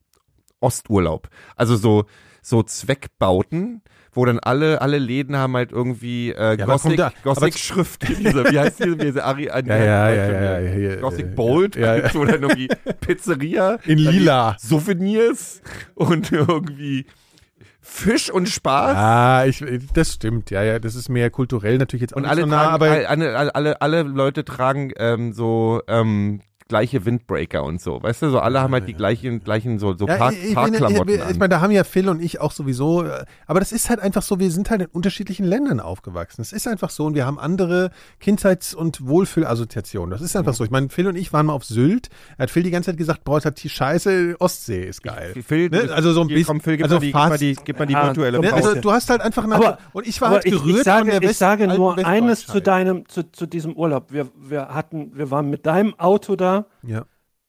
Osturlaub. 0.61 1.29
Also 1.57 1.77
so, 1.77 2.05
so 2.42 2.62
Zweckbauten, 2.62 3.83
wo 4.12 4.24
dann 4.24 4.38
alle, 4.38 4.81
alle 4.81 4.98
Läden 4.98 5.37
haben 5.37 5.55
halt 5.55 5.70
irgendwie 5.72 6.31
äh, 6.33 6.59
Ja, 6.59 6.66
Gothic, 6.66 7.01
aber- 7.01 7.12
Gothic-Schrift. 7.22 8.09
Diese, 8.09 8.51
wie 8.51 8.59
heißt 8.59 8.79
diese, 8.83 8.96
diese 8.96 9.24
Ari, 9.24 9.44
Ja, 9.46 9.61
ja, 9.61 10.11
ja, 10.11 10.11
ja, 10.12 10.59
ja, 10.61 10.77
ja, 10.77 10.96
Gothic 10.96 11.27
ja, 11.27 11.35
Bold, 11.35 11.77
ja, 11.77 11.96
ja. 11.96 12.14
oder 12.14 12.35
irgendwie 12.35 12.68
Pizzeria. 13.01 13.79
In 13.85 13.98
die 13.98 14.07
lila. 14.09 14.57
Souvenirs 14.59 15.61
und 15.94 16.33
irgendwie 16.33 17.07
Fisch 17.81 18.31
und 18.31 18.48
Spaß. 18.48 18.96
Ah, 18.96 19.46
ich, 19.46 19.64
das 19.94 20.12
stimmt, 20.14 20.51
ja, 20.51 20.62
ja, 20.62 20.79
das 20.79 20.94
ist 20.94 21.09
mehr 21.09 21.31
kulturell 21.31 21.79
natürlich 21.79 22.03
jetzt 22.03 22.12
auch 22.12 22.18
und 22.18 22.27
alle, 22.27 22.42
so 22.42 22.46
nah, 22.46 22.77
tragen, 22.77 23.07
alle, 23.07 23.55
alle, 23.55 23.81
alle 23.81 24.03
Leute 24.03 24.44
tragen 24.44 24.92
ähm, 24.98 25.33
so 25.33 25.81
ähm, 25.88 26.40
gleiche 26.68 27.04
Windbreaker 27.07 27.64
und 27.64 27.81
so. 27.81 28.02
Weißt 28.02 28.20
du, 28.22 28.31
so 28.31 28.40
alle 28.40 28.61
haben 28.61 28.72
halt 28.74 28.87
die 28.87 28.94
gleichen, 28.94 29.42
gleichen 29.42 29.78
so, 29.78 29.96
so 29.96 30.07
ja, 30.07 30.16
Park, 30.16 30.35
ich, 30.35 30.50
ich, 30.50 30.54
Parkklamotten 30.54 31.09
ich, 31.14 31.20
ich, 31.22 31.31
ich 31.31 31.38
meine, 31.38 31.48
da 31.48 31.61
haben 31.62 31.70
ja 31.70 31.83
Phil 31.83 32.09
und 32.11 32.22
ich 32.22 32.40
auch 32.40 32.52
sowieso, 32.52 33.04
äh, 33.04 33.24
aber 33.46 33.59
das 33.61 33.72
ist 33.72 33.88
halt 33.88 34.00
einfach 34.00 34.22
so, 34.22 34.38
wir 34.38 34.50
sind 34.50 34.68
halt 34.70 34.83
in 34.83 34.87
unterschiedlichen 34.88 35.44
Ländern 35.46 35.81
aufgewachsen. 35.81 36.42
Es 36.42 36.52
ist 36.52 36.68
einfach 36.68 36.90
so 36.90 37.07
und 37.07 37.14
wir 37.14 37.24
haben 37.26 37.38
andere 37.38 37.90
Kindheits- 38.20 38.74
und 38.74 39.07
Wohlfühlassoziationen. 39.07 40.11
Das 40.11 40.20
ist 40.20 40.37
einfach 40.37 40.54
so. 40.54 40.64
Ich 40.64 40.70
meine, 40.70 40.88
Phil 40.90 41.07
und 41.09 41.16
ich 41.16 41.33
waren 41.33 41.46
mal 41.46 41.54
auf 41.54 41.64
Sylt. 41.64 42.09
Er 42.37 42.44
hat 42.44 42.50
Phil 42.50 42.62
die 42.62 42.70
ganze 42.70 42.90
Zeit 42.90 42.98
gesagt, 42.98 43.24
boah, 43.24 43.40
halt 43.42 43.62
die 43.62 43.68
Scheiße, 43.68 44.37
Ostsee 44.38 44.85
ist 44.85 45.02
geil. 45.02 45.35
Phil, 45.46 45.70
Ne? 45.70 45.88
Also 45.92 46.12
so 46.12 46.20
ein 46.20 46.28
bisschen- 46.28 46.46
Komm, 46.46 46.61
Phil, 46.61 46.76
gib, 46.76 46.85
also 46.85 46.96
mal, 46.96 47.00
die, 47.00 47.07
gib, 47.07 47.14
mal 47.14 47.38
die, 47.38 47.57
gib 47.64 47.78
mal 47.78 47.87
die 47.87 47.94
virtuelle 47.94 48.40
Ne? 48.40 48.48
Pause. 48.48 48.68
Also 48.68 48.81
du 48.81 48.92
hast 48.92 49.11
halt 49.11 49.20
einfach 49.20 49.44
eine, 49.44 49.54
Aber- 49.54 49.78
und 49.92 50.07
ich 50.07 50.20
war 50.20 50.31
halt 50.31 50.44
ich, 50.44 50.52
gerührt 50.52 50.78
ich 50.78 50.85
sage, 50.85 50.98
von 51.00 51.11
der 51.11 51.22
ich 51.22 51.28
West, 51.31 51.38
sage 51.38 51.64
alten 51.64 51.76
nur 51.76 51.98
eines 52.07 52.46
zu 52.46 52.61
deinem, 52.61 53.09
zu, 53.09 53.31
zu 53.33 53.46
diesem 53.46 53.74
Urlaub. 53.74 54.12
Wir, 54.12 54.28
wir 54.37 54.68
hatten, 54.68 55.12
wir 55.16 55.31
waren 55.31 55.48
mit 55.50 55.66
deinem 55.66 55.98
Auto 55.98 56.37
da, 56.37 56.58
Ja, 56.83 57.05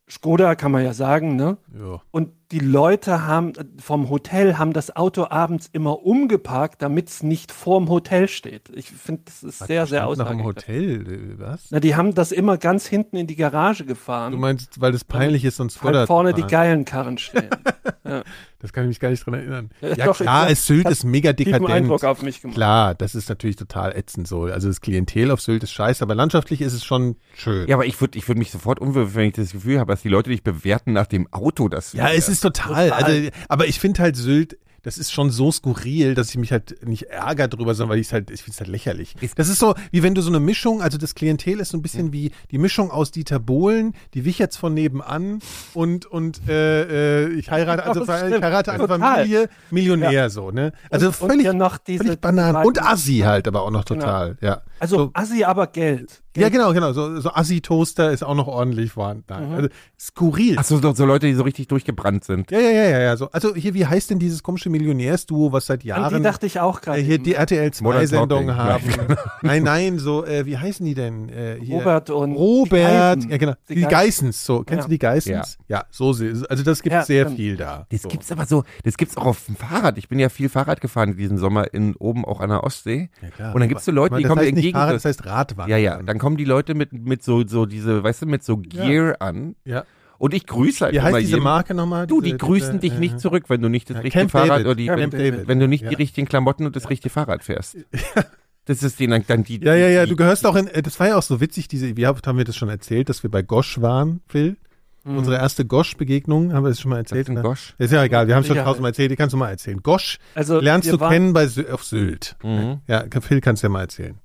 Skoda 0.09 0.55
kann 0.55 0.71
man 0.71 0.83
ja 0.83 0.93
sagen, 0.93 1.35
ne? 1.35 1.57
ja. 1.73 2.01
Und 2.11 2.33
die 2.51 2.59
Leute 2.59 3.27
haben 3.27 3.53
vom 3.79 4.09
Hotel 4.09 4.57
haben 4.57 4.73
das 4.73 4.95
Auto 4.95 5.27
abends 5.29 5.69
immer 5.71 6.03
umgeparkt, 6.03 6.81
damit 6.81 7.09
es 7.09 7.21
nicht 7.21 7.51
vorm 7.51 7.89
Hotel 7.89 8.27
steht. 8.27 8.69
Ich 8.73 8.89
finde, 8.91 9.21
das 9.25 9.43
ist 9.43 9.59
sehr, 9.59 9.85
sehr 9.85 10.01
Stand 10.03 10.17
nach 10.17 10.29
dem 10.29 10.41
aussagekräftig. 10.41 10.75
Hotel, 11.05 11.35
äh, 11.35 11.39
was? 11.39 11.67
Na, 11.69 11.79
die 11.79 11.95
haben 11.95 12.15
das 12.15 12.31
immer 12.31 12.57
ganz 12.57 12.87
hinten 12.87 13.17
in 13.17 13.27
die 13.27 13.35
Garage 13.35 13.85
gefahren, 13.85 14.31
Du 14.31 14.37
meinst, 14.39 14.81
weil 14.81 14.91
das 14.91 15.03
peinlich 15.03 15.45
ist, 15.45 15.57
sonst 15.57 15.75
weil 15.83 15.91
Vorder- 15.93 16.07
vorne 16.07 16.33
die 16.33 16.41
fahren. 16.41 16.49
geilen 16.51 16.85
Karren 16.85 17.17
stehen. 17.17 17.49
Das 18.61 18.73
kann 18.73 18.83
ich 18.83 18.87
mich 18.89 18.99
gar 18.99 19.09
nicht 19.09 19.23
dran 19.25 19.35
erinnern. 19.35 19.69
Ja, 19.81 19.89
Ja, 19.95 20.05
doch, 20.07 20.17
klar, 20.17 20.47
ich- 20.47 20.53
es 20.53 20.65
Sylt 20.65 20.85
hat 20.85 20.91
ist 20.91 21.03
mega 21.05 21.31
dekadent. 21.31 21.69
Eindruck 21.69 22.03
auf 22.03 22.23
mich 22.23 22.41
gemacht. 22.41 22.55
Klar, 22.55 22.95
das 22.95 23.15
ist 23.15 23.29
natürlich 23.29 23.55
total 23.55 23.95
ätzend 23.95 24.27
so. 24.27 24.43
Also 24.43 24.67
das 24.67 24.81
Klientel 24.81 25.31
auf 25.31 25.39
Sylt 25.41 25.63
ist 25.63 25.71
scheiße, 25.71 26.03
aber 26.03 26.15
landschaftlich 26.15 26.59
ist 26.59 26.73
es 26.73 26.83
schon 26.83 27.15
schön. 27.35 27.67
ja, 27.69 27.75
aber 27.75 27.85
ich 27.85 28.01
würde 28.01 28.17
ich 28.17 28.27
würd 28.27 28.37
mich 28.37 28.51
sofort 28.51 28.79
unwohl, 28.79 29.13
wenn 29.15 29.27
ich 29.27 29.33
das 29.33 29.51
Gefühl 29.53 29.79
habe, 29.79 29.93
dass 29.93 30.01
die 30.01 30.09
Leute 30.09 30.29
dich 30.31 30.43
bewerten 30.43 30.91
nach 30.91 31.07
dem 31.07 31.31
Auto, 31.31 31.69
das 31.69 31.91
du 31.91 31.97
Ja, 31.99 32.05
es 32.07 32.25
fährst. 32.25 32.29
Ist 32.39 32.55
total. 32.55 32.89
Total. 32.89 33.03
Also, 33.03 33.29
aber 33.47 33.67
ich 33.67 33.79
finde 33.79 34.01
halt 34.01 34.15
Sylt, 34.15 34.57
das 34.81 34.97
ist 34.97 35.11
schon 35.11 35.29
so 35.29 35.51
skurril, 35.51 36.15
dass 36.15 36.29
ich 36.29 36.37
mich 36.37 36.53
halt 36.53 36.87
nicht 36.87 37.03
ärgere 37.09 37.49
drüber, 37.49 37.75
sondern 37.75 37.95
weil 37.95 37.99
ich 37.99 38.13
halt, 38.13 38.31
ich 38.31 38.41
finde 38.43 38.53
es 38.55 38.59
halt 38.61 38.69
lächerlich. 38.69 39.13
Das 39.35 39.49
ist 39.49 39.59
so, 39.59 39.75
wie 39.91 40.03
wenn 40.03 40.15
du 40.15 40.21
so 40.21 40.29
eine 40.29 40.39
Mischung, 40.39 40.81
also 40.81 40.97
das 40.97 41.15
Klientel 41.15 41.59
ist 41.59 41.71
so 41.71 41.77
ein 41.77 41.81
bisschen 41.81 42.13
wie 42.13 42.31
die 42.51 42.57
Mischung 42.57 42.89
aus 42.89 43.11
Dieter 43.11 43.39
Bohlen, 43.39 43.93
die 44.13 44.23
Wicherts 44.23 44.55
von 44.55 44.73
nebenan 44.73 45.39
und, 45.73 46.05
und 46.05 46.47
äh, 46.47 47.25
äh, 47.25 47.33
ich 47.33 47.51
heirate, 47.51 47.83
also 47.83 48.03
ich 48.03 48.07
heirate 48.09 48.71
eine 48.71 48.87
Total. 48.87 48.99
Familie, 48.99 49.49
Millionär 49.69 50.29
so, 50.29 50.49
ne? 50.51 50.71
Also 50.89 51.07
Und- 51.07 51.21
und 51.23 51.29
völlig, 51.29 51.45
ja 51.45 51.53
noch 51.53 51.77
diese 51.77 52.05
völlig 52.05 52.21
Bananen. 52.21 52.65
Und 52.65 52.81
Assi 52.81 53.17
halt, 53.25 53.49
aber 53.49 53.63
auch 53.63 53.71
noch 53.71 53.83
Genau. 53.83 53.99
total, 53.99 54.37
ja. 54.39 54.61
Also 54.79 54.97
so, 54.97 55.11
Assi, 55.13 55.43
aber 55.43 55.67
Geld. 55.67 56.21
Ja, 56.37 56.49
genau, 56.49 56.73
genau. 56.73 56.93
So, 56.93 57.19
so 57.19 57.31
Assi-Toaster 57.31 58.11
ist 58.11 58.23
auch 58.23 58.35
noch 58.35 58.47
ordentlich 58.47 58.91
vorhanden. 58.91 59.23
Nein, 59.29 59.49
Mhm. 59.49 59.55
Also 59.55 59.69
skurril. 59.99 60.55
Ach 60.57 60.63
so, 60.63 60.77
so, 60.79 60.93
so 60.93 61.05
Leute, 61.05 61.27
die 61.27 61.33
so 61.33 61.43
richtig 61.43 61.67
durchgebrannt 61.67 62.23
sind. 62.23 62.51
Ja, 62.51 62.59
ja, 62.59 62.69
ja, 62.69 62.83
ja, 62.89 62.99
ja. 62.99 63.17
So, 63.17 63.29
also 63.31 63.55
hier, 63.55 63.73
wie 63.73 63.85
heißt 63.85 64.09
denn 64.09 64.19
dieses 64.19 64.43
komische 64.43 64.69
Millionärsduo, 64.69 65.51
was 65.51 65.65
seit 65.65 65.81
An 65.81 65.87
Jahren 65.87 66.17
die 66.17 66.23
dachte 66.23 66.45
ich 66.45 66.59
auch 66.59 66.81
gerade. 66.81 66.99
äh, 66.99 67.03
hier 67.03 67.17
die 67.17 67.33
RTL 67.33 67.71
Modern 67.81 68.01
2 68.01 68.05
Sendung 68.05 68.47
Talking, 68.47 68.55
haben? 68.55 68.83
nein, 69.41 69.63
nein, 69.63 69.99
so, 69.99 70.25
äh, 70.25 70.45
wie 70.45 70.57
heißen 70.57 70.85
die 70.85 70.93
denn? 70.93 71.29
Äh, 71.29 71.57
Robert 71.69 72.09
und 72.09 72.33
Robert, 72.35 73.23
die 73.23 73.29
ja 73.29 73.37
genau, 73.37 73.53
die, 73.67 73.75
Die 73.75 73.81
Geissens, 73.81 74.45
so, 74.45 74.63
kennst 74.63 74.83
Ja. 74.83 74.87
du 74.87 74.89
die 74.91 74.99
Geissens? 74.99 75.57
Ja, 75.67 75.85
so, 75.89 76.13
sie- 76.13 76.33
also 76.49 76.63
das 76.63 76.81
gibt 76.81 76.93
Ja, 76.93 77.01
es 77.01 77.07
sehr 77.07 77.23
stimmt. 77.25 77.37
viel 77.37 77.57
da. 77.57 77.85
Das 77.89 78.01
so. 78.03 78.09
gibt's 78.09 78.31
aber 78.31 78.45
so, 78.45 78.63
das 78.83 78.97
gibt's 78.97 79.17
auch 79.17 79.25
auf 79.25 79.45
dem 79.45 79.55
Fahrrad. 79.55 79.97
Ich 79.97 80.07
bin 80.09 80.19
ja 80.19 80.29
viel 80.29 80.49
Fahrrad 80.49 80.79
gefahren 80.81 81.17
diesen 81.17 81.37
Sommer 81.37 81.73
in 81.73 81.95
oben 81.95 82.23
auch 82.25 82.39
an 82.39 82.49
der 82.49 82.63
Ostsee. 82.63 83.09
Ja, 83.21 83.29
klar. 83.29 83.55
Und 83.55 83.61
dann 83.61 83.69
gibt's 83.69 83.85
so 83.85 83.91
Leute, 83.91 84.11
meine, 84.11 84.19
die 84.19 84.23
das 84.23 84.29
kommen 84.29 84.39
heißt 84.41 84.47
dir 84.49 84.53
nicht 84.55 84.65
entgegen. 84.65 84.77
Fahrrad, 84.77 84.95
das 84.95 85.05
heißt 85.05 85.25
Radwandern. 85.25 85.69
ja, 85.71 85.77
ja, 85.77 86.01
dann 86.01 86.18
kommen 86.19 86.37
die 86.37 86.45
Leute 86.45 86.75
mit, 86.75 86.93
mit 86.93 87.23
so, 87.23 87.45
so 87.47 87.65
diese, 87.65 88.03
weißt 88.03 88.21
du, 88.23 88.25
mit 88.27 88.43
so 88.43 88.57
Gear 88.57 89.15
an. 89.19 89.55
Ja. 89.65 89.83
Und 90.17 90.33
ich 90.33 90.45
grüße 90.45 90.83
halt 90.85 90.93
Wie 90.93 90.99
heißt 90.99 91.09
immer 91.11 91.19
diese 91.19 91.31
jeden. 91.31 91.43
Marke 91.43 91.73
nochmal? 91.73 92.05
Du, 92.05 92.19
die 92.19 92.27
Diese- 92.31 92.37
grüßen 92.39 92.79
diese, 92.79 92.91
dich 92.91 92.93
äh, 92.93 92.99
nicht 92.99 93.19
zurück, 93.21 93.45
wenn 93.47 93.61
du 93.61 93.69
nicht 93.69 93.89
das 93.89 93.95
ja, 93.95 94.01
richtige 94.01 94.19
Camp 94.21 94.31
Fahrrad 94.31 94.49
David. 94.49 94.65
oder 94.65 94.75
die, 94.75 94.85
Camp 94.87 94.99
wenn, 94.99 95.11
David. 95.11 95.47
wenn 95.47 95.59
du 95.59 95.67
nicht 95.67 95.83
Ja. 95.85 95.89
die 95.89 95.95
richtigen 95.95 96.27
Klamotten 96.27 96.65
und 96.65 96.75
das 96.75 96.89
richtige 96.89 97.09
Fahrrad 97.09 97.43
fährst. 97.43 97.77
Das 98.65 98.83
ist 98.83 98.99
denen 98.99 99.23
dann 99.25 99.43
die. 99.43 99.59
Ja, 99.63 99.73
ja, 99.73 99.87
ja, 99.87 100.03
die, 100.03 100.11
du 100.11 100.15
gehörst 100.15 100.45
auch 100.45 100.55
in, 100.55 100.67
äh, 100.67 100.83
das 100.83 100.99
war 100.99 101.07
ja 101.07 101.17
auch 101.17 101.23
so 101.23 101.41
witzig, 101.41 101.67
diese, 101.69 101.97
wie 101.97 102.05
haben 102.05 102.37
wir 102.37 102.43
das 102.45 102.55
schon 102.55 102.69
erzählt, 102.69 103.09
dass 103.09 103.23
wir 103.23 103.31
bei 103.31 103.41
Gosch 103.41 103.81
waren, 103.81 104.21
Phil? 104.27 104.57
Unsere 105.05 105.37
erste 105.37 105.65
Gosch-Begegnung, 105.65 106.53
haben 106.53 106.65
wir 106.65 106.69
das 106.69 106.79
schon 106.79 106.89
mal 106.91 107.01
Das 107.01 107.11
erzählt? 107.11 107.25
ist 107.25 107.29
ein 107.29 107.35
ne? 107.35 107.41
Gosch. 107.41 107.73
Ist 107.79 107.91
ja 107.91 108.03
egal, 108.03 108.27
wir 108.27 108.35
haben 108.35 108.41
es 108.41 108.47
schon 108.47 108.57
tausendmal 108.57 108.91
erzählt, 108.91 109.09
die 109.09 109.15
kannst 109.15 109.33
du 109.33 109.37
mal 109.37 109.49
erzählen. 109.49 109.81
Gosch 109.81 110.19
Also 110.35 110.59
lernst 110.59 110.91
du 110.91 110.99
kennen 110.99 111.33
bei 111.33 111.47
auf 111.71 111.83
Sylt. 111.83 112.35
Mhm. 112.43 112.81
Ja, 112.85 113.05
Phil 113.21 113.41
kannst 113.41 113.63
du 113.63 113.67
ja 113.67 113.71
mal 113.71 113.81
erzählen. 113.81 114.19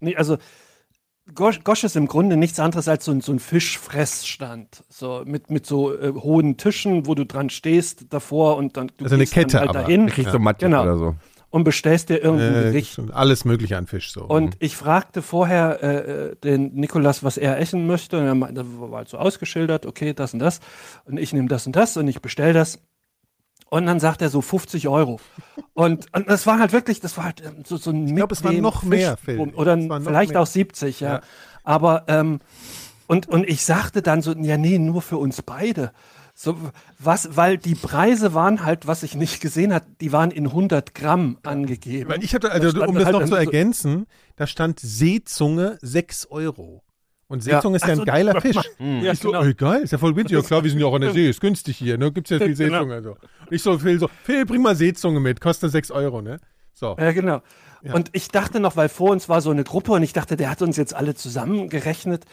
Nee, 0.00 0.16
also 0.16 0.38
Gosch, 1.34 1.62
Gosch 1.62 1.84
ist 1.84 1.96
im 1.96 2.08
Grunde 2.08 2.36
nichts 2.36 2.58
anderes 2.58 2.88
als 2.88 3.04
so 3.04 3.12
ein, 3.12 3.20
so 3.20 3.32
ein 3.32 3.38
Fischfressstand. 3.38 4.84
So 4.88 5.22
mit, 5.24 5.50
mit 5.50 5.66
so 5.66 5.96
äh, 5.96 6.12
hohen 6.12 6.56
Tischen, 6.56 7.06
wo 7.06 7.14
du 7.14 7.24
dran 7.24 7.48
stehst 7.50 8.06
davor 8.12 8.56
und 8.56 8.76
dann 8.76 8.88
du 8.96 9.04
Also 9.04 9.14
eine 9.14 9.24
gehst 9.24 9.36
dann 9.36 9.42
Kette 9.44 9.60
halt 9.60 9.70
aber. 9.70 9.80
dahin 9.80 10.06
Du 10.08 10.12
kriegst 10.12 10.32
so 10.32 10.38
Mathe 10.38 10.64
Genau. 10.66 10.82
oder 10.82 10.96
so. 10.98 11.14
und 11.50 11.64
bestellst 11.64 12.08
dir 12.08 12.16
irgendein 12.18 12.54
Äh, 12.54 12.62
Gericht. 12.72 12.98
alles 13.12 13.44
mögliche 13.44 13.76
an 13.76 13.86
Fisch 13.86 14.10
so. 14.12 14.24
Und 14.24 14.56
ich 14.58 14.76
fragte 14.76 15.22
vorher 15.22 15.82
äh, 15.82 15.96
äh, 16.30 16.36
den 16.36 16.74
Nikolas, 16.74 17.22
was 17.22 17.36
er 17.36 17.58
essen 17.58 17.86
möchte. 17.86 18.18
Und 18.18 18.24
er 18.24 18.34
meinte, 18.34 18.64
war 18.80 18.90
halt 18.98 19.08
so 19.08 19.18
ausgeschildert, 19.18 19.86
okay, 19.86 20.14
das 20.14 20.32
und 20.34 20.40
das. 20.40 20.60
Und 21.04 21.18
ich 21.18 21.32
nehme 21.32 21.48
das 21.48 21.66
und 21.66 21.76
das 21.76 21.96
und 21.96 22.08
ich 22.08 22.20
bestell 22.20 22.52
das. 22.52 22.80
Und 23.72 23.86
dann 23.86 24.00
sagt 24.00 24.20
er 24.20 24.28
so 24.28 24.42
50 24.42 24.86
Euro. 24.88 25.18
Und, 25.72 26.06
und 26.14 26.28
das 26.28 26.46
war 26.46 26.58
halt 26.58 26.74
wirklich, 26.74 27.00
das 27.00 27.16
war 27.16 27.24
halt 27.24 27.42
ähm, 27.42 27.64
so, 27.64 27.78
so 27.78 27.88
ein 27.88 28.06
Ich 28.06 28.14
glaub, 28.14 28.30
es 28.30 28.44
waren 28.44 28.60
noch 28.60 28.82
mehr, 28.82 29.16
Phil. 29.16 29.40
Oder 29.40 29.78
vielleicht 30.02 30.32
mehr. 30.32 30.42
auch 30.42 30.46
70, 30.46 31.00
ja. 31.00 31.14
Ja. 31.14 31.20
Aber, 31.64 32.04
ähm, 32.06 32.40
und, 33.06 33.30
und 33.30 33.48
ich 33.48 33.64
sagte 33.64 34.02
dann 34.02 34.20
so, 34.20 34.32
ja, 34.34 34.58
nee, 34.58 34.78
nur 34.78 35.00
für 35.00 35.16
uns 35.16 35.40
beide. 35.40 35.92
So, 36.34 36.58
was, 36.98 37.34
weil 37.34 37.56
die 37.56 37.74
Preise 37.74 38.34
waren 38.34 38.62
halt, 38.62 38.86
was 38.86 39.02
ich 39.04 39.14
nicht 39.14 39.40
gesehen 39.40 39.72
hat, 39.72 39.84
die 40.02 40.12
waren 40.12 40.30
in 40.32 40.48
100 40.48 40.94
Gramm 40.94 41.38
angegeben. 41.42 42.12
Ich 42.20 42.34
hatte, 42.34 42.52
also 42.52 42.68
stand 42.68 42.88
um 42.88 42.96
das 42.96 43.06
halt 43.06 43.14
noch 43.14 43.22
zu 43.22 43.28
so- 43.28 43.36
ergänzen, 43.36 44.04
da 44.36 44.46
stand 44.46 44.80
Seezunge 44.80 45.78
6 45.80 46.26
Euro. 46.26 46.82
Und 47.32 47.44
Ja. 47.46 47.56
Seezunge 47.56 47.76
ist 47.76 47.82
ja 47.82 47.86
Ach 47.88 47.92
ein 47.92 47.96
so, 47.96 48.04
geiler 48.04 48.40
Fisch. 48.42 48.56
Ja, 48.78 49.12
ich 49.12 49.18
so, 49.20 49.28
genau. 49.32 49.42
ey, 49.44 49.54
geil, 49.54 49.80
ist 49.82 49.90
ja 49.92 49.96
voll 49.98 50.12
günstig. 50.12 50.36
Ja 50.36 50.42
klar, 50.44 50.62
wir 50.62 50.70
sind 50.70 50.80
ja 50.80 50.86
auch 50.86 50.94
an 50.94 51.00
der 51.00 51.12
See, 51.12 51.30
ist 51.30 51.40
günstig 51.40 51.76
hier, 51.78 51.96
ne? 51.96 52.12
Gibt's 52.12 52.28
ja 52.30 52.36
viel 52.38 52.48
Genau. 52.56 52.80
Seezunge. 52.84 53.02
So. 53.02 53.10
Und 53.12 53.18
ich 53.50 53.62
so, 53.62 53.78
Phil, 53.78 53.98
so, 53.98 54.08
Phil, 54.22 54.44
bring 54.44 54.60
mal 54.60 54.76
Seezunge 54.76 55.18
mit, 55.18 55.40
kostet 55.40 55.72
6 55.72 55.90
Euro, 55.92 56.20
ne? 56.20 56.40
So. 56.74 56.94
Ja, 56.98 57.12
genau. 57.12 57.40
Und 57.92 58.10
ich 58.12 58.28
dachte 58.28 58.60
noch, 58.60 58.76
weil 58.76 58.88
vor 58.90 59.10
uns 59.12 59.28
war 59.30 59.40
so 59.40 59.50
eine 59.50 59.64
Gruppe 59.64 59.92
und 59.92 60.02
ich 60.02 60.12
dachte, 60.12 60.36
der 60.36 60.50
hat 60.50 60.60
uns 60.62 60.76
jetzt 60.76 60.94
alle 60.94 61.14
zusammengerechnet. 61.14 62.24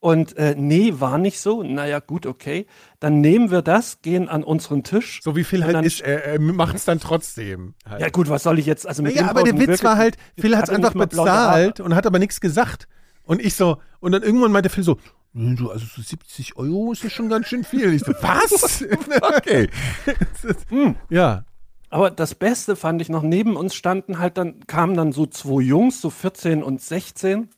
Und 0.00 0.36
äh, 0.36 0.54
nee, 0.56 0.94
war 0.98 1.16
nicht 1.18 1.38
so. 1.40 1.62
Naja, 1.62 2.00
gut, 2.00 2.26
okay. 2.26 2.66
Dann 3.00 3.20
nehmen 3.20 3.50
wir 3.50 3.62
das, 3.62 4.02
gehen 4.02 4.28
an 4.28 4.42
unseren 4.44 4.84
Tisch. 4.84 5.20
So 5.22 5.36
wie 5.36 5.44
Phil 5.44 5.64
halt 5.64 5.74
dann- 5.74 5.84
ist, 5.84 6.00
er, 6.00 6.24
er 6.24 6.40
macht 6.40 6.76
es 6.76 6.84
dann 6.84 6.98
trotzdem. 7.00 7.74
Halt. 7.88 8.00
Ja, 8.00 8.08
gut, 8.10 8.28
was 8.28 8.42
soll 8.42 8.58
ich 8.58 8.66
jetzt? 8.66 8.86
Also 8.86 9.02
mit 9.02 9.14
Ja, 9.14 9.22
dem 9.24 9.28
aber 9.30 9.42
der 9.42 9.54
Witz 9.54 9.60
wirklich- 9.68 9.84
war 9.84 9.96
halt, 9.96 10.16
Phil 10.38 10.56
hat 10.56 10.64
es 10.64 10.70
einfach 10.70 10.92
bezahlt 10.94 11.80
und 11.80 11.94
hat 11.94 12.06
aber 12.06 12.18
nichts 12.18 12.40
gesagt. 12.40 12.88
Und 13.26 13.42
ich 13.44 13.54
so, 13.54 13.78
und 14.00 14.12
dann 14.12 14.22
irgendwann 14.22 14.52
meinte 14.52 14.70
Phil 14.70 14.84
so, 14.84 14.98
"Hm, 15.34 15.56
du, 15.56 15.70
also 15.70 15.84
so 15.84 16.00
70 16.00 16.56
Euro 16.56 16.92
ist 16.92 17.02
ja 17.02 17.10
schon 17.10 17.28
ganz 17.28 17.46
schön 17.48 17.64
viel. 17.64 17.92
Ich 17.92 18.02
so, 18.02 18.12
was? 18.22 18.84
Okay. 19.36 19.68
ja. 21.10 21.44
Aber 21.90 22.10
das 22.10 22.34
Beste 22.34 22.74
fand 22.76 23.00
ich 23.02 23.08
noch, 23.08 23.22
neben 23.22 23.56
uns 23.56 23.74
standen 23.74 24.18
halt 24.18 24.38
dann, 24.38 24.60
kamen 24.66 24.96
dann 24.96 25.12
so 25.12 25.26
zwei 25.26 25.60
Jungs, 25.62 26.00
so 26.00 26.10
14 26.10 26.62
und 26.62 26.80
16. 26.80 27.48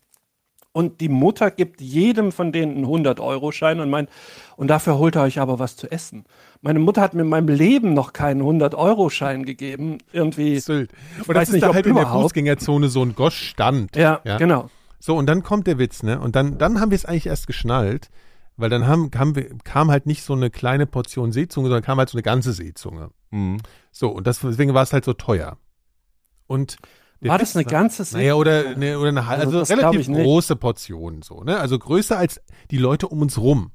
Und 0.72 1.00
die 1.00 1.08
Mutter 1.08 1.50
gibt 1.50 1.80
jedem 1.80 2.30
von 2.30 2.52
denen 2.52 2.76
einen 2.76 2.86
100-Euro-Schein 2.86 3.80
und 3.80 3.90
meint, 3.90 4.10
und 4.56 4.68
dafür 4.68 4.98
holt 4.98 5.16
er 5.16 5.22
euch 5.22 5.40
aber 5.40 5.58
was 5.58 5.76
zu 5.76 5.90
essen. 5.90 6.24
Meine 6.60 6.78
Mutter 6.78 7.00
hat 7.00 7.14
mir 7.14 7.22
in 7.22 7.28
meinem 7.28 7.48
Leben 7.48 7.94
noch 7.94 8.12
keinen 8.12 8.42
100-Euro-Schein 8.42 9.44
gegeben. 9.44 9.98
Irgendwie. 10.12 10.60
Sylt. 10.60 10.90
Und 11.26 11.34
das 11.34 11.48
ist 11.48 11.54
nicht, 11.54 11.62
da 11.64 11.74
halt 11.74 11.86
in 11.86 11.94
der 11.94 12.02
überhaupt. 12.02 12.22
Fußgängerzone 12.24 12.88
so 12.90 13.02
ein 13.02 13.14
Gosch 13.14 13.48
stand. 13.48 13.96
Ja, 13.96 14.20
genau. 14.36 14.68
So, 14.98 15.16
und 15.16 15.26
dann 15.26 15.42
kommt 15.42 15.66
der 15.66 15.78
Witz, 15.78 16.02
ne? 16.02 16.20
Und 16.20 16.34
dann, 16.36 16.58
dann 16.58 16.80
haben 16.80 16.90
wir 16.90 16.96
es 16.96 17.04
eigentlich 17.04 17.26
erst 17.26 17.46
geschnallt, 17.46 18.10
weil 18.56 18.68
dann 18.70 18.86
haben, 18.86 19.10
kam, 19.10 19.36
wir- 19.36 19.56
kam 19.64 19.90
halt 19.90 20.06
nicht 20.06 20.22
so 20.24 20.32
eine 20.32 20.50
kleine 20.50 20.86
Portion 20.86 21.32
Seezunge, 21.32 21.68
sondern 21.68 21.84
kam 21.84 21.98
halt 21.98 22.08
so 22.08 22.16
eine 22.16 22.22
ganze 22.22 22.52
Seezunge. 22.52 23.10
Mhm. 23.30 23.58
So, 23.92 24.08
und 24.10 24.26
das, 24.26 24.40
deswegen 24.40 24.74
war 24.74 24.82
es 24.82 24.92
halt 24.92 25.04
so 25.04 25.12
teuer. 25.12 25.56
Und 26.46 26.76
War 27.20 27.38
das 27.38 27.54
eine 27.56 27.64
ganze 27.64 28.04
See? 28.04 28.16
Naja, 28.18 28.34
oder, 28.34 28.76
ne, 28.76 28.98
oder 28.98 29.08
eine 29.08 29.26
halbe, 29.26 29.44
Also 29.46 29.58
also, 29.60 29.74
relativ 29.74 30.06
große 30.24 30.56
Portion, 30.56 31.22
so, 31.22 31.42
ne? 31.44 31.58
Also 31.58 31.78
größer 31.78 32.16
als 32.18 32.40
die 32.70 32.78
Leute 32.78 33.08
um 33.08 33.22
uns 33.22 33.38
rum. 33.38 33.70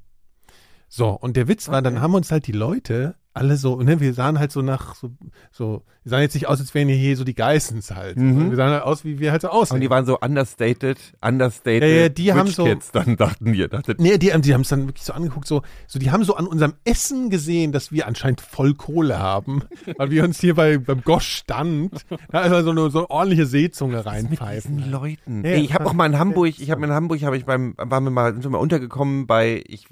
So, 0.88 1.08
und 1.10 1.36
der 1.36 1.48
Witz 1.48 1.68
war, 1.68 1.80
dann 1.82 2.00
haben 2.00 2.14
uns 2.14 2.30
halt 2.30 2.46
die 2.46 2.52
Leute 2.52 3.16
alle 3.34 3.56
so, 3.56 3.80
ne, 3.80 3.98
wir 4.00 4.14
sahen 4.14 4.38
halt 4.38 4.52
so 4.52 4.62
nach, 4.62 4.94
so, 4.94 5.10
so, 5.50 5.82
wir 6.04 6.10
sahen 6.10 6.22
jetzt 6.22 6.34
nicht 6.34 6.46
aus, 6.46 6.60
als 6.60 6.72
wären 6.72 6.88
hier 6.88 7.16
so 7.16 7.24
die 7.24 7.34
Geissens 7.34 7.90
halt. 7.90 8.16
Mhm. 8.16 8.50
Wir 8.50 8.56
sahen 8.56 8.70
halt 8.70 8.84
aus, 8.84 9.04
wie 9.04 9.18
wir 9.18 9.32
halt 9.32 9.42
so 9.42 9.48
aussehen. 9.48 9.76
Und 9.76 9.80
die 9.80 9.90
waren 9.90 10.06
so 10.06 10.18
understated, 10.20 10.98
understated. 11.20 11.82
Ja, 11.82 11.88
ja, 12.02 12.08
die 12.08 12.32
haben 12.32 12.46
so- 12.46 12.64
Kids, 12.64 12.92
dann 12.92 13.16
dachten 13.16 13.52
wir, 13.52 13.66
dachten, 13.66 13.94
Nee, 13.98 14.18
die, 14.18 14.30
die 14.40 14.54
haben 14.54 14.60
es 14.60 14.68
dann 14.68 14.86
wirklich 14.86 15.04
so 15.04 15.12
angeguckt, 15.12 15.48
so, 15.48 15.62
so, 15.88 15.98
die 15.98 16.12
haben 16.12 16.22
so 16.22 16.36
an 16.36 16.46
unserem 16.46 16.74
Essen 16.84 17.28
gesehen, 17.28 17.72
dass 17.72 17.90
wir 17.90 18.06
anscheinend 18.06 18.40
voll 18.40 18.74
Kohle 18.74 19.18
haben, 19.18 19.62
weil 19.96 20.10
wir 20.10 20.22
uns 20.22 20.40
hier 20.40 20.54
bei, 20.54 20.78
beim 20.78 21.02
Gosch 21.02 21.28
stand, 21.28 22.06
da 22.30 22.38
also 22.42 22.62
so 22.62 22.70
eine, 22.70 22.90
so 22.90 22.98
eine 22.98 23.10
ordentliche 23.10 23.46
Seezunge 23.46 24.06
reinpfeifen. 24.06 24.76
diesen 24.76 24.92
Leuten. 24.92 25.44
Ja, 25.44 25.50
Ey, 25.50 25.60
ich 25.62 25.74
habe 25.74 25.86
auch 25.86 25.92
mal 25.92 26.06
in 26.06 26.18
Hamburg, 26.20 26.54
ich 26.58 26.70
habe 26.70 26.84
in 26.84 26.92
Hamburg, 26.92 27.20
habe 27.24 27.36
ich 27.36 27.44
beim, 27.46 27.74
waren 27.78 28.04
wir 28.04 28.10
mal, 28.10 28.32
sind 28.32 28.44
wir 28.44 28.50
mal 28.50 28.58
untergekommen 28.58 29.26
bei, 29.26 29.64
ich, 29.66 29.88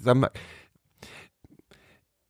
sag 0.00 0.16
mal, 0.16 0.30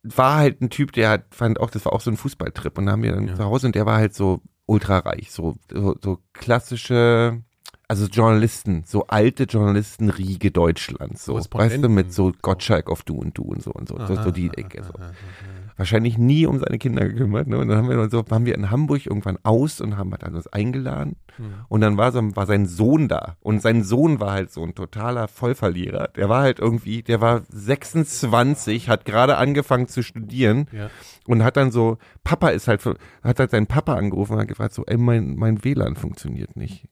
war 0.03 0.35
halt 0.37 0.61
ein 0.61 0.69
Typ, 0.69 0.91
der 0.91 1.09
hat, 1.09 1.25
fand 1.33 1.59
auch, 1.59 1.69
das 1.69 1.85
war 1.85 1.93
auch 1.93 2.01
so 2.01 2.11
ein 2.11 2.17
Fußballtrip 2.17 2.77
und 2.77 2.85
da 2.85 2.91
haben 2.93 3.03
wir 3.03 3.13
dann 3.13 3.27
Ja. 3.29 3.35
zu 3.35 3.43
Hause 3.45 3.67
und 3.67 3.75
der 3.75 3.85
war 3.85 3.97
halt 3.97 4.13
so 4.13 4.41
ultra 4.65 4.99
reich, 4.99 5.31
so, 5.31 5.55
so, 5.71 5.95
so 6.01 6.19
klassische, 6.33 7.41
also 7.87 8.05
Journalisten, 8.07 8.83
so 8.85 9.07
alte 9.07 9.43
Journalistenriege 9.43 10.51
Deutschlands, 10.51 11.25
so, 11.25 11.35
weißt 11.35 11.83
du, 11.83 11.89
mit 11.89 12.13
so 12.13 12.31
Gottschalk 12.41 12.89
auf 12.89 13.03
Du 13.03 13.15
und 13.15 13.37
Du 13.37 13.43
und 13.43 13.61
so 13.63 13.71
und 13.71 13.87
so, 13.89 13.97
so, 14.05 14.15
so 14.15 14.31
die 14.31 14.47
Aha, 14.49 14.57
Ecke, 14.57 14.79
aha, 14.81 14.87
so 14.87 14.93
aha, 14.93 15.05
aha. 15.05 15.62
Wahrscheinlich 15.77 16.17
nie 16.17 16.45
um 16.45 16.59
seine 16.59 16.77
Kinder 16.77 17.07
gekümmert. 17.07 17.47
Ne? 17.47 17.57
Und 17.57 17.67
dann 17.67 17.77
haben 17.77 17.89
wir, 17.89 18.09
so, 18.09 18.23
waren 18.29 18.45
wir 18.45 18.55
in 18.55 18.71
Hamburg 18.71 19.05
irgendwann 19.05 19.37
aus 19.43 19.81
und 19.81 19.97
haben 19.97 20.11
halt 20.11 20.23
uns 20.23 20.47
eingeladen. 20.47 21.15
Hm. 21.37 21.45
Und 21.67 21.81
dann 21.81 21.97
war, 21.97 22.11
so, 22.11 22.21
war 22.35 22.45
sein 22.45 22.65
Sohn 22.65 23.07
da. 23.07 23.37
Und 23.41 23.61
sein 23.61 23.83
Sohn 23.83 24.19
war 24.19 24.31
halt 24.31 24.51
so 24.51 24.63
ein 24.63 24.75
totaler 24.75 25.27
Vollverlierer. 25.27 26.09
Der 26.15 26.29
war 26.29 26.41
halt 26.41 26.59
irgendwie, 26.59 27.01
der 27.03 27.21
war 27.21 27.41
26, 27.49 28.89
hat 28.89 29.05
gerade 29.05 29.37
angefangen 29.37 29.87
zu 29.87 30.03
studieren 30.03 30.67
Ja. 30.71 30.89
und 31.27 31.43
hat 31.43 31.57
dann 31.57 31.71
so, 31.71 31.97
Papa 32.23 32.49
ist 32.49 32.67
halt, 32.67 32.83
hat 33.23 33.39
halt 33.39 33.51
seinen 33.51 33.67
Papa 33.67 33.95
angerufen 33.95 34.33
und 34.33 34.39
hat 34.39 34.47
gefragt 34.47 34.73
so, 34.73 34.83
ey, 34.85 34.97
mein, 34.97 35.35
mein 35.35 35.63
WLAN 35.63 35.95
funktioniert 35.95 36.55
nicht. 36.55 36.87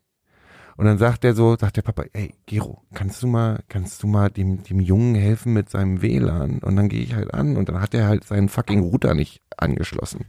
Und 0.81 0.87
dann 0.87 0.97
sagt 0.97 1.23
der 1.23 1.35
so, 1.35 1.55
sagt 1.55 1.77
der 1.77 1.83
Papa, 1.83 2.05
ey, 2.11 2.33
Gero, 2.47 2.81
kannst 2.95 3.21
du 3.21 3.27
mal, 3.27 3.61
kannst 3.69 4.01
du 4.01 4.07
mal 4.07 4.31
dem, 4.31 4.63
dem 4.63 4.79
Jungen 4.79 5.13
helfen 5.13 5.53
mit 5.53 5.69
seinem 5.69 6.01
WLAN? 6.01 6.57
Und 6.57 6.75
dann 6.75 6.89
gehe 6.89 7.03
ich 7.03 7.13
halt 7.13 7.35
an 7.35 7.55
und 7.55 7.69
dann 7.69 7.79
hat 7.79 7.93
er 7.93 8.07
halt 8.07 8.23
seinen 8.23 8.49
fucking 8.49 8.79
Router 8.79 9.13
nicht 9.13 9.43
angeschlossen. 9.57 10.25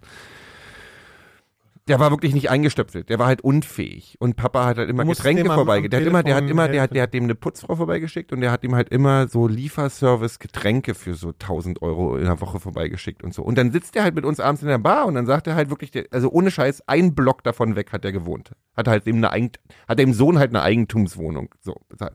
Der 1.88 1.98
war 1.98 2.12
wirklich 2.12 2.32
nicht 2.32 2.48
eingestöpselt, 2.48 3.08
der 3.08 3.18
war 3.18 3.26
halt 3.26 3.40
unfähig. 3.40 4.14
Und 4.20 4.36
Papa 4.36 4.66
hat 4.66 4.78
halt 4.78 4.88
immer 4.88 5.04
Getränke 5.04 5.42
dem 5.42 5.50
am- 5.50 5.56
vorbei. 5.56 5.78
am 5.78 5.90
Der 5.90 6.00
hat 6.00 6.06
immer, 6.06 6.22
der 6.22 6.36
hat 6.36 6.48
immer, 6.48 6.68
der 6.68 6.82
hat, 6.82 6.94
der 6.94 7.02
hat 7.02 7.12
dem 7.14 7.24
eine 7.24 7.34
Putzfrau 7.34 7.74
vorbeigeschickt 7.74 8.32
und 8.32 8.40
der 8.40 8.52
hat 8.52 8.62
ihm 8.62 8.76
halt 8.76 8.88
immer 8.90 9.26
so 9.26 9.48
Lieferservice 9.48 10.38
Getränke 10.38 10.94
für 10.94 11.14
so 11.14 11.30
1000 11.30 11.82
Euro 11.82 12.16
in 12.16 12.24
der 12.26 12.40
Woche 12.40 12.60
vorbeigeschickt 12.60 13.24
und 13.24 13.34
so. 13.34 13.42
Und 13.42 13.58
dann 13.58 13.72
sitzt 13.72 13.96
er 13.96 14.04
halt 14.04 14.14
mit 14.14 14.24
uns 14.24 14.38
abends 14.38 14.62
in 14.62 14.68
der 14.68 14.78
Bar 14.78 15.06
und 15.06 15.14
dann 15.16 15.26
sagt 15.26 15.48
er 15.48 15.56
halt 15.56 15.70
wirklich, 15.70 15.90
der, 15.90 16.04
also 16.12 16.30
ohne 16.30 16.52
Scheiß, 16.52 16.84
ein 16.86 17.16
Block 17.16 17.42
davon 17.42 17.74
weg 17.74 17.92
hat 17.92 18.04
er 18.04 18.12
gewohnt. 18.12 18.52
Hat 18.76 18.86
halt 18.86 19.04
dem 19.06 19.16
eine 19.16 19.50
hat 19.88 19.98
dem 19.98 20.12
Sohn 20.12 20.38
halt 20.38 20.50
eine 20.50 20.62
Eigentumswohnung, 20.62 21.52
so 21.60 21.74
bezahlt. 21.88 22.14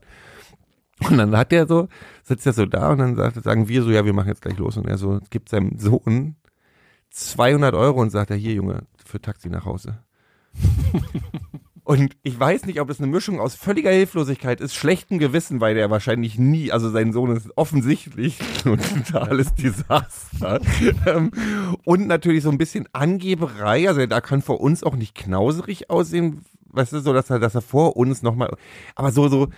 Und 1.10 1.18
dann 1.18 1.36
hat 1.36 1.52
der 1.52 1.66
so, 1.68 1.88
sitzt 2.24 2.46
er 2.46 2.54
so 2.54 2.64
da 2.64 2.90
und 2.92 2.98
dann 2.98 3.16
sagt, 3.16 3.42
sagen 3.44 3.68
wir 3.68 3.82
so, 3.82 3.90
ja, 3.90 4.04
wir 4.06 4.14
machen 4.14 4.28
jetzt 4.28 4.40
gleich 4.42 4.56
los. 4.56 4.78
Und 4.78 4.88
er 4.88 4.96
so, 4.96 5.20
gibt 5.30 5.50
seinem 5.50 5.78
Sohn 5.78 6.36
200 7.10 7.74
Euro 7.74 8.00
und 8.00 8.10
sagt 8.10 8.30
er, 8.30 8.36
hier 8.36 8.52
Junge, 8.54 8.82
für 9.08 9.20
Taxi 9.20 9.48
nach 9.48 9.64
Hause. 9.64 9.98
Und 11.84 12.16
ich 12.22 12.38
weiß 12.38 12.66
nicht, 12.66 12.80
ob 12.82 12.90
es 12.90 12.98
eine 13.00 13.06
Mischung 13.06 13.40
aus 13.40 13.54
völliger 13.54 13.90
Hilflosigkeit 13.90 14.60
ist, 14.60 14.74
schlechtem 14.74 15.18
Gewissen, 15.18 15.62
weil 15.62 15.74
der 15.74 15.90
wahrscheinlich 15.90 16.38
nie, 16.38 16.70
also 16.70 16.90
sein 16.90 17.14
Sohn 17.14 17.34
ist 17.34 17.48
offensichtlich 17.56 18.38
ein 18.66 18.78
totales 18.78 19.54
Desaster. 19.54 20.60
Ähm, 21.06 21.30
und 21.84 22.06
natürlich 22.06 22.42
so 22.42 22.50
ein 22.50 22.58
bisschen 22.58 22.86
Angeberei, 22.92 23.88
also 23.88 24.04
da 24.06 24.20
kann 24.20 24.42
vor 24.42 24.60
uns 24.60 24.82
auch 24.84 24.96
nicht 24.96 25.14
knauserig 25.14 25.88
aussehen, 25.88 26.44
weißt 26.66 26.92
du, 26.92 27.00
so, 27.00 27.14
dass 27.14 27.30
er, 27.30 27.38
dass 27.38 27.54
er 27.54 27.62
vor 27.62 27.96
uns 27.96 28.20
nochmal, 28.22 28.54
aber 28.94 29.10
so, 29.10 29.28
so, 29.28 29.48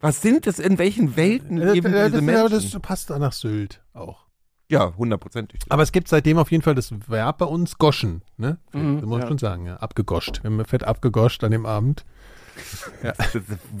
was 0.00 0.22
sind 0.22 0.46
das, 0.46 0.58
in 0.58 0.78
welchen 0.78 1.14
Welten 1.14 1.58
Äh, 1.60 1.74
leben 1.74 1.92
äh, 1.92 2.06
diese 2.06 2.10
das, 2.12 2.22
Menschen? 2.22 2.70
das 2.72 2.80
passt 2.80 3.10
nach 3.10 3.32
Sylt 3.32 3.82
auch. 3.92 4.29
Ja, 4.70 4.94
hundertprozentig. 4.96 5.60
Aber 5.68 5.82
es 5.82 5.92
gibt 5.92 6.08
seitdem 6.08 6.38
auf 6.38 6.50
jeden 6.50 6.62
Fall 6.62 6.74
das 6.74 6.92
Verb 7.08 7.38
bei 7.38 7.44
uns 7.46 7.76
Goschen, 7.78 8.22
ne? 8.36 8.58
Mhm, 8.72 8.94
das 8.96 9.02
muss 9.02 9.10
man 9.10 9.20
ja. 9.20 9.26
schon 9.28 9.38
sagen, 9.38 9.66
ja. 9.66 9.76
Abgegoscht. 9.76 10.42
Wir 10.42 10.50
haben 10.50 10.64
fett 10.64 10.84
abgegoscht 10.84 11.42
an 11.44 11.50
dem 11.50 11.66
Abend. 11.66 12.04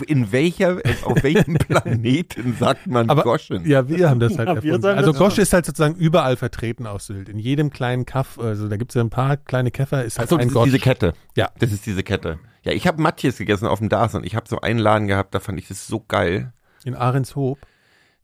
In 0.06 0.32
welcher, 0.32 0.78
auf 1.04 1.22
welchem 1.22 1.54
Planeten 1.58 2.56
sagt 2.58 2.86
man 2.86 3.10
Aber- 3.10 3.22
Goschen? 3.22 3.66
Ja, 3.68 3.88
wir 3.88 4.08
haben 4.08 4.20
das 4.20 4.38
halt 4.38 4.48
Ja, 4.48 4.54
erfunden. 4.54 4.86
Also 4.86 5.12
Gosch 5.12 5.38
ist 5.38 5.52
halt 5.52 5.66
sozusagen 5.66 5.94
überall 5.96 6.36
vertreten 6.36 6.86
auf 6.86 7.02
Sylt. 7.02 7.28
In 7.28 7.38
jedem 7.38 7.70
kleinen 7.70 8.06
Kaff, 8.06 8.38
also 8.38 8.68
da 8.68 8.76
gibt 8.76 8.90
es 8.92 8.94
ja 8.94 9.02
ein 9.02 9.10
paar 9.10 9.36
kleine 9.36 9.70
Käfer, 9.70 10.04
ist 10.04 10.18
halt 10.18 10.26
Achso, 10.26 10.36
ein 10.36 10.40
das 10.40 10.46
ist 10.48 10.54
Gosch. 10.54 10.64
diese 10.64 10.78
Kette. 10.78 11.12
Ja. 11.36 11.50
Das 11.58 11.72
ist 11.72 11.84
diese 11.86 12.02
Kette. 12.02 12.38
Ja, 12.62 12.72
ich 12.72 12.86
habe 12.86 13.00
Matjes 13.02 13.36
gegessen 13.38 13.66
auf 13.66 13.78
dem 13.78 13.88
Dars 13.88 14.14
und 14.14 14.24
ich 14.24 14.34
habe 14.34 14.48
so 14.48 14.60
einen 14.60 14.78
Laden 14.78 15.06
gehabt, 15.08 15.34
da 15.34 15.40
fand 15.40 15.58
ich 15.58 15.68
das 15.68 15.86
so 15.86 16.00
geil. 16.06 16.52
In 16.84 16.94
Ahrenshoop, 16.94 17.58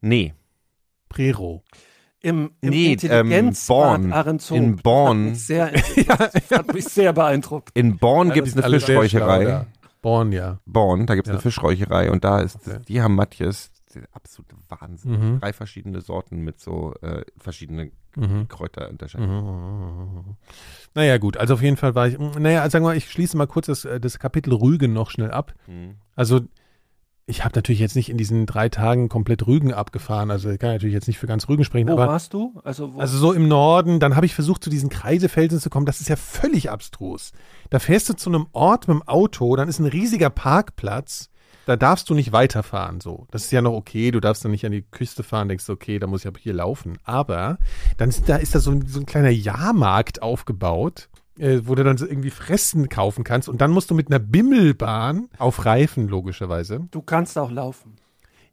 Nee, 0.01 0.35
Prero. 1.09 1.63
Im, 2.27 2.51
im 2.61 2.71
Nee, 2.71 2.93
Intelligenzbad 2.95 3.95
ähm, 3.99 4.03
Born. 4.03 4.13
Ahrenshoop. 4.13 4.57
In 4.59 4.77
Born. 4.77 5.19
Hat 5.27 5.31
mich 5.31 5.47
sehr, 5.47 5.73
hat 6.51 6.75
mich 6.75 6.85
sehr 6.85 7.13
beeindruckt. 7.13 7.71
in 7.75 7.99
Born 7.99 8.29
Ja, 8.29 8.35
gibt 8.35 8.49
es 8.49 8.57
eine 8.57 8.69
Fischräucherei. 8.81 9.67
Born, 10.03 10.33
ja. 10.33 10.59
Born, 10.67 11.07
da 11.07 11.15
gibt 11.15 11.27
es 11.27 11.31
Ja. 11.31 11.35
eine 11.35 11.43
Fischräucherei 11.43 12.11
und 12.11 12.25
da 12.25 12.41
ist, 12.41 12.57
Okay. 12.67 12.79
die 12.89 13.01
haben 13.03 13.15
Matjes, 13.15 13.71
absolute 14.13 14.57
Wahnsinn. 14.69 15.11
Mhm. 15.35 15.41
Drei 15.41 15.53
verschiedene 15.53 16.01
Sorten 16.01 16.41
mit 16.41 16.61
so 16.61 16.95
äh, 17.03 17.23
verschiedenen 17.39 17.93
Mhm. 18.17 18.49
Kräuter 18.49 18.89
unterscheiden. 18.89 19.29
Mhm. 19.29 20.37
Naja, 20.95 21.19
gut, 21.19 21.37
also 21.37 21.55
auf 21.55 21.63
jeden 21.63 21.77
Fall 21.77 21.95
war 21.95 22.09
ich, 22.09 22.19
naja, 22.19 22.69
sagen 22.71 22.85
wir 22.85 22.89
mal, 22.91 22.97
ich 22.97 23.11
schließe 23.11 23.37
mal 23.37 23.47
kurz 23.47 23.67
das, 23.67 23.85
äh, 23.85 24.01
das 24.01 24.19
Kapitel 24.19 24.55
Rügen 24.55 24.93
noch 24.95 25.11
schnell 25.11 25.31
ab. 25.31 25.53
Mhm. 25.67 25.97
Also, 26.15 26.41
ich 27.29 27.45
habe 27.45 27.57
natürlich 27.57 27.81
jetzt 27.81 27.97
nicht 27.97 28.09
in 28.09 28.17
diesen 28.17 28.47
drei 28.47 28.69
Tagen 28.69 29.09
komplett 29.09 29.47
Rügen 29.47 29.73
abgefahren, 29.73 30.31
also 30.31 30.49
ich 30.49 30.61
kann 30.61 30.71
natürlich 30.71 30.95
jetzt 30.95 31.09
nicht 31.09 31.19
für 31.19 31.27
ganz 31.27 31.49
Rügen 31.49 31.65
sprechen, 31.65 31.89
Wo 31.89 31.95
aber 31.95 32.07
warst 32.07 32.33
du? 32.33 32.61
Also, 32.63 32.95
wo? 32.95 33.01
also 33.01 33.19
so 33.19 33.33
im 33.33 33.49
Norden, 33.49 33.99
dann 33.99 34.15
habe 34.15 34.27
ich 34.27 34.35
versucht, 34.35 34.63
zu 34.63 34.71
diesen 34.71 34.91
Kreidefelsen 34.91 35.59
zu 35.59 35.69
kommen, 35.69 35.87
das 35.87 36.01
ist 36.01 36.09
ja 36.09 36.15
völlig 36.15 36.71
abstrus. 36.71 37.33
Da 37.69 37.81
fährst 37.81 38.09
du 38.09 38.15
zu 38.15 38.31
einem 38.31 38.47
Ort 38.53 38.87
mit 38.87 38.97
dem 38.97 39.09
Auto, 39.09 39.57
dann 39.57 39.69
ist 39.69 39.81
ein 39.81 39.87
riesiger 39.87 40.31
Parkplatz, 40.31 41.29
da 41.67 41.75
darfst 41.75 42.09
du 42.09 42.15
nicht 42.15 42.31
weiterfahren, 42.31 43.01
so. 43.01 43.27
Das 43.33 43.43
ist 43.43 43.51
ja 43.51 43.61
noch 43.61 43.73
okay, 43.73 44.13
du 44.13 44.21
darfst 44.21 44.45
dann 44.45 44.53
nicht 44.53 44.65
an 44.65 44.71
die 44.71 44.83
Küste 44.83 45.25
fahren, 45.25 45.49
denkst 45.49 45.67
du, 45.67 45.73
okay, 45.73 45.99
da 45.99 46.07
muss 46.07 46.21
ich 46.21 46.29
aber 46.29 46.39
hier 46.39 46.55
laufen. 46.55 46.97
Aber 47.03 47.59
dann 47.97 48.09
ist 48.09 48.29
da, 48.29 48.37
ist 48.37 48.55
da 48.55 48.61
so 48.61 48.71
ein, 48.71 48.87
so 48.87 49.01
ein 49.01 49.07
kleiner 49.07 49.31
Jahrmarkt 49.31 50.23
aufgebaut, 50.23 51.09
äh, 51.39 51.61
wo 51.65 51.75
du 51.75 51.85
dann 51.85 51.97
so 51.99 52.07
irgendwie 52.07 52.31
Fressen 52.31 52.89
kaufen 52.89 53.25
kannst 53.25 53.49
und 53.49 53.61
dann 53.61 53.71
musst 53.71 53.91
du 53.91 53.95
mit 53.95 54.09
einer 54.09 54.19
Bimmelbahn 54.19 55.29
auf 55.39 55.65
Reifen, 55.65 56.09
logischerweise. 56.09 56.87
du 56.91 57.03
kannst 57.03 57.37
auch 57.39 57.51
laufen. 57.51 57.97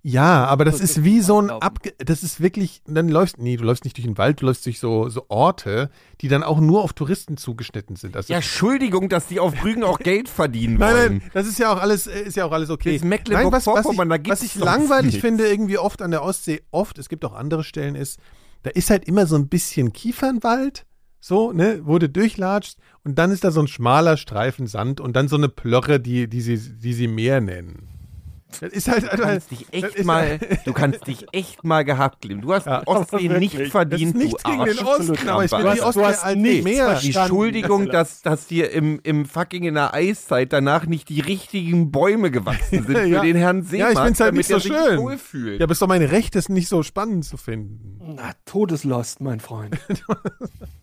Ja, 0.05 0.43
aber 0.47 0.65
das 0.65 0.79
Das 0.79 0.89
ist 0.97 1.03
wie 1.05 1.21
so 1.21 1.41
ein. 1.41 1.49
Abge 1.49 1.93
das 1.97 2.23
ist 2.23 2.41
wirklich, 2.41 2.81
dann 2.85 3.07
läufst, 3.07 3.37
nee, 3.37 3.55
du 3.55 3.63
läufst 3.63 3.85
nicht 3.85 3.95
durch 3.95 4.05
den 4.05 4.17
Wald, 4.17 4.41
du 4.41 4.47
läufst 4.47 4.65
durch 4.65 4.77
so, 4.77 5.07
so 5.07 5.27
Orte, 5.29 5.89
die 6.19 6.27
dann 6.27 6.43
auch 6.43 6.59
nur 6.59 6.83
auf 6.83 6.91
Touristen 6.91 7.37
zugeschnitten 7.37 7.95
sind. 7.95 8.17
Also, 8.17 8.33
Ja, 8.33 8.39
Entschuldigung, 8.39 9.07
dass 9.07 9.27
die 9.27 9.39
auf 9.39 9.63
Rügen 9.63 9.81
auch 9.85 9.99
Geld 9.99 10.27
verdienen 10.27 10.75
nein, 10.77 10.93
wollen. 10.93 11.17
nein, 11.19 11.31
das 11.33 11.47
ist 11.47 11.57
ja 11.57 11.71
auch 11.71 11.79
alles, 11.81 12.07
äh, 12.07 12.19
ist 12.23 12.35
ja 12.35 12.43
auch 12.43 12.51
alles 12.51 12.69
okay. 12.69 12.97
Das 12.97 13.07
Mecklenburg- 13.07 13.53
was, 13.53 13.65
was, 13.65 13.85
ich, 13.89 13.97
da 13.97 14.17
gibt's 14.17 14.29
was 14.29 14.43
ich 14.43 14.55
langweilig 14.55 15.05
nichts. 15.13 15.21
finde, 15.21 15.47
irgendwie 15.47 15.77
oft 15.77 16.01
an 16.01 16.11
der 16.11 16.21
Ostsee, 16.23 16.63
oft, 16.71 16.97
es 16.99 17.07
gibt 17.07 17.23
auch 17.23 17.33
andere 17.33 17.63
Stellen, 17.63 17.95
ist, 17.95 18.19
da 18.63 18.71
ist 18.71 18.89
halt 18.89 19.05
immer 19.05 19.25
so 19.25 19.37
ein 19.37 19.47
bisschen 19.47 19.93
Kiefernwald, 19.93 20.85
so, 21.25 21.53
ne, 21.53 21.81
du 21.99 22.09
durchlatscht 22.09 22.77
und 23.05 23.17
dann 23.17 23.31
ist 23.31 23.45
da 23.45 23.51
so 23.51 23.61
ein 23.61 23.67
schmaler 23.67 24.17
Streifen 24.17 24.67
Sand 24.67 24.99
und 24.99 25.15
dann 25.15 25.29
so 25.29 25.37
eine 25.37 25.47
Plörre, 25.47 26.01
die, 26.01 26.27
die 26.27 26.41
sie, 26.41 26.57
die 26.57 26.91
sie 26.93 27.07
Meer 27.07 27.39
nennen. 27.39 27.87
Das 28.59 28.71
ist 28.73 28.87
halt, 28.87 29.03
Du 29.11 29.17
kannst 29.17 29.49
dich 29.49 29.65
echt 29.71 30.03
mal, 30.03 30.37
du 30.65 30.73
kannst 30.73 31.07
dich 31.07 31.25
echt 31.31 31.63
mal 31.63 31.83
gehabt 31.83 32.23
leben. 32.25 32.41
Du 32.41 32.53
hast 32.53 32.67
Ja, 32.67 32.81
die 32.81 32.87
Ostsee 32.87 33.27
nicht 33.29 33.55
verdient, 33.71 34.13
Das 34.15 34.21
ist 34.21 34.25
nichts 34.27 34.43
du 34.43 34.51
gegen 34.51 34.65
den. 34.65 34.77
Osten, 34.85 35.29
aber 35.29 35.45
ich 35.45 35.49
Du 35.51 35.57
die 35.57 35.63
hast- 35.69 35.81
Ostsee 35.81 36.03
als 36.03 36.35
nichts 36.35 36.63
Meer. 36.65 36.85
verstanden. 36.89 37.17
Entschuldigung, 37.19 37.85
dass, 37.87 38.21
dass 38.21 38.45
dir 38.45 38.69
im, 38.71 38.99
im 39.01 39.25
fucking 39.25 39.63
in 39.63 39.73
der 39.75 39.93
Eiszeit 39.95 40.51
danach 40.53 40.85
nicht 40.85 41.07
die 41.09 41.21
richtigen 41.21 41.89
Bäume 41.89 42.29
gewachsen 42.31 42.83
sind 42.83 43.07
Ja. 43.07 43.21
für 43.21 43.25
den 43.25 43.37
Herrn 43.37 43.63
Seemann, 43.63 43.93
Ja, 43.93 43.99
ich 43.99 44.05
find's 44.05 44.19
halt 44.19 44.33
damit 44.33 44.37
nicht 44.37 44.47
so 44.49 44.55
er 44.55 44.59
sich 44.59 44.71
schön. 44.71 44.99
wohlfühlt. 44.99 45.59
Ja, 45.59 45.63
aber 45.65 45.71
ist 45.71 45.81
doch 45.81 45.87
mein 45.87 46.03
Recht, 46.03 46.35
das 46.35 46.47
nicht 46.49 46.67
so 46.67 46.83
spannend 46.83 47.23
zu 47.25 47.37
finden. 47.37 47.97
Na, 48.17 48.33
Todeslost, 48.45 49.21
mein 49.21 49.39
Freund. 49.39 49.79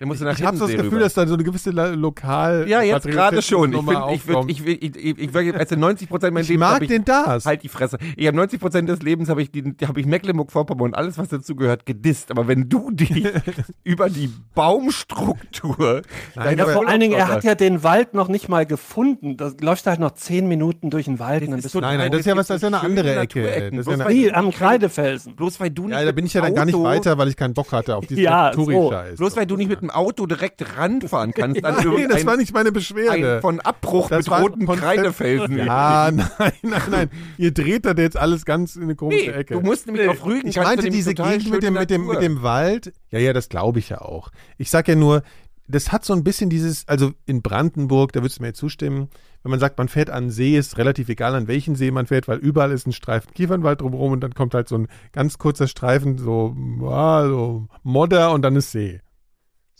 Nach 0.00 0.38
Ich 0.38 0.44
habe 0.44 0.56
so 0.56 0.66
das 0.66 0.74
Gefühl, 0.76 0.88
rüber. 0.90 1.00
dass 1.00 1.14
da 1.14 1.26
so 1.26 1.34
eine 1.34 1.42
gewisse 1.44 1.70
lokal 1.70 2.66
Ja, 2.68 2.82
jetzt 2.82 3.06
gerade 3.06 3.42
schon. 3.42 3.70
Ich, 3.70 3.76
Nummer 3.76 4.08
find, 4.08 4.20
ich, 4.20 4.26
würd, 4.28 4.44
ich, 4.50 4.64
will- 4.64 4.78
ich, 4.80 4.96
ich, 4.96 5.34
ich, 5.34 5.54
also 5.56 5.76
90 5.76 6.08
Prozent 6.08 6.34
meines 6.34 6.46
Ich 6.46 6.50
Lebens 6.50 6.70
mag 6.70 6.82
ich, 6.82 6.88
den 6.88 7.04
das. 7.04 7.46
Halt 7.46 7.62
die 7.62 7.68
Fresse. 7.68 7.98
Ich 8.16 8.26
habe 8.26 8.36
90 8.36 8.60
Prozent 8.60 8.88
des 8.88 9.02
Lebens 9.02 9.28
habe 9.28 9.42
ich, 9.42 9.50
die- 9.50 9.74
hab 9.86 9.96
ich 9.96 10.06
Mecklenburg-Vorpommern 10.06 10.86
und 10.90 10.94
alles, 10.94 11.18
was 11.18 11.28
dazu 11.28 11.56
gehört, 11.56 11.86
gedisst. 11.86 12.30
Aber 12.30 12.46
wenn 12.48 12.68
du 12.68 12.90
dich 12.90 13.10
über 13.84 14.08
die 14.08 14.30
Baumstruktur 14.54 16.02
deiner 16.34 16.62
aber- 16.64 16.72
Vor 16.72 16.88
allen 16.88 17.00
Dingen, 17.00 17.14
er 17.14 17.28
hat 17.28 17.44
ja 17.44 17.54
den 17.54 17.82
Wald 17.82 18.14
noch 18.14 18.28
nicht 18.28 18.48
mal 18.48 18.66
gefunden. 18.66 19.36
Da 19.36 19.50
läufst 19.60 19.86
du 19.86 19.90
halt 19.90 20.00
noch 20.00 20.12
zehn 20.12 20.48
Minuten 20.48 20.90
durch 20.90 21.06
den 21.06 21.18
Wald 21.18 21.42
und 21.42 21.50
dann 21.50 21.58
ist 21.58 21.64
bist 21.64 21.72
so- 21.72 21.80
du 21.80 21.86
Nein, 21.86 21.98
nein, 21.98 22.10
das 22.10 22.20
ist 22.20 22.26
ja 22.26 22.36
was, 22.36 22.46
das 22.46 22.56
ist 22.56 22.62
ja 22.62 22.68
eine 22.68 22.80
andere 22.80 23.16
Ecke. 23.16 23.70
Das 23.74 23.86
ist 23.86 23.98
ja 23.98 24.34
am 24.34 24.50
Kreidefelsen. 24.52 25.34
Bloß 25.36 25.60
weil 25.60 25.70
du 25.70 25.84
nicht 25.88 25.92
ja, 25.98 26.04
da 26.04 26.12
bin 26.12 26.26
ich 26.26 26.34
ja 26.34 26.40
dann 26.42 26.54
gar 26.54 26.64
nicht 26.64 26.78
weiter, 26.78 27.16
weil 27.18 27.28
ich 27.28 27.36
keinen 27.36 27.54
Bock 27.54 27.72
hatte 27.72 27.96
auf 27.96 28.06
diesen 28.06 28.22
Ja. 28.28 28.50
Touri-Scheiß. 28.50 29.16
Bloß 29.18 29.36
weil 29.36 29.46
du 29.46 29.56
nicht 29.56 29.68
mit 29.68 29.87
dem 29.88 29.94
Auto 29.94 30.26
direkt 30.26 30.76
ranfahren 30.76 31.32
kannst 31.32 31.64
an 31.64 31.74
Nein, 31.84 32.08
das 32.08 32.24
war 32.26 32.36
nicht 32.36 32.52
meine 32.54 32.72
Beschwerde. 32.72 33.36
ein 33.36 33.40
von 33.40 33.60
Abbruch 33.60 34.08
Das 34.08 34.26
bedrohten 34.26 34.66
Konzept- 34.66 34.84
Kreidefelsen. 34.86 35.58
Ja, 35.58 36.10
nein, 36.12 36.28
nein, 36.62 36.82
nein. 36.90 37.10
Ihr 37.36 37.52
dreht 37.52 37.84
da 37.86 37.92
jetzt 37.92 38.16
alles 38.16 38.44
ganz 38.44 38.76
in 38.76 38.84
eine 38.84 38.94
komische 38.94 39.30
Nee, 39.30 39.36
Ecke. 39.36 39.54
du 39.54 39.60
musst 39.60 39.86
nämlich 39.86 40.08
auf 40.08 40.24
Rügen. 40.24 40.48
Ich 40.48 40.56
meinte 40.56 40.90
diese 40.90 41.14
Gegend 41.14 41.50
mit 41.50 41.62
dem, 41.62 41.74
mit, 41.74 41.90
dem, 41.90 42.06
mit 42.06 42.22
dem 42.22 42.42
Wald. 42.42 42.92
Ja, 43.10 43.18
ja, 43.18 43.32
das 43.32 43.48
glaube 43.48 43.78
ich 43.78 43.88
ja 43.88 44.00
auch. 44.00 44.30
Ich 44.58 44.70
sag 44.70 44.88
ja 44.88 44.94
nur, 44.94 45.22
das 45.66 45.92
hat 45.92 46.04
so 46.04 46.12
ein 46.14 46.24
bisschen 46.24 46.48
dieses, 46.50 46.86
also 46.88 47.12
in 47.26 47.42
Brandenburg, 47.42 48.12
da 48.12 48.20
würdest 48.22 48.38
du 48.38 48.42
mir 48.42 48.48
jetzt 48.48 48.58
zustimmen, 48.58 49.08
wenn 49.42 49.50
man 49.50 49.60
sagt, 49.60 49.78
man 49.78 49.88
fährt 49.88 50.10
an 50.10 50.30
See, 50.30 50.56
ist 50.58 50.78
relativ 50.78 51.08
egal, 51.10 51.34
an 51.34 51.46
welchen 51.46 51.76
See 51.76 51.90
man 51.90 52.06
fährt, 52.06 52.26
weil 52.26 52.38
überall 52.38 52.72
ist 52.72 52.86
ein 52.86 52.92
Streifen 52.92 53.32
Kiefernwald 53.34 53.80
drumherum 53.80 54.12
und 54.12 54.20
dann 54.20 54.34
kommt 54.34 54.52
halt 54.54 54.66
so 54.68 54.76
ein 54.76 54.88
ganz 55.12 55.38
kurzer 55.38 55.68
Streifen, 55.68 56.18
so, 56.18 56.56
ah, 56.88 57.24
so 57.28 57.68
Modder 57.82 58.32
und 58.32 58.42
dann 58.42 58.56
ist 58.56 58.72
See. 58.72 59.00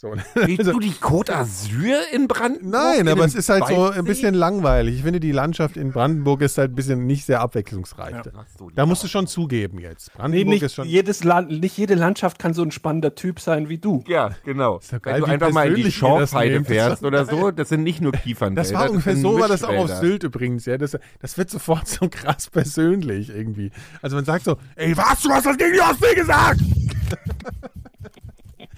So. 0.00 0.14
Willst 0.34 0.70
du 0.70 0.78
die 0.78 0.92
Côte 0.92 1.32
d'Azur 1.32 1.96
in 2.12 2.28
Brandenburg? 2.28 2.70
Nein, 2.70 3.00
in 3.00 3.08
aber 3.08 3.24
es 3.24 3.34
ist 3.34 3.48
halt 3.48 3.66
so 3.66 3.74
Waldsee? 3.74 3.98
ein 3.98 4.04
bisschen 4.04 4.32
langweilig. 4.32 4.94
Ich 4.94 5.02
finde, 5.02 5.18
die 5.18 5.32
Landschaft 5.32 5.76
in 5.76 5.90
Brandenburg 5.90 6.40
ist 6.42 6.56
halt 6.56 6.70
ein 6.70 6.74
bisschen 6.76 7.08
nicht 7.08 7.24
sehr 7.24 7.40
abwechslungsreich. 7.40 8.14
So, 8.56 8.70
Da 8.72 8.86
musst 8.86 9.02
du 9.02 9.08
schon 9.08 9.26
zugeben 9.26 9.80
jetzt. 9.80 10.12
Nee, 10.14 10.18
Brandenburg 10.20 10.48
nicht, 10.50 10.62
ist 10.62 10.74
schon. 10.76 10.86
jedes 10.86 11.24
Land, 11.24 11.50
nicht 11.50 11.76
jede 11.76 11.96
Landschaft 11.96 12.38
kann 12.38 12.54
so 12.54 12.62
ein 12.62 12.70
spannender 12.70 13.16
Typ 13.16 13.40
sein 13.40 13.68
wie 13.68 13.78
du. 13.78 14.04
Ja, 14.06 14.36
genau. 14.44 14.78
ja 14.88 14.98
geil, 14.98 15.14
Wenn 15.14 15.22
du 15.22 15.26
einfach 15.32 15.50
mal 15.50 15.66
in 15.66 15.74
die 15.74 15.90
Schorfheide 15.90 16.62
fährst 16.62 17.02
oder 17.02 17.26
so, 17.26 17.50
das 17.56 17.70
sind 17.70 17.82
nicht 17.82 18.00
nur 18.00 18.12
Kiefernwälder. 18.12 18.62
Das 18.62 18.72
war 18.72 18.88
ungefähr 18.88 19.16
so, 19.16 19.40
war 19.40 19.48
das 19.48 19.64
auch 19.64 19.74
auf. 19.74 19.90
Sylt 19.90 20.22
übrigens, 20.22 20.64
ja. 20.66 20.78
Das, 20.78 20.96
das 21.18 21.36
wird 21.36 21.50
sofort 21.50 21.88
so 21.88 22.08
krass 22.08 22.48
persönlich 22.50 23.30
irgendwie. 23.30 23.72
Also 24.00 24.14
man 24.14 24.24
sagt 24.24 24.44
so, 24.44 24.58
ey, 24.76 24.96
was, 24.96 25.22
du 25.22 25.30
hast 25.30 25.46
das 25.46 25.56
gegen 25.56 25.72
die 25.72 25.80
Ostsee 25.80 26.14
gesagt? 26.14 26.60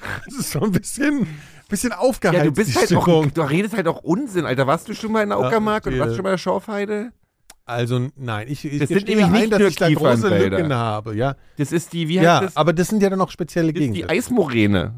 das 0.26 0.34
ist 0.34 0.51
so 0.53 0.61
ein 0.61 0.72
bisschen, 0.72 1.26
bisschen 1.68 1.92
aufgeheizt, 1.92 2.38
Ja, 2.38 2.44
du 2.44 2.53
bist 2.53 2.76
halt 2.76 2.92
auch, 2.94 3.26
du 3.26 3.40
redest 3.42 3.76
halt 3.76 3.88
auch 3.88 4.03
Unsinn, 4.03 4.46
Alter. 4.46 4.66
Warst 4.66 4.88
du 4.88 4.94
schon 4.94 5.12
mal 5.12 5.22
in 5.22 5.28
der 5.30 5.38
Uckermark 5.40 5.86
und 5.86 5.92
verstehe. 5.92 6.01
warst 6.01 6.16
schon 6.16 6.22
mal 6.22 6.30
in 6.30 6.34
der 6.34 6.38
Schorfheide? 6.38 7.12
Also 7.66 8.09
nein, 8.16 8.46
ich, 8.48 8.64
ich 8.64 8.78
Das 8.80 8.88
sind 8.88 9.07
nämlich 9.07 9.28
nicht 9.28 9.42
ein, 9.44 9.51
dass 9.51 9.59
nur 9.61 9.68
ich 9.68 9.76
da 9.76 9.88
große. 9.90 10.28
Lücken 10.48 10.72
habe, 10.74 11.14
ja. 11.14 11.36
Das 11.57 11.70
ist 11.70 11.92
die, 11.92 12.09
wie 12.09 12.18
heißt 12.18 12.24
Ja, 12.24 12.40
das? 12.40 12.57
aber 12.57 12.72
das 12.72 12.88
sind 12.88 13.03
ja 13.03 13.11
dann 13.11 13.20
auch 13.20 13.30
spezielle 13.30 13.68
ist 13.68 13.76
die 13.76 13.80
Gegenden. 13.90 14.11
Eismoräne. 14.11 14.94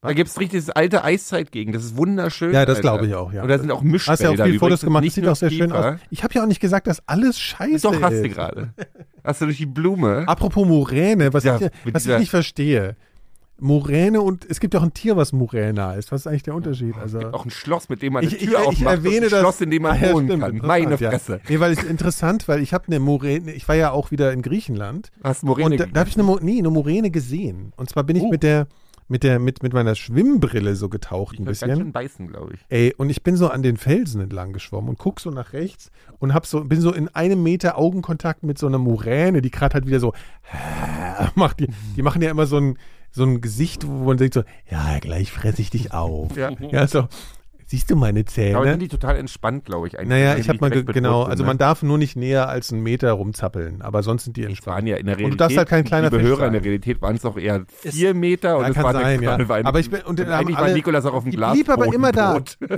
Da 0.00 0.12
gibt's 0.12 0.38
richtig 0.38 0.60
das 0.66 0.70
alte 0.70 1.02
Eiszeitgegend. 1.02 1.74
Das 1.74 1.82
ist 1.82 1.96
wunderschön. 1.96 2.52
Ja, 2.52 2.66
das 2.66 2.80
glaube 2.82 3.06
ich 3.06 3.14
auch, 3.14 3.32
ja. 3.32 3.42
Und 3.42 3.48
da 3.48 3.58
sind 3.58 3.70
auch 3.70 3.80
Mischwälder. 3.82 4.12
Hast 4.12 4.38
ja 4.38 4.42
auch 4.42 4.46
viele. 4.46 4.58
Fotos 4.58 4.80
gemacht, 4.82 5.04
das 5.06 5.14
sieht 5.14 5.26
auch 5.26 5.36
sehr 5.36 5.50
schön 5.50 5.72
aus. 5.72 5.96
Ich 6.10 6.22
habe 6.22 6.34
ja 6.34 6.42
auch 6.42 6.46
nicht 6.46 6.60
gesagt, 6.60 6.86
dass 6.86 7.02
alles 7.08 7.38
scheiße 7.40 7.82
Doch, 7.90 8.02
hast 8.02 8.12
ist. 8.12 8.22
du 8.24 8.28
gerade. 8.28 8.74
Hast 9.22 9.40
du 9.40 9.46
durch 9.46 9.56
die 9.56 9.64
Blume? 9.66 10.24
Apropos 10.26 10.66
Muräne, 10.66 11.32
was, 11.32 11.44
Ja, 11.44 11.58
ich, 11.58 11.94
was 11.94 12.04
ich 12.06 12.18
nicht 12.18 12.30
verstehe. 12.30 12.96
Muräne 13.60 14.20
und 14.20 14.44
es 14.50 14.58
gibt 14.60 14.74
ja 14.74 14.80
auch 14.80 14.84
ein 14.84 14.92
Tier, 14.94 15.16
was 15.16 15.32
Muräne 15.32 15.86
heißt. 15.86 16.10
Was 16.12 16.22
ist 16.22 16.26
eigentlich 16.26 16.42
der 16.42 16.54
Unterschied? 16.54 16.94
Also 17.00 17.20
Auch 17.32 17.44
ein 17.44 17.50
Schloss, 17.50 17.88
mit 17.88 18.02
dem 18.02 18.14
man 18.14 18.24
eine 18.24 18.34
ich, 18.34 18.42
ich, 18.42 18.48
Tür 18.48 18.58
ich 18.60 18.66
aufmacht. 18.66 18.94
erwähne 18.96 19.16
und 19.26 19.32
das. 19.32 19.32
ein 19.34 19.40
Schloss, 19.40 19.60
in 19.60 19.70
dem 19.70 19.82
man 19.82 19.92
Ah, 19.92 20.06
ja, 20.06 20.12
wohnen 20.12 20.26
stimmt, 20.26 20.42
kann. 20.42 20.56
Meine 20.58 20.96
ja. 20.96 21.10
Fresse. 21.10 21.40
Nee, 21.48 21.60
weil 21.60 21.72
es 21.72 21.82
interessant, 21.84 22.48
weil 22.48 22.60
ich 22.60 22.72
habe 22.74 22.86
eine 22.88 22.98
Muräne, 22.98 23.52
ich 23.52 23.66
war 23.68 23.76
ja 23.76 23.90
auch 23.92 24.10
wieder 24.10 24.32
in 24.32 24.42
Griechenland 24.42 25.10
Hast 25.22 25.44
Moräne 25.44 25.70
und 25.70 25.80
da, 25.80 25.86
da 25.86 26.00
habe 26.00 26.08
ich 26.10 26.18
eine, 26.18 26.36
nee, 26.42 26.58
eine 26.58 26.70
Muräne 26.70 27.10
gesehen. 27.10 27.72
Und 27.76 27.88
zwar 27.90 28.02
bin 28.04 28.16
ich 28.16 28.22
Oh. 28.24 28.30
mit 28.30 28.42
der 28.42 28.66
mit 29.06 29.22
der 29.22 29.38
mit 29.38 29.62
mit 29.62 29.74
meiner 29.74 29.94
Schwimmbrille 29.94 30.74
so 30.76 30.88
getaucht 30.88 31.38
ein 31.38 31.44
Ganz 31.44 31.60
bisschen. 31.60 31.76
schön 31.76 31.92
beißen, 31.92 32.26
glaube 32.28 32.54
ich. 32.54 32.60
Ey, 32.70 32.94
und 32.96 33.10
ich 33.10 33.22
bin 33.22 33.36
so 33.36 33.48
an 33.50 33.62
den 33.62 33.76
Felsen 33.76 34.22
entlang 34.22 34.54
geschwommen 34.54 34.88
und 34.88 34.98
guck 34.98 35.20
so 35.20 35.30
nach 35.30 35.52
rechts 35.52 35.90
und 36.20 36.32
hab 36.32 36.46
so, 36.46 36.64
bin 36.64 36.80
so 36.80 36.90
in 36.90 37.08
einem 37.10 37.42
Meter 37.42 37.76
Augenkontakt 37.76 38.44
mit 38.44 38.56
so 38.56 38.66
einer 38.66 38.78
Muräne, 38.78 39.42
die 39.42 39.50
gerade 39.50 39.74
halt 39.74 39.86
wieder 39.86 40.00
so 40.00 40.14
macht. 41.34 41.60
Die, 41.60 41.68
die 41.96 42.02
machen 42.02 42.22
ja 42.22 42.30
immer 42.30 42.46
so 42.46 42.56
ein, 42.56 42.78
so 43.14 43.24
ein 43.24 43.40
Gesicht, 43.40 43.86
wo 43.86 44.04
man 44.04 44.16
denkt 44.16 44.34
so, 44.34 44.42
ja, 44.70 44.98
gleich 45.00 45.30
fresse 45.32 45.62
ich 45.62 45.70
dich 45.70 45.92
auf. 45.92 46.36
Ja. 46.36 46.50
Ja, 46.70 46.86
so, 46.88 47.06
siehst 47.66 47.88
du 47.90 47.96
meine 47.96 48.20
Aber 48.20 48.26
Zähne? 48.28 48.70
sind 48.72 48.80
die 48.82 48.88
total 48.88 49.16
entspannt, 49.16 49.64
glaube 49.64 49.86
ich. 49.86 49.94
eigentlich. 49.96 50.08
Naja, 50.10 50.36
ich 50.36 50.48
habe 50.48 50.58
mal, 50.60 50.70
genau, 50.70 51.22
sind, 51.22 51.30
also 51.30 51.42
ne? 51.44 51.46
man 51.46 51.58
darf 51.58 51.82
nur 51.82 51.96
nicht 51.96 52.16
näher 52.16 52.48
als 52.48 52.72
einen 52.72 52.82
Meter 52.82 53.12
rumzappeln, 53.12 53.82
aber 53.82 54.02
sonst 54.02 54.24
sind 54.24 54.36
die 54.36 54.42
entspannt. 54.44 54.76
waren 54.78 54.86
ja 54.88 54.96
in 54.96 55.06
der 55.06 55.14
Realität, 55.16 55.24
Und 55.26 55.30
du 55.32 55.36
darfst 55.44 55.56
halt 55.56 55.68
kein 55.68 55.84
kleiner 55.84 56.10
liebe 56.10 56.18
Fisch 56.20 56.28
Hörer, 56.28 56.38
in 56.38 56.44
sein. 56.46 56.52
der 56.54 56.64
Realität 56.64 57.00
waren 57.02 57.14
es 57.16 57.22
doch 57.22 57.36
eher 57.38 57.64
vier 57.68 58.14
Meter 58.14 58.56
und 58.58 58.64
Ja, 58.64 58.68
es 58.70 58.74
kann 58.74 58.84
war 58.84 58.92
sein, 58.92 59.22
ja. 59.22 59.48
war 59.48 59.56
eine, 59.56 59.66
Aber 59.68 59.78
ich 59.80 59.90
bin- 59.90 60.02
und 60.02 60.18
dann 60.18 60.26
haben 60.28 60.40
eigentlich 60.40 60.56
war 60.56 60.64
alle- 60.64 60.74
Nikolas 60.74 61.06
auch 61.06 61.14
auf 61.14 61.22
dem 61.22 61.32
Glas. 61.32 61.52
blieb 61.54 61.68
aber 61.70 61.86
immer 61.94 62.10
da. 62.12 62.38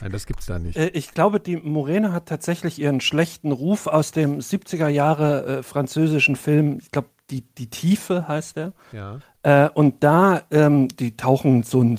Nein, 0.00 0.12
das 0.12 0.26
gibt's 0.26 0.46
da 0.46 0.58
nicht. 0.58 0.76
Äh, 0.76 0.90
Ich 0.94 1.12
glaube, 1.14 1.40
die 1.40 1.56
Muräne 1.56 2.12
hat 2.12 2.26
tatsächlich 2.26 2.78
ihren 2.78 3.00
schlechten 3.00 3.52
Ruf 3.52 3.86
aus 3.86 4.12
dem 4.12 4.38
70er 4.40 4.88
Jahre 4.88 5.46
äh, 5.58 5.62
französischen 5.62 6.36
Film, 6.36 6.78
ich 6.80 6.90
glaube, 6.90 7.08
die, 7.30 7.42
die 7.42 7.70
Tiefe 7.70 8.28
heißt 8.28 8.56
der. 8.56 8.72
Ja. 8.92 9.18
Äh, 9.42 9.68
und 9.70 10.02
da, 10.04 10.42
ähm, 10.50 10.88
die 10.88 11.16
tauchen 11.16 11.62
so 11.62 11.82
ein, 11.82 11.98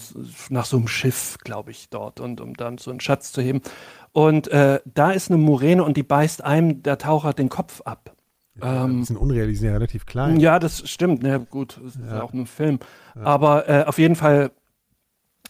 nach 0.50 0.66
so 0.66 0.78
einem 0.78 0.88
Schiff, 0.88 1.38
glaube 1.44 1.72
ich, 1.72 1.90
dort, 1.90 2.20
und 2.20 2.42
um 2.42 2.54
dann 2.56 2.78
so 2.78 2.92
einen 2.92 3.00
Schatz 3.00 3.32
zu 3.32 3.42
heben. 3.42 3.62
Und 4.12 4.48
äh, 4.50 4.80
da 4.86 5.12
ist 5.12 5.30
eine 5.30 5.38
Muräne 5.38 5.84
und 5.84 5.98
die 5.98 6.04
beißt 6.04 6.44
einem 6.44 6.84
der 6.84 6.98
Taucher 6.98 7.34
den 7.34 7.50
Kopf 7.50 7.82
ab. 7.82 8.16
Ein 8.62 8.92
Ähm, 8.92 9.00
bisschen 9.02 9.18
unrealistisch, 9.18 9.60
sind 9.62 9.70
ja 9.70 9.74
relativ 9.74 10.06
klein. 10.06 10.40
ja, 10.40 10.60
das 10.60 10.88
stimmt. 10.90 11.24
Na 11.24 11.38
gut, 11.40 11.80
das 11.84 11.96
ist 11.96 12.02
ja, 12.08 12.22
auch 12.22 12.32
nur 12.32 12.44
ein 12.44 12.48
Film. 12.48 12.80
Aber 13.16 13.68
äh, 13.68 13.84
auf 13.86 13.98
jeden 13.98 14.16
Fall 14.16 14.52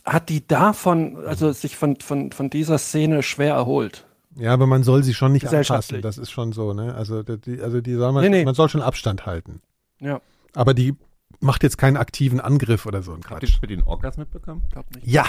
hat 0.03 0.29
die 0.29 0.45
davon, 0.47 1.17
also 1.25 1.51
sich 1.51 1.75
von, 1.77 1.97
von, 1.97 2.31
von 2.31 2.49
dieser 2.49 2.77
Szene 2.77 3.23
schwer 3.23 3.55
erholt. 3.55 4.04
Ja, 4.37 4.53
aber 4.53 4.67
man 4.67 4.83
soll 4.83 5.03
sie 5.03 5.13
schon 5.13 5.31
nicht 5.31 5.43
anpassen. 5.45 5.59
Gesellschaftlich. 5.61 6.01
Das 6.01 6.17
ist 6.17 6.31
schon 6.31 6.51
so, 6.51 6.73
ne? 6.73 6.93
Also 6.95 7.23
die, 7.23 7.61
also 7.61 7.81
die 7.81 7.93
soll 7.95 8.11
man, 8.11 8.23
Nee, 8.23 8.29
nee. 8.29 8.45
man 8.45 8.55
soll 8.55 8.69
schon 8.69 8.81
Abstand 8.81 9.25
halten. 9.25 9.61
Ja, 9.99 10.19
Aber 10.53 10.73
die 10.73 10.95
macht 11.39 11.63
jetzt 11.63 11.77
keinen 11.77 11.95
aktiven 11.97 12.39
Angriff 12.41 12.85
oder 12.85 13.01
so 13.01 13.13
ein 13.13 13.21
Habt 13.29 13.43
ihr 13.43 13.49
mit 13.61 13.69
den 13.71 13.83
Orcas 13.83 14.17
mitbekommen? 14.17 14.63
glaub 14.71 14.85
nicht. 14.93 15.07
Ja. 15.07 15.25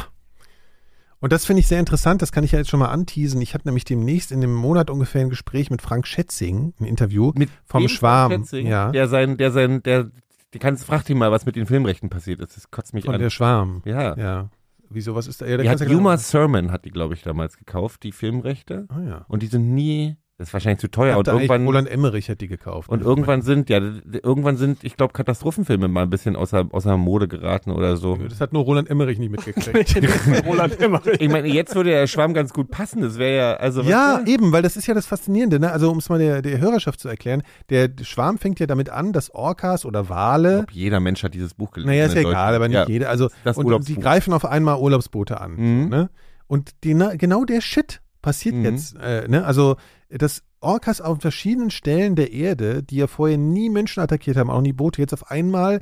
Und 1.19 1.33
das 1.33 1.47
finde 1.47 1.61
ich 1.61 1.67
sehr 1.67 1.81
interessant, 1.81 2.21
das 2.21 2.31
kann 2.31 2.45
ich 2.45 2.53
ja 2.53 2.59
jetzt 2.59 2.69
schon 2.69 2.81
mal 2.81 2.89
anteasen. 2.91 3.41
Ich 3.41 3.55
hatte 3.55 3.67
nämlich 3.67 3.85
demnächst 3.85 4.33
in 4.33 4.43
einem 4.43 4.55
Monat 4.55 4.91
ungefähr 4.91 5.23
ein 5.23 5.31
Gespräch 5.31 5.71
mit 5.71 5.81
Frank 5.83 6.07
Schätzing, 6.07 6.75
ein 6.79 6.85
Interview 6.85 7.33
vom 7.65 7.83
Dem 7.83 7.89
Schwarm. 7.89 8.33
Schätzing, 8.33 8.67
Ja, 8.67 8.91
Der 8.93 9.09
sein, 9.09 9.37
der 9.39 9.51
sein, 9.51 9.83
der, 9.83 10.11
die 10.53 10.59
kannst, 10.59 10.85
frag 10.85 11.09
ihn 11.09 11.17
mal, 11.19 11.31
was 11.33 11.47
mit 11.47 11.57
den 11.57 11.67
Filmrechten 11.67 12.11
passiert 12.11 12.41
ist. 12.41 12.57
Das 12.57 12.71
kotzt 12.71 12.93
mich 12.93 13.05
von 13.07 13.15
an. 13.15 13.21
der 13.21 13.31
Schwarm. 13.31 13.83
ja. 13.85 14.17
Ja. 14.17 14.51
Wieso, 14.91 15.15
was 15.15 15.27
ist 15.27 15.41
da? 15.43 15.47
Ja, 15.47 15.57
Die 15.59 15.69
hat 15.69 15.81
ja 15.81 15.87
gleich- 15.87 15.97
Sermon 16.21 16.71
hat 16.71 16.85
die, 16.85 16.91
glaube 16.91 17.15
ich, 17.15 17.23
damals 17.23 17.57
gekauft, 17.57 18.03
die 18.03 18.13
Filmrechte. 18.13 18.87
Ah, 18.89 19.01
ja. 19.01 19.25
Und 19.29 19.43
die 19.43 19.47
sind 19.47 19.75
nie, 19.75 20.17
das 20.39 20.49
ist 20.49 20.53
wahrscheinlich 20.53 20.81
zu 20.81 20.89
teuer. 20.91 21.17
Und 21.17 21.29
irgendwann, 21.29 21.65
Roland 21.65 21.89
Emmerich 21.89 22.29
hat 22.29 22.43
die 22.43 22.49
gekauft. 22.49 22.91
und 22.91 23.01
irgendwann 23.01 23.41
sind, 23.41 23.71
ja, 23.71 23.81
irgendwann 24.23 24.59
sind, 24.59 24.85
ich 24.85 24.97
glaube, 24.97 25.15
Katastrophenfilme 25.15 25.89
mal 25.89 26.03
ein 26.03 26.11
bisschen 26.11 26.37
außer, 26.37 26.67
außer 26.73 26.99
Mode 26.99 27.27
geraten 27.27 27.71
oder 27.71 27.97
so. 27.97 28.17
Das 28.17 28.41
hat 28.43 28.53
nur 28.53 28.65
Roland 28.65 28.91
Emmerich 28.91 29.19
nicht 29.19 29.31
mitgekriegt. 29.31 29.97
Roland 30.47 30.79
Emmerich. 30.79 31.21
Ich 31.21 31.31
meine, 31.31 31.49
jetzt 31.49 31.75
würde 31.75 31.91
der 31.91 32.07
Schwamm 32.07 32.35
ganz 32.35 32.53
gut 32.53 32.71
passen. 32.71 33.01
Das 33.01 33.19
wäre 33.19 33.37
ja, 33.37 33.55
also. 33.55 33.81
Ja, 33.81 34.19
du? 34.19 34.31
eben, 34.31 34.53
weil 34.53 34.61
das 34.63 34.77
ist 34.77 34.87
ja 34.87 34.93
das 34.93 35.07
Faszinierende. 35.07 35.59
Ne? 35.59 35.73
Also 35.73 35.91
um 35.91 35.99
es 35.99 36.09
mal 36.11 36.19
der, 36.19 36.43
der 36.43 36.59
Hörerschaft 36.61 37.01
zu 37.01 37.09
erklären, 37.09 37.43
der 37.71 37.91
Schwarm 38.03 38.37
fängt 38.37 38.61
ja 38.61 38.67
damit 38.67 38.91
an, 38.91 39.15
dass 39.15 39.31
Orcas 39.35 39.87
oder 39.87 40.03
Ich 40.03 40.09
Wale, 40.11 40.57
glaub, 40.59 40.71
jeder 40.73 41.01
Mensch 41.01 41.23
hat 41.23 41.33
dieses 41.33 41.55
Buch 41.55 41.71
gelesen. 41.71 41.89
naja, 41.89 42.05
ist 42.07 42.15
ja 42.15 42.21
egal, 42.21 42.55
aber 42.55 42.69
nicht 42.69 42.77
ja. 42.77 42.87
jeder. 42.87 43.09
Also 43.09 43.31
das 43.43 43.57
und, 43.57 43.65
Urlaubsbuch. 43.65 44.03
greifen 44.03 44.35
auf 44.35 44.45
einmal 44.45 44.79
Urlaubsboote 44.79 45.41
an. 45.41 45.53
Mhm. 45.57 45.89
Ne? 45.89 46.11
Und 46.47 46.85
die, 46.85 46.93
na, 46.95 47.17
genau 47.17 47.45
der 47.45 47.63
Shit 47.63 48.03
passiert 48.23 48.55
Mhm. 48.57 48.65
jetzt. 48.65 48.97
Äh, 49.01 49.27
ne? 49.29 49.45
Also 49.45 49.77
dass 50.11 50.43
Orcas 50.61 51.01
auf 51.01 51.21
verschiedenen 51.21 51.71
Stellen 51.71 52.17
der 52.17 52.33
Erde, 52.33 52.83
die 52.83 52.97
ja 52.97 53.07
vorher 53.07 53.39
nie 53.39 53.69
Menschen 53.71 54.01
attackiert 54.01 54.37
haben, 54.37 54.51
auch 54.51 54.61
nie 54.61 54.73
Boote, 54.73 55.01
jetzt 55.01 55.13
auf 55.13 55.31
einmal 55.31 55.81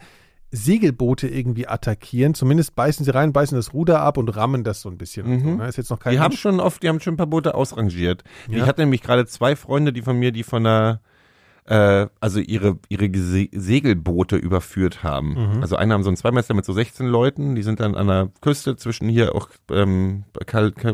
Segelboote 0.51 1.27
irgendwie 1.29 1.67
attackieren. 1.67 2.35
Zumindest 2.35 2.75
beißen 2.77 3.05
sie 3.05 3.11
rein, 3.13 3.33
beißen 3.33 3.57
das 3.57 3.73
Ruder 3.73 4.01
ab 4.01 4.17
und 4.19 4.29
rammen 4.29 4.63
das 4.63 4.81
so 4.81 4.89
ein 4.89 4.99
bisschen. 4.99 5.27
Und 5.27 5.41
so, 5.41 5.47
Mhm. 5.49 5.57
ne? 5.59 5.69
Ist 5.69 5.77
jetzt 5.77 5.91
noch 5.91 5.99
kein 5.99 6.13
Die 6.13 6.21
haben 6.21 6.37
schon 6.37 6.61
oft, 6.61 6.83
die 6.83 6.89
haben 6.89 7.01
schon 7.01 7.15
ein 7.15 7.19
paar 7.19 7.27
Boote 7.27 7.55
ausrangiert. 7.55 8.23
Ja. 8.49 8.59
Ich 8.59 8.63
hatte 8.65 8.83
nämlich 8.83 9.03
gerade 9.03 9.27
zwei 9.27 9.57
Freunde, 9.57 9.93
die 9.93 10.03
von 10.03 10.17
mir, 10.19 10.31
die 10.33 10.45
von 10.45 10.65
einer, 10.65 11.01
äh, 11.67 12.07
also 12.21 12.41
ihre, 12.41 12.79
ihre 12.89 13.09
Gese 13.09 13.49
Segelboote 13.53 14.37
überführt 14.37 15.03
haben. 15.03 15.57
Mhm. 15.57 15.63
Also 15.63 15.77
einer 15.77 15.95
haben 15.95 16.03
so 16.03 16.11
einen 16.11 16.17
Zweimeister 16.17 16.55
mit 16.55 16.65
so 16.65 16.73
16 16.73 17.07
Leuten, 17.07 17.55
die 17.55 17.63
sind 17.63 17.81
dann 17.81 17.95
an 17.95 18.07
der 18.07 18.29
Küste 18.41 18.77
zwischen 18.77 19.09
hier 19.09 19.35
auch, 19.35 19.49
ähm, 19.71 20.25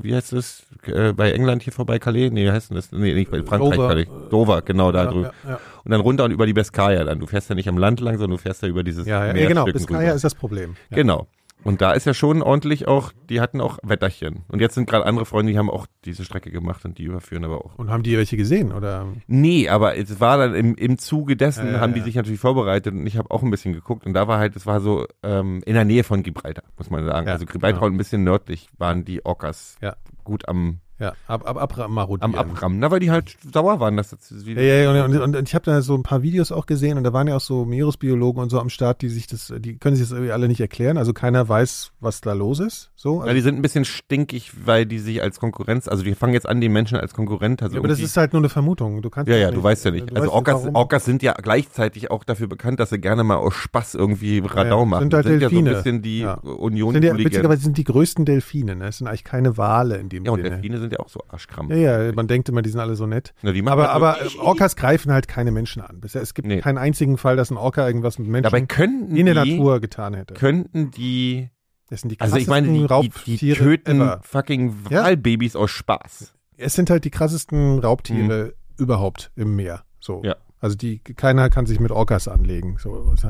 wie 0.02 0.14
heißt 0.14 0.32
das, 0.32 0.64
äh, 0.86 1.12
bei 1.12 1.32
England 1.32 1.62
hier 1.62 1.72
vorbei, 1.72 1.98
Calais? 1.98 2.30
Nee, 2.30 2.44
wie 2.44 2.52
heißt 2.52 2.70
denn 2.70 2.76
das? 2.76 2.92
Nee, 2.92 3.14
nicht 3.14 3.30
bei 3.30 3.42
Frankreich, 3.42 3.76
Dover. 3.76 3.88
Calais. 3.88 4.06
Dover, 4.30 4.62
genau, 4.62 4.92
da 4.92 5.04
ja, 5.04 5.10
drüben. 5.10 5.30
ja, 5.44 5.50
ja. 5.50 5.60
Und 5.84 5.90
dann 5.90 6.00
runter 6.00 6.24
und 6.24 6.30
über 6.30 6.46
die 6.46 6.52
Biscaya 6.52 7.04
dann. 7.04 7.18
Du 7.18 7.26
fährst 7.26 7.48
ja 7.48 7.54
nicht 7.54 7.68
am 7.68 7.78
Land 7.78 8.00
lang, 8.00 8.18
sondern 8.18 8.36
du 8.36 8.42
fährst 8.42 8.62
ja 8.62 8.68
über 8.68 8.84
dieses 8.84 9.06
Ja, 9.06 9.26
ja, 9.26 9.32
Meer 9.32 9.42
ja 9.42 9.48
genau. 9.48 9.64
Rüber. 9.64 10.14
ist 10.14 10.24
das 10.24 10.34
Problem. 10.34 10.76
Genau. 10.90 11.26
Und 11.62 11.80
da 11.82 11.92
ist 11.92 12.06
ja 12.06 12.14
schon 12.14 12.42
ordentlich 12.42 12.88
auch, 12.88 13.12
die 13.28 13.40
hatten 13.40 13.60
auch 13.60 13.78
Wetterchen. 13.82 14.42
Und 14.48 14.60
jetzt 14.60 14.74
sind 14.74 14.88
gerade 14.88 15.04
andere 15.04 15.26
Freunde, 15.26 15.52
die 15.52 15.58
haben 15.58 15.70
auch 15.70 15.86
diese 16.04 16.24
Strecke 16.24 16.50
gemacht 16.50 16.84
und 16.84 16.98
die 16.98 17.04
überführen 17.04 17.44
aber 17.44 17.64
auch. 17.64 17.78
Und 17.78 17.90
haben 17.90 18.02
die 18.02 18.16
welche 18.16 18.36
gesehen? 18.36 18.72
Oder? 18.72 19.06
Nee, 19.26 19.68
aber 19.68 19.96
es 19.96 20.20
war 20.20 20.38
dann 20.38 20.54
im, 20.54 20.74
im 20.74 20.98
Zuge 20.98 21.36
dessen, 21.36 21.72
ja, 21.72 21.80
haben 21.80 21.94
die 21.94 22.00
sich 22.00 22.14
natürlich 22.14 22.40
vorbereitet 22.40 22.94
und 22.94 23.06
ich 23.06 23.16
habe 23.18 23.30
auch 23.30 23.42
ein 23.42 23.50
bisschen 23.50 23.72
geguckt 23.72 24.06
und 24.06 24.14
da 24.14 24.26
war 24.26 24.38
halt, 24.38 24.56
es 24.56 24.66
war 24.66 24.80
so 24.80 25.06
ähm, 25.22 25.60
in 25.66 25.74
der 25.74 25.84
Nähe 25.84 26.04
von 26.04 26.22
Gibraltar, 26.22 26.64
muss 26.78 26.90
man 26.90 27.04
sagen. 27.04 27.26
Ja, 27.26 27.34
also 27.34 27.44
Gibraltar 27.46 27.80
genau. 27.80 27.86
und 27.86 27.94
ein 27.94 27.98
bisschen 27.98 28.24
nördlich 28.24 28.68
waren 28.78 29.04
die 29.04 29.24
Orcas 29.24 29.76
Ja. 29.82 29.96
gut 30.24 30.48
am, 30.48 30.80
Ja, 31.00 31.14
ab, 31.26 31.48
ab, 31.48 31.56
ab, 31.56 31.78
am 31.78 31.94
marodieren. 31.94 32.34
Abrammen. 32.34 32.78
Na, 32.78 32.90
weil 32.90 33.00
die 33.00 33.10
halt 33.10 33.34
sauer 33.52 33.80
waren, 33.80 33.96
dass 33.96 34.10
das 34.10 34.30
Ja, 34.30 34.46
wieder. 34.46 34.62
ja, 34.62 34.92
ja, 34.94 35.04
und, 35.06 35.16
und, 35.18 35.34
und 35.36 35.48
ich 35.48 35.54
habe 35.54 35.64
da 35.64 35.80
so 35.80 35.94
ein 35.94 36.02
paar 36.02 36.22
Videos 36.22 36.52
auch 36.52 36.66
gesehen 36.66 36.98
und 36.98 37.04
da 37.04 37.12
waren 37.14 37.26
ja 37.26 37.36
auch 37.36 37.40
so 37.40 37.64
Meeresbiologen 37.64 38.42
und 38.42 38.50
so 38.50 38.60
am 38.60 38.68
Start, 38.68 39.00
die 39.02 39.08
sich 39.08 39.26
das, 39.26 39.52
die 39.58 39.78
können 39.78 39.96
sich 39.96 40.04
das 40.06 40.12
irgendwie 40.12 40.32
alle 40.32 40.46
nicht 40.46 40.60
erklären. 40.60 40.98
Also 40.98 41.12
keiner 41.14 41.48
weiß, 41.48 41.92
was 42.00 42.20
da 42.20 42.34
los 42.34 42.60
ist. 42.60 42.90
So. 42.96 43.16
Ja, 43.16 43.22
Also, 43.22 43.34
die 43.34 43.40
sind 43.40 43.56
ein 43.56 43.62
bisschen 43.62 43.84
stinkig, 43.86 44.52
weil 44.66 44.84
die 44.84 44.98
sich 44.98 45.22
als 45.22 45.40
Konkurrenz, 45.40 45.88
also 45.88 46.02
die 46.04 46.14
fangen 46.14 46.34
jetzt 46.34 46.46
an, 46.48 46.60
die 46.60 46.68
Menschen 46.68 46.98
als 46.98 47.14
Konkurrent. 47.14 47.62
Also 47.62 47.76
ja, 47.76 47.80
aber 47.80 47.88
das 47.88 48.00
ist 48.00 48.16
halt 48.18 48.34
nur 48.34 48.40
eine 48.42 48.50
Vermutung. 48.50 49.00
Du 49.00 49.08
kannst 49.08 49.28
Ja, 49.30 49.36
das 49.36 49.42
ja, 49.42 49.50
du 49.52 49.62
weißt 49.62 49.84
ja 49.86 49.90
nicht. 49.92 50.14
Also 50.14 50.30
Orcas. 50.30 50.68
Orcas 50.74 51.04
sind 51.06 51.22
ja 51.22 51.32
gleichzeitig 51.32 52.10
auch 52.10 52.24
dafür 52.24 52.46
bekannt, 52.46 52.78
dass 52.78 52.90
sie 52.90 52.98
gerne 52.98 53.24
mal 53.24 53.36
aus 53.36 53.54
Spaß 53.54 53.94
irgendwie 53.94 54.42
Radau 54.44 54.80
Ja, 54.80 54.84
machen. 54.84 55.02
sind 55.04 55.14
halt 55.14 55.26
sind 55.26 55.40
ja 55.40 55.48
so 55.48 55.56
ein 55.58 55.64
Delfine. 55.64 55.76
bisschen 55.76 56.02
die 56.02 56.18
Ja. 56.20 56.34
union 56.34 56.92
sind 56.92 57.04
ja, 57.04 57.16
witzigerweise 57.16 57.62
sind 57.62 57.78
die 57.78 57.84
größten 57.84 58.24
Delfine. 58.26 58.76
Ne? 58.76 58.88
Es 58.88 58.98
sind 58.98 59.06
eigentlich 59.06 59.24
keine 59.24 59.56
Wale 59.56 59.96
in 59.96 60.08
dem 60.10 60.24
Ja, 60.26 60.32
und 60.32 60.38
Sinne. 60.42 60.50
Delfine 60.50 60.78
sind 60.78 60.89
ja 60.92 60.98
auch 61.00 61.08
so 61.08 61.20
arschkram. 61.28 61.70
Ja, 61.70 62.02
ja, 62.02 62.12
man 62.12 62.26
denkt 62.28 62.48
immer, 62.48 62.62
die 62.62 62.70
sind 62.70 62.80
alle 62.80 62.96
so 62.96 63.06
nett. 63.06 63.32
Na, 63.42 63.50
Aber, 63.72 63.82
halt 63.82 63.90
aber 63.90 64.22
äh, 64.22 64.38
Orcas 64.38 64.76
greifen 64.76 65.12
halt 65.12 65.28
keine 65.28 65.50
Menschen 65.52 65.82
an. 65.82 66.00
Bisher, 66.00 66.22
es 66.22 66.34
gibt 66.34 66.48
Nee. 66.48 66.60
keinen 66.60 66.78
einzigen 66.78 67.16
Fall, 67.18 67.36
dass 67.36 67.50
ein 67.50 67.56
Orca 67.56 67.86
irgendwas 67.86 68.18
mit 68.18 68.28
Menschen 68.28 68.44
Dabei 68.44 68.62
könnten 68.62 69.16
in 69.16 69.26
der 69.26 69.42
die, 69.44 69.56
Natur 69.56 69.80
getan 69.80 70.14
hätte. 70.14 70.34
könnten 70.34 70.90
die, 70.90 71.50
Das 71.88 72.00
sind 72.02 72.10
die 72.12 72.20
also 72.20 72.36
ich 72.36 72.46
meine, 72.46 72.68
die, 72.72 72.86
krassesten 72.86 73.22
die, 73.26 73.36
die 73.36 73.52
töten 73.54 74.00
ever. 74.00 74.20
fucking 74.22 74.74
Ja. 74.90 75.04
Wahlbabys 75.04 75.56
aus 75.56 75.70
Spaß. 75.70 76.34
Es 76.56 76.74
sind 76.74 76.90
halt 76.90 77.04
die 77.04 77.10
krassesten 77.10 77.78
Raubtiere 77.78 78.54
überhaupt 78.78 79.30
im 79.36 79.56
Meer. 79.56 79.82
So. 79.98 80.18
Mhm. 80.18 80.24
Ja. 80.24 80.36
Also 80.62 80.76
die, 80.76 80.98
keiner 80.98 81.48
kann 81.48 81.64
sich 81.64 81.80
mit 81.80 81.90
Orcas 81.90 82.28
anlegen. 82.28 82.76
So. 82.78 82.90
Und 82.90 83.24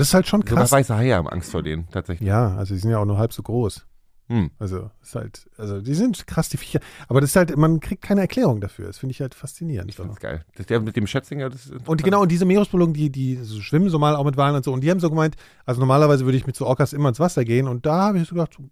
das 0.00 0.08
ist 0.08 0.14
halt 0.14 0.26
schon 0.26 0.40
Sogar 0.42 0.56
krass. 0.56 0.72
weiße 0.72 0.96
Haie 0.96 1.14
haben 1.14 1.28
Angst 1.28 1.52
vor 1.52 1.62
denen, 1.62 1.88
tatsächlich. 1.92 2.26
Ja, 2.28 2.56
also 2.56 2.74
die 2.74 2.80
sind 2.80 2.90
ja 2.90 2.98
auch 2.98 3.04
nur 3.04 3.16
halb 3.16 3.32
so 3.32 3.44
groß. 3.44 3.86
Hm. 4.34 4.50
Also 4.58 4.90
ist 5.00 5.14
halt, 5.14 5.48
also 5.56 5.80
die 5.80 5.94
sind 5.94 6.26
krass, 6.26 6.48
die 6.48 6.56
Viecher. 6.56 6.80
Aber 7.06 7.20
das 7.20 7.30
ist 7.30 7.36
halt, 7.36 7.56
man 7.56 7.78
kriegt 7.78 8.02
keine 8.02 8.20
Erklärung 8.22 8.60
dafür. 8.60 8.88
Das 8.88 8.98
finde 8.98 9.12
ich 9.12 9.20
halt 9.20 9.32
faszinierend. 9.34 9.90
Ich 9.90 9.96
So. 9.96 10.02
find's 10.02 10.18
geil. 10.18 10.44
Das, 10.56 10.66
der 10.66 10.80
mit 10.80 10.96
dem 10.96 11.06
Schätzinger, 11.06 11.50
das 11.50 11.66
ist 11.66 11.88
Und 11.88 12.02
genau, 12.02 12.22
und 12.22 12.32
diese 12.32 12.44
Meeresbiologen, 12.44 12.94
die, 12.94 13.10
die 13.10 13.36
so 13.36 13.60
schwimmen 13.60 13.90
so 13.90 13.98
mal 14.00 14.16
auch 14.16 14.24
mit 14.24 14.36
Walen 14.36 14.56
und 14.56 14.64
so, 14.64 14.72
und 14.72 14.80
die 14.82 14.90
haben 14.90 14.98
so 14.98 15.08
gemeint, 15.08 15.36
also 15.66 15.78
normalerweise 15.80 16.24
würde 16.24 16.36
ich 16.36 16.46
mit 16.46 16.56
so 16.56 16.66
Orcas 16.66 16.92
immer 16.92 17.10
ins 17.10 17.20
Wasser 17.20 17.44
gehen, 17.44 17.68
und 17.68 17.86
da 17.86 18.06
habe 18.06 18.18
ich 18.18 18.26
so 18.28 18.34
gedacht, 18.34 18.54
so, 18.56 18.64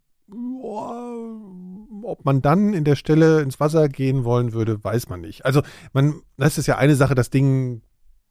ob 2.04 2.24
man 2.24 2.42
dann 2.42 2.74
in 2.74 2.84
der 2.84 2.96
Stelle 2.96 3.40
ins 3.42 3.60
Wasser 3.60 3.88
gehen 3.88 4.24
wollen 4.24 4.52
würde, 4.52 4.82
weiß 4.82 5.08
man 5.08 5.20
nicht. 5.20 5.44
Also 5.44 5.62
man, 5.92 6.22
das 6.36 6.58
ist 6.58 6.66
ja 6.66 6.76
eine 6.78 6.96
Sache, 6.96 7.14
das 7.14 7.30
Ding 7.30 7.82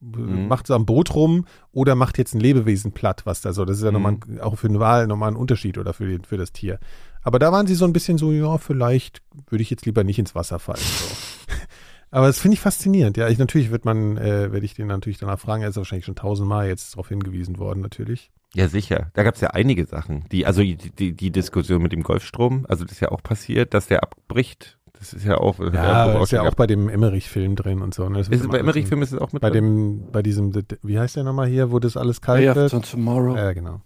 Mhm. 0.04 0.48
macht 0.48 0.66
so 0.66 0.74
am 0.74 0.88
Boot 0.88 1.14
rum 1.14 1.46
oder 1.72 1.94
macht 1.94 2.18
jetzt 2.18 2.34
ein 2.34 2.40
Lebewesen 2.40 2.92
platt, 2.92 3.28
was 3.28 3.42
da 3.42 3.54
so. 3.54 3.66
Das 3.66 3.78
ist 3.78 3.84
ja 3.84 3.92
Mhm. 3.92 3.94
nochmal 3.94 4.18
ein, 4.28 4.40
auch 4.42 4.56
für 4.58 4.66
einen 4.68 4.80
Wal 4.80 5.06
nochmal 5.06 5.30
ein 5.30 5.36
Unterschied 5.36 5.78
oder 5.78 5.94
für, 5.94 6.08
den, 6.08 6.24
für 6.24 6.38
das 6.38 6.52
Tier. 6.52 6.80
Aber 7.24 7.40
da 7.40 7.52
waren 7.52 7.68
sie 7.68 7.76
so 7.76 7.86
ein 7.86 7.94
bisschen 7.94 8.18
so, 8.18 8.32
ja, 8.32 8.58
vielleicht 8.58 9.22
würde 9.50 9.62
ich 9.62 9.70
jetzt 9.70 9.86
lieber 9.86 10.04
nicht 10.04 10.20
ins 10.20 10.36
Wasser 10.36 10.60
fallen. 10.60 10.80
So. 10.80 11.16
Aber 12.14 12.28
das 12.28 12.40
finde 12.40 12.56
ich 12.56 12.60
faszinierend. 12.60 13.16
Ja, 13.16 13.30
ich, 13.30 13.38
natürlich 13.38 13.72
wird 13.72 13.86
man, 13.86 14.18
äh, 14.18 14.52
werde 14.52 14.66
ich 14.66 14.74
den 14.74 14.88
natürlich 14.88 15.18
danach 15.18 15.40
fragen. 15.40 15.64
Er 15.64 15.70
ist 15.70 15.78
wahrscheinlich 15.78 16.06
schon 16.06 16.16
tausendmal 16.16 16.68
jetzt 16.68 16.94
darauf 16.94 17.08
hingewiesen 17.08 17.58
worden, 17.58 17.80
natürlich. 17.82 18.32
Ja, 18.54 18.68
sicher. 18.68 19.12
Da 19.14 19.24
gab's 19.24 19.40
ja 19.40 19.52
einige 19.52 19.86
Sachen. 19.86 20.26
Die, 20.30 20.46
also 20.46 20.62
die, 20.62 20.76
die, 20.76 21.14
die 21.14 21.32
Diskussion 21.32 21.82
mit 21.82 21.94
dem 21.94 22.04
Golfstrom, 22.04 22.66
also 22.68 22.84
das 22.84 22.94
ist 22.94 23.00
ja 23.00 23.10
auch 23.10 23.24
passiert, 23.24 23.74
dass 23.74 23.88
der 23.88 24.04
abbricht. 24.04 24.78
Das 25.00 25.14
ist 25.14 25.24
ja 25.26 25.38
auch. 25.38 25.56
das 25.58 25.74
Ja, 25.74 26.14
auch 26.18 26.24
ist 26.24 26.32
ja 26.32 26.42
auch 26.42 26.54
bei 26.54 26.68
dem 26.68 26.90
Emmerich-Film 26.90 27.56
drin 27.56 27.82
und 27.82 27.94
so. 27.94 28.10
Ne? 28.10 28.20
Ist, 28.20 28.30
bei 28.50 28.60
Emmerich-Film 28.60 29.02
ist 29.02 29.14
es 29.14 29.20
auch 29.20 29.32
mit 29.32 29.42
Bei 29.42 29.50
drin? 29.50 29.64
dem, 30.02 30.12
bei 30.12 30.22
diesem, 30.22 30.52
wie 30.84 31.00
heißt 31.00 31.16
der 31.16 31.24
nochmal 31.24 31.48
hier, 31.48 31.72
wo 31.72 31.80
das 31.80 31.96
alles 31.96 32.20
kalt 32.20 32.42
Day 32.42 32.50
After 32.50 32.72
wird? 32.74 32.92
Tomorrow. 32.92 33.38
Ja, 33.38 33.54
genau. 33.54 33.82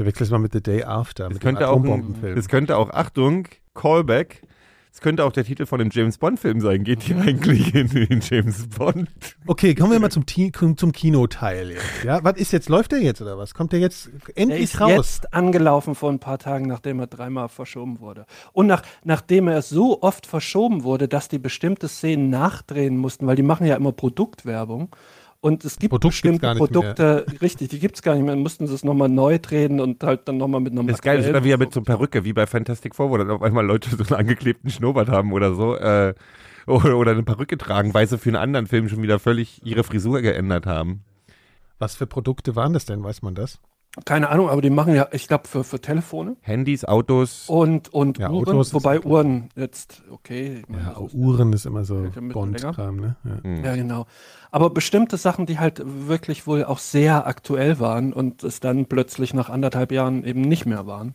Ich 0.00 0.02
verwechsel 0.02 0.24
es 0.24 0.30
mal 0.30 0.38
mit 0.38 0.54
The 0.54 0.62
Day 0.62 0.82
After, 0.82 1.24
Das 1.24 1.34
mit 1.34 1.42
könnte, 1.42 1.58
dem 1.60 1.68
auch 1.68 1.72
Atombombenfilm. 1.72 2.34
das 2.34 2.48
könnte 2.48 2.78
auch, 2.78 2.88
Achtung, 2.88 3.46
Callback. 3.74 4.40
Es 4.90 5.02
könnte 5.02 5.26
auch 5.26 5.30
der 5.32 5.44
Titel 5.44 5.66
von 5.66 5.78
einem 5.78 5.90
James 5.92 6.16
Bond-Film 6.16 6.62
sein. 6.62 6.84
Geht 6.84 7.02
hier 7.02 7.18
eigentlich 7.20 7.74
in 7.74 7.86
den 7.88 8.20
James 8.22 8.66
Bond? 8.68 9.10
Okay, 9.46 9.74
kommen 9.74 9.92
wir 9.92 10.00
mal 10.00 10.10
zum, 10.10 10.24
zum 10.26 10.92
Kinoteil 10.92 11.72
jetzt. 11.72 12.02
Ja, 12.02 12.24
was 12.24 12.38
ist 12.38 12.50
jetzt? 12.52 12.70
Läuft 12.70 12.92
der 12.92 13.02
jetzt 13.02 13.20
oder 13.20 13.36
was? 13.36 13.52
Kommt 13.52 13.72
der 13.72 13.80
jetzt 13.80 14.06
Der 14.28 14.38
endlich 14.38 14.62
ist 14.62 14.80
raus? 14.80 14.90
jetzt 14.90 15.34
angelaufen 15.34 15.94
vor 15.94 16.10
ein 16.10 16.18
paar 16.18 16.38
Tagen, 16.38 16.66
nachdem 16.66 16.98
er 16.98 17.06
dreimal 17.06 17.50
verschoben 17.50 18.00
wurde. 18.00 18.24
Und 18.54 18.68
nach, 18.68 18.82
nachdem 19.04 19.48
er 19.48 19.60
so 19.60 20.00
oft 20.00 20.26
verschoben 20.26 20.82
wurde, 20.82 21.08
dass 21.08 21.28
die 21.28 21.38
bestimmte 21.38 21.88
Szenen 21.88 22.30
nachdrehen 22.30 22.96
mussten, 22.96 23.26
weil 23.26 23.36
die 23.36 23.42
machen 23.42 23.66
ja 23.66 23.76
immer 23.76 23.92
Produktwerbung. 23.92 24.96
Und 25.42 25.64
es 25.64 25.78
gibt 25.78 25.90
Produkt 25.90 26.12
bestimmte 26.12 26.40
gar 26.40 26.54
nicht 26.54 26.58
Produkte, 26.58 27.24
richtig, 27.40 27.70
die 27.70 27.78
gibt 27.78 27.96
es 27.96 28.02
gar 28.02 28.14
nicht 28.14 28.24
mehr. 28.24 28.34
Dann 28.34 28.42
mussten 28.42 28.66
sie 28.66 28.74
es 28.74 28.84
nochmal 28.84 29.08
neu 29.08 29.38
drehen 29.38 29.80
und 29.80 30.02
halt 30.02 30.28
dann 30.28 30.36
nochmal 30.36 30.60
mit 30.60 30.72
einem 30.72 30.86
Das 30.86 30.96
ist 30.96 31.02
geil, 31.02 31.16
das 31.16 31.26
ist 31.26 31.30
immer 31.30 31.44
wieder 31.44 31.56
mit 31.56 31.72
so 31.72 31.80
einer 31.80 31.86
Perücke, 31.86 32.24
wie 32.24 32.34
bei 32.34 32.46
Fantastic 32.46 32.94
Four, 32.94 33.10
wo 33.10 33.16
dann 33.16 33.30
auf 33.30 33.40
einmal 33.40 33.64
Leute 33.64 33.88
so 33.90 34.04
einen 34.04 34.20
angeklebten 34.20 34.70
Schnurrbart 34.70 35.08
haben 35.08 35.32
oder 35.32 35.54
so. 35.54 35.76
Äh, 35.76 36.14
oder, 36.66 36.96
oder 36.98 37.12
eine 37.12 37.22
Perücke 37.22 37.56
tragen, 37.56 37.94
weil 37.94 38.06
sie 38.06 38.18
für 38.18 38.28
einen 38.28 38.36
anderen 38.36 38.66
Film 38.66 38.88
schon 38.88 39.02
wieder 39.02 39.18
völlig 39.18 39.64
ihre 39.64 39.82
Frisur 39.82 40.20
geändert 40.20 40.66
haben. 40.66 41.04
Was 41.78 41.96
für 41.96 42.06
Produkte 42.06 42.54
waren 42.54 42.74
das 42.74 42.84
denn? 42.84 43.02
Weiß 43.02 43.22
man 43.22 43.34
das? 43.34 43.58
Keine 44.04 44.28
Ahnung, 44.28 44.48
aber 44.48 44.62
die 44.62 44.70
machen 44.70 44.94
ja, 44.94 45.08
ich 45.10 45.26
glaube, 45.26 45.48
für, 45.48 45.64
für 45.64 45.80
Telefone 45.80 46.36
Handys, 46.42 46.84
Autos. 46.84 47.48
und, 47.48 47.92
und 47.92 48.18
Ja, 48.18 48.30
Uhren, 48.30 48.48
Autos 48.48 48.72
wobei. 48.72 49.00
Uhren 49.00 49.48
jetzt, 49.56 50.02
okay. 50.12 50.62
Ja, 50.68 50.92
ist- 51.04 51.12
Uhren 51.14 51.52
ist 51.52 51.66
immer 51.66 51.84
so. 51.84 52.06
Bond-Kram, 52.32 52.96
ne? 52.96 53.16
Ja. 53.24 53.42
Hm. 53.42 53.64
Ja, 53.64 53.74
genau. 53.74 54.06
Aber 54.52 54.70
bestimmte 54.70 55.16
Sachen, 55.16 55.46
die 55.46 55.58
halt 55.58 55.82
wirklich 55.84 56.46
wohl 56.46 56.64
auch 56.64 56.78
sehr 56.78 57.26
aktuell 57.26 57.80
waren 57.80 58.12
und 58.12 58.44
es 58.44 58.60
dann 58.60 58.86
plötzlich 58.86 59.34
nach 59.34 59.50
anderthalb 59.50 59.90
Jahren 59.90 60.22
eben 60.24 60.42
nicht 60.42 60.66
mehr 60.66 60.86
waren. 60.86 61.14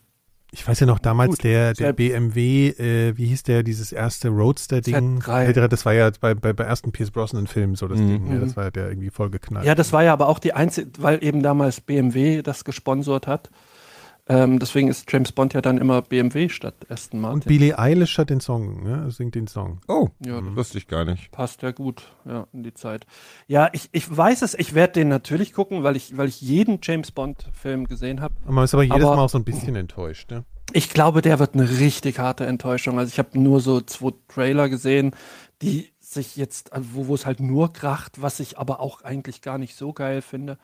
Ich 0.52 0.66
weiß 0.68 0.80
ja 0.80 0.88
noch 0.88 1.00
damals 1.00 1.32
Gut, 1.32 1.44
der, 1.44 1.74
der 1.74 1.92
BMW, 1.92 2.70
äh, 2.70 3.18
wie 3.18 3.26
hieß 3.28 3.44
der, 3.44 3.62
dieses 3.64 3.92
erste 3.92 4.30
Roadster-Ding? 4.30 5.20
Z3. 5.20 5.44
Ältere, 5.44 5.68
Das 5.68 5.86
war 5.86 5.94
ja 5.94 6.10
bei, 6.22 6.34
bei, 6.34 6.54
bei 6.54 6.64
ersten 6.64 6.92
Pierce 6.92 7.12
Brosnan-Filmen 7.12 7.76
so 7.76 7.88
das 7.88 8.00
Mhm. 8.00 8.08
Ding. 8.08 8.34
Ja, 8.34 8.40
das 8.40 8.56
war 8.56 8.66
ja 8.66 8.72
der 8.72 8.88
irgendwie 8.90 9.10
voll 9.10 9.30
geknallt. 9.30 9.66
Ja, 9.66 9.76
das 9.76 9.92
war 9.92 10.04
ja 10.04 10.14
aber 10.14 10.30
auch 10.30 10.40
die 10.40 10.54
einzige, 10.54 10.90
weil 11.00 11.22
eben 11.24 11.44
damals 11.44 11.82
BMW 11.82 12.42
das 12.42 12.64
gesponsert 12.64 13.28
hat. 13.28 13.50
Ähm, 14.28 14.58
deswegen 14.58 14.88
ist 14.88 15.12
James 15.12 15.32
Bond 15.32 15.54
ja 15.54 15.62
dann 15.62 15.78
immer 15.78 16.02
BMW 16.02 16.50
statt 16.50 16.74
Aston 16.90 17.22
Martin. 17.22 17.36
Und 17.42 17.46
Billie 17.46 17.78
Eilish 17.78 18.18
hat 18.18 18.32
den 18.32 18.40
Song, 18.40 18.82
ne? 18.84 19.12
singt 19.12 19.36
den 19.36 19.46
Song. 19.46 19.82
Oh, 19.88 20.10
Ja, 20.26 20.42
das 20.42 20.56
wusste 20.56 20.78
ich 20.80 20.88
gar 20.88 21.06
nicht. 21.06 21.32
passt 21.32 21.62
ja 21.62 21.72
gut, 21.72 22.02
ja, 22.26 22.48
in 22.52 22.64
die 22.64 22.74
Zeit. 22.74 23.06
Ja, 23.46 23.70
ich, 23.72 23.90
ich 23.92 24.16
weiß 24.18 24.42
es, 24.42 24.56
ich 24.56 24.74
werde 24.74 24.94
den 24.94 25.10
natürlich 25.10 25.54
gucken, 25.54 25.84
weil 25.84 25.96
ich, 25.96 26.18
weil 26.18 26.28
ich 26.28 26.42
jeden 26.42 26.80
James 26.82 27.12
Bond-Film 27.12 27.86
gesehen 27.86 28.20
habe. 28.20 28.34
Man 28.48 28.64
ist 28.64 28.74
aber 28.74 28.82
jedes 28.84 29.04
Aber- 29.04 29.16
Mal 29.16 29.22
auch 29.26 29.30
so 29.30 29.38
ein 29.38 29.44
bisschen 29.46 29.76
enttäuscht. 29.76 30.32
Ne? 30.32 30.44
Ich 30.74 30.90
glaube, 30.90 31.22
der 31.22 31.38
wird 31.38 31.54
eine 31.54 31.70
richtig 31.70 32.18
harte 32.18 32.48
Enttäuschung. 32.48 32.98
Also 32.98 33.12
ich 33.12 33.20
habe 33.20 33.40
nur 33.40 33.60
so 33.62 33.80
zwei 33.82 34.12
Trailer 34.28 34.70
gesehen, 34.70 35.12
die 35.62 35.92
sich 36.00 36.36
jetzt, 36.36 36.74
also 36.74 36.88
wo, 36.94 37.08
wo 37.10 37.14
es 37.16 37.28
halt 37.28 37.40
nur 37.40 37.72
kracht, 37.74 38.20
was 38.22 38.40
ich 38.40 38.58
aber 38.58 38.80
auch 38.80 39.04
eigentlich 39.04 39.42
gar 39.44 39.60
nicht 39.60 39.76
so 39.76 39.94
geil 39.94 40.24
finde. 40.24 40.58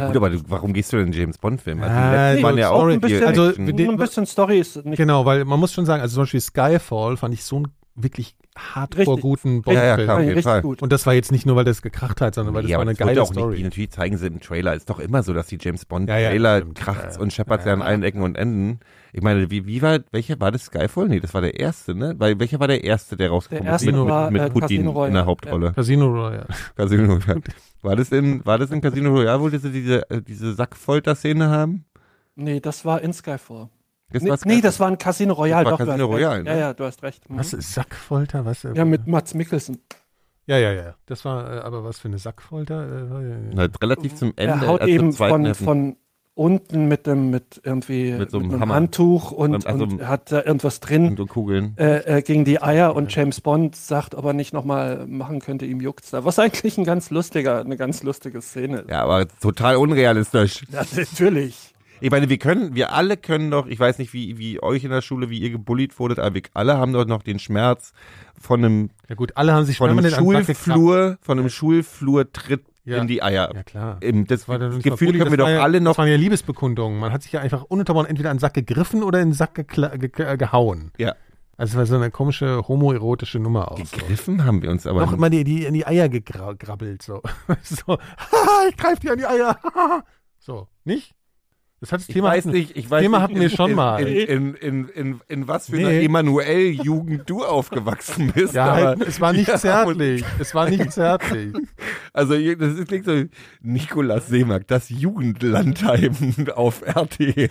Ja 0.00 0.06
gut, 0.06 0.16
Ähm, 0.16 0.22
aber 0.22 0.30
du, 0.30 0.40
warum 0.48 0.72
gehst 0.72 0.92
du 0.92 0.96
denn 0.96 1.06
in 1.06 1.12
den 1.12 1.20
James 1.20 1.38
Bond 1.38 1.60
Film? 1.60 1.82
Also 1.82 1.94
die 1.94 2.00
letzten 2.00 2.36
nee, 2.36 2.42
waren 2.42 2.58
ja 2.58 2.70
auch 2.70 2.86
ein 2.86 3.00
bisschen, 3.00 3.24
also, 3.24 3.42
ein 3.56 3.96
bisschen 3.96 4.26
Story 4.26 4.60
ist 4.60 4.84
nicht 4.84 4.96
Genau, 4.96 5.24
weil 5.24 5.44
man 5.44 5.58
muss 5.60 5.72
schon 5.72 5.86
sagen, 5.86 6.02
also 6.02 6.14
zum 6.14 6.22
Beispiel 6.22 6.40
Skyfall 6.40 7.16
fand 7.16 7.34
ich 7.34 7.44
so 7.44 7.56
einen 7.56 7.68
wirklich 7.96 8.36
hardcore 8.56 9.16
Richtig. 9.16 9.22
guten 9.22 9.62
Ja, 9.66 9.72
ja, 9.72 9.96
Bond-Film. 9.96 10.06
klar. 10.06 10.16
auf 10.16 10.20
jeden 10.22 10.34
richtig 10.34 10.44
Fall. 10.44 10.62
gut. 10.62 10.82
Und 10.82 10.92
das 10.92 11.06
war 11.06 11.14
jetzt 11.14 11.32
nicht 11.32 11.46
nur, 11.46 11.56
weil 11.56 11.64
das 11.64 11.82
gekracht 11.82 12.20
hat, 12.20 12.34
sondern 12.34 12.54
weil 12.54 12.62
das 12.62 12.70
ja, 12.70 12.76
war 12.78 12.82
eine 12.82 12.92
das 12.94 12.98
geile 13.06 13.22
auch 13.22 13.32
Story. 13.32 13.54
Nicht, 13.56 13.64
natürlich 13.64 13.90
zeigen 13.90 14.16
sie 14.18 14.26
im 14.26 14.40
Trailer. 14.40 14.74
Ist 14.74 14.88
doch 14.90 14.98
immer 14.98 15.22
so, 15.22 15.32
dass 15.32 15.46
die 15.46 15.58
James 15.60 15.84
Bond 15.84 16.08
Ja, 16.08 16.18
ja, 16.18 16.28
Trailer 16.30 16.58
Ja, 16.58 16.64
ja. 17.10 17.18
und 17.20 17.32
scheppert's 17.32 17.64
Ja, 17.64 17.70
ja, 17.70 17.74
an 17.74 17.80
ja. 17.80 17.86
allen 17.86 18.02
Ecken 18.02 18.22
und 18.22 18.36
Enden. 18.36 18.80
Ich 19.12 19.22
meine, 19.22 19.50
wie, 19.50 19.66
wie 19.66 19.80
war, 19.82 19.98
welcher 20.12 20.38
war 20.40 20.52
das 20.52 20.66
Skyfall? 20.66 21.08
Nee, 21.08 21.20
das 21.20 21.32
war 21.32 21.40
der 21.40 21.58
erste, 21.58 21.94
ne? 21.94 22.14
Weil, 22.18 22.38
welcher 22.38 22.60
war 22.60 22.68
der 22.68 22.84
erste, 22.84 23.16
der 23.16 23.30
rausgekommen 23.30 23.64
Der 23.64 23.72
erste 23.72 23.90
ist? 23.90 23.96
Mit, 23.96 24.06
war, 24.06 24.30
mit 24.30 24.42
äh, 24.42 24.50
Putin 24.50 24.86
in 24.88 25.14
der 25.14 25.24
Hauptrolle. 25.26 25.72
Casino 25.72 26.06
Royale. 26.08 26.46
Casino 26.76 27.14
Royale. 27.14 27.42
War 27.82 27.96
das 27.96 28.10
in, 28.12 28.44
war 28.44 28.58
das 28.58 28.70
in 28.70 28.80
Casino 28.80 29.10
Royale, 29.10 29.40
wo 29.40 29.48
diese, 29.48 29.70
diese, 29.70 30.10
äh, 30.10 30.20
diese 30.20 30.54
Sackfolter-Szene 30.54 31.48
haben? 31.48 31.84
Nee, 32.34 32.60
das 32.60 32.84
war 32.84 33.00
in 33.00 33.12
Skyfall. 33.14 33.70
Das 34.12 34.22
Nee, 34.22 34.32
nee, 34.44 34.60
das 34.60 34.78
war 34.78 34.88
ein 34.88 34.98
Casino 34.98 35.34
Royale. 35.34 35.64
Das 35.64 35.72
war 35.72 35.78
Doch, 35.78 35.86
Casino. 35.86 36.06
Royale, 36.06 36.44
ne? 36.44 36.50
Ja, 36.50 36.56
ja, 36.56 36.74
du 36.74 36.84
hast 36.84 37.02
recht. 37.02 37.28
Mhm. 37.28 37.38
Was 37.38 37.52
ist 37.52 37.74
Sackfolter? 37.74 38.44
Was? 38.44 38.64
äh, 38.64 38.72
Ja, 38.74 38.84
mit 38.84 39.06
Mats 39.06 39.34
Mikkelsen. 39.34 39.80
ja, 40.46 40.58
ja, 40.58 40.72
ja. 40.72 40.94
Das 41.06 41.24
war 41.24 41.52
äh, 41.56 41.58
aber 41.60 41.82
was 41.84 41.98
für 41.98 42.08
eine 42.08 42.18
Sackfolter? 42.18 42.86
Äh, 43.20 43.52
ja- 43.52 43.58
halt 43.58 43.82
relativ 43.82 44.14
zum 44.14 44.32
Ende. 44.36 44.64
er 44.64 44.66
haut 44.68 44.80
also 44.82 44.92
eben 44.92 45.12
zweiten 45.12 45.54
von, 45.54 45.64
von 45.66 45.96
unten 46.34 46.86
mit 46.86 47.06
dem 47.06 47.30
mit 47.30 47.60
irgendwie 47.64 48.12
Mit 48.12 48.30
so 48.30 48.38
einem 48.38 48.50
einem 48.50 48.60
Hammer. 48.60 48.74
Handtuch 48.74 49.32
und, 49.32 49.66
also- 49.66 49.84
und 49.84 50.06
hat 50.06 50.30
da 50.30 50.42
irgendwas 50.44 50.80
drin 50.80 51.18
und 51.18 51.28
Kugeln. 51.28 51.74
äh, 51.78 52.18
äh, 52.18 52.22
gegen 52.22 52.44
die 52.44 52.62
Eier 52.62 52.94
und 52.94 53.12
James 53.14 53.40
Bond 53.40 53.74
sagt, 53.74 54.14
ob 54.14 54.24
er 54.26 54.34
nicht 54.34 54.52
nochmal 54.52 55.06
machen 55.06 55.40
könnte, 55.40 55.64
ihm 55.66 55.80
juckt's 55.80 56.10
da. 56.10 56.24
Was 56.26 56.38
eigentlich 56.38 56.76
ein 56.78 56.84
ganz 56.84 57.10
lustiger, 57.10 57.60
eine 57.60 57.76
ganz 57.78 58.02
lustige 58.02 58.40
Szene 58.42 58.80
ist. 58.80 58.90
Ja, 58.90 59.02
aber 59.02 59.26
total 59.40 59.76
unrealistisch. 59.76 60.62
Ja, 60.70 60.82
natürlich. 60.94 61.72
Ich 62.00 62.10
meine, 62.10 62.28
wir 62.28 62.38
können, 62.38 62.74
wir 62.74 62.92
alle 62.92 63.16
können 63.16 63.50
doch, 63.50 63.66
ich 63.66 63.78
weiß 63.78 63.98
nicht, 63.98 64.12
wie, 64.12 64.38
wie 64.38 64.62
euch 64.62 64.84
in 64.84 64.90
der 64.90 65.02
Schule, 65.02 65.30
wie 65.30 65.38
ihr 65.38 65.50
gebullied 65.50 65.98
wurdet, 65.98 66.18
aber 66.18 66.34
wir 66.34 66.42
alle 66.54 66.76
haben 66.76 66.92
doch 66.92 67.06
noch 67.06 67.22
den 67.22 67.38
Schmerz 67.38 67.92
von 68.40 68.64
einem, 68.64 68.90
ja 69.08 69.14
gut, 69.14 69.32
alle 69.36 69.52
haben 69.52 69.64
sich 69.64 69.78
von 69.78 69.90
einem 69.90 70.10
Schulflur, 70.10 71.18
von 71.20 71.38
einem 71.38 71.48
Schulflur-Tritt 71.48 72.64
Ja. 72.84 72.98
in 72.98 73.06
die 73.06 73.22
Eier. 73.22 73.50
Ja, 73.54 73.62
klar. 73.62 73.96
Im, 74.00 74.26
das, 74.26 74.46
war 74.48 74.58
das 74.58 74.74
mal 74.74 74.82
Gefühl 74.82 75.08
Bulli, 75.08 75.18
können 75.18 75.30
wir 75.30 75.38
doch 75.38 75.46
war 75.46 75.52
ja, 75.52 75.62
alle 75.62 75.80
noch. 75.80 75.92
Das 75.92 75.98
waren 75.98 76.08
ja 76.08 76.16
Liebesbekundungen. 76.16 77.00
Man 77.00 77.12
hat 77.12 77.22
sich 77.22 77.32
ja 77.32 77.40
einfach 77.40 77.64
ununterbrochen 77.64 78.08
entweder 78.08 78.30
an 78.30 78.36
den 78.36 78.40
Sack 78.40 78.54
gegriffen 78.54 79.02
oder 79.02 79.20
in 79.20 79.30
den 79.30 79.34
Sack 79.34 79.54
ge 79.54 79.64
ge 79.98 80.36
gehauen. 80.36 80.92
Ja. 80.98 81.14
Also 81.58 81.72
es 81.72 81.76
war 81.78 81.86
so 81.86 81.96
eine 81.96 82.10
komische 82.10 82.68
homoerotische 82.68 83.38
Nummer 83.38 83.72
auch. 83.72 83.78
So. 83.78 83.96
Gegriffen 83.96 84.44
haben 84.44 84.62
wir 84.62 84.70
uns 84.70 84.86
aber. 84.86 85.00
Noch 85.00 85.14
immer 85.14 85.30
die, 85.30 85.42
die 85.42 85.64
in 85.64 85.72
die 85.72 85.86
Eier 85.86 86.08
gegrabbelt. 86.08 87.02
So, 87.02 87.22
so 87.62 87.98
haha, 88.18 88.68
ich 88.68 88.76
greif 88.76 89.00
dir 89.00 89.12
an 89.12 89.18
die 89.18 89.26
Eier. 89.26 89.58
so, 90.38 90.68
nicht? 90.84 91.15
Das 91.86 91.92
hat 91.92 92.00
das 92.00 92.08
ich 92.08 92.14
Thema 92.14 92.28
weiß 92.28 92.44
hatten- 92.44 92.50
nicht, 92.56 92.76
ich 92.76 92.90
weiß 92.90 93.02
Thema 93.02 93.22
hatten 93.22 93.40
wir 93.40 93.48
schon 93.50 93.70
in, 93.70 93.76
mal. 93.76 94.02
In, 94.06 94.54
in, 94.54 94.88
in, 94.88 95.20
in, 95.28 95.48
was 95.48 95.68
für 95.70 95.76
Nee. 95.76 95.84
einer 95.86 96.00
Emanuel-Jugend 96.02 97.22
du 97.28 97.44
aufgewachsen 97.44 98.32
bist. 98.34 98.54
Ja, 98.54 98.64
aber 98.66 98.84
halt, 98.86 99.02
es 99.06 99.20
war 99.20 99.32
nicht 99.32 99.48
haben 99.50 99.58
zärtlich. 99.58 100.24
Es 100.38 100.54
war 100.54 100.68
nicht 100.68 100.92
zärtlich. 100.92 101.52
Also 102.12 102.34
das 102.34 102.86
klingt 102.86 103.04
so, 103.04 103.24
Nikolaus 103.60 104.26
Seemark, 104.28 104.66
das 104.68 104.88
Jugendlandheim 104.88 106.14
auf 106.54 106.80
RTL 106.80 107.50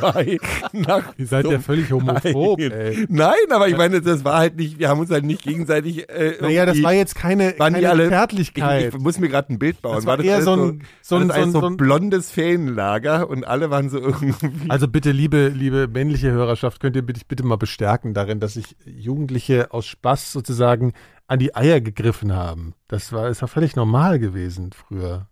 2 0.00 0.38
nach 0.72 1.02
Ihr 1.16 1.26
seid 1.26 1.46
ja 1.46 1.58
völlig 1.58 1.90
homophob, 1.90 2.60
Nein. 2.60 2.70
ey. 2.70 3.06
Nein, 3.08 3.34
aber 3.50 3.66
ich 3.66 3.76
meine, 3.76 4.00
das 4.00 4.24
war 4.24 4.38
halt 4.38 4.54
nicht, 4.56 4.78
wir 4.78 4.88
haben 4.88 5.00
uns 5.00 5.10
halt 5.10 5.24
nicht 5.24 5.42
gegenseitig 5.42 6.08
äh, 6.10 6.34
Naja, 6.40 6.64
das 6.64 6.80
war 6.80 6.92
jetzt 6.92 7.16
keine, 7.16 7.54
keine 7.54 7.88
alle, 7.90 8.08
Zärtlichkeit. 8.08 8.88
Ich, 8.90 8.94
ich 8.94 9.00
muss 9.00 9.18
mir 9.18 9.28
gerade 9.28 9.52
ein 9.52 9.58
Bild 9.58 9.82
bauen. 9.82 9.96
Das 9.96 10.06
war 10.06 10.16
das 10.16 10.26
eher 10.26 10.42
so 10.42 10.52
ein- 10.54 10.82
war 11.52 11.60
so 11.60 11.66
ein- 11.66 11.76
blondes 11.76 12.30
Ferienlager 12.30 13.28
und 13.28 13.48
alle 13.48 13.57
waren 13.70 13.90
so 13.90 13.98
irgendwie. 13.98 14.70
Also 14.70 14.88
bitte, 14.88 15.12
liebe, 15.12 15.48
liebe 15.48 15.88
männliche 15.88 16.30
Hörerschaft, 16.30 16.80
könnt 16.80 16.96
ihr 16.96 17.02
bitte, 17.02 17.20
bitte 17.26 17.44
mal 17.44 17.56
bestärken 17.56 18.14
darin, 18.14 18.40
dass 18.40 18.54
sich 18.54 18.76
Jugendliche 18.84 19.72
aus 19.72 19.86
Spaß 19.86 20.32
sozusagen 20.32 20.92
an 21.26 21.38
die 21.38 21.54
Eier 21.54 21.80
gegriffen 21.80 22.32
haben. 22.32 22.74
Das 22.88 23.12
war, 23.12 23.28
ist 23.28 23.42
ja 23.42 23.46
völlig 23.46 23.76
normal 23.76 24.18
gewesen 24.18 24.72
früher. 24.72 25.27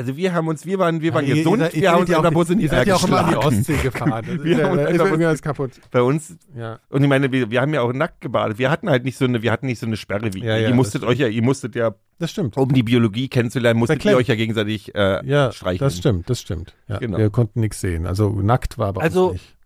Also 0.00 0.16
wir 0.16 0.32
haben 0.32 0.48
uns, 0.48 0.64
wir 0.64 0.78
waren, 0.78 1.02
wir 1.02 1.12
waren 1.12 1.26
Ja, 1.26 1.34
gesund, 1.34 1.60
ihr 1.60 1.74
ihr 1.74 1.80
wir 1.82 1.92
haben 1.92 2.00
uns 2.00 2.10
ja 2.10 2.16
an 2.16 2.22
der 2.22 2.30
auch- 2.30 2.34
Bus 2.34 2.48
in 2.50 2.56
die 2.58 2.64
Ihr 2.64 2.70
seid 2.70 2.86
ja 2.86 2.94
auch 2.96 3.06
immer 3.06 3.24
an 3.24 3.30
die. 3.32 3.36
Ostsee 3.36 3.76
gefahren. 3.82 4.24
Das 4.26 4.42
Wir 4.44 4.64
haben 4.64 4.78
uns 4.78 4.90
ist 4.90 4.98
irgendwas 5.00 5.42
kaputt. 5.42 5.72
Bei 5.90 6.00
uns 6.00 6.36
Ja. 6.56 6.78
Und 6.88 7.02
ich 7.02 7.08
meine, 7.08 7.30
wir, 7.30 7.50
wir 7.50 7.60
haben 7.60 7.74
ja 7.74 7.82
auch 7.82 7.92
nackt 7.92 8.22
gebadet. 8.22 8.56
Wir 8.58 8.70
hatten 8.70 8.88
halt 8.88 9.04
nicht 9.04 9.18
so 9.18 9.26
eine, 9.26 9.42
wir 9.42 9.52
hatten 9.52 9.66
nicht 9.66 9.78
so 9.78 9.84
eine 9.86 9.98
Sperre 9.98 10.32
wie 10.32 10.38
Ja, 10.42 10.56
ihr. 10.56 10.62
ja, 10.62 10.68
ihr 10.70 10.74
musstet 10.74 11.04
euch 11.04 11.18
ja, 11.18 11.28
ihr 11.28 11.42
musstet 11.42 11.74
ja, 11.74 11.94
Das 12.18 12.30
stimmt. 12.30 12.56
um 12.56 12.72
die 12.72 12.82
Biologie 12.82 13.28
kennenzulernen, 13.28 13.78
musstet 13.78 14.02
ihr 14.06 14.16
euch 14.16 14.28
ja 14.28 14.36
gegenseitig 14.36 14.94
äh, 14.94 15.20
Ja, 15.26 15.52
streicheln. 15.52 15.86
das 15.86 15.98
stimmt, 15.98 16.30
das 16.30 16.40
stimmt. 16.40 16.74
Ja, 16.88 16.96
Genau. 16.98 17.18
Wir 17.18 17.28
konnten 17.28 17.60
nichts 17.60 17.80
sehen. 17.80 18.06
Also 18.06 18.30
nackt 18.40 18.78
war 18.78 18.88
aber 18.88 19.02
Also, 19.02 19.26
uns 19.32 19.32
nicht. 19.34 19.56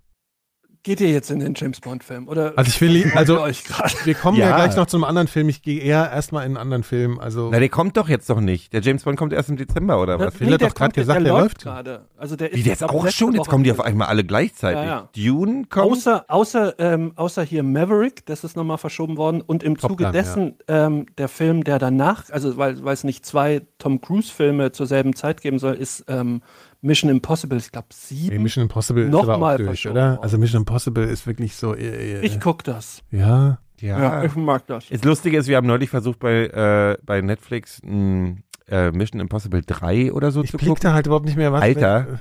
Geht 0.84 1.00
ihr 1.00 1.10
jetzt 1.10 1.30
in 1.30 1.40
den 1.40 1.54
James 1.56 1.80
Bond 1.80 2.04
Film 2.04 2.28
oder? 2.28 2.52
Also 2.56 2.68
ich 2.68 2.78
will, 2.82 3.10
also 3.14 3.34
also 3.34 3.40
euch 3.40 3.64
gerade. 3.64 3.94
wir 4.04 4.14
kommen 4.14 4.36
ja. 4.36 4.50
Ja. 4.50 4.56
gleich 4.56 4.76
noch 4.76 4.84
zu 4.84 4.98
einem 4.98 5.04
anderen 5.04 5.28
Film. 5.28 5.48
Ich 5.48 5.62
gehe 5.62 5.80
eher 5.80 6.10
erstmal 6.12 6.42
in 6.42 6.48
einen 6.48 6.56
anderen 6.58 6.82
Film. 6.82 7.18
Also 7.18 7.48
Na, 7.50 7.58
der 7.58 7.70
kommt 7.70 7.96
doch 7.96 8.06
jetzt 8.06 8.28
noch 8.28 8.42
nicht. 8.42 8.74
Der 8.74 8.82
James 8.82 9.02
Bond 9.02 9.18
kommt 9.18 9.32
erst 9.32 9.48
im 9.48 9.56
Dezember, 9.56 9.98
oder 9.98 10.20
was? 10.20 10.34
Phil 10.34 10.52
hat 10.52 10.60
doch 10.60 10.74
grad 10.74 10.92
gesagt, 10.92 11.24
der 11.24 11.32
läuft. 11.32 11.62
gerade. 11.62 12.04
Also 12.18 12.36
der 12.36 12.52
ist 12.52 12.58
Wie, 12.58 12.62
der 12.64 12.74
ist 12.74 12.80
glaub, 12.80 12.90
auch 12.92 13.08
schon? 13.08 13.32
Jetzt 13.32 13.40
Woche 13.40 13.50
kommen 13.50 13.64
die 13.64 13.72
auf 13.72 13.80
einmal 13.80 14.08
alle 14.08 14.24
gleichzeitig. 14.24 14.84
Ja, 14.84 15.08
Dune 15.16 15.64
kommt. 15.70 15.92
Außer, 15.92 16.26
außer, 16.28 16.74
ähm, 16.78 17.12
außer 17.16 17.42
hier 17.42 17.62
Maverick, 17.62 18.26
das 18.26 18.44
ist 18.44 18.54
nochmal 18.54 18.76
verschoben 18.76 19.16
worden. 19.16 19.40
Und 19.40 19.62
im 19.62 19.78
Top 19.78 19.92
Zuge 19.92 20.04
Gun, 20.04 20.12
dessen 20.12 20.58
ähm, 20.68 21.06
der 21.16 21.28
Film, 21.28 21.64
der 21.64 21.78
danach, 21.78 22.28
also 22.28 22.58
weil 22.58 22.84
weil 22.84 22.92
es 22.92 23.04
nicht 23.04 23.24
zwei 23.24 23.62
Tom 23.78 24.02
Cruise-Filme 24.02 24.72
zur 24.72 24.86
selben 24.86 25.16
Zeit 25.16 25.40
geben 25.40 25.58
soll, 25.58 25.76
ist 25.76 26.04
ähm, 26.08 26.42
Mission 26.84 27.10
Impossible, 27.10 27.56
ich 27.58 27.72
glaube 27.72 27.88
Nee, 27.90 28.16
sieben. 28.16 28.42
Mission 28.42 28.62
Impossible 28.62 29.04
ist 29.04 29.10
Noch 29.10 29.24
aber 29.24 29.36
auch 29.36 29.40
mal 29.40 29.56
durch, 29.56 29.68
verschoben 29.68 29.92
oder? 29.96 30.22
Also 30.22 30.38
Mission 30.38 30.62
Impossible 30.62 31.04
ist 31.04 31.26
wirklich 31.26 31.56
so. 31.56 31.74
Äh, 31.74 32.20
äh, 32.20 32.20
ich 32.20 32.40
guck 32.40 32.62
das. 32.64 33.02
ja. 33.10 33.58
ja. 33.80 33.98
Ja, 33.98 34.24
ich 34.24 34.34
mag 34.36 34.66
das. 34.66 34.86
Das 34.88 35.02
Lustige 35.04 35.38
ist, 35.38 35.48
wir 35.48 35.56
haben 35.56 35.66
neulich 35.66 35.90
versucht, 35.90 36.18
bei, 36.20 36.46
äh, 36.46 36.96
bei 37.04 37.20
Netflix 37.20 37.80
mh, 37.82 38.36
äh, 38.68 38.90
Mission 38.92 39.20
Impossible 39.20 39.62
3 39.62 40.12
oder 40.12 40.30
so 40.30 40.42
Ich 40.44 40.50
zu 40.50 40.58
gucken. 40.58 40.76
da 40.80 40.92
halt 40.94 41.06
überhaupt 41.06 41.26
nicht 41.26 41.36
mehr 41.36 41.52
was. 41.52 41.62
Alter. 41.62 42.20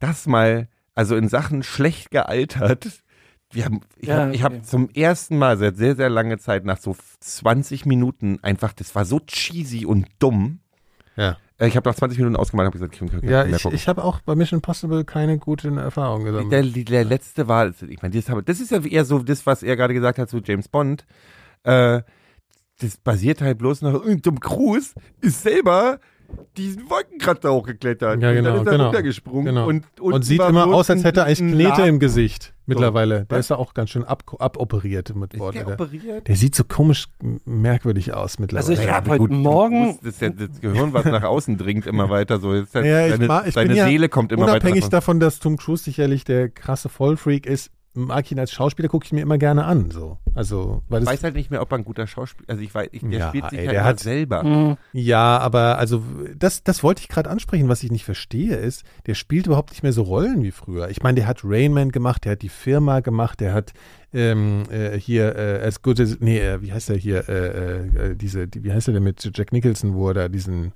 Das 0.00 0.26
mal, 0.26 0.68
also 0.94 1.16
in 1.16 1.28
Sachen 1.28 1.62
schlecht 1.62 2.10
gealtert. 2.10 2.86
Wir 3.50 3.64
haben, 3.64 3.80
ich 3.96 4.08
Ja, 4.08 4.18
habe 4.22 4.34
ich 4.34 4.42
hab 4.42 4.52
okay. 4.52 4.62
zum 4.62 4.90
ersten 4.90 5.38
Mal 5.38 5.56
seit 5.56 5.76
sehr, 5.76 5.96
sehr 5.96 6.10
langer 6.10 6.38
Zeit 6.38 6.64
nach 6.64 6.78
so 6.78 6.94
20 7.20 7.86
Minuten 7.86 8.38
einfach, 8.42 8.72
das 8.74 8.94
war 8.94 9.04
so 9.04 9.20
cheesy 9.20 9.86
und 9.86 10.06
dumm. 10.18 10.60
Ja, 11.16 11.36
Ich 11.60 11.76
habe 11.76 11.88
nach 11.88 11.96
20 11.96 12.18
Minuten 12.18 12.36
ausgemacht 12.36 12.66
und 12.66 12.66
habe 12.66 12.78
gesagt, 12.78 12.94
ich 12.94 13.20
kann, 13.20 13.28
ja 13.28 13.44
mehr 13.44 13.56
ich, 13.56 13.62
gucken. 13.62 13.76
ich 13.76 13.88
habe 13.88 14.04
auch 14.04 14.20
bei 14.20 14.36
Mission 14.36 14.58
Impossible 14.58 15.04
keine 15.04 15.38
guten 15.38 15.76
Erfahrungen 15.76 16.26
gesammelt. 16.26 16.52
Der, 16.52 16.84
der 16.84 17.04
letzte 17.04 17.48
war, 17.48 17.66
ich 17.66 18.00
meine, 18.00 18.14
das, 18.14 18.44
das 18.44 18.60
ist 18.60 18.70
ja 18.70 18.80
eher 18.80 19.04
so 19.04 19.18
das, 19.18 19.44
was 19.44 19.64
er 19.64 19.74
gerade 19.76 19.92
gesagt 19.92 20.18
hat 20.18 20.30
zu 20.30 20.40
James 20.44 20.68
Bond. 20.68 21.04
Äh, 21.64 22.02
das 22.80 22.96
basiert 22.98 23.40
halt 23.40 23.58
bloß 23.58 23.82
noch, 23.82 24.06
äh, 24.06 24.16
Tom 24.18 24.38
Cruise 24.38 24.94
ist 25.20 25.42
selber 25.42 25.98
diesen 26.56 26.90
Wolkenkratzer 26.90 27.52
hochgeklettert. 27.52 28.20
Ja, 28.22 28.28
und 28.30 28.34
genau, 28.34 28.50
dann 28.50 28.60
ist 28.60 28.66
er 28.66 28.72
genau, 28.72 28.84
runtergesprungen. 28.86 29.44
genau. 29.46 29.66
Und, 29.66 29.84
Und, 30.00 30.24
sieht 30.24 30.38
war 30.40 30.48
immer 30.50 30.66
aus, 30.66 30.90
als 30.90 31.04
hätte 31.04 31.20
er 31.20 31.26
eigentlich 31.26 31.38
Knete 31.52 31.82
im 31.86 31.98
Gesicht 31.98 32.52
mittlerweile. 32.66 33.24
Der 33.24 33.38
Was? 33.38 33.46
ist 33.46 33.50
ja 33.50 33.56
auch 33.56 33.72
ganz 33.72 33.90
schön 33.90 34.04
ab, 34.04 34.22
aboperiert 34.38 35.14
mit 35.16 35.32
Ist 35.34 35.40
Wort. 35.40 35.54
der 35.54 35.64
Der, 35.64 35.74
operiert? 35.74 36.28
der 36.28 36.36
sieht 36.36 36.54
so 36.54 36.64
komisch 36.64 37.06
merkwürdig 37.46 38.12
aus 38.12 38.38
mittlerweile. 38.38 38.68
Also 38.68 38.80
ich 38.82 38.86
Ja, 38.86 38.94
hab 38.96 39.04
aber 39.04 39.12
heute 39.12 39.18
gut, 39.20 39.30
Morgen- 39.30 39.98
Das 40.02 40.20
ja 40.20 40.28
das 40.30 40.60
Gehirn, 40.60 40.92
was 40.92 41.04
nach 41.06 41.22
außen 41.22 41.56
dringt, 41.56 41.86
immer 41.86 42.10
weiter 42.10 42.38
so. 42.40 42.54
Jetzt, 42.54 42.74
Ja, 42.74 43.06
ich 43.06 43.12
seine 43.12 43.26
ma- 43.26 43.44
ich 43.46 43.54
seine 43.54 43.68
bin 43.68 43.76
ja 43.78 43.86
Seele 43.86 44.08
kommt 44.08 44.32
immer 44.32 44.42
weiter. 44.42 44.52
Unabhängig 44.54 44.88
davon, 44.90 45.20
dass 45.20 45.38
Tom 45.38 45.56
Cruise 45.56 45.84
sicherlich 45.84 46.24
der 46.24 46.50
krasse 46.50 46.88
Vollfreak 46.88 47.46
ist, 47.46 47.70
mag 47.98 48.30
ihn 48.32 48.38
als 48.38 48.50
Schauspieler, 48.52 48.88
gucke 48.88 49.04
ich 49.04 49.12
mir 49.12 49.20
immer 49.20 49.36
gerne 49.38 49.64
an. 49.64 49.90
So. 49.90 50.16
Also, 50.34 50.82
weil 50.88 51.02
Ich 51.02 51.08
weiß 51.08 51.22
halt 51.24 51.34
nicht 51.34 51.50
mehr, 51.50 51.60
ob 51.60 51.70
er 51.72 51.78
ein 51.78 51.84
guter 51.84 52.06
Schauspieler 52.06 52.48
Also 52.48 52.62
ich 52.62 52.74
weiß, 52.74 52.88
ich, 52.92 53.02
der 53.02 53.10
Ja, 53.18 53.28
spielt 53.28 53.50
sich 53.50 53.58
ey, 53.58 53.66
halt 53.66 53.74
der 53.76 53.84
hat- 53.84 54.00
selber. 54.00 54.42
Mhm. 54.44 54.76
ja, 54.92 55.38
aber 55.38 55.78
also 55.78 56.02
das, 56.36 56.62
das 56.62 56.82
wollte 56.82 57.02
ich 57.02 57.08
gerade 57.08 57.28
ansprechen, 57.28 57.68
was 57.68 57.82
ich 57.82 57.90
nicht 57.90 58.04
verstehe, 58.04 58.56
ist, 58.56 58.84
der 59.06 59.14
spielt 59.14 59.46
überhaupt 59.46 59.70
nicht 59.70 59.82
mehr 59.82 59.92
so 59.92 60.02
Rollen 60.02 60.42
wie 60.42 60.50
früher. 60.52 60.88
Ich 60.88 61.02
meine, 61.02 61.16
der 61.16 61.26
hat 61.26 61.40
Rainman 61.44 61.90
gemacht, 61.92 62.24
der 62.24 62.32
hat 62.32 62.42
die 62.42 62.48
Firma 62.48 63.00
gemacht, 63.00 63.40
der 63.40 63.52
hat 63.52 63.72
ähm, 64.14 64.62
äh, 64.70 64.98
hier 64.98 65.36
äh, 65.36 65.66
as 65.66 65.82
good 65.82 66.00
as, 66.00 66.16
nee, 66.20 66.38
äh, 66.40 66.62
wie 66.62 66.72
heißt 66.72 66.88
der 66.88 66.96
hier, 66.96 67.28
äh, 67.28 68.10
äh, 68.10 68.14
diese, 68.16 68.48
die, 68.48 68.64
wie 68.64 68.72
heißt 68.72 68.86
der 68.86 68.94
denn 68.94 69.02
mit 69.02 69.28
Jack 69.36 69.52
Nicholson, 69.52 69.94
wo 69.94 70.08
er 70.08 70.14
da 70.14 70.28
diesen, 70.28 70.72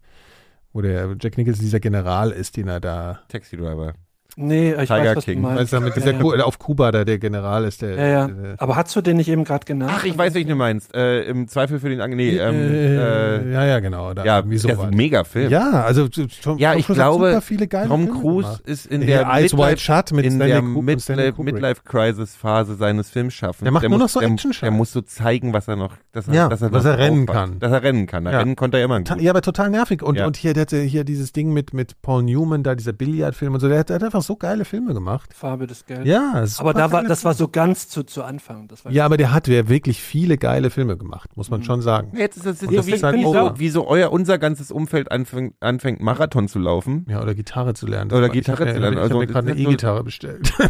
wo 0.75 0.81
der 0.83 1.17
Jack 1.21 1.39
Nicholson 1.39 1.63
dieser 1.65 1.81
General 1.81 2.31
ist, 2.31 2.57
den 2.57 2.69
er 2.69 2.81
da, 2.81 3.21
Taxi 3.29 3.57
Driver. 3.57 3.95
Nee, 4.37 4.71
ich 4.73 4.77
Tiger 4.89 5.05
weiß, 5.11 5.17
was 5.17 5.25
King. 5.25 5.37
du 5.37 5.43
meinst. 5.43 5.59
als 5.61 5.73
er 5.73 5.81
mit 5.81 5.89
ja, 5.91 5.95
dieser 6.01 6.13
ja. 6.13 6.19
Ku- 6.21 6.33
äh, 6.33 6.41
auf 6.41 6.59
Kuba 6.59 6.91
da 6.91 7.05
der 7.05 7.19
General 7.19 7.65
ist, 7.65 7.83
der, 7.83 7.95
ja, 7.97 8.07
ja. 8.07 8.27
äh, 8.27 8.55
Aber 8.59 8.77
hast 8.77 8.97
du 8.97 9.01
den 9.03 9.19
nicht 9.19 9.29
eben 9.29 9.45
gerade 9.45 9.65
genannt? 9.67 9.93
Ach, 9.95 10.05
ich 10.05 10.17
weiß, 10.17 10.35
was 10.35 10.45
du 10.45 10.55
meinst. 10.55 10.95
Äh, 10.95 11.23
Im 11.25 11.49
Zweifel 11.49 11.79
für 11.81 11.89
den 11.91 12.01
Ang 12.01 12.17
Nee, 12.17 12.37
ähm, 12.39 12.55
äh, 12.55 12.97
äh, 12.97 13.53
ja, 13.53 13.65
ja, 13.67 13.81
genau. 13.81 14.15
Da, 14.15 14.25
ja, 14.25 14.39
irgendwie 14.39 14.57
das 14.59 14.65
ist 14.73 14.81
ein 14.81 14.95
mega 14.95 15.25
Film. 15.25 15.51
Ja, 15.51 15.83
also 15.83 16.09
Tom, 16.09 16.59
Ja, 16.59 16.71
Tom 16.73 16.79
ich 16.81 16.87
Cruise 16.87 16.89
hat 16.89 16.95
glaube, 17.09 17.27
super 17.29 17.41
viele 17.43 17.67
geile 17.69 17.89
Tom 17.89 18.05
Filme 18.05 18.21
Cruise 18.21 18.47
gemacht. 18.49 18.63
ist 18.67 18.87
in 18.87 19.01
Ja, 19.03 19.07
der 19.25 19.27
Eyes 19.35 19.53
Wide 19.57 19.77
Shut 19.79 20.13
mit 20.13 20.25
in 20.25 20.33
Stanley 20.33 20.87
der 20.87 20.99
Stanley 21.01 21.33
Midlife, 21.39 21.83
Crisis 21.85 22.35
Phase 22.35 22.75
seines 22.77 23.11
Filmschaffens. 23.11 23.63
Der 23.65 23.73
macht 23.73 23.83
nur 23.83 23.91
muss, 23.99 24.01
noch 24.01 24.09
so 24.09 24.21
der, 24.21 24.31
Action-Scheiß. 24.31 24.61
der 24.61 24.71
muss 24.71 24.93
so 24.93 25.01
zeigen, 25.03 25.53
was 25.53 25.69
er 25.69 25.77
noch, 25.77 25.93
dass 26.13 26.29
er, 26.29 26.35
Ja, 26.35 26.49
dass 26.49 26.63
er, 26.63 26.71
dass 26.71 26.85
er 26.85 26.97
rennen 26.99 27.27
kann. 27.27 27.59
Dass 27.59 27.73
er 27.73 27.83
rennen 27.83 28.07
kann. 28.07 28.25
Ja. 28.25 28.39
Rennen 28.39 28.57
konnte 28.57 28.79
er 28.79 28.85
immer 28.85 28.99
gut. 29.01 29.21
Ja, 29.21 29.31
aber 29.31 29.43
total 29.43 29.69
nervig. 29.71 30.03
Und, 30.03 30.17
Ja. 30.17 30.27
und 30.27 30.37
hier, 30.37 30.55
der 30.55 30.63
hatte 30.63 30.81
hier 30.81 31.05
dieses 31.05 31.33
Ding 31.33 31.53
mit, 31.53 31.75
mit 31.75 32.01
Paul 32.03 32.23
Newman, 32.23 32.63
da 32.63 32.75
dieser 32.75 32.93
Billardfilm 32.93 33.55
und 33.55 33.61
so, 33.61 33.69
der 33.69 33.81
hat, 33.81 33.91
der 33.91 34.01
hat 34.01 34.15
einfach 34.23 34.27
so 34.27 34.37
geile 34.37 34.65
Filme 34.65 34.95
gemacht. 34.95 35.35
Farbe 35.35 35.67
des 35.67 35.85
Geldes. 35.87 36.07
Ja, 36.07 36.45
Aber 36.59 36.75
da 36.75 36.93
war, 36.93 37.03
das 37.05 37.25
war 37.25 37.35
so 37.35 37.49
ganz 37.49 37.89
zu, 37.89 38.03
zu 38.05 38.23
Anfang. 38.23 38.69
Das 38.69 38.85
war 38.85 38.93
Ja, 38.93 39.05
aber 39.05 39.17
der 39.17 39.33
hat 39.33 39.49
ja 39.49 39.69
wirklich 39.69 40.01
viele 40.01 40.39
geile 40.39 40.71
Filme 40.71 40.97
gemacht, 40.97 41.37
muss 41.37 41.51
man 41.51 41.63
schon 41.65 41.83
sagen. 41.83 42.13
Jetzt 42.17 42.37
ist 42.37 42.47
das, 42.47 42.59
das 42.61 42.87
wie, 42.87 42.93
ist 42.93 43.03
halt 43.03 43.17
oh, 43.25 43.53
wie 43.57 43.69
so 43.69 43.87
euer, 43.87 44.13
unser 44.13 44.39
ganzes 44.39 44.71
Umfeld 44.71 45.11
anfängt, 45.11 45.55
anfängt 45.61 46.01
Marathon 46.01 46.49
zu 46.49 46.59
laufen. 46.59 47.07
Ja, 47.09 47.21
oder 47.23 47.35
Gitarre 47.35 47.75
zu 47.75 47.87
lernen. 47.87 48.11
Oder 48.13 48.23
war- 48.23 48.29
Gitarre 48.31 48.67
ich 48.69 48.75
zu 48.75 48.81
lernen. 48.81 48.97
Ich 48.97 49.03
Also, 49.03 49.15
habe 49.15 49.21
mir 49.21 49.27
das 49.27 49.33
gerade 49.35 49.51
eine 49.53 49.61
E-Gitarre 49.61 50.05
bestellt. 50.05 50.53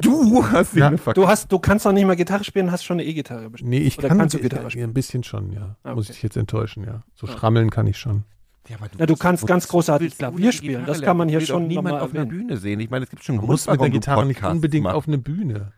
Du 0.00 0.42
hast 0.50 0.74
Ja. 0.76 0.88
ihn 0.88 0.98
ja. 1.04 1.12
Du 1.12 1.26
hast, 1.28 1.50
du 1.52 1.58
kannst 1.58 1.84
doch 1.84 1.92
nicht 1.92 2.06
mal 2.06 2.14
Gitarre 2.16 2.44
spielen, 2.44 2.70
hast 2.70 2.84
schon 2.84 2.98
eine 3.00 3.04
E-Gitarre 3.08 3.50
bestellt. 3.50 3.68
nee, 3.68 3.78
ich 3.80 3.98
Oder 3.98 4.08
kann 4.08 4.18
kannst 4.18 4.34
du 4.34 4.38
Gitarre 4.38 4.70
spielen? 4.70 4.90
ein 4.90 4.94
bisschen 4.94 5.24
schon, 5.24 5.52
ja. 5.52 5.76
Ah, 5.82 5.94
Muss 5.94 6.06
okay. 6.06 6.14
ich 6.16 6.22
jetzt 6.22 6.36
enttäuschen, 6.36 6.84
ja. 6.84 7.02
So 7.14 7.26
schrammeln 7.26 7.70
kann 7.70 7.86
ich 7.86 7.98
schon. 7.98 8.22
Ja, 8.68 8.76
aber 8.76 8.88
Ja, 8.98 9.06
du 9.06 9.16
kannst 9.16 9.46
ganz 9.46 9.68
großartig 9.68 10.12
du 10.12 10.18
Klavier 10.18 10.52
spielen. 10.52 10.86
Das 10.86 11.02
kann 11.02 11.16
man 11.16 11.28
hier 11.28 11.40
schon 11.40 11.66
niemand 11.66 12.00
auf 12.00 12.14
einer. 12.14 12.26
Bühne 12.26 12.56
sehen. 12.56 12.80
Ich 12.80 12.90
meine, 12.90 13.04
es 13.04 13.10
gibt 13.10 13.24
schon 13.24 13.34
einen 13.34 13.42
Du 13.42 13.46
Grund, 13.48 13.66
mit 13.66 13.80
der 13.80 13.86
du 13.88 13.92
Gitarre 13.92 14.26
nicht 14.26 14.42
unbedingt 14.42 14.86
auf 14.86 15.06
eine 15.06 15.18
Bühne. 15.18 15.72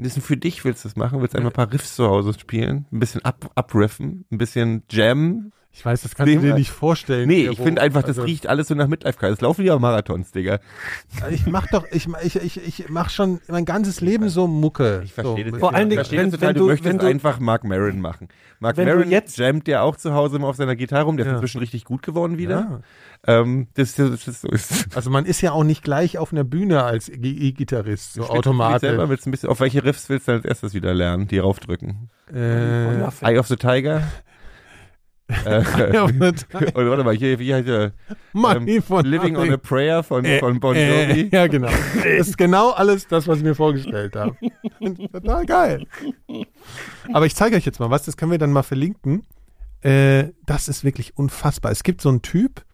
Das 0.00 0.16
ist 0.16 0.24
für 0.24 0.36
dich 0.36 0.64
willst 0.64 0.84
du 0.84 0.88
das 0.88 0.96
machen, 0.96 1.20
willst 1.20 1.34
einfach 1.34 1.50
ein 1.50 1.54
paar 1.54 1.72
Riffs 1.72 1.96
zu 1.96 2.06
Hause 2.06 2.32
spielen, 2.38 2.86
ein 2.92 3.00
bisschen 3.00 3.24
ab, 3.24 3.50
abriffen, 3.56 4.26
ein 4.30 4.38
bisschen 4.38 4.84
jammen. 4.90 5.52
Ich 5.70 5.84
weiß, 5.84 6.02
das 6.02 6.14
kannst 6.16 6.34
du 6.34 6.40
dir 6.40 6.54
nicht 6.54 6.70
vorstellen. 6.70 7.28
Nee, 7.28 7.46
ich 7.46 7.58
finde 7.60 7.80
einfach, 7.82 8.00
das 8.00 8.10
Also- 8.18 8.22
riecht 8.22 8.48
alles 8.48 8.66
so 8.68 8.74
nach 8.74 8.88
Midlife 8.88 9.16
Crisis. 9.18 9.40
Laufen 9.42 9.64
ja 9.64 9.78
Marathons, 9.78 10.32
Digga. 10.32 10.58
Ich 11.30 11.46
mach 11.46 11.68
doch, 11.68 11.84
ich, 11.92 12.08
ich, 12.24 12.36
ich, 12.36 12.66
ich 12.66 12.88
mach 12.88 13.10
schon 13.10 13.40
mein 13.48 13.64
ganzes 13.64 14.00
Leben 14.00 14.28
so 14.28 14.48
Mucke. 14.48 15.02
Ich 15.04 15.12
verstehe 15.12 15.44
so, 15.44 15.50
das. 15.52 15.60
Vor 15.60 15.74
allen 15.74 15.84
ich 15.84 15.90
Dingen, 15.90 15.98
verstehe 15.98 16.18
wenn- 16.20 16.30
total. 16.32 16.48
wenn 16.48 16.54
du, 16.54 16.60
du- 16.62 16.66
möchtest 16.68 16.88
wenn 16.90 16.98
du- 16.98 17.06
einfach 17.06 17.38
Mark 17.38 17.62
Maron 17.64 18.00
machen. 18.00 18.28
Mark 18.58 18.76
Maron 18.76 19.08
jetzt- 19.10 19.36
jammt 19.36 19.68
ja 19.68 19.82
auch 19.82 19.96
zu 19.96 20.14
Hause 20.14 20.36
immer 20.36 20.48
auf 20.48 20.56
seiner 20.56 20.74
Gitarre 20.74 21.04
rum. 21.04 21.16
Der 21.16 21.26
ist 21.26 21.30
Ja. 21.30 21.36
inzwischen 21.36 21.58
richtig 21.60 21.84
gut 21.84 22.02
geworden 22.02 22.38
wieder. 22.38 22.82
Ja. 23.26 23.40
Ähm, 23.42 23.68
das, 23.74 23.94
das, 23.94 24.24
das 24.24 24.42
ist. 24.44 24.96
Also 24.96 25.10
man 25.10 25.26
ist 25.26 25.42
ja 25.42 25.52
auch 25.52 25.64
nicht 25.64 25.84
gleich 25.84 26.18
auf 26.18 26.32
einer 26.32 26.44
Bühne 26.44 26.82
als 26.82 27.08
E-Gitarrist, 27.08 28.14
so 28.14 28.22
Selber 28.22 28.34
automatisch. 28.38 28.90
willst 29.08 29.26
du 29.26 29.28
ein 29.28 29.32
bisschen, 29.32 29.48
auf 29.48 29.60
welche 29.60 29.84
Riffs 29.84 30.08
willst 30.08 30.26
du 30.26 30.32
als 30.32 30.44
erstes 30.44 30.74
wieder 30.74 30.92
lernen, 30.94 31.28
die 31.28 31.38
raufdrücken? 31.38 32.10
Äh. 32.34 32.96
Eye 33.22 33.38
of 33.38 33.46
the 33.46 33.56
Tiger? 33.56 34.02
äh, 35.28 35.58
oder 36.74 36.90
warte 36.90 37.04
mal, 37.04 37.14
hier, 37.14 37.38
wie 37.38 37.52
heißt 37.52 37.68
der? 37.68 37.92
Money 38.32 38.76
Ähm, 38.76 38.82
von 38.82 39.04
Living 39.04 39.36
on 39.36 39.42
a 39.42 39.46
nothing. 39.46 39.60
Prayer 39.60 40.02
von, 40.02 40.24
Äh, 40.24 40.38
von 40.38 40.58
Bon 40.58 40.74
äh, 40.74 41.08
Jovi. 41.08 41.28
ja, 41.32 41.46
genau. 41.46 41.68
Das 41.68 42.28
ist 42.28 42.38
genau 42.38 42.70
alles 42.70 43.06
das, 43.06 43.28
was 43.28 43.38
ich 43.38 43.44
mir 43.44 43.54
vorgestellt 43.54 44.16
habe. 44.16 44.36
Total 45.12 45.44
geil. 45.46 45.86
Aber 47.12 47.26
ich 47.26 47.34
zeige 47.34 47.56
euch 47.56 47.66
jetzt 47.66 47.78
mal 47.78 47.90
was, 47.90 48.04
das 48.04 48.16
können 48.16 48.30
wir 48.30 48.38
dann 48.38 48.52
mal 48.52 48.62
verlinken. 48.62 49.24
Äh, 49.82 50.28
das 50.46 50.68
ist 50.68 50.82
wirklich 50.82 51.16
unfassbar. 51.16 51.72
Es 51.72 51.82
gibt 51.82 52.00
so 52.00 52.08
einen 52.08 52.22
Typ, 52.22 52.64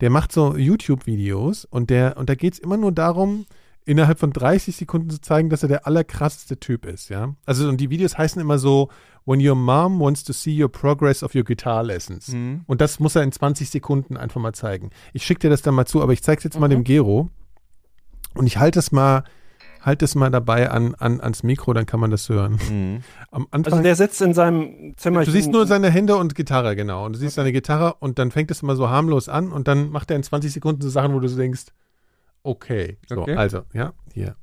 der 0.00 0.10
macht 0.10 0.30
so 0.30 0.56
YouTube-Videos 0.56 1.64
und 1.64 1.90
der, 1.90 2.16
und 2.16 2.28
da 2.28 2.34
geht 2.34 2.52
es 2.52 2.58
immer 2.58 2.76
nur 2.76 2.92
darum, 2.92 3.46
innerhalb 3.88 4.18
von 4.18 4.32
30 4.32 4.76
Sekunden 4.76 5.08
zu 5.08 5.20
zeigen, 5.20 5.48
dass 5.48 5.62
er 5.62 5.68
der 5.68 5.86
allerkrasseste 5.86 6.60
Typ 6.60 6.84
ist, 6.84 7.08
ja. 7.08 7.34
Also, 7.46 7.68
und 7.68 7.78
die 7.78 7.88
Videos 7.88 8.18
heißen 8.18 8.40
immer 8.40 8.58
so, 8.58 8.90
when 9.24 9.46
your 9.46 9.54
mom 9.54 9.98
wants 9.98 10.22
to 10.24 10.34
see 10.34 10.62
your 10.62 10.70
progress 10.70 11.22
of 11.22 11.34
your 11.34 11.42
guitar 11.42 11.82
lessons. 11.82 12.28
Mhm. 12.28 12.62
Und 12.66 12.82
das 12.82 13.00
muss 13.00 13.16
er 13.16 13.22
in 13.22 13.32
20 13.32 13.70
Sekunden 13.70 14.18
einfach 14.18 14.40
mal 14.40 14.52
zeigen. 14.52 14.90
Ich 15.14 15.24
schicke 15.24 15.40
dir 15.40 15.50
das 15.50 15.62
dann 15.62 15.74
mal 15.74 15.86
zu, 15.86 16.02
aber 16.02 16.12
ich 16.12 16.22
zeige 16.22 16.38
es 16.38 16.44
jetzt 16.44 16.60
mal 16.60 16.68
dem 16.68 16.84
Gero. 16.84 17.30
Und 18.34 18.46
ich 18.46 18.58
halte 18.58 18.78
es 18.78 18.92
mal, 18.92 19.24
halte 19.80 20.04
es 20.04 20.14
mal 20.14 20.30
dabei 20.30 20.70
an, 20.70 20.94
an, 20.94 21.22
ans 21.22 21.42
Mikro, 21.42 21.72
dann 21.72 21.86
kann 21.86 21.98
man 21.98 22.10
das 22.10 22.28
hören. 22.28 22.58
Mhm. 22.70 23.02
Am 23.30 23.46
Also 23.50 23.70
Anfang, 23.70 23.82
der 23.84 23.96
sitzt 23.96 24.20
in 24.20 24.34
seinem 24.34 24.94
Zimmer. 24.98 25.24
du 25.24 25.30
siehst 25.30 25.50
nur 25.50 25.66
seine 25.66 25.90
Hände 25.90 26.16
und 26.16 26.34
Gitarre, 26.34 26.76
genau. 26.76 27.06
Und 27.06 27.14
du 27.14 27.18
siehst 27.18 27.36
seine 27.36 27.52
Gitarre 27.52 27.94
und 28.00 28.18
dann 28.18 28.30
fängt 28.30 28.50
es 28.50 28.62
immer 28.62 28.76
so 28.76 28.90
harmlos 28.90 29.30
an 29.30 29.50
und 29.50 29.66
dann 29.66 29.88
macht 29.90 30.10
er 30.10 30.16
in 30.16 30.22
20 30.22 30.52
Sekunden 30.52 30.82
so 30.82 30.90
Sachen, 30.90 31.14
wo 31.14 31.20
du 31.20 31.28
so 31.28 31.38
denkst, 31.38 31.66
okay. 32.42 32.98
So, 33.08 33.22
Okay. 33.22 33.34
also, 33.36 33.62
ja, 33.72 33.92
hier. 34.12 34.36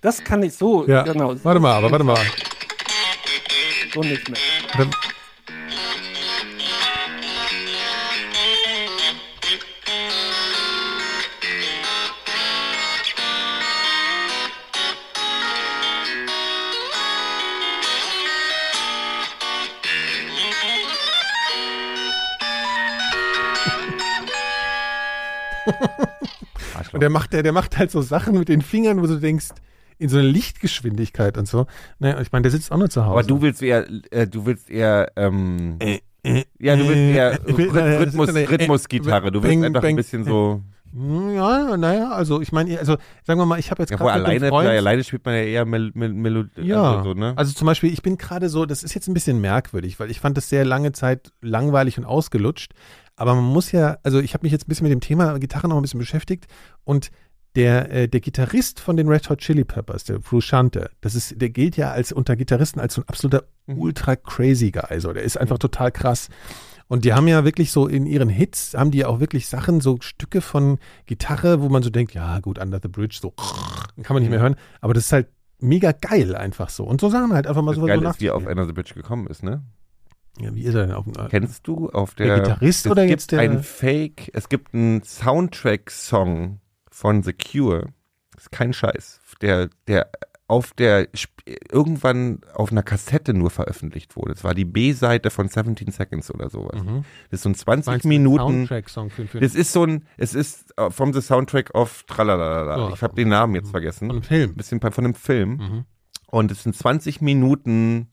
Das 0.00 0.22
kann 0.22 0.42
ich 0.42 0.54
so, 0.54 0.86
Ja, 0.86 1.02
genau. 1.02 1.34
warte 1.42 1.60
mal, 1.60 1.72
aber 1.74 1.90
warte 1.90 2.04
mal. 2.04 2.18
So 3.92 4.00
nicht 4.00 4.28
mehr. 4.28 4.38
Dann- 4.76 4.90
Und 26.92 27.00
der 27.00 27.10
macht, 27.10 27.32
der, 27.32 27.42
der 27.42 27.52
macht 27.52 27.76
halt 27.78 27.90
so 27.90 28.02
Sachen 28.02 28.38
mit 28.38 28.48
den 28.48 28.62
Fingern, 28.62 29.00
wo 29.02 29.06
du 29.06 29.16
denkst, 29.18 29.48
in 29.98 30.08
so 30.08 30.18
eine 30.18 30.28
Lichtgeschwindigkeit 30.28 31.36
und 31.38 31.48
so. 31.48 31.66
Naja, 31.98 32.20
ich 32.20 32.30
meine, 32.30 32.42
der 32.42 32.52
sitzt 32.52 32.70
auch 32.70 32.76
nur 32.76 32.88
zu 32.88 33.02
Hause. 33.04 33.12
Aber 33.12 33.22
du 33.24 33.42
willst 33.42 33.62
eher, 33.62 33.86
äh, 34.10 34.26
du 34.28 34.46
willst 34.46 34.70
eher, 34.70 35.10
ähm, 35.16 35.76
äh, 35.80 35.98
ja, 36.60 36.76
du 36.76 36.86
willst 36.88 37.16
eher 37.16 37.38
ich 37.46 37.56
will- 37.56 37.76
äh, 37.76 37.96
Rhythmus, 37.98 38.28
eine- 38.28 38.48
Rhythmusgitarre. 38.48 39.32
Du 39.32 39.42
willst 39.42 39.56
Bang, 39.56 39.64
einfach 39.64 39.82
bang. 39.82 39.90
ein 39.90 39.96
bisschen 39.96 40.24
so, 40.24 40.62
Hm, 40.92 41.34
Ja, 41.34 41.76
naja, 41.76 42.10
also 42.12 42.40
ich 42.40 42.50
meine, 42.52 42.78
also 42.78 42.96
sagen 43.26 43.38
wir 43.38 43.44
mal, 43.44 43.58
ich 43.58 43.70
habe 43.70 43.82
jetzt 43.82 43.90
ja, 43.90 43.96
gerade 43.98 44.12
alleine, 44.12 44.48
Freund, 44.48 44.68
alleine 44.68 45.04
spielt 45.04 45.24
man 45.26 45.34
ja 45.34 45.42
eher 45.42 45.64
Mel 45.66 45.90
Mel 45.92 46.14
Melodie, 46.14 46.62
ja, 46.62 46.92
also 46.98 47.10
so, 47.10 47.14
ne? 47.14 47.34
also 47.36 47.52
zum 47.52 47.66
Beispiel, 47.66 47.92
ich 47.92 48.00
bin 48.00 48.16
gerade 48.16 48.48
so, 48.48 48.64
das 48.64 48.82
ist 48.82 48.94
jetzt 48.94 49.06
ein 49.06 49.12
bisschen 49.14 49.38
merkwürdig, 49.40 50.00
weil 50.00 50.10
ich 50.10 50.18
fand 50.20 50.38
das 50.38 50.48
sehr 50.48 50.64
lange 50.64 50.92
Zeit 50.92 51.30
langweilig 51.42 51.98
und 51.98 52.06
ausgelutscht, 52.06 52.72
aber 53.18 53.34
man 53.34 53.44
muss 53.44 53.72
ja, 53.72 53.98
also 54.02 54.20
ich 54.20 54.34
habe 54.34 54.44
mich 54.44 54.52
jetzt 54.52 54.64
ein 54.64 54.68
bisschen 54.68 54.84
mit 54.84 54.92
dem 54.92 55.00
Thema 55.00 55.38
Gitarre 55.38 55.68
noch 55.68 55.76
ein 55.76 55.82
bisschen 55.82 56.00
beschäftigt 56.00 56.46
und 56.84 57.10
der, 57.56 57.90
äh, 57.90 58.08
der 58.08 58.20
Gitarrist 58.20 58.78
von 58.78 58.96
den 58.96 59.08
Red 59.08 59.28
Hot 59.30 59.38
Chili 59.38 59.64
Peppers, 59.64 60.04
der 60.04 60.20
Frusciante, 60.22 60.90
das 61.00 61.14
ist, 61.14 61.40
der 61.40 61.50
gilt 61.50 61.76
ja 61.76 61.90
als 61.90 62.12
unter 62.12 62.36
Gitarristen 62.36 62.78
als 62.80 62.94
so 62.94 63.02
ein 63.02 63.08
absoluter 63.08 63.44
Mhm. 63.66 63.78
ultra 63.80 64.16
crazy 64.16 64.70
Guy, 64.70 65.00
so, 65.00 65.12
der 65.12 65.22
ist 65.22 65.36
einfach 65.38 65.58
total 65.58 65.92
krass. 65.92 66.28
Und 66.86 67.04
die 67.04 67.12
haben 67.12 67.28
ja 67.28 67.44
wirklich 67.44 67.70
so 67.70 67.86
in 67.86 68.06
ihren 68.06 68.30
Hits, 68.30 68.74
haben 68.74 68.90
die 68.90 69.04
auch 69.04 69.20
wirklich 69.20 69.46
Sachen, 69.46 69.82
so 69.82 69.98
Stücke 70.00 70.40
von 70.40 70.78
Gitarre, 71.04 71.60
wo 71.60 71.68
man 71.68 71.82
so 71.82 71.90
denkt, 71.90 72.14
ja 72.14 72.40
gut, 72.40 72.58
Under 72.58 72.80
the 72.82 72.88
Bridge, 72.88 73.18
so 73.20 73.30
kann 74.02 74.14
man 74.14 74.22
nicht 74.22 74.30
mehr 74.30 74.40
hören. 74.40 74.56
Aber 74.80 74.94
das 74.94 75.04
ist 75.04 75.12
halt 75.12 75.28
mega 75.60 75.92
geil 75.92 76.34
einfach 76.34 76.70
so. 76.70 76.84
Und 76.84 77.00
so 77.00 77.10
Sachen 77.10 77.34
halt 77.34 77.46
einfach 77.46 77.60
mal 77.60 77.72
das 77.72 77.80
so 77.80 77.86
Geile 77.86 78.02
so 78.02 78.08
ist, 78.10 78.20
wie 78.22 78.28
er 78.28 78.36
auf. 78.36 78.46
Enter 78.46 78.64
the 78.64 78.72
Bridge 78.72 78.94
gekommen 78.94 79.26
ist, 79.26 79.42
ne? 79.42 79.62
Ja, 80.40 80.54
Wie 80.54 80.62
ist 80.62 80.74
er 80.74 80.86
denn 80.86 80.94
auf 80.94 81.04
dem 81.04 81.14
Kennst 81.28 81.66
du 81.66 81.88
auf 81.90 82.14
Der 82.14 82.26
der, 82.26 82.36
Gitarrist 82.40 82.86
es 82.86 82.90
oder 82.90 83.02
gibt 83.02 83.10
jetzt 83.10 83.32
der- 83.32 83.40
ein 83.40 83.62
Fake, 83.62 84.30
es 84.34 84.48
gibt 84.48 84.74
einen 84.74 85.02
Soundtrack-Song 85.02 86.60
von 86.90 87.22
The 87.22 87.32
Cure, 87.32 87.88
das 88.34 88.44
ist 88.44 88.52
kein 88.52 88.72
Scheiß, 88.72 89.20
der, 89.40 89.70
der 89.86 90.10
auf 90.48 90.72
der, 90.72 91.08
irgendwann 91.70 92.40
auf 92.54 92.72
einer 92.72 92.82
Kassette 92.82 93.34
nur 93.34 93.50
veröffentlicht 93.50 94.16
wurde. 94.16 94.32
Es 94.32 94.44
war 94.44 94.54
die 94.54 94.64
B-Seite 94.64 95.30
von 95.30 95.48
17 95.48 95.92
Seconds 95.92 96.32
oder 96.32 96.48
sowas. 96.48 96.82
Mhm. 96.82 97.04
Das 97.30 97.40
ist 97.40 97.42
so 97.42 97.50
ein 97.50 97.54
20 97.54 97.86
Meinst 97.86 98.06
Minuten, 98.06 98.38
Soundtrack-Song 98.38 99.10
für, 99.10 99.26
für 99.26 99.40
das 99.40 99.54
ist 99.54 99.72
so 99.72 99.84
ein, 99.84 100.04
es 100.16 100.34
ist 100.34 100.72
uh, 100.80 100.88
from 100.88 101.12
the 101.12 101.20
Soundtrack 101.20 101.74
of 101.74 102.02
Tralalala. 102.04 102.88
So. 102.88 102.94
ich 102.94 103.02
habe 103.02 103.14
den 103.14 103.28
Namen 103.28 103.54
jetzt 103.56 103.70
vergessen. 103.70 104.08
von 104.08 104.16
einem 104.16 104.22
Film. 104.22 104.50
Ein 104.50 104.56
bisschen 104.56 104.80
von 104.80 104.92
einem 104.96 105.14
Film. 105.14 105.50
Mhm. 105.50 105.84
Und 106.30 106.50
es 106.50 106.62
sind 106.62 106.74
20 106.74 107.20
Minuten 107.20 108.08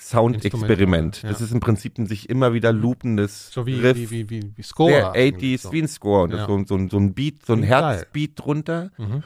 Soundexperiment. 0.00 1.22
Ja. 1.22 1.28
Das 1.30 1.40
ist 1.40 1.52
im 1.52 1.60
Prinzip 1.60 1.98
ein 1.98 2.06
sich 2.06 2.28
immer 2.28 2.52
wieder 2.52 2.72
loopendes 2.72 3.50
So 3.52 3.66
wie, 3.66 3.74
Riff. 3.80 3.96
wie, 3.96 4.10
wie, 4.10 4.30
wie, 4.30 4.52
wie 4.56 4.62
Score. 4.62 4.90
der 4.90 5.12
eigentlich 5.12 5.60
80s 5.60 5.62
so. 5.62 5.72
wie 5.72 5.82
ein 5.82 5.88
Score. 5.88 6.22
Und 6.24 6.30
Ja. 6.32 6.46
so, 6.46 6.64
so, 6.66 6.88
so 6.88 6.96
ein 6.98 7.14
Beat, 7.14 7.44
so 7.46 7.52
ein. 7.52 7.62
Herzbeat 7.62 8.32
drunter. 8.36 8.90
Mhm. 8.98 9.22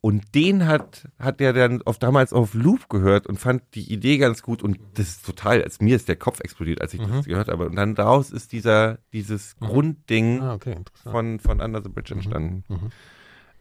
Und 0.00 0.34
den 0.34 0.66
hat, 0.66 1.08
hat 1.18 1.40
er 1.40 1.54
dann 1.54 1.80
auf, 1.80 1.98
damals 1.98 2.34
auf 2.34 2.52
Loop 2.52 2.90
gehört 2.90 3.26
und 3.26 3.38
fand 3.38 3.62
die 3.74 3.90
Idee 3.90 4.18
ganz 4.18 4.42
gut. 4.42 4.62
Und 4.62 4.78
das 4.94 5.08
ist 5.08 5.24
total, 5.24 5.62
als 5.62 5.80
mir 5.80 5.96
ist 5.96 6.08
der 6.08 6.16
Kopf 6.16 6.40
explodiert, 6.40 6.82
als 6.82 6.92
ich 6.92 7.00
Mhm. 7.00 7.10
das 7.12 7.24
gehört 7.24 7.48
habe. 7.48 7.66
Und 7.66 7.76
dann 7.76 7.94
daraus 7.94 8.30
ist 8.30 8.52
dieser, 8.52 8.98
dieses 9.14 9.56
Grundding 9.60 10.42
Ah, 10.42 10.52
okay, 10.54 10.76
von, 11.10 11.38
von 11.40 11.60
Under 11.62 11.82
the 11.82 11.88
Bridge 11.88 12.12
entstanden. 12.12 12.64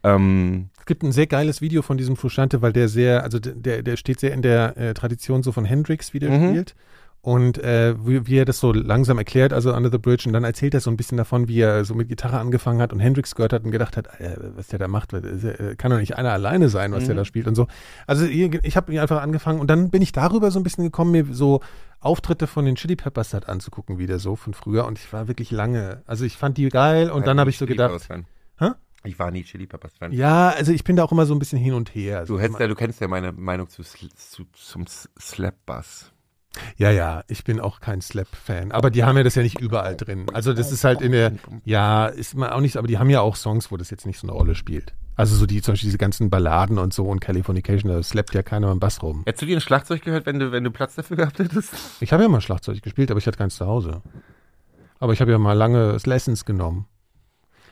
Ähm, 0.04 0.70
Es 0.80 0.86
gibt 0.86 1.04
ein 1.04 1.12
sehr 1.14 1.28
geiles 1.28 1.62
Video 1.62 1.82
von 1.82 1.98
diesem 1.98 2.16
Frusciante, 2.18 2.62
weil 2.62 2.74
der 2.74 2.90
sehr, 2.90 3.24
also 3.24 3.40
der, 3.40 3.84
der 3.84 3.96
steht 3.98 4.20
sehr 4.20 4.34
in 4.34 4.42
der 4.42 4.76
äh, 4.78 4.94
Tradition 4.94 5.42
so 5.44 5.52
von 5.54 5.64
Hendrix, 5.66 6.14
wie 6.14 6.20
der 6.20 6.30
Mhm. 6.32 6.50
spielt. 6.50 6.76
Und 7.22 7.58
äh, 7.60 7.96
wie, 8.06 8.28
wie 8.28 8.36
er 8.36 8.44
das 8.44 8.60
so 8.60 8.74
langsam 8.74 9.18
erklärt, 9.18 9.54
also 9.54 9.74
Under 9.74 9.90
the 9.90 9.98
Bridge, 9.98 10.26
und 10.28 10.34
dann 10.34 10.44
erzählt 10.44 10.74
er 10.74 10.82
so 10.82 10.92
ein 10.92 10.98
bisschen 10.98 11.18
davon, 11.18 11.48
wie 11.48 11.62
er 11.62 11.86
so 11.86 11.96
mit 11.96 12.10
Gitarre 12.10 12.38
angefangen 12.38 12.82
hat 12.82 12.92
und 12.92 13.00
Hendrix 13.00 13.34
gehört 13.34 13.54
hat 13.54 13.64
und 13.64 13.72
gedacht 13.72 13.96
hat, 13.96 14.08
äh, 14.20 14.36
was 14.58 14.68
der 14.68 14.80
da 14.80 14.90
macht, 14.90 15.14
äh, 15.14 15.76
kann 15.78 15.90
doch 15.92 16.00
nicht 16.00 16.18
einer 16.18 16.34
alleine 16.34 16.68
sein, 16.68 16.92
was 16.92 17.06
der 17.06 17.14
Mhm. 17.14 17.20
da 17.20 17.24
spielt 17.24 17.48
und 17.48 17.56
so. 17.56 17.68
Also 18.08 18.26
ich, 18.26 18.54
ich 18.64 18.76
habe 18.76 19.00
einfach 19.02 19.22
angefangen 19.22 19.62
und 19.62 19.68
dann 19.70 19.90
bin 19.90 20.02
ich 20.02 20.12
darüber 20.12 20.52
so 20.52 20.60
ein 20.60 20.64
bisschen 20.64 20.84
gekommen, 20.84 21.12
mir 21.12 21.26
so 21.32 21.62
Auftritte 22.02 22.46
von 22.46 22.66
den 22.66 22.76
Chili 22.76 22.98
Peppers 22.98 23.34
halt 23.34 23.48
anzugucken, 23.48 24.00
wieder 24.00 24.20
so 24.20 24.36
von 24.36 24.54
früher. 24.54 24.86
Und 24.86 25.00
ich 25.00 25.14
war 25.14 25.30
wirklich 25.30 25.50
lange, 25.50 26.02
also 26.06 26.26
ich 26.26 26.36
fand 26.36 26.58
die 26.58 26.68
geil 26.68 27.10
und 27.10 27.26
dann 27.26 27.40
habe 27.40 27.50
ich 27.50 27.58
so 27.58 27.66
gedacht. 27.66 28.06
Hä? 28.60 28.72
Ich 29.06 29.20
war 29.20 29.32
nie 29.32 29.44
Chili 29.44 29.66
Peppers 29.68 29.94
Fan. 29.98 30.12
ja, 30.14 30.50
also 30.50 30.72
ich 30.72 30.84
bin 30.84 30.96
da 30.96 31.04
auch 31.04 31.12
immer 31.12 31.26
so 31.26 31.34
ein 31.36 31.40
bisschen 31.40 31.60
hin 31.60 31.74
und 31.74 31.94
her. 31.94 32.20
Also 32.20 32.36
Du, 32.36 32.40
hättest 32.42 32.60
ja, 32.60 32.68
du 32.68 32.76
kennst 32.76 33.02
ja 33.02 33.08
meine 33.08 33.32
Meinung 33.32 33.68
zu, 33.70 33.84
zu, 33.84 34.46
zum 34.54 34.84
S- 34.84 35.10
Slap-Bass. 35.20 36.12
Ja, 36.78 36.92
ja, 36.92 37.24
ich 37.28 37.44
bin 37.44 37.60
auch 37.60 37.80
kein 37.80 38.00
Slap-Fan. 38.02 38.72
Aber 38.72 38.92
die 38.92 39.04
haben 39.04 39.18
ja 39.18 39.24
das 39.24 39.34
ja 39.36 39.42
nicht 39.42 39.60
überall 39.60 39.98
drin. 39.98 40.28
Also 40.34 40.54
das 40.54 40.72
ist 40.72 40.84
halt 40.84 41.02
in 41.02 41.12
der, 41.12 41.34
ja, 41.66 42.06
ist 42.06 42.36
man 42.36 42.52
auch 42.52 42.60
nicht, 42.62 42.78
aber 42.78 42.88
die 42.88 43.00
haben 43.00 43.10
ja 43.10 43.22
auch 43.22 43.36
Songs, 43.36 43.72
wo 43.72 43.78
das 43.78 43.90
jetzt 43.90 44.06
nicht 44.06 44.20
so 44.20 44.28
eine 44.28 44.34
Rolle 44.38 44.54
spielt. 44.54 44.94
Also 45.16 45.36
so 45.36 45.46
die, 45.48 45.62
zum 45.64 45.74
Beispiel 45.74 45.88
diese 45.88 45.98
ganzen 45.98 46.30
Balladen 46.30 46.78
und 46.78 46.94
so 46.94 47.06
und 47.08 47.20
Californication, 47.22 47.92
da 47.92 48.02
slappt 48.04 48.36
ja 48.36 48.44
keiner 48.44 48.68
am 48.70 48.80
Bass 48.80 49.02
rum. 49.02 49.24
Hättest 49.26 49.42
du 49.42 49.46
dir 49.48 49.58
ein 49.58 49.62
Schlagzeug 49.62 50.04
gehört, 50.04 50.26
wenn 50.28 50.38
du, 50.40 50.52
wenn 50.52 50.64
du 50.64 50.70
Platz 50.72 50.94
dafür 50.96 51.18
gehabt 51.18 51.40
hättest? 51.40 51.74
Ich 52.02 52.14
habe 52.14 52.22
ja 52.24 52.30
mal 52.30 52.40
Schlagzeug 52.42 52.82
gespielt, 52.84 53.10
aber 53.12 53.18
ich 53.20 53.26
hatte 53.28 53.38
keins 53.38 53.56
zu 53.56 53.66
Hause. 53.66 54.02
Aber 55.00 55.12
ich 55.14 55.22
habe 55.22 55.32
ja 55.32 55.38
mal 55.40 55.54
lange 55.54 55.98
Lessons 56.06 56.46
genommen. 56.46 56.86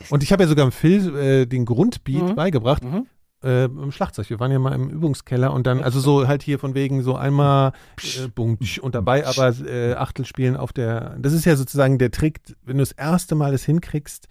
Und 0.09 0.23
ich 0.23 0.31
habe 0.31 0.43
ja 0.43 0.49
sogar 0.49 0.65
im 0.65 0.71
Phil 0.71 1.15
äh, 1.15 1.45
den 1.45 1.65
Grundbeat 1.65 2.29
Mhm. 2.29 2.35
beigebracht 2.35 2.83
Mhm. 2.83 3.05
äh, 3.43 3.65
im 3.65 3.91
Schlagzeug. 3.91 4.29
Wir 4.29 4.39
waren 4.39 4.51
ja 4.51 4.59
mal 4.59 4.73
im 4.73 4.89
Übungskeller 4.89 5.53
und 5.53 5.65
dann, 5.67 5.81
also 5.81 5.99
so 5.99 6.27
halt 6.27 6.43
hier 6.43 6.59
von 6.59 6.73
wegen 6.75 7.01
so 7.03 7.15
einmal 7.15 7.73
äh, 7.97 8.29
tsch, 8.63 8.79
und 8.79 8.95
dabei 8.95 9.25
aber 9.25 9.53
äh, 9.65 9.93
Achtel 9.93 10.25
spielen 10.25 10.55
auf 10.57 10.73
der. 10.73 11.17
Das 11.19 11.33
ist 11.33 11.45
ja 11.45 11.55
sozusagen 11.55 11.97
der 11.97 12.11
Trick, 12.11 12.39
wenn 12.65 12.77
du 12.77 12.81
das 12.81 12.91
erste 12.91 13.35
Mal 13.35 13.53
es 13.53 13.63
hinkriegst, 13.65 14.27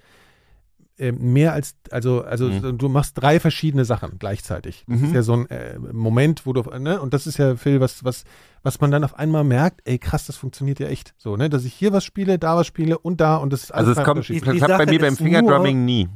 äh, 1.01 1.13
mehr 1.13 1.53
als, 1.53 1.75
also, 1.91 2.23
also 2.23 2.47
Mhm. 2.47 2.79
du 2.79 2.89
machst 2.89 3.21
drei 3.21 3.41
verschiedene 3.41 3.85
Sachen 3.85 4.19
gleichzeitig. 4.19 4.85
Das 4.87 5.01
Mhm. 5.01 5.07
ist 5.07 5.13
ja 5.15 5.23
so 5.23 5.33
ein 5.35 5.47
äh, 5.51 5.79
Moment, 5.93 6.47
wo 6.47 6.53
du, 6.53 6.63
ne, 6.79 7.01
und 7.01 7.15
das 7.15 7.27
ist 7.27 7.39
ja, 7.39 7.57
Phil, 7.57 7.81
was, 7.81 8.05
was, 8.05 8.25
was 8.63 8.81
man 8.81 8.91
dann 8.91 9.03
auf 9.05 9.19
einmal 9.19 9.45
merkt, 9.45 9.81
ey 9.85 9.99
krass, 9.99 10.27
das 10.27 10.37
funktioniert 10.37 10.79
ja 10.81 10.89
echt. 10.89 11.15
So, 11.19 11.37
ne, 11.37 11.49
dass 11.51 11.65
ich 11.65 11.75
hier 11.75 11.93
was 11.93 12.05
spiele, 12.05 12.39
da 12.39 12.57
was 12.57 12.67
spiele 12.67 12.99
und 12.99 13.21
da 13.21 13.37
und 13.37 13.53
das 13.53 13.65
ist 13.65 13.71
alles 13.73 13.89
Also 13.89 14.01
es 14.01 14.05
kommt, 14.07 14.19
das 14.31 14.57
klappt 14.57 14.79
bei 14.79 14.87
mir 14.87 15.01
beim 15.01 15.17
Fingerdrumming 15.17 15.85
nie. 15.85 16.09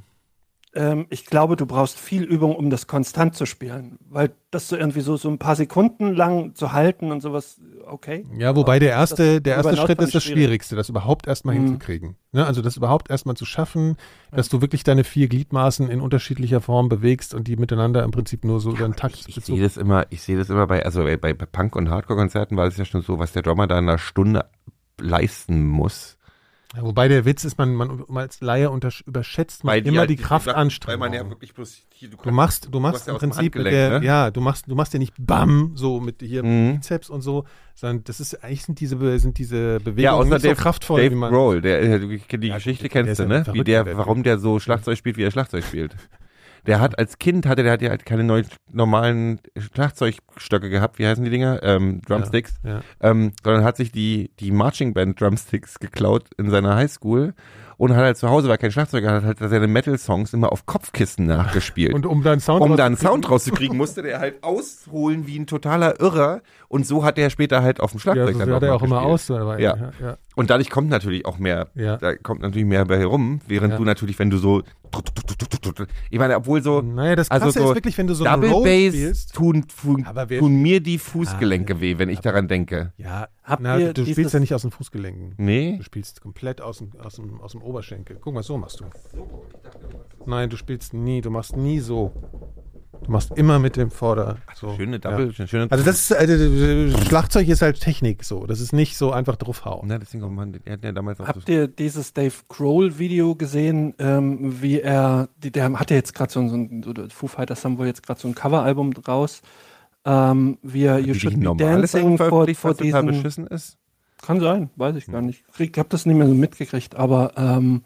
Ähm, 0.77 1.07
ich 1.11 1.25
glaube, 1.27 1.55
du 1.57 1.67
brauchst 1.67 1.99
viel 1.99 2.25
Übung, 2.25 2.57
um 2.57 2.69
das 2.69 2.87
konstant 2.89 3.37
zu 3.37 3.47
spielen. 3.47 3.99
Weil 4.11 4.33
das 4.51 4.69
so 4.69 4.77
irgendwie 4.77 5.01
so, 5.03 5.17
so 5.17 5.29
ein 5.29 5.39
paar 5.39 5.55
Sekunden 5.57 6.15
lang 6.15 6.55
zu 6.55 6.73
halten 6.73 7.13
und 7.13 7.21
sowas, 7.21 7.61
okay. 7.87 8.27
Ja, 8.37 8.57
wobei 8.57 8.79
der 8.81 8.91
erste, 8.91 9.35
Das 9.35 9.43
der 9.45 9.57
erste 9.57 9.77
Schritt 9.77 10.01
ist 10.01 10.15
das 10.15 10.25
schwierig. 10.25 10.39
Schwierigste, 10.45 10.77
das 10.77 10.89
überhaupt 10.89 11.27
erstmal 11.29 11.55
Mhm. 11.55 11.65
hinzukriegen. 11.67 12.17
Ne? 12.33 12.45
Also 12.45 12.61
das 12.61 12.77
überhaupt 12.77 13.09
erstmal 13.11 13.37
zu 13.37 13.45
schaffen, 13.45 13.97
dass 14.33 14.49
du 14.49 14.61
wirklich 14.61 14.83
deine 14.83 15.05
vier 15.05 15.29
Gliedmaßen 15.29 15.89
in 15.89 16.01
unterschiedlicher 16.01 16.61
Form 16.61 16.89
bewegst 16.89 17.35
und 17.35 17.47
die 17.47 17.57
miteinander 17.57 18.03
im 18.03 18.11
Prinzip 18.11 18.45
nur 18.45 18.59
so 18.61 18.71
über 18.73 18.85
einen 18.85 18.97
Takt 18.97 19.25
Ich 19.29 19.37
sehe 19.45 19.63
das 19.63 19.77
immer, 19.77 20.07
ich 20.11 20.23
sehe 20.23 20.37
das 20.37 20.51
immer 20.51 20.67
bei, 20.67 20.85
also 20.85 21.05
bei, 21.05 21.17
bei 21.17 21.33
Punk- 21.35 21.77
und 21.77 21.89
Hardcore-Konzerten 21.91 22.57
war 22.57 22.67
es 22.67 22.77
ja 22.77 22.85
schon 22.85 23.03
so, 23.03 23.19
was 23.21 23.33
der 23.33 23.43
Drummer 23.43 23.67
da 23.69 23.79
in 23.79 23.89
einer 23.89 23.99
Stunde 23.99 24.47
leisten 25.01 25.67
muss. 25.67 26.17
Ja, 26.77 26.83
wobei 26.83 27.07
der 27.07 27.25
Witz 27.25 27.45
ist, 27.45 27.57
man, 27.57 27.73
man, 27.75 28.05
als 28.17 28.41
Laie 28.41 28.69
untersch- 28.69 29.07
überschätzt 29.07 29.63
man 29.63 29.75
Weil 29.77 29.87
immer 29.87 30.07
die 30.09 30.19
Weil 30.19 30.25
Kraftanstrengung. 30.25 30.99
man 31.01 31.13
ja 31.13 31.29
wirklich 31.29 31.55
bloß 31.55 31.83
hier, 31.91 32.09
Du 32.11 32.31
machst, 32.33 32.69
du 32.73 32.81
machst 32.81 33.01
hast 33.03 33.07
ja 33.07 33.13
im 33.13 33.17
aus 33.17 33.21
dem 33.21 33.31
Prinzip 33.31 33.55
mit 33.55 33.67
der, 33.67 34.01
ne? 34.01 34.05
ja, 34.07 34.31
du 34.33 34.41
machst, 34.41 34.69
du 34.69 34.75
machst 34.75 34.93
ja 34.93 34.99
nicht 34.99 35.15
BAM 35.19 35.73
so 35.77 36.01
mit 36.01 36.21
hier 36.21 36.43
Mhm. 36.43 36.75
Bizeps 36.75 37.11
und 37.11 37.21
so, 37.23 37.45
sondern 37.77 38.03
das 38.05 38.19
ist 38.19 38.43
eigentlich 38.43 38.65
sind 38.65 38.81
diese 38.81 39.19
sind 39.21 39.39
diese 39.39 39.79
Bewegungen 39.79 39.99
Ja, 40.01 40.13
außer 40.15 40.31
nicht 40.31 40.43
so 40.43 40.49
Dave, 40.49 40.61
kraftvoll, 40.61 41.01
Dave 41.03 41.11
wie 41.13 41.19
man. 41.19 41.33
Grohl, 41.33 41.61
der, 41.61 41.81
äh, 41.83 42.01
du- 42.01 42.09
die 42.39 42.49
Ja, 42.49 42.55
Geschichte 42.57 42.89
der 42.89 42.91
kennst 42.91 43.19
du, 43.21 43.23
ja 43.25 43.29
ne? 43.29 43.45
Wie 43.53 43.63
der 43.63 43.97
warum 43.97 44.25
der 44.25 44.39
so 44.39 44.59
Schlagzeug 44.59 44.99
spielt, 44.99 45.17
wie 45.17 45.23
er 45.23 45.31
Schlagzeug 45.31 45.63
spielt. 45.65 45.95
Der 46.67 46.81
hat 46.81 46.99
als 46.99 47.19
Kind 47.19 47.47
hatte 47.47 47.63
der 47.63 47.73
hat 47.73 47.83
ja 47.83 47.91
halt 47.91 48.07
keine 48.07 48.25
neuen 48.25 48.47
normalen 48.73 49.41
Schlagzeugstöcke 49.57 50.71
gehabt, 50.71 50.99
wie 50.99 51.07
heißen 51.07 51.25
die 51.25 51.31
Dinger? 51.31 51.63
Ähm, 51.63 52.01
Drumsticks. 52.07 52.55
Ja. 52.63 52.81
ähm, 53.01 53.33
sondern 53.43 53.65
hat 53.65 53.77
sich 53.77 53.93
die, 53.93 54.31
die 54.41 54.51
Marching 54.51 54.95
Band 54.95 55.21
Drumsticks 55.21 55.79
geklaut 55.79 56.25
in 56.39 56.51
seiner 56.51 56.75
Highschool 56.77 57.35
und 57.77 57.91
hat 57.95 58.05
halt 58.05 58.17
zu 58.17 58.29
Hause, 58.29 58.49
weil 58.49 58.55
er 58.55 58.59
kein 58.59 58.71
Schlagzeug 58.71 59.05
hat, 59.05 59.25
hat 59.25 59.41
er 59.41 59.49
seine 59.49 59.67
Metal-Songs 59.67 60.33
immer 60.33 60.53
auf 60.53 60.67
Kopfkissen 60.67 61.27
nachgespielt. 61.27 61.93
Und 61.95 62.07
um 62.07 62.23
dann 62.23 62.41
Sound 62.41 62.63
um 62.63 62.77
da 62.77 62.87
einen 62.87 62.95
rauszukriegen- 62.95 63.03
Sound 63.03 63.31
rauszukriegen, 63.31 63.77
musste 63.77 64.03
der 64.03 64.21
halt 64.21 64.43
ausholen 64.43 65.27
wie 65.27 65.39
ein 65.39 65.47
totaler 65.47 66.01
Irrer 66.01 66.41
und 66.69 66.87
so 66.87 67.05
hat 67.05 67.19
er 67.19 67.31
später 67.31 67.63
halt 67.63 67.81
auf 67.81 67.91
dem 67.91 67.99
ja, 67.99 68.03
Schlagzeug 68.03 68.33
so 68.35 68.39
dann 68.39 68.49
sah 68.49 68.57
auch 68.57 68.61
der 68.61 68.69
mal 68.71 68.77
auch 68.77 68.83
immer 68.83 69.03
aus. 69.03 69.27
Dabei. 69.27 69.61
Ja. 69.61 69.77
ja, 69.77 69.93
ja. 70.01 70.17
Und 70.37 70.51
dadurch 70.51 70.69
kommt 70.71 70.89
natürlich 70.89 71.27
auch 71.27 71.39
mehr, 71.39 71.69
Ja. 71.75 71.97
da 71.97 72.17
kommt 72.17 72.43
natürlich 72.43 72.67
mehr 72.67 72.85
bei 72.85 72.99
herum, 72.99 73.41
während 73.47 73.73
Ja. 73.73 73.79
du 73.79 73.85
natürlich, 73.85 74.19
wenn 74.19 74.31
du 74.31 74.39
so, 74.39 74.63
ich 76.11 76.19
meine, 76.19 76.37
obwohl 76.37 76.63
so, 76.63 76.81
Naja, 76.81 77.17
das 77.17 77.29
Krasse 77.29 77.45
also 77.45 77.61
so 77.61 77.69
ist 77.71 77.75
wirklich, 77.77 77.97
wenn 77.99 78.07
du 78.07 78.15
so 78.15 78.25
Double 78.25 78.51
Roll 78.51 78.65
Bass 78.65 78.95
spielst. 78.95 79.35
tun, 79.35 79.65
tun, 79.69 80.07
tun 80.39 80.63
mir 80.63 80.81
die 80.81 80.99
Fußgelenke 80.99 81.75
Ah, 81.75 81.81
weh, 81.81 81.99
wenn 81.99 82.09
ich 82.09 82.21
daran 82.21 82.49
denke. 82.49 82.93
Ja, 82.97 83.29
Habt 83.43 83.63
na, 83.63 83.79
ihr 83.79 83.89
du 83.93 84.03
dieses- 84.03 84.13
spielst 84.15 84.35
ja 84.35 84.41
nicht 84.41 84.55
aus 84.55 84.63
den 84.63 84.71
Fußgelenken. 84.71 85.35
Nee? 85.39 85.77
Du 85.79 85.83
spielst 85.85 86.21
komplett 86.21 86.61
aus 86.61 86.79
dem, 86.79 86.93
aus 87.01 87.17
dem, 87.17 87.41
aus 87.41 87.53
dem 87.53 87.63
Oberschenkel. 87.63 88.19
Guck 88.21 88.35
mal, 88.35 88.43
so 88.43 88.57
machst 88.59 88.81
du. 88.81 88.85
Nein, 90.27 90.49
du 90.51 90.57
spielst 90.57 90.95
nie, 90.95 91.21
du 91.21 91.31
machst 91.31 91.57
nie 91.57 91.81
so. 91.81 92.13
Du 93.03 93.11
machst 93.11 93.37
immer 93.37 93.59
mit 93.59 93.77
dem 93.77 93.91
Vorder. 93.91 94.39
So. 94.55 94.75
Schöne 94.77 94.99
Double, 94.99 95.33
Ja. 95.37 95.47
schöne 95.47 95.71
Also 95.71 95.85
das 95.85 96.11
ist, 96.11 96.13
also, 96.17 96.99
Schlagzeug 97.07 97.49
ist 97.49 97.63
halt 97.63 97.81
Technik 97.81 98.25
so. 98.25 98.47
Das 98.47 98.61
ist 98.61 98.73
nicht 98.73 98.97
so 98.97 99.13
einfach 99.13 99.37
draufhauen. 99.37 99.89
Na, 99.89 99.99
deswegen, 99.99 100.35
man, 100.35 100.59
er 100.65 100.75
hat 100.75 100.85
ja 100.85 100.93
damals 100.93 101.21
auch 101.21 101.27
Habt 101.27 101.47
so, 101.47 101.53
ihr 101.53 101.69
dieses 101.69 102.13
Dave 102.13 102.35
Grohl-Video 102.49 103.35
gesehen, 103.35 103.95
ähm, 103.99 104.63
wie 104.63 104.81
er, 104.81 105.29
die, 105.37 105.51
der 105.51 105.73
hat 105.79 105.91
ja 105.91 105.97
jetzt 105.97 106.15
gerade 106.15 106.33
so 106.33 106.41
ein, 106.41 106.83
so 106.83 106.93
Foo 107.11 107.27
Fighters 107.27 107.65
haben 107.65 107.79
wohl 107.79 107.87
jetzt 107.87 108.03
gerade 108.03 108.21
so 108.21 108.29
ein 108.29 108.35
Coveralbum 108.35 108.95
draus, 108.95 109.43
ähm, 110.05 110.59
wie 110.63 110.85
er 110.85 110.99
You 110.99 111.15
Should 111.15 111.35
ein 111.35 111.41
Be 111.41 111.57
Dancing 111.57 112.17
vor, 112.19 112.47
vor 112.55 112.75
diesen, 112.75 113.07
beschissen 113.07 113.47
ist? 113.47 113.77
kann 114.25 114.41
sein, 114.41 114.71
weiß 114.77 114.97
ich 114.97 115.07
gar 115.07 115.21
nicht. 115.21 115.45
Ich 115.59 115.79
habe 115.79 115.89
das 115.91 116.07
nicht 116.07 116.17
mehr 116.17 116.27
so 116.27 116.35
mitgekriegt, 116.35 116.95
aber 116.95 117.33
ähm, 117.37 117.83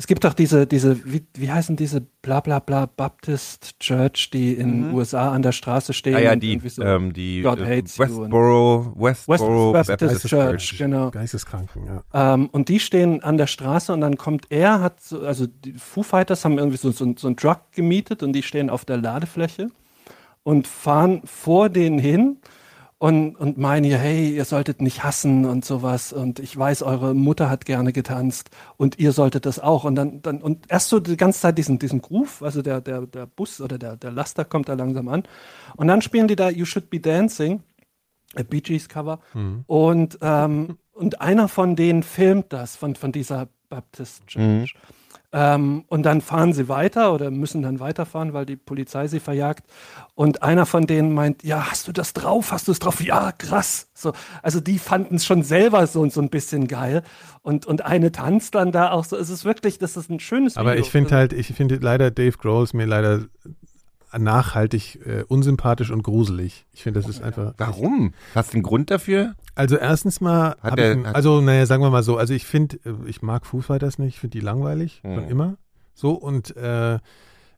es 0.00 0.06
gibt 0.06 0.24
doch 0.24 0.32
diese, 0.32 0.66
diese, 0.66 0.96
wie, 1.04 1.26
wie 1.34 1.52
heißen 1.52 1.76
diese 1.76 2.00
bla 2.00 2.40
bla 2.40 2.58
bla 2.58 2.86
Baptist 2.86 3.78
Church, 3.80 4.30
die 4.30 4.54
in 4.54 4.88
Mhm. 4.88 4.94
USA 4.94 5.30
an 5.32 5.42
der 5.42 5.52
Straße 5.52 5.92
stehen. 5.92 6.14
Ah 6.16 6.20
ja, 6.20 6.32
und 6.32 6.40
die, 6.42 6.52
irgendwie 6.52 6.70
so 6.70 6.82
ähm, 6.82 7.12
die 7.12 7.42
God 7.42 7.60
äh, 7.60 7.66
hates 7.78 7.98
und- 8.00 8.08
Westboro, 8.08 8.94
Westboro 8.96 9.74
West, 9.74 9.88
Baptist 9.88 10.00
Baptist 10.14 10.28
Church, 10.28 10.68
Church. 10.68 10.78
genau. 10.78 11.10
Geisteskranken, 11.10 11.82
ja. 11.84 12.32
Ähm, 12.34 12.48
und 12.50 12.70
die 12.70 12.80
stehen 12.80 13.22
an 13.22 13.36
der 13.36 13.46
Straße 13.46 13.92
und 13.92 14.00
dann 14.00 14.16
kommt 14.16 14.46
er, 14.48 14.80
hat 14.80 15.02
so, 15.02 15.20
also 15.20 15.46
die 15.46 15.74
Foo 15.74 16.02
Fighters 16.02 16.46
haben 16.46 16.56
irgendwie 16.56 16.78
so, 16.78 16.90
so, 16.92 17.12
so 17.18 17.26
einen 17.26 17.36
Truck 17.36 17.60
gemietet 17.72 18.22
und 18.22 18.32
die 18.32 18.42
stehen 18.42 18.70
auf 18.70 18.86
der 18.86 18.96
Ladefläche 18.96 19.68
und 20.44 20.66
fahren 20.66 21.20
vor 21.26 21.68
denen 21.68 21.98
hin 21.98 22.38
und, 23.00 23.34
und 23.36 23.56
meinen 23.56 23.84
ihr, 23.86 23.96
hey, 23.96 24.36
ihr 24.36 24.44
solltet 24.44 24.82
nicht 24.82 25.02
hassen 25.02 25.46
und 25.46 25.64
sowas. 25.64 26.12
Und 26.12 26.38
ich 26.38 26.54
weiß, 26.54 26.82
eure 26.82 27.14
Mutter 27.14 27.48
hat 27.48 27.64
gerne 27.64 27.94
getanzt 27.94 28.50
und 28.76 28.98
ihr 28.98 29.12
solltet 29.12 29.46
das 29.46 29.58
auch. 29.58 29.84
Und 29.84 29.94
dann, 29.94 30.20
dann 30.20 30.42
und 30.42 30.70
erst 30.70 30.90
so 30.90 31.00
die 31.00 31.16
ganze 31.16 31.40
Zeit 31.40 31.56
diesen, 31.56 31.78
diesen 31.78 32.02
Groove, 32.02 32.42
also 32.42 32.60
der, 32.60 32.82
der, 32.82 33.06
der 33.06 33.24
Bus 33.24 33.62
oder 33.62 33.78
der, 33.78 33.96
der 33.96 34.10
Laster 34.10 34.44
kommt 34.44 34.68
da 34.68 34.74
langsam 34.74 35.08
an. 35.08 35.22
Und 35.76 35.88
dann 35.88 36.02
spielen 36.02 36.28
die 36.28 36.36
da 36.36 36.50
You 36.50 36.66
Should 36.66 36.90
Be 36.90 37.00
Dancing, 37.00 37.62
äh, 38.34 38.44
Bee 38.44 38.60
Gees 38.60 38.86
Cover. 38.86 39.20
Und, 39.66 40.18
ähm, 40.20 40.76
und 40.92 41.22
einer 41.22 41.48
von 41.48 41.76
denen 41.76 42.02
filmt 42.02 42.52
das, 42.52 42.76
von, 42.76 42.96
von 42.96 43.12
dieser 43.12 43.48
Baptist 43.70 44.26
Church. 44.26 44.74
Ähm, 45.32 45.84
und 45.86 46.02
dann 46.02 46.20
fahren 46.22 46.52
sie 46.52 46.68
weiter 46.68 47.14
oder 47.14 47.30
müssen 47.30 47.62
dann 47.62 47.78
weiterfahren, 47.78 48.32
weil 48.32 48.46
die 48.46 48.56
Polizei 48.56 49.06
sie 49.06 49.20
verjagt. 49.20 49.64
Und 50.16 50.42
einer 50.42 50.66
von 50.66 50.86
denen 50.86 51.12
meint, 51.14 51.44
ja, 51.44 51.70
hast 51.70 51.86
du 51.86 51.92
das 51.92 52.12
drauf? 52.12 52.50
Hast 52.50 52.66
du 52.66 52.72
es 52.72 52.80
drauf? 52.80 53.00
Ja, 53.00 53.30
krass. 53.32 53.88
So, 53.94 54.12
also 54.42 54.60
die 54.60 54.78
fanden 54.78 55.16
es 55.16 55.24
schon 55.24 55.44
selber 55.44 55.86
so, 55.86 56.08
so 56.08 56.20
ein 56.20 56.30
bisschen 56.30 56.66
geil. 56.66 57.02
Und, 57.42 57.64
und 57.64 57.84
eine 57.84 58.10
tanzt 58.10 58.56
dann 58.56 58.72
da 58.72 58.90
auch 58.90 59.04
so. 59.04 59.16
Es 59.16 59.30
ist 59.30 59.44
wirklich, 59.44 59.78
das 59.78 59.96
ist 59.96 60.10
ein 60.10 60.18
schönes 60.18 60.56
Aber 60.56 60.72
Video. 60.72 60.84
ich 60.84 60.90
finde 60.90 61.14
halt, 61.14 61.32
ich 61.32 61.46
finde 61.48 61.76
leider 61.76 62.10
Dave 62.10 62.36
Grohl 62.36 62.64
ist 62.64 62.74
mir 62.74 62.86
leider 62.86 63.20
nachhaltig 64.18 64.98
äh, 65.06 65.22
unsympathisch 65.28 65.90
und 65.90 66.02
gruselig. 66.02 66.66
Ich 66.72 66.82
finde, 66.82 67.00
das 67.00 67.08
ist 67.08 67.22
einfach. 67.22 67.54
Warum? 67.58 68.12
Hast 68.34 68.52
du 68.52 68.56
einen 68.56 68.62
Grund 68.62 68.90
dafür? 68.90 69.34
Also 69.54 69.76
erstens 69.76 70.20
mal, 70.20 70.56
Hat 70.60 70.78
der- 70.78 70.98
ich, 70.98 71.06
also 71.06 71.40
naja, 71.40 71.66
sagen 71.66 71.82
wir 71.82 71.90
mal 71.90 72.02
so, 72.02 72.16
also 72.16 72.34
ich 72.34 72.44
finde, 72.46 72.76
äh, 72.84 72.94
ich 73.06 73.22
mag 73.22 73.46
Foo 73.46 73.60
Fighters 73.60 73.98
nicht, 73.98 74.14
ich 74.14 74.20
finde 74.20 74.38
die 74.38 74.44
langweilig, 74.44 75.00
schon 75.02 75.24
Mhm. 75.24 75.30
immer. 75.30 75.56
So 75.94 76.12
und 76.12 76.56
äh, 76.56 76.98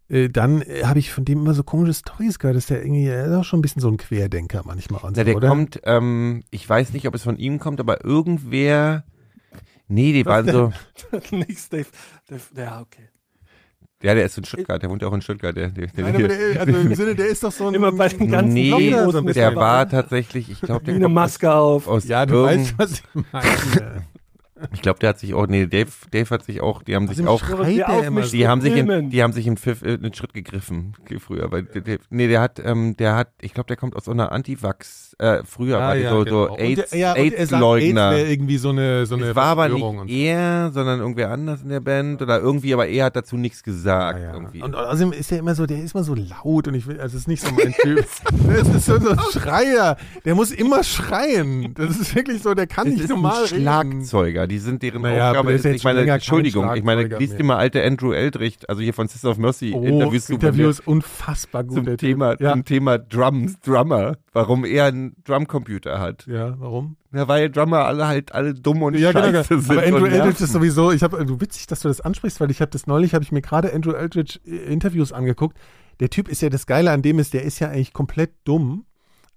äh, 0.08 0.28
dann 0.28 0.62
äh, 0.62 0.82
habe 0.84 0.98
ich 0.98 1.12
von 1.12 1.24
dem 1.24 1.38
immer 1.40 1.54
so 1.54 1.62
komische 1.62 1.94
Stories 1.94 2.38
gehört, 2.38 2.56
dass 2.56 2.66
der 2.66 2.82
irgendwie, 2.82 3.06
er 3.06 3.26
ist 3.26 3.32
auch 3.34 3.44
schon 3.44 3.60
ein 3.60 3.62
bisschen 3.62 3.80
so 3.80 3.88
ein 3.88 3.96
Querdenker 3.98 4.62
manchmal 4.64 5.00
und 5.02 5.16
Na, 5.16 5.22
so, 5.22 5.24
der 5.24 5.36
oder? 5.36 5.48
kommt, 5.48 5.80
ähm, 5.84 6.42
ich 6.50 6.68
weiß 6.68 6.92
nicht, 6.92 7.06
ob 7.06 7.14
es 7.14 7.22
von 7.22 7.36
ihm 7.38 7.58
kommt, 7.60 7.78
aber 7.80 8.04
irgendwer. 8.04 9.04
Nee, 9.88 10.12
die 10.12 10.24
waren 10.26 10.48
so. 10.50 10.72
Nix, 11.30 11.68
Dave. 11.68 11.86
Dave. 12.28 12.40
Ja, 12.56 12.80
okay. 12.80 13.08
Ja, 14.02 14.14
der 14.14 14.26
ist 14.26 14.36
in 14.36 14.44
Stuttgart, 14.44 14.82
der 14.82 14.90
wohnt 14.90 15.00
ja 15.02 15.08
auch 15.08 15.12
in 15.12 15.22
Stuttgart. 15.22 15.56
Der, 15.56 15.68
der, 15.68 15.86
der, 15.86 16.04
Nein, 16.04 16.14
aber 16.16 16.28
der, 16.28 16.60
also 16.60 16.72
im 16.72 16.94
Sinne, 16.94 17.14
der 17.14 17.26
ist 17.26 17.44
doch 17.44 17.52
so 17.52 17.68
ein. 17.68 17.74
Immer 17.74 17.92
bei 17.92 18.08
den 18.08 18.30
ganzen 18.30 18.52
nee, 18.52 18.70
bisschen. 18.70 19.32
der 19.34 19.54
war 19.54 19.88
tatsächlich, 19.88 20.50
ich 20.50 20.60
glaube, 20.60 20.82
Wie 20.82 20.86
der 20.86 20.96
eine 20.96 21.08
Maske 21.08 21.52
auf. 21.52 21.86
aus 21.86 22.08
Ja, 22.08 22.26
du 22.26 22.42
weißt, 22.42 22.74
was 22.78 22.92
ich 22.92 23.02
meine. 23.32 24.06
Ich 24.72 24.82
glaube, 24.82 24.98
der 25.00 25.10
hat 25.10 25.18
sich 25.18 25.34
auch, 25.34 25.46
nee, 25.46 25.66
Dave, 25.66 25.90
Dave 26.10 26.30
hat 26.30 26.44
sich 26.44 26.60
auch, 26.60 26.82
die 26.82 26.94
haben 26.94 27.08
sich 27.08 27.18
Also 27.18 27.30
auch, 27.30 27.40
schreit 27.44 27.68
Die 27.70 27.76
der 27.76 27.88
auf 27.88 28.24
so. 28.24 28.30
die 28.32 28.46
haben 28.48 28.60
sich 28.60 28.76
in, 28.76 29.10
die 29.10 29.22
haben 29.22 29.32
sich 29.32 29.46
im 29.46 29.56
Pfiff 29.56 29.82
äh, 29.82 29.94
einen 29.94 30.14
Schritt 30.14 30.32
gegriffen 30.34 30.94
ge- 31.06 31.18
früher, 31.18 31.50
weil 31.50 31.62
der, 31.64 31.80
der, 31.82 31.98
nee, 32.10 32.28
der 32.28 32.40
hat, 32.40 32.60
ähm, 32.64 32.96
der 32.96 33.16
hat, 33.16 33.28
ich 33.40 33.54
glaube, 33.54 33.68
der 33.68 33.76
kommt 33.76 33.96
aus 33.96 34.04
so 34.04 34.10
einer 34.12 34.32
Antivax, 34.32 35.16
äh, 35.18 35.42
früher 35.44 35.78
war 35.78 35.94
der 35.94 36.10
so, 36.10 36.18
so 36.20 36.24
genau. 36.24 36.52
Und 36.52 36.60
AIDS, 36.60 36.90
der- 36.90 36.98
ja, 36.98 37.10
und 37.12 37.16
sagt, 37.16 37.24
AIDS 37.26 37.38
AIDS-Leugner. 37.40 38.10
wäre 38.12 38.28
irgendwie 38.30 38.56
so 38.58 38.70
eine, 38.70 39.06
so 39.06 39.14
eine 39.16 39.26
es 39.30 39.36
war 39.36 39.44
aber 39.46 39.68
nicht 39.68 40.10
er, 40.10 40.70
sondern 40.72 41.00
irgendwer 41.00 41.30
anders 41.30 41.62
in 41.62 41.68
der 41.68 41.80
Band 41.80 42.22
oder 42.22 42.40
irgendwie, 42.40 42.72
aber 42.74 42.86
er 42.86 43.06
hat 43.06 43.16
dazu 43.16 43.36
nichts 43.36 43.62
gesagt. 43.62 44.18
Ja, 44.20 44.26
ja. 44.26 44.32
Irgendwie. 44.34 44.62
Und 44.62 44.74
außerdem 44.74 45.12
ist 45.12 45.30
er 45.32 45.38
immer 45.38 45.54
so, 45.54 45.66
der 45.66 45.82
ist 45.82 45.94
immer 45.94 46.04
so 46.04 46.14
laut 46.14 46.68
und 46.68 46.74
ich 46.74 46.86
will, 46.86 47.00
also 47.00 47.16
es 47.16 47.22
ist 47.22 47.28
nicht 47.28 47.42
so 47.42 47.52
mein 47.52 47.72
Typ. 47.82 48.04
Das 48.48 48.68
ist 48.68 48.86
so, 48.86 48.98
so 48.98 49.10
ein 49.10 49.18
Schreier. 49.32 49.96
Der 50.24 50.34
muss 50.34 50.50
immer 50.50 50.82
schreien. 50.84 51.74
Das 51.74 51.98
ist 51.98 52.14
wirklich 52.14 52.42
so, 52.42 52.54
der 52.54 52.66
kann 52.66 52.86
es 52.88 52.92
nicht 52.94 53.04
ist 53.04 53.10
normal 53.10 53.42
ein 53.44 53.48
reden. 53.48 53.62
Schlagzeuger, 53.62 54.46
die 54.52 54.58
sind 54.58 54.82
deren 54.82 55.02
Naja, 55.02 55.30
Aufgabe 55.30 55.52
ist, 55.52 55.64
ich 55.64 55.82
meine, 55.82 56.02
Entschuldigung, 56.08 56.72
ich 56.74 56.84
meine, 56.84 57.04
liest 57.04 57.38
dir 57.38 57.44
mal 57.44 57.56
alte 57.56 57.82
Andrew 57.82 58.12
Eldridge, 58.12 58.58
also 58.68 58.82
hier 58.82 58.92
von 58.94 59.08
Sister 59.08 59.30
of 59.30 59.38
Mercy, 59.38 59.72
Oh, 59.74 59.82
Interviews 59.82 60.26
zu 60.26 60.34
Interview 60.34 60.68
ist 60.68 60.86
unfassbar 60.86 61.64
gut. 61.64 61.84
zum. 61.84 61.96
Thema, 61.96 62.36
Ja. 62.40 62.52
zum 62.52 62.64
Thema 62.64 62.98
Drums, 62.98 63.58
Drummer, 63.60 64.18
warum 64.32 64.64
er 64.64 64.84
einen 64.86 65.16
Drumcomputer 65.24 65.98
hat. 65.98 66.26
ja, 66.26 66.54
warum? 66.60 66.96
Ja, 67.14 67.26
weil 67.28 67.50
Drummer 67.50 67.84
alle 67.86 68.06
halt 68.06 68.32
alle 68.34 68.54
dumm 68.54 68.82
und 68.82 68.94
Ja, 68.98 69.12
genau. 69.12 69.24
scheiße 69.32 69.48
genau. 69.48 69.60
sind. 69.60 69.70
Aber 69.78 69.86
Andrew 69.86 70.06
Eldridge 70.06 70.44
ist 70.44 70.52
sowieso, 70.52 70.92
ich 70.92 71.02
habe, 71.02 71.24
du 71.26 71.40
witzig, 71.40 71.66
dass 71.66 71.80
du 71.80 71.88
das 71.88 72.00
ansprichst, 72.00 72.40
weil 72.40 72.50
ich 72.50 72.60
habe 72.60 72.70
das 72.70 72.86
neulich, 72.86 73.14
habe 73.14 73.24
ich 73.24 73.32
mir 73.32 73.42
gerade 73.42 73.72
Andrew 73.72 73.92
Eldridge 73.92 74.38
äh, 74.46 74.56
Interviews 74.72 75.12
angeguckt. 75.12 75.56
Der 76.00 76.10
Typ 76.10 76.28
ist 76.28 76.42
ja 76.42 76.48
das 76.48 76.66
Geile 76.66 76.90
an 76.90 77.02
dem 77.02 77.18
ist, 77.18 77.34
der 77.34 77.42
ist 77.42 77.58
ja 77.58 77.68
eigentlich 77.68 77.92
komplett 77.92 78.30
dumm, 78.44 78.84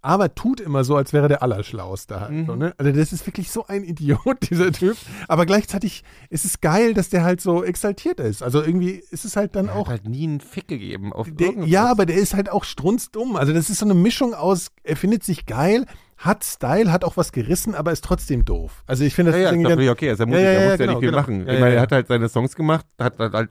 aber 0.06 0.36
tut 0.36 0.62
immer 0.62 0.84
so, 0.84 0.95
als 0.95 1.12
wäre 1.14 1.28
der 1.28 1.41
Allerschlauste 1.41 2.22
halt. 2.22 2.32
Mhm. 2.32 2.45
So, 2.45 2.56
ne? 2.56 2.74
Also 2.78 2.91
das 2.91 3.12
ist 3.12 3.26
wirklich 3.26 3.49
so 3.51 3.66
ein 3.68 3.84
Idiot, 3.84 4.38
dieser 4.49 4.72
Typ. 4.72 4.95
Aber 5.28 5.45
gleichzeitig 5.45 6.03
ist 6.30 6.45
es 6.45 6.62
geil, 6.62 6.93
dass 6.93 7.10
der 7.10 7.24
halt 7.24 7.41
so 7.41 7.64
exaltiert 7.64 8.20
ist. 8.20 8.43
Also 8.43 8.62
irgendwie 8.64 9.03
ist 9.10 9.26
es 9.26 9.36
halt 9.36 9.56
dann 9.56 9.68
Er 9.68 9.76
auch. 9.76 9.88
hat 9.88 10.03
halt 10.03 10.08
nie 10.08 10.24
einen 10.28 10.39
Fick 10.41 10.68
gegeben 10.68 11.12
auf 11.12 11.28
Der, 11.32 11.47
irgendwas. 11.47 11.70
ja, 11.70 11.89
aber 11.89 12.06
der 12.06 12.18
ist 12.18 12.34
halt 12.36 12.49
auch 12.51 12.64
strunzdumm. 12.64 13.36
Also 13.36 13.51
das 13.53 13.70
ist 13.70 13.80
so 13.80 13.86
eine 13.86 13.95
Mischung 13.95 14.34
aus, 14.34 14.72
er 14.84 14.95
findet 14.95 15.24
sich 15.24 15.45
geil, 15.45 15.86
hat 16.18 16.43
Style, 16.43 16.91
hat 16.91 17.03
auch 17.03 17.18
was 17.18 17.32
gerissen, 17.32 17.76
aber 17.76 17.91
ist 17.91 18.03
trotzdem 18.06 18.45
doof. 18.45 18.84
Also 18.88 19.03
ich 19.03 19.14
finde 19.16 19.32
das 19.32 19.41
ja, 19.41 19.51
ja, 19.51 19.56
ganz- 19.62 19.74
völlig 19.74 19.89
okay, 19.89 20.08
er 20.08 20.14
ist 20.14 20.20
ja 20.20 20.26
ja, 20.28 20.39
ja, 20.39 20.60
muss 20.60 20.70
ja 20.70 20.76
genau, 20.78 20.91
nicht 20.91 20.99
viel 20.99 21.10
genau. 21.10 21.20
machen. 21.22 21.47
Ja, 21.47 21.53
ich 21.53 21.60
meine, 21.60 21.70
ja, 21.72 21.76
er 21.78 21.82
hat 21.82 21.91
halt 21.91 22.08
seine 22.08 22.30
Songs 22.30 22.56
gemacht, 22.56 22.86
hat 22.99 23.18
hat 23.20 23.34
halt 23.34 23.49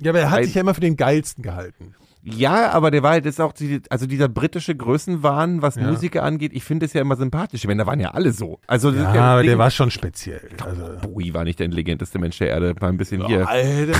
Ja, 0.00 0.12
aber 0.12 0.20
er 0.20 0.30
hat 0.30 0.44
sich 0.44 0.54
ja 0.54 0.60
immer 0.62 0.72
für 0.74 0.80
den 0.80 0.96
geilsten 0.96 1.42
gehalten. 1.42 1.94
Ja, 2.28 2.70
aber 2.72 2.90
der 2.90 3.02
war 3.02 3.12
halt 3.12 3.24
ist 3.24 3.40
auch 3.40 3.52
die, 3.52 3.80
also 3.88 4.06
dieser 4.06 4.28
britische 4.28 4.74
Größenwahn, 4.74 5.62
was 5.62 5.76
Ja. 5.76 5.82
Musiker 5.84 6.22
angeht, 6.24 6.52
ich 6.54 6.64
finde 6.64 6.86
es 6.86 6.92
ja 6.92 7.00
immer 7.00 7.16
sympathisch. 7.16 7.60
Ich 7.60 7.68
meine, 7.68 7.82
da 7.82 7.86
waren 7.86 8.00
ja 8.00 8.10
alle 8.10 8.32
so. 8.32 8.58
Also 8.66 8.90
Ja, 8.90 9.14
ja 9.14 9.22
aber 9.34 9.42
der 9.44 9.58
war 9.58 9.70
schon 9.70 9.90
speziell. 9.90 10.40
Also, 10.64 10.84
Bowie 11.02 11.34
war 11.34 11.44
nicht 11.44 11.58
der 11.60 11.66
intelligenteste 11.66 12.18
Mensch 12.18 12.38
der 12.38 12.48
Erde, 12.48 12.74
mal 12.80 12.88
ein 12.88 12.96
bisschen 12.96 13.24
hier. 13.26 13.48
Alter, 13.48 13.92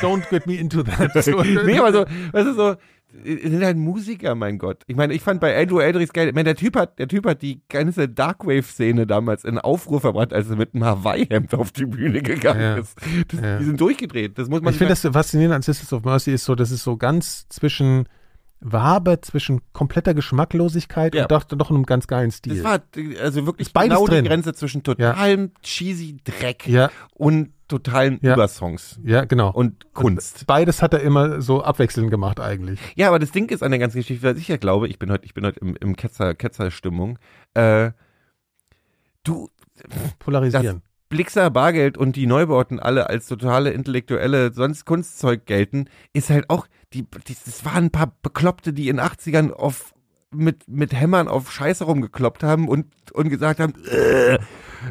don't 0.00 0.28
get 0.28 0.46
me 0.46 0.54
into 0.56 0.82
that. 0.82 1.14
Nee, 1.64 1.78
aber 1.78 1.92
so, 1.92 2.04
weißt 2.32 2.46
du, 2.48 2.54
so, 2.54 2.74
sind 3.24 3.64
halt 3.64 3.76
Musiker, 3.76 4.34
mein 4.34 4.58
Gott. 4.58 4.82
Ich 4.86 4.94
meine, 4.96 5.14
ich 5.14 5.22
fand 5.22 5.40
bei 5.40 5.58
Andrew 5.60 5.78
Eldridge 5.80 6.12
geil, 6.12 6.28
ich 6.28 6.34
meine, 6.34 6.44
der 6.44 6.56
Typ 6.56 6.76
hat, 6.76 6.98
der 6.98 7.08
Typ 7.08 7.26
hat 7.26 7.40
die 7.42 7.62
ganze 7.68 8.08
Darkwave-Szene 8.08 9.06
damals 9.06 9.44
in 9.44 9.58
Aufruhr 9.58 10.00
verbracht, 10.00 10.32
als 10.32 10.50
er 10.50 10.56
mit 10.56 10.74
einem 10.74 10.84
Hawaii-Hemd 10.84 11.54
auf 11.54 11.72
die 11.72 11.86
Bühne 11.86 12.20
gegangen 12.22 12.60
Ja. 12.60 12.76
ist. 12.76 12.96
Das, 13.32 13.40
Ja. 13.40 13.58
Die 13.58 13.64
sind 13.64 13.80
durchgedreht. 13.80 14.38
Das 14.38 14.48
muss 14.48 14.60
man 14.60 14.72
ich 14.72 14.78
finde 14.78 14.92
das 14.94 15.00
faszinierend 15.00 15.54
an 15.54 15.62
Sisters 15.62 15.92
of 15.92 16.04
Mercy 16.04 16.32
ist 16.32 16.44
so, 16.44 16.54
dass 16.54 16.70
es 16.70 16.82
so 16.84 16.96
ganz 16.96 17.48
zwischen 17.48 18.06
Wabe, 18.60 19.20
zwischen 19.20 19.60
kompletter 19.72 20.14
Geschmacklosigkeit 20.14 21.14
Ja. 21.14 21.22
und 21.22 21.30
doch, 21.30 21.44
doch 21.44 21.70
einem 21.70 21.84
ganz 21.86 22.08
geilen 22.08 22.30
Stil. 22.32 22.56
das 22.56 22.64
war 22.64 22.80
also 23.22 23.46
wirklich 23.46 23.68
Ist 23.68 23.74
genau 23.74 24.06
drin. 24.06 24.24
die 24.24 24.28
Grenze 24.28 24.52
zwischen 24.52 24.82
totalem 24.82 25.52
cheesy 25.62 26.16
Dreck 26.24 26.64
und 27.14 27.50
totalen 27.68 28.18
Ja. 28.22 28.34
Übersongs 28.34 28.98
ja, 29.04 29.24
genau. 29.24 29.50
und 29.50 29.92
Kunst. 29.94 30.46
Beides 30.46 30.82
hat 30.82 30.94
er 30.94 31.00
immer 31.00 31.40
so 31.42 31.62
abwechselnd 31.62 32.10
gemacht 32.10 32.40
eigentlich. 32.40 32.80
Ja, 32.96 33.08
aber 33.08 33.18
das 33.18 33.30
Ding 33.30 33.50
ist 33.50 33.62
an 33.62 33.70
der 33.70 33.78
ganzen 33.78 33.98
Geschichte, 33.98 34.26
was 34.26 34.38
ich 34.38 34.48
ja 34.48 34.56
glaube, 34.56 34.88
ich 34.88 34.98
bin 34.98 35.10
heute, 35.10 35.24
ich 35.24 35.34
bin 35.34 35.44
heute 35.44 35.60
im, 35.60 35.76
im 35.76 35.96
Ketzer, 35.96 36.34
Ketzer-Stimmung. 36.34 37.18
Äh, 37.54 37.92
du, 39.22 39.48
Polarisieren. 40.18 40.82
Blixer, 41.08 41.50
Bargeld 41.50 41.96
und 41.96 42.16
die 42.16 42.26
Neubauten 42.26 42.80
alle 42.80 43.08
als 43.08 43.26
totale 43.26 43.70
intellektuelle 43.70 44.52
sonst 44.52 44.84
Kunstzeug 44.84 45.46
gelten, 45.46 45.86
ist 46.12 46.28
halt 46.30 46.50
auch, 46.50 46.66
die, 46.92 47.06
die, 47.26 47.36
das 47.44 47.64
waren 47.64 47.84
ein 47.84 47.90
paar 47.90 48.12
Bekloppte, 48.22 48.72
die 48.72 48.88
in 48.88 48.98
den 48.98 49.06
80ern 49.06 49.52
auf, 49.52 49.94
mit, 50.30 50.68
mit 50.68 50.92
Hämmern 50.92 51.28
auf 51.28 51.50
Scheiße 51.50 51.84
rumgekloppt 51.84 52.42
haben 52.42 52.68
und, 52.68 52.86
und 53.12 53.30
gesagt 53.30 53.60
haben, 53.60 53.72
äh, 53.86 54.38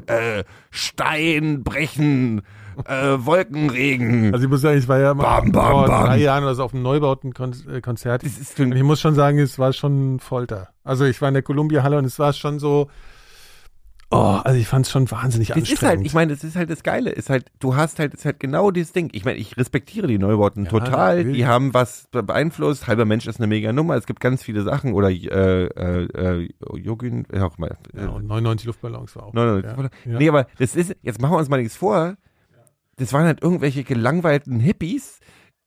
äh, 0.08 0.44
Stein 0.72 1.64
brechen, 1.64 2.42
äh, 2.86 3.26
Wolkenregen. 3.26 4.34
Also 4.34 4.46
ich 4.46 4.50
muss 4.50 4.62
sagen, 4.62 4.78
ich 4.78 4.88
war 4.88 5.00
ja 5.00 5.14
mal 5.14 5.24
Bam, 5.24 5.52
bam, 5.52 5.72
vor 5.72 5.86
bam. 5.88 6.06
drei 6.06 6.18
Jahren 6.20 6.44
oder 6.44 6.56
so 6.56 6.64
auf 6.64 6.74
einem 6.74 6.84
Neubauten-Konzert. 6.84 8.24
Und 8.60 8.76
ich 8.76 8.84
muss 8.84 9.00
schon 9.02 9.16
sagen, 9.16 9.40
es 9.40 9.58
war 9.60 9.74
schon 9.74 10.20
Folter. 10.20 10.70
Also 10.84 11.06
ich 11.06 11.22
war 11.22 11.28
in 11.28 11.34
der 11.34 11.44
Columbia-Halle 11.44 11.98
und 11.98 12.06
es 12.06 12.18
war 12.20 12.34
schon 12.34 12.60
so, 12.60 12.90
oh, 14.10 14.40
also 14.44 14.58
ich 14.58 14.68
fand 14.68 14.86
es 14.86 14.92
schon 14.92 15.10
wahnsinnig 15.12 15.50
Das 15.50 15.58
anstrengend. 15.58 15.82
ist 15.84 15.88
halt, 15.88 16.06
ich 16.06 16.14
meine, 16.14 16.34
das 16.34 16.44
ist 16.46 16.56
halt 16.56 16.70
das 16.70 16.82
Geile, 16.84 17.10
ist 17.10 17.30
halt, 17.30 17.48
du 17.60 17.76
hast 17.76 18.00
halt, 18.00 18.14
ist 18.14 18.24
halt 18.24 18.40
genau 18.40 18.72
dieses 18.72 18.94
Ding. 18.94 19.10
Ich 19.12 19.26
meine, 19.26 19.38
ich 19.38 19.58
respektiere 19.58 20.08
die 20.08 20.18
Neubauten 20.18 20.64
Ja, 20.64 20.70
total, 20.72 21.26
die 21.26 21.46
haben 21.46 21.74
was 21.74 22.08
be- 22.12 22.24
beeinflusst, 22.24 22.88
halber 22.88 23.04
Mensch 23.04 23.28
ist 23.28 23.40
eine 23.42 23.48
mega 23.48 23.74
Nummer, 23.74 23.96
es 23.96 24.06
gibt 24.06 24.22
ganz 24.22 24.42
viele 24.44 24.64
Sachen 24.64 24.94
oder 24.94 25.10
äh, 25.10 25.66
äh, 25.66 26.04
äh, 26.06 26.50
Jogin, 26.76 27.26
ja 27.34 27.46
auch 27.46 27.58
mal. 27.58 27.76
Äh, 27.94 28.04
ja, 28.04 28.08
und 28.10 28.28
99 28.28 28.66
Luftballons 28.68 29.14
war 29.18 29.24
auch. 29.26 29.34
nein, 29.34 29.62
nein, 29.62 29.90
ja. 30.06 30.12
Ja. 30.14 30.20
Nee, 30.20 30.30
aber 30.30 30.48
das 30.58 30.78
ist, 30.78 30.96
jetzt 31.02 31.20
machen 31.22 31.34
wir 31.34 31.40
uns 31.40 31.50
mal 31.50 31.58
nichts 31.62 31.76
vor, 31.76 32.16
das 32.98 33.14
waren 33.14 33.26
halt 33.26 33.42
irgendwelche 33.42 33.84
gelangweilten 33.84 34.60
Hippies, 34.60 35.20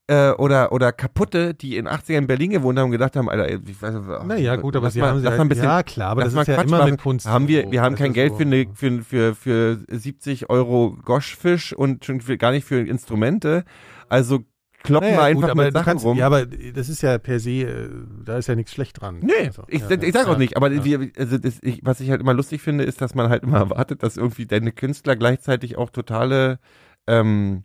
äh, 0.07 0.31
oder, 0.31 0.71
oder 0.73 0.91
kaputte, 0.91 1.53
die 1.53 1.77
in 1.77 1.87
80ern 1.87 2.17
in 2.17 2.27
Berlin 2.27 2.49
gewohnt 2.51 2.77
haben 2.77 2.85
und 2.85 2.91
gedacht 2.91 3.15
haben, 3.15 3.29
Alter, 3.29 3.49
ich 3.49 3.81
weiß, 3.81 3.95
Naja, 4.25 4.57
gut, 4.57 4.75
aber 4.75 4.89
sie 4.91 4.99
mal, 4.99 5.11
haben 5.11 5.21
sie 5.21 5.27
halt, 5.27 5.47
bisschen, 5.49 5.63
ja 5.63 5.83
klar, 5.83 6.09
aber 6.09 6.23
das 6.25 6.33
ist 6.33 6.47
ja 6.47 6.55
Quatsch 6.55 6.67
immer 6.67 6.79
machen. 6.79 6.91
mit 6.91 7.01
Kunst. 7.01 7.27
Haben 7.27 7.47
wir, 7.47 7.71
wir 7.71 7.81
haben 7.81 7.93
Das 7.93 7.99
kein 7.99 8.11
Geld 8.13 8.31
so. 8.33 8.37
für, 8.39 8.43
eine, 8.43 8.65
für, 8.73 9.01
für, 9.03 9.35
für 9.35 9.79
70 9.87 10.49
Euro 10.49 10.97
Goschfisch 11.05 11.71
und 11.73 12.03
schon 12.03 12.19
für, 12.19 12.37
gar 12.37 12.51
nicht 12.51 12.65
für 12.65 12.79
Instrumente. 12.85 13.63
Also 14.09 14.39
kloppen 14.83 15.09
wir 15.09 15.15
Naja, 15.15 15.27
einfach 15.27 15.47
gut, 15.49 15.57
mit 15.57 15.73
Sachen 15.73 15.85
kannst, 15.85 16.03
rum. 16.05 16.17
ja, 16.17 16.25
aber 16.25 16.45
das 16.45 16.89
ist 16.89 17.01
ja 17.03 17.17
per 17.17 17.39
se, 17.39 17.51
äh, 17.61 17.89
da 18.25 18.37
ist 18.37 18.47
ja 18.47 18.55
nichts 18.55 18.73
schlecht 18.73 18.99
dran. 18.99 19.19
Nee, 19.21 19.47
Also, 19.47 19.63
ich, 19.67 19.81
ja, 19.81 19.91
ich 19.91 20.11
sag 20.13 20.27
auch 20.27 20.33
ja, 20.33 20.37
nicht, 20.39 20.57
aber 20.57 20.71
ja. 20.71 20.83
wir, 20.83 21.11
also 21.17 21.37
das, 21.37 21.59
ich, 21.61 21.79
was 21.85 22.01
ich 22.01 22.09
halt 22.09 22.19
immer 22.19 22.33
lustig 22.33 22.61
finde, 22.61 22.83
ist, 22.83 22.99
dass 22.99 23.15
man 23.15 23.29
halt 23.29 23.43
immer 23.43 23.57
erwartet, 23.69 24.03
dass 24.03 24.17
irgendwie 24.17 24.45
deine 24.45 24.71
Künstler 24.73 25.15
gleichzeitig 25.15 25.77
auch 25.77 25.89
totale, 25.91 26.59
ähm, 27.07 27.63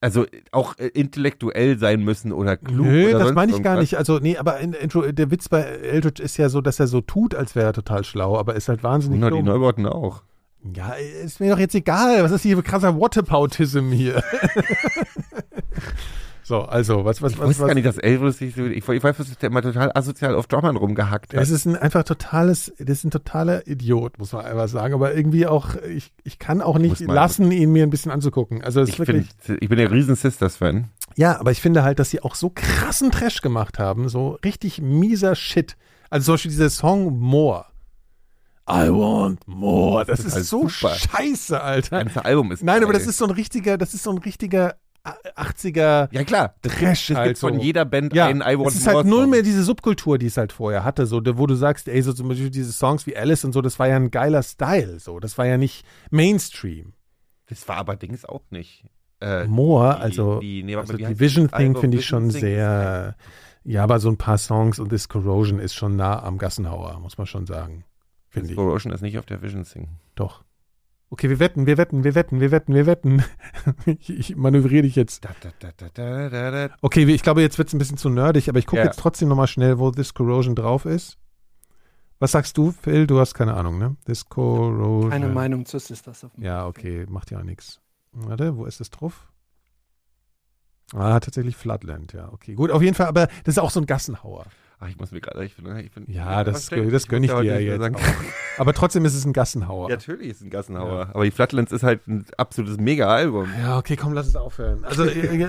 also 0.00 0.26
auch 0.52 0.78
äh, 0.78 0.86
intellektuell 0.86 1.78
sein 1.78 2.04
müssen 2.04 2.32
oder 2.32 2.56
klug 2.56 2.86
Nö, 2.86 3.08
oder 3.10 3.18
das 3.18 3.34
meine 3.34 3.52
ich 3.52 3.62
gar 3.62 3.78
nicht. 3.80 3.96
Also, 3.96 4.18
nee, 4.18 4.36
aber 4.36 4.60
in, 4.60 4.72
Intro, 4.72 5.02
der 5.10 5.30
Witz 5.30 5.48
bei 5.48 5.60
Eldridge 5.60 6.22
ist 6.22 6.36
ja 6.36 6.48
so, 6.48 6.60
dass 6.60 6.78
er 6.78 6.86
so 6.86 7.00
tut, 7.00 7.34
als 7.34 7.56
wäre 7.56 7.66
er 7.66 7.72
total 7.72 8.04
schlau, 8.04 8.38
aber 8.38 8.54
ist 8.54 8.68
halt 8.68 8.84
wahnsinnig 8.84 9.20
Na, 9.20 9.30
die 9.30 9.36
dumm. 9.36 9.46
Neubauten 9.46 9.86
auch. 9.86 10.22
Ja, 10.74 10.94
ist 11.24 11.40
mir 11.40 11.52
doch 11.52 11.58
jetzt 11.58 11.74
egal. 11.74 12.22
Was 12.22 12.32
ist 12.32 12.42
hier 12.42 12.56
für 12.56 12.62
krasser 12.62 12.98
Whataboutism 12.98 13.90
hier? 13.90 14.22
so, 16.42 16.62
also, 16.62 17.04
was, 17.04 17.20
was, 17.20 17.32
Ich 17.32 17.38
was, 17.38 17.48
wusste 17.48 17.62
was 17.62 17.68
gar 17.68 17.74
nicht, 17.74 17.86
dass 17.86 17.98
Elvis 17.98 18.38
sich 18.38 18.54
so, 18.54 18.64
ich, 18.64 18.88
ich 18.88 19.02
weiß, 19.04 19.16
dass 19.16 19.36
der 19.38 19.50
immer 19.50 19.60
total 19.62 19.92
asozial 19.94 20.34
auf 20.34 20.46
Drummern 20.46 20.76
rumgehackt 20.76 21.34
hat. 21.34 21.40
Es 21.42 21.50
ist 21.50 21.66
ein 21.66 21.76
einfach 21.76 22.04
totales, 22.04 22.72
das 22.78 22.98
ist 22.98 23.04
ein 23.04 23.10
totaler 23.10 23.66
Idiot, 23.66 24.18
muss 24.18 24.32
man 24.32 24.46
einfach 24.46 24.68
sagen. 24.68 24.94
Aber 24.94 25.14
irgendwie 25.14 25.46
auch, 25.46 25.74
ich, 25.76 26.12
ich 26.24 26.38
kann 26.38 26.62
auch 26.62 26.78
nicht 26.78 27.00
lassen, 27.00 27.50
ihn 27.52 27.70
mir 27.72 27.82
ein 27.82 27.90
bisschen 27.90 28.10
anzugucken. 28.12 28.62
Also 28.62 28.80
es 28.80 28.88
ist 28.88 28.94
ich, 28.94 28.98
wirklich. 29.00 29.26
find, 29.38 29.62
ich 29.62 29.68
bin 29.68 29.78
der 29.78 29.90
riesen 29.90 30.14
Sisters-Fan. 30.14 30.88
Ja, 31.16 31.38
aber 31.38 31.50
ich 31.50 31.60
finde 31.60 31.82
halt, 31.82 31.98
dass 31.98 32.10
sie 32.10 32.22
auch 32.22 32.34
so 32.34 32.50
krassen 32.54 33.10
Trash 33.10 33.40
gemacht 33.42 33.78
haben, 33.78 34.08
so 34.08 34.38
richtig 34.44 34.80
mieser 34.80 35.34
Shit. 35.34 35.76
Also 36.10 36.26
zum 36.26 36.34
Beispiel 36.34 36.50
dieser 36.52 36.70
Song 36.70 37.18
More. 37.18 37.66
I 38.70 38.88
want 38.90 39.40
more. 39.48 40.04
Das, 40.04 40.18
Das 40.18 40.20
ist 40.20 40.26
ist, 40.26 40.34
halt 40.34 40.44
so 40.44 40.68
super. 40.68 40.94
scheiße, 40.94 41.52
Das 41.54 41.62
Alter. 41.62 41.98
ganze 42.04 42.24
Album 42.24 42.52
ist 42.52 42.62
Nein, 42.62 42.82
aber 42.82 42.92
geil. 42.92 43.00
das 43.00 43.08
ist 43.08 43.16
so 43.18 43.24
ein 43.24 43.30
richtiger, 43.30 43.78
das 43.78 43.94
ist 43.94 44.02
so 44.02 44.10
ein 44.10 44.18
richtiger 44.18 44.74
80er 45.36 46.08
Ja 46.10 46.24
klar, 46.24 46.54
Trash 46.62 47.06
gibt, 47.06 47.10
das 47.10 47.16
halt 47.16 47.28
gibt 47.28 47.38
von 47.38 47.58
jeder 47.60 47.84
Band 47.84 48.14
ja, 48.14 48.26
einen 48.26 48.40
I 48.42 48.58
Want 48.58 48.68
es 48.68 48.76
ist 48.76 48.86
halt 48.86 49.06
null 49.06 49.26
mehr 49.26 49.42
diese 49.42 49.62
Subkultur, 49.62 50.18
die 50.18 50.26
es 50.26 50.36
halt 50.36 50.52
vorher 50.52 50.84
hatte, 50.84 51.06
so, 51.06 51.20
wo 51.24 51.46
du 51.46 51.54
sagst, 51.54 51.88
ey, 51.88 52.02
so 52.02 52.12
zum 52.12 52.28
Beispiel 52.28 52.50
diese 52.50 52.72
Songs 52.72 53.06
wie 53.06 53.16
Alice 53.16 53.44
und 53.44 53.52
so, 53.52 53.60
das 53.62 53.78
war 53.78 53.88
ja 53.88 53.96
ein 53.96 54.10
geiler 54.10 54.42
Style, 54.42 54.98
so, 55.00 55.20
das 55.20 55.38
war 55.38 55.46
ja 55.46 55.56
nicht 55.56 55.84
Mainstream. 56.10 56.92
Das 57.46 57.66
war 57.68 57.76
aber 57.76 57.96
Dings 57.96 58.24
auch 58.24 58.42
nicht. 58.50 58.84
Äh, 59.20 59.46
More, 59.46 59.94
die- 59.96 60.02
also, 60.02 60.40
die, 60.40 60.62
nee, 60.62 60.76
also 60.76 60.96
die 60.96 61.18
Vision 61.18 61.48
Thing 61.48 61.54
Album? 61.68 61.80
finde 61.80 61.96
ich 61.98 62.06
schon 62.06 62.28
Thing 62.28 62.40
sehr, 62.40 63.16
ja, 63.64 63.82
aber 63.82 63.98
so 63.98 64.08
ein 64.08 64.16
paar 64.16 64.38
Songs 64.38 64.78
und 64.78 64.90
This 64.90 65.08
Corrosion 65.08 65.58
ist 65.58 65.74
schon 65.74 65.96
nah 65.96 66.22
am 66.22 66.38
Gassenhauer, 66.38 67.00
muss 67.00 67.18
man 67.18 67.26
schon 67.26 67.46
sagen, 67.46 67.84
finde 68.28 68.50
ich. 68.50 68.56
Corrosion 68.56 68.92
ist 68.92 69.00
nicht 69.02 69.18
auf 69.18 69.26
der 69.26 69.42
Vision 69.42 69.64
Thing. 69.64 69.88
Doch. 70.14 70.44
Okay, 71.10 71.30
wir 71.30 71.38
wetten, 71.38 71.66
wir 71.66 71.78
wetten, 71.78 72.04
wir 72.04 72.14
wetten, 72.14 72.40
wir 72.40 72.50
wetten, 72.50 72.74
wir 72.74 72.86
wetten. 72.86 73.24
ich, 73.86 74.10
ich 74.10 74.36
manövriere 74.36 74.82
dich 74.82 74.94
jetzt. 74.94 75.26
Okay, 76.82 77.04
ich 77.04 77.22
glaube, 77.22 77.40
jetzt 77.40 77.56
wird 77.56 77.68
es 77.68 77.74
ein 77.74 77.78
bisschen 77.78 77.96
zu 77.96 78.10
nerdig, 78.10 78.48
aber 78.48 78.58
ich 78.58 78.66
gucke 78.66 78.80
Ja. 78.80 78.84
jetzt 78.86 78.98
trotzdem 78.98 79.28
nochmal 79.28 79.46
schnell, 79.46 79.78
wo 79.78 79.90
This 79.90 80.12
Corrosion 80.12 80.54
drauf 80.54 80.84
ist. 80.84 81.18
Was 82.18 82.32
sagst 82.32 82.58
du, 82.58 82.72
Phil? 82.72 83.06
Du 83.06 83.20
hast 83.20 83.32
keine 83.34 83.54
Ahnung, 83.54 83.78
ne? 83.78 83.96
This 84.04 84.28
Corrosion. 84.28 85.10
Keine 85.10 85.28
Meinung 85.28 85.64
zu 85.64 85.78
Sisters 85.78 86.24
of 86.24 86.32
Ja, 86.36 86.66
okay, 86.66 87.06
macht 87.08 87.30
ja 87.30 87.38
auch 87.38 87.44
nichts. 87.44 87.80
Warte, 88.12 88.56
wo 88.56 88.66
ist 88.66 88.80
es 88.80 88.90
drauf? 88.90 89.28
Ah, 90.94 91.20
tatsächlich 91.20 91.56
Floodland, 91.56 92.12
ja, 92.12 92.30
okay. 92.32 92.54
Gut, 92.54 92.70
auf 92.70 92.82
jeden 92.82 92.94
Fall, 92.94 93.06
aber 93.06 93.26
das 93.44 93.54
ist 93.54 93.58
auch 93.58 93.70
so 93.70 93.80
ein 93.80 93.86
Gassenhauer. 93.86 94.46
Ach, 94.80 94.88
ich 94.88 94.96
muss 94.96 95.10
mir 95.10 95.20
gerade, 95.20 95.44
ich 95.44 95.56
bin, 95.56 95.76
ich 95.78 95.90
bin, 95.90 96.04
Ja, 96.06 96.44
das, 96.44 96.66
das 96.70 97.08
gönne 97.08 97.26
ich 97.26 97.32
ja 97.32 97.40
dir 97.42 97.54
heute 97.54 97.62
jetzt. 97.64 97.96
Aber 98.58 98.72
trotzdem 98.72 99.04
ist 99.04 99.14
es 99.16 99.24
ein 99.24 99.32
Gassenhauer. 99.32 99.90
Ja, 99.90 99.96
natürlich 99.96 100.28
ist 100.28 100.36
es 100.36 100.42
ein 100.44 100.50
Gassenhauer. 100.50 101.08
Aber 101.14 101.24
die 101.24 101.32
Flatlands 101.32 101.72
ist 101.72 101.82
halt 101.82 102.06
ein 102.06 102.24
absolutes 102.36 102.76
Mega-Album. 102.78 103.48
Ja, 103.60 103.76
okay, 103.78 103.96
komm, 103.96 104.12
lass 104.12 104.28
es 104.28 104.36
aufhören. 104.36 104.84
Also, 104.84 105.04
äh, 105.04 105.10
äh, 105.42 105.44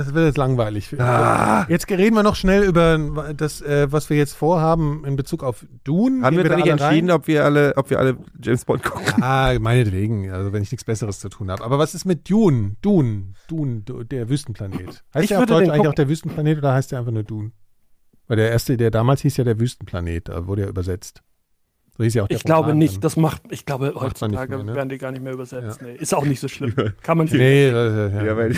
es 0.00 0.12
wird 0.14 0.26
jetzt 0.26 0.36
langweilig. 0.36 0.98
Ah. 1.00 1.64
Jetzt 1.68 1.88
reden 1.90 2.16
wir 2.16 2.24
noch 2.24 2.34
schnell 2.34 2.64
über 2.64 2.98
das, 3.36 3.60
äh, 3.62 3.86
was 3.92 4.10
wir 4.10 4.16
jetzt 4.16 4.32
vorhaben 4.34 5.04
in 5.04 5.14
Bezug 5.14 5.44
auf 5.44 5.64
Dune. 5.84 6.24
Haben 6.24 6.34
Gehen 6.34 6.42
wir 6.44 6.50
da 6.50 6.56
nicht 6.56 6.66
entschieden, 6.66 7.10
rein? 7.10 7.16
ob 7.20 7.28
wir 7.28 7.44
alle, 7.44 7.74
ob 7.76 7.88
wir 7.88 8.00
alle 8.00 8.16
James 8.42 8.64
Bond 8.64 8.82
gucken? 8.82 9.22
Ah, 9.22 9.56
meinetwegen, 9.60 10.28
also 10.32 10.52
wenn 10.52 10.62
ich 10.64 10.72
nichts 10.72 10.82
Besseres 10.84 11.20
zu 11.20 11.28
tun 11.28 11.52
habe. 11.52 11.62
Aber 11.62 11.78
was 11.78 11.94
ist 11.94 12.04
mit 12.04 12.28
Dune? 12.28 12.74
Dune, 12.82 13.34
Dune, 13.46 13.82
Du- 13.82 14.02
der 14.02 14.28
Wüstenplanet. 14.28 15.04
Heißt 15.14 15.22
Ich 15.22 15.28
der 15.28 15.38
auf 15.38 15.46
Deutsch 15.46 15.68
eigentlich 15.68 15.86
auch 15.88 15.94
der 15.94 16.08
Wüstenplanet 16.08 16.58
oder 16.58 16.72
heißt 16.74 16.90
der 16.90 16.98
einfach 16.98 17.12
nur 17.12 17.22
Dune? 17.22 17.52
Weil 18.32 18.38
der 18.38 18.50
erste, 18.50 18.78
der 18.78 18.90
damals 18.90 19.20
hieß 19.20 19.36
ja 19.36 19.44
der 19.44 19.60
Wüstenplanet, 19.60 20.30
da 20.30 20.46
wurde 20.46 20.62
ja 20.62 20.68
übersetzt. 20.68 21.22
So 21.98 22.02
hieß 22.02 22.14
ja 22.14 22.22
auch 22.22 22.28
der 22.28 22.38
Ich 22.38 22.44
glaube 22.44 22.74
nicht, 22.74 22.94
dann. 22.94 23.00
das 23.02 23.18
macht, 23.18 23.42
ich 23.50 23.66
glaube, 23.66 23.92
heutzutage 23.94 24.56
mehr, 24.56 24.64
ne? 24.64 24.74
werden 24.74 24.88
die 24.88 24.96
gar 24.96 25.12
nicht 25.12 25.22
mehr 25.22 25.34
übersetzt. 25.34 25.82
Nee, 25.82 25.96
ist 25.96 26.14
auch 26.14 26.24
nicht 26.24 26.40
so 26.40 26.48
schlimm. 26.48 26.72
Kann 27.02 27.18
man 27.18 27.26
Nee, 27.26 27.68
ja. 27.68 28.24
Ja, 28.24 28.34
weil 28.34 28.54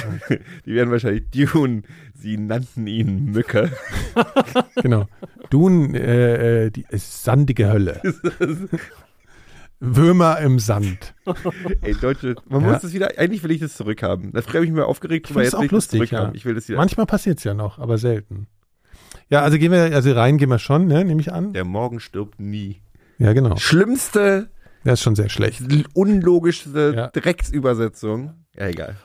die 0.65 0.75
werden 0.77 0.93
wahrscheinlich 0.93 1.25
Dune. 1.33 1.83
Sie 2.15 2.37
nannten 2.37 2.87
ihn 2.87 3.33
Mücke. 3.33 3.73
Genau. 4.81 5.09
Dune, 5.51 5.99
äh, 5.99 6.67
äh, 6.67 6.71
die 6.71 6.87
ist 6.91 7.25
sandige 7.25 7.69
Hölle. 7.73 8.01
Würmer 9.81 10.39
im 10.39 10.61
Sand. 10.61 11.15
Ey, 11.81 11.95
Deutsche, 11.95 12.37
man 12.49 12.63
Ja. 12.63 12.69
muss 12.71 12.83
das 12.83 12.93
wieder, 12.93 13.09
eigentlich 13.19 13.43
will 13.43 13.51
ich 13.51 13.61
das 13.61 13.75
zurückhaben. 13.75 14.31
Da 14.33 14.41
habe 14.41 14.59
ich 14.65 14.71
mich 14.71 14.79
mal 14.79 14.85
aufgeregt, 14.85 15.27
aber 15.27 15.41
finde 15.41 15.45
jetzt 15.47 15.55
auch 15.55 15.61
will 15.61 15.67
ich 15.67 15.73
lustig, 15.73 15.99
das 16.01 16.09
zurückhaben. 16.11 16.33
ja. 16.35 16.37
Ich 16.37 16.45
will 16.45 16.55
das 16.55 16.69
wieder. 16.69 16.79
Manchmal 16.79 17.07
passiert 17.07 17.39
es 17.39 17.45
ja 17.45 17.55
noch, 17.55 17.81
aber 17.81 17.99
selten. 17.99 18.47
Ja, 19.31 19.43
also 19.43 19.59
gehen 19.59 19.73
wir, 19.73 19.95
also 19.95 20.13
rein 20.13 20.37
gehen 20.39 20.51
wir 20.51 20.59
schon, 20.59 20.87
ne, 20.87 21.05
nehme 21.05 21.21
ich 21.21 21.33
an. 21.33 21.53
Der 21.53 21.65
Morgen 21.65 22.01
stirbt 22.01 22.41
nie. 22.41 22.83
Ja, 23.19 23.33
genau. 23.33 23.57
Schlimmste, 23.57 24.51
Der 24.85 24.93
ist 24.95 25.03
schon 25.03 25.15
sehr 25.17 25.29
schlecht. 25.29 25.63
unlogischste 25.95 26.93
Ja. 26.97 27.09
Drecksübersetzung. 27.09 28.35
Ja, 28.57 28.67
egal. 28.69 28.97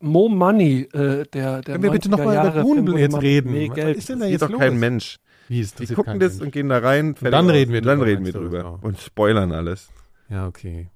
Mo 0.00 0.28
Money, 0.28 0.88
äh, 0.92 1.24
der, 1.32 1.60
der 1.60 1.62
Können 1.62 1.82
wir 1.82 1.90
bitte 1.90 2.08
90er 2.08 2.10
noch 2.10 2.24
mal 2.24 2.78
über 2.78 2.92
man 3.12 3.20
reden? 3.20 3.68
Was 3.68 3.74
Geld 3.74 3.96
ist 3.98 4.08
denn 4.08 4.20
da 4.20 4.26
jetzt 4.26 4.40
doch 4.42 4.48
los? 4.50 4.58
kein 4.60 4.78
Mensch. 4.78 5.18
Wie 5.48 5.60
ist 5.60 5.78
Die 5.78 5.82
interessiert 5.82 5.96
gucken 5.96 6.20
das 6.20 6.32
Mensch. 6.34 6.42
und 6.46 6.52
gehen 6.52 6.68
da 6.68 6.78
rein. 6.78 7.14
dann 7.20 7.50
reden 7.50 7.72
wir 7.72 7.80
Und 7.80 7.86
Dann 7.86 7.98
drüber, 7.98 8.10
reden 8.10 8.24
wir 8.24 8.32
drüber. 8.32 8.78
Und 8.82 8.98
spoilern 8.98 9.52
alles. 9.52 9.88
Ja, 10.30 10.46
okay. 10.46 10.88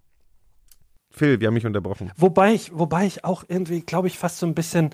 Phil, 1.10 1.38
wir 1.40 1.46
haben 1.48 1.54
mich 1.54 1.66
unterbrochen. 1.66 2.10
Wobei 2.16 2.54
ich, 2.54 2.72
wobei 2.76 3.06
ich 3.06 3.24
auch 3.24 3.44
irgendwie, 3.46 3.82
glaube 3.82 4.08
ich, 4.08 4.18
fast 4.18 4.38
so 4.38 4.46
ein 4.46 4.54
bisschen. 4.54 4.90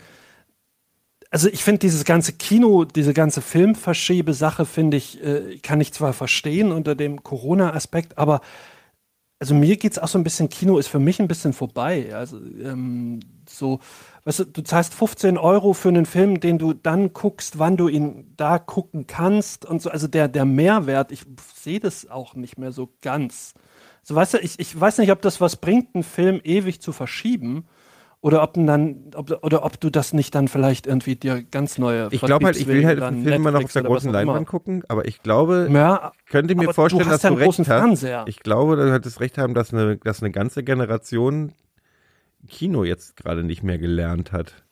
Also 1.31 1.49
ich 1.49 1.63
finde 1.63 1.79
dieses 1.79 2.05
ganze 2.05 2.33
Kino, 2.33 2.85
diese 2.85 3.15
ganze 3.15 3.41
Filmverschiebe-Sache, 3.41 4.67
finde 4.67 4.97
ich, 4.97 5.23
äh, 5.23 5.59
kann 5.59 5.81
ich 5.81 5.93
zwar 5.93 6.13
verstehen 6.13 6.73
unter 6.73 6.97
dem 6.97 7.23
Corona-Aspekt, 7.23 8.19
aber 8.19 8.41
also 9.39 9.55
mir 9.55 9.77
geht 9.79 9.93
es 9.93 9.99
auch 9.99 10.09
so 10.09 10.19
ein 10.19 10.25
bisschen, 10.25 10.51
Kino 10.51 10.77
ist 10.77 10.89
für 10.89 10.99
mich 10.99 11.19
ein 11.19 11.29
bisschen 11.29 11.55
vorbei. 11.55 12.15
Also 12.15 12.37
ähm, 12.37 13.21
so, 13.49 13.81
weißt 14.25 14.41
du, 14.41 14.45
du 14.45 14.63
zahlst 14.63 14.93
15 14.93 15.39
Euro 15.39 15.73
für 15.73 15.89
einen 15.89 16.05
Film, 16.05 16.41
den 16.41 16.59
du 16.59 16.75
dann 16.75 17.15
guckst, 17.15 17.59
wann 17.59 17.79
du 17.79 17.89
ihn 17.89 18.35
da 18.37 18.59
gucken 18.59 19.07
kannst 19.07 19.65
und 19.65 19.81
so. 19.81 19.91
Also 19.91 20.09
der, 20.09 20.29
der 20.29 20.45
Mehrwert, 20.45 21.11
ich 21.11 21.25
sehe 21.55 21.81
das 21.81 22.11
auch 22.11 22.35
nicht 22.35 22.59
mehr 22.59 22.73
so 22.73 22.91
ganz. 23.01 23.55
So, 24.03 24.15
weißt 24.15 24.35
du, 24.35 24.39
ich, 24.39 24.59
ich 24.59 24.79
weiß 24.79 24.99
nicht, 24.99 25.11
ob 25.11 25.23
das 25.23 25.41
was 25.41 25.57
bringt, 25.57 25.95
einen 25.95 26.05
Film 26.05 26.41
ewig 26.45 26.83
zu 26.83 26.93
verschieben. 26.93 27.65
Oder 28.23 28.43
ob, 28.43 28.53
dann, 28.53 29.13
ob, 29.15 29.31
oder 29.43 29.65
ob 29.65 29.81
du 29.81 29.89
das 29.89 30.13
nicht 30.13 30.35
dann 30.35 30.47
vielleicht 30.49 30.87
irgendwie 30.87 31.17
dir 31.17 31.43
ganz 31.43 31.79
neue 31.79 32.09
Ich 32.11 32.21
glaube 32.21 32.45
halt, 32.45 32.57
ich 32.57 32.67
will 32.67 32.85
halt 32.85 33.01
den 33.01 33.23
Film 33.23 33.35
immer 33.35 33.51
noch 33.51 33.65
auf 33.65 33.73
der 33.73 33.83
großen. 33.83 34.13
Leinwand 34.13 34.47
gucken, 34.47 34.83
aber 34.89 35.07
ich 35.09 35.23
glaube, 35.23 35.69
Ja, 35.73 36.13
könnte 36.29 36.55
mir 36.55 36.75
vorstellen, 36.75 37.05
du 37.05 37.11
dass 37.11 37.23
ja 37.23 37.31
du 37.31 37.35
einen 37.37 37.39
recht 37.39 37.47
großen 37.57 37.67
hast. 37.67 37.79
Fernseher. 37.81 38.25
Ich 38.29 38.41
glaube, 38.41 38.77
du 38.77 38.93
hattest 38.93 39.21
recht 39.21 39.39
haben, 39.39 39.55
dass 39.55 39.73
eine, 39.73 39.97
dass 39.97 40.23
eine 40.23 40.31
ganze 40.33 40.63
Generation 40.63 41.53
Kino 42.47 42.85
jetzt 42.85 43.17
gerade 43.17 43.43
nicht 43.43 43.63
mehr 43.63 43.79
gelernt 43.79 44.33
hat. 44.33 44.65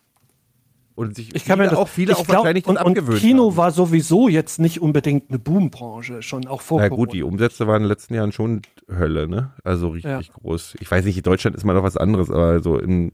Und 0.94 1.14
sich 1.14 1.34
Ich 1.34 1.44
kann 1.44 1.58
mir 1.58 1.66
das, 1.68 1.74
auch 1.78 1.86
viele 1.88 2.12
ich 2.12 2.18
auch 2.18 2.24
glaub, 2.26 2.38
wahrscheinlich 2.38 2.66
und, 2.66 2.76
und 2.76 2.86
abgewöhnt 2.88 3.20
Kino 3.20 3.50
haben. 3.50 3.56
war 3.56 3.70
sowieso 3.70 4.28
jetzt 4.28 4.58
nicht 4.58 4.82
unbedingt 4.82 5.30
eine 5.30 5.38
Boombranche, 5.38 6.22
schon 6.22 6.46
auch 6.48 6.60
vor 6.60 6.80
Na 6.80 6.88
Corona. 6.88 7.06
gut, 7.06 7.14
die 7.14 7.22
Umsätze 7.22 7.66
waren 7.68 7.76
in 7.76 7.82
den 7.84 7.88
letzten 7.88 8.14
Jahren 8.14 8.32
schon 8.32 8.62
Hölle, 8.90 9.28
ne? 9.28 9.52
Also 9.64 9.88
richtig 9.90 10.26
Ja. 10.26 10.32
groß. 10.34 10.74
Ich 10.80 10.90
weiß 10.90 11.04
nicht, 11.04 11.16
in 11.16 11.22
Deutschland 11.22 11.54
ist 11.56 11.64
mal 11.64 11.74
noch 11.74 11.84
was 11.84 11.96
anderes, 11.96 12.30
aber 12.30 12.60
so 12.62 12.78
in, 12.78 13.12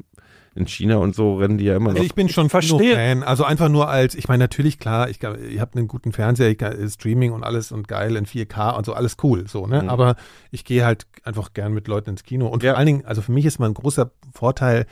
in 0.54 0.66
China 0.68 0.96
und 0.96 1.14
so 1.14 1.36
rennen 1.36 1.58
die 1.58 1.64
ja 1.64 1.74
immer 1.76 1.86
noch. 1.90 1.96
Also 1.96 2.04
ich 2.04 2.14
bin 2.14 2.28
schon 2.28 2.48
verstehe- 2.48 2.78
Kino-Fan. 2.78 3.22
Also 3.24 3.44
einfach 3.44 3.68
nur 3.68 3.88
als, 3.88 4.14
ich 4.14 4.28
meine 4.28 4.44
natürlich 4.44 4.78
klar, 4.78 5.08
ich, 5.10 5.20
ihr 5.22 5.60
habt 5.60 5.76
einen 5.76 5.88
guten 5.88 6.12
Fernseher, 6.12 6.48
ich, 6.50 6.58
kann- 6.58 6.88
Streaming 6.88 7.32
und 7.32 7.42
alles 7.42 7.72
und 7.72 7.88
geil 7.88 8.14
in 8.16 8.24
4K 8.26 8.76
und 8.76 8.86
so, 8.86 8.92
alles 8.94 9.16
cool, 9.22 9.48
so, 9.48 9.66
ne? 9.66 9.82
Mhm. 9.82 9.88
Aber 9.88 10.16
ich 10.50 10.64
gehe 10.64 10.84
halt 10.84 11.06
einfach 11.24 11.52
gern 11.54 11.72
mit 11.72 11.88
Leuten 11.88 12.10
ins 12.10 12.22
Kino. 12.22 12.46
Und 12.46 12.62
Ja. 12.62 12.72
vor 12.72 12.78
allen 12.78 12.86
Dingen, 12.86 13.04
also 13.04 13.20
für 13.22 13.32
mich 13.32 13.44
ist 13.46 13.58
mal 13.58 13.66
ein 13.66 13.74
großer 13.74 14.10
Vorteil, 14.32 14.86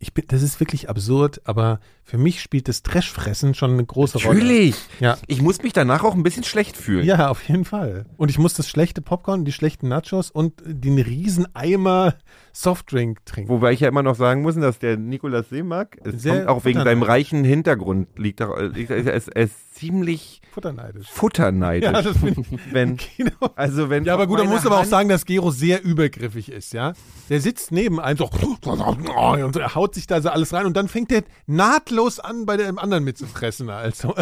ich 0.00 0.12
bin, 0.12 0.24
das 0.28 0.42
ist 0.42 0.58
wirklich 0.60 0.88
absurd, 0.90 1.40
aber 1.44 1.78
für 2.06 2.18
mich 2.18 2.40
spielt 2.42 2.68
das 2.68 2.82
Trashfressen 2.82 3.54
schon 3.54 3.72
eine 3.72 3.84
große 3.84 4.18
Rolle. 4.22 4.38
Natürlich. 4.40 4.76
Ja. 5.00 5.16
Ich 5.26 5.40
muss 5.40 5.62
mich 5.62 5.72
danach 5.72 6.04
auch 6.04 6.14
ein 6.14 6.22
bisschen 6.22 6.44
schlecht 6.44 6.76
fühlen. 6.76 7.04
Ja, 7.04 7.28
auf 7.28 7.42
jeden 7.48 7.64
Fall. 7.64 8.04
Und 8.18 8.30
ich 8.30 8.38
muss 8.38 8.52
das 8.54 8.68
schlechte 8.68 9.00
Popcorn, 9.00 9.44
die 9.44 9.52
schlechten 9.52 9.88
Nachos 9.88 10.30
und 10.30 10.54
den 10.66 10.98
riesen 10.98 11.46
Eimer 11.54 12.14
Softdrink 12.52 13.24
trinken. 13.26 13.48
Wobei 13.50 13.72
ich 13.72 13.80
ja 13.80 13.88
immer 13.88 14.02
noch 14.02 14.14
sagen 14.14 14.42
muss, 14.42 14.54
dass 14.54 14.78
der 14.78 14.96
Nikolaus 14.96 15.48
Seemark, 15.48 15.96
es 16.04 16.22
Sehr 16.22 16.36
kommt 16.36 16.48
auch 16.48 16.64
wegen 16.64 16.84
seinem 16.84 17.02
reichen 17.02 17.42
Hintergrund, 17.42 18.08
liegt 18.16 18.40
auch, 18.42 18.56
er, 18.56 18.76
ist, 18.76 19.28
ist 19.28 19.74
ziemlich 19.74 20.40
Futterneidisch. 20.52 21.08
futterneidisch. 21.10 21.90
Ja, 21.90 22.00
das 22.02 22.16
bin 22.18 22.44
wenn, 22.70 22.96
Kino. 22.96 23.30
also 23.56 23.90
wenn 23.90 24.04
Ja, 24.04 24.14
aber 24.14 24.28
gut, 24.28 24.38
man 24.38 24.48
muss 24.48 24.64
aber 24.64 24.76
auch 24.76 24.80
Hand- 24.82 24.88
sagen, 24.90 25.08
dass 25.08 25.24
Gero 25.24 25.50
sehr 25.50 25.82
übergriffig 25.82 26.52
ist, 26.52 26.72
ja. 26.74 26.92
Der 27.28 27.40
sitzt 27.40 27.72
neben 27.72 27.98
einem 27.98 28.18
so 28.18 28.30
und 28.30 29.56
er 29.56 29.74
haut 29.74 29.94
sich 29.96 30.06
da 30.06 30.20
so 30.20 30.28
alles 30.28 30.52
rein 30.52 30.66
und 30.66 30.76
dann 30.76 30.86
fängt 30.86 31.10
er 31.10 31.24
nahtlos 31.46 31.93
an, 32.20 32.46
bei 32.46 32.56
dem 32.56 32.78
anderen 32.78 33.04
mitzufressen. 33.04 33.70
Also, 33.70 34.14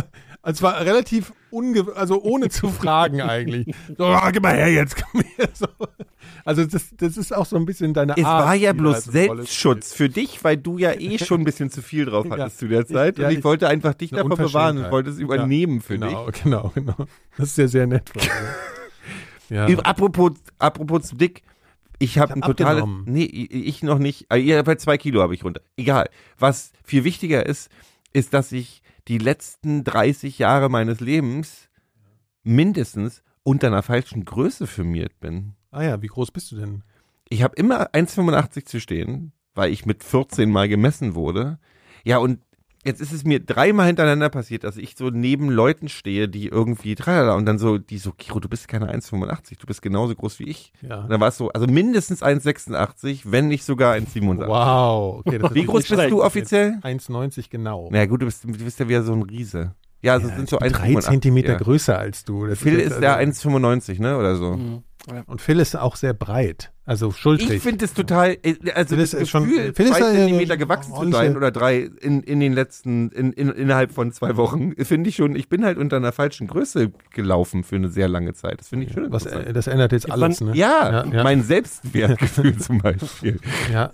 also 0.43 0.63
war 0.63 0.81
relativ 0.81 1.33
unge 1.51 1.87
also 1.95 2.23
ohne 2.23 2.49
zu 2.49 2.69
fragen 2.71 3.21
eigentlich. 3.21 3.75
So, 3.97 4.05
ah, 4.07 4.31
gib 4.31 4.43
mal 4.43 4.55
her 4.57 4.71
jetzt, 4.73 4.97
komm 5.03 5.23
her. 5.37 5.49
So. 5.55 5.67
Also 6.45 6.65
das, 6.65 6.87
das 6.97 7.17
ist 7.17 7.35
auch 7.35 7.47
so 7.47 7.57
ein 7.57 7.67
bisschen 7.67 7.95
deine 7.95 8.17
Es 8.17 8.25
Art. 8.25 8.47
war 8.47 8.55
ja 8.55 8.73
bloß 8.73 9.05
Selbstschutz 9.05 9.93
für 9.93 10.09
dich, 10.09 10.43
weil 10.43 10.57
du 10.57 10.79
ja 10.79 10.93
eh 10.93 11.19
schon 11.19 11.43
ein 11.43 11.45
bisschen 11.45 11.71
zu 11.71 11.83
viel 11.83 12.05
drauf 12.07 12.27
Ja. 12.27 12.33
hattest 12.33 12.59
zu 12.59 12.69
der 12.69 12.85
Zeit. 12.87 13.19
Ja, 13.19 13.27
und 13.27 13.33
ich, 13.33 13.39
ich- 13.39 13.45
wollte 13.45 13.69
einfach 13.69 13.95
dich 13.95 14.11
davor 14.11 14.37
bewahren 14.37 14.79
und 14.79 14.91
wollte 14.91 15.11
es 15.11 15.19
übernehmen 15.19 15.81
für 15.81 15.95
Genau, 15.99 16.29
genau, 16.43 16.73
genau. 16.75 16.97
Das 17.37 17.49
ist 17.51 17.59
ja 17.59 17.69
sehr 17.69 17.87
nett. 17.87 18.09
von 18.11 18.23
ja. 19.57 19.67
dich. 19.67 19.79
Apropos, 19.85 20.33
apropos 20.59 21.03
zu 21.03 21.17
dick, 21.17 21.43
ich 22.03 22.19
habe 22.19 22.31
hab 22.33 22.37
ein 22.37 22.43
totales. 22.43 22.85
Nee, 23.07 23.25
ich 23.25 23.83
noch 23.83 23.99
nicht. 23.99 24.27
Ah, 24.29 24.63
bei 24.63 24.75
zwei 24.75 24.99
Kilo 24.99 25.23
habe 25.23 25.35
ich 25.35 25.45
runter. 25.45 25.61
Egal. 25.77 26.09
Was 26.39 26.73
viel 26.85 27.05
wichtiger 27.05 27.47
ist, 27.47 27.71
ist, 28.13 28.35
dass 28.35 28.53
ich 28.53 28.83
die 29.09 29.19
letzten 29.19 29.85
30 29.85 30.39
Jahre 30.39 30.69
meines 30.69 31.01
Lebens 31.01 31.69
mindestens 32.43 33.23
unter 33.45 33.69
einer 33.69 33.83
falschen 33.83 34.25
Größe 34.25 34.67
firmiert 34.67 35.21
bin. 35.21 35.55
Ah 35.71 35.83
ja, 35.83 36.03
wie 36.03 36.09
groß 36.09 36.31
bist 36.31 36.53
du 36.53 36.57
denn? 36.57 36.83
Ich 37.29 37.43
habe 37.43 37.55
immer 37.57 37.91
1,85 37.95 38.67
zu 38.67 38.81
stehen, 38.81 39.33
weil 39.55 39.73
ich 39.73 39.87
mit 39.87 40.05
14 40.05 40.51
mal 40.51 40.69
gemessen 40.69 41.15
wurde. 41.15 41.59
Ja, 42.05 42.19
und 42.19 42.41
jetzt 42.85 43.01
ist 43.01 43.13
es 43.13 43.25
mir 43.25 43.41
dreimal 43.41 43.87
hintereinander 43.87 44.29
passiert, 44.29 44.65
dass 44.65 44.77
ich 44.77 44.97
so 44.97 45.11
neben 45.11 45.51
Leuten 45.51 45.89
stehe, 45.89 46.29
die 46.29 46.49
irgendwie 46.49 46.95
tralala 46.95 47.35
und 47.35 47.47
dann 47.47 47.59
so, 47.59 47.79
die 47.79 47.99
so, 47.99 48.13
Kiro, 48.13 48.41
du 48.41 48.49
bist 48.49 48.69
keine 48.69 48.93
1,85, 48.93 49.59
du 49.61 49.67
bist 49.67 49.83
genauso 49.83 50.15
groß 50.15 50.39
wie 50.39 50.45
ich. 50.45 50.73
Ja. 50.83 51.01
Und 51.03 51.11
dann 51.11 51.21
war 51.21 51.29
es 51.29 51.37
so, 51.37 51.51
also 51.51 51.67
mindestens 51.67 52.23
1,86, 52.23 53.23
wenn 53.25 53.49
nicht 53.49 53.65
sogar 53.65 53.95
1,87. 53.95 54.47
Wow. 54.47 55.23
Okay, 55.25 55.39
das 55.39 55.51
ist 55.51 55.55
Wie 55.55 55.65
groß 55.65 55.77
bist 55.77 55.89
schlecht. 55.89 56.11
du 56.11 56.23
offiziell? 56.23 56.79
1,90 56.83 57.47
genau. 57.51 57.89
Na 57.93 58.05
gut, 58.07 58.23
du 58.23 58.27
bist, 58.27 58.45
du 58.45 58.53
bist 58.53 58.79
ja 58.81 58.89
wieder 58.89 59.03
so 59.03 59.13
ein 59.13 59.23
Riese. 59.23 59.75
Ja, 60.03 60.15
also 60.15 60.29
es 60.29 60.35
sind 60.35 60.49
so 60.49 60.57
ich 60.57 60.63
bin 60.65 60.73
drei 60.73 60.89
1,85, 60.89 61.01
Zentimeter 61.03 61.53
ja. 61.53 61.59
größer 61.59 61.97
als 61.97 62.25
du. 62.25 62.47
Das 62.47 62.59
Phil 62.59 62.79
ist 62.81 63.01
der 63.01 63.17
also- 63.17 63.49
1,95, 63.51 64.01
ne, 64.01 64.19
oder 64.19 64.35
so. 64.35 64.57
Mhm. 64.57 64.83
Und 65.27 65.41
Phil 65.41 65.59
ist 65.59 65.75
auch 65.77 65.97
sehr 65.97 66.15
breit. 66.15 66.71
Also 66.85 67.11
schultrig. 67.11 67.51
Ich 67.51 67.63
finde 67.63 67.85
es 67.85 67.93
total, 67.93 68.37
äh, 68.43 68.55
also 68.75 68.95
Phil 68.95 69.03
das 69.05 69.15
ist 69.15 69.31
schon- 69.31 69.49
Gefühl, 69.49 69.73
Phil 69.75 69.87
ist 69.87 69.97
zwei 69.97 70.13
Zentimeter 70.13 70.57
gewachsen 70.57 70.95
zu 70.95 71.11
sein 71.11 71.37
oder 71.37 71.51
drei 71.51 71.91
in, 72.01 72.23
in 72.23 72.39
den 72.41 72.53
letzten, 72.53 73.11
in, 73.11 73.33
in, 73.33 73.49
innerhalb 73.51 73.93
von 73.93 74.13
zwei 74.13 74.37
Wochen, 74.37 74.75
finde 74.85 75.09
ich 75.11 75.17
schon, 75.17 75.35
ich 75.35 75.49
bin 75.49 75.65
halt 75.65 75.79
unter 75.79 75.97
einer 75.97 76.13
falschen 76.13 76.47
Größe 76.47 76.93
gelaufen 77.13 77.65
für 77.65 77.77
eine 77.77 77.89
sehr 77.89 78.09
lange 78.09 78.35
Zeit. 78.35 78.61
Das 78.61 78.69
finde 78.69 78.87
ich 78.87 78.93
schon 78.93 79.11
Was, 79.13 79.27
äh, 79.27 79.53
das 79.53 79.67
ändert 79.67 79.91
jetzt 79.93 80.11
alles, 80.11 80.41
ne? 80.41 80.53
ja, 80.55 81.05
Ja, 81.05 81.07
ja. 81.13 81.23
mein 81.25 81.43
Selbstwertgefühl 81.43 82.57
zum 82.59 82.79
Beispiel. 82.79 83.39
Ja, 83.73 83.91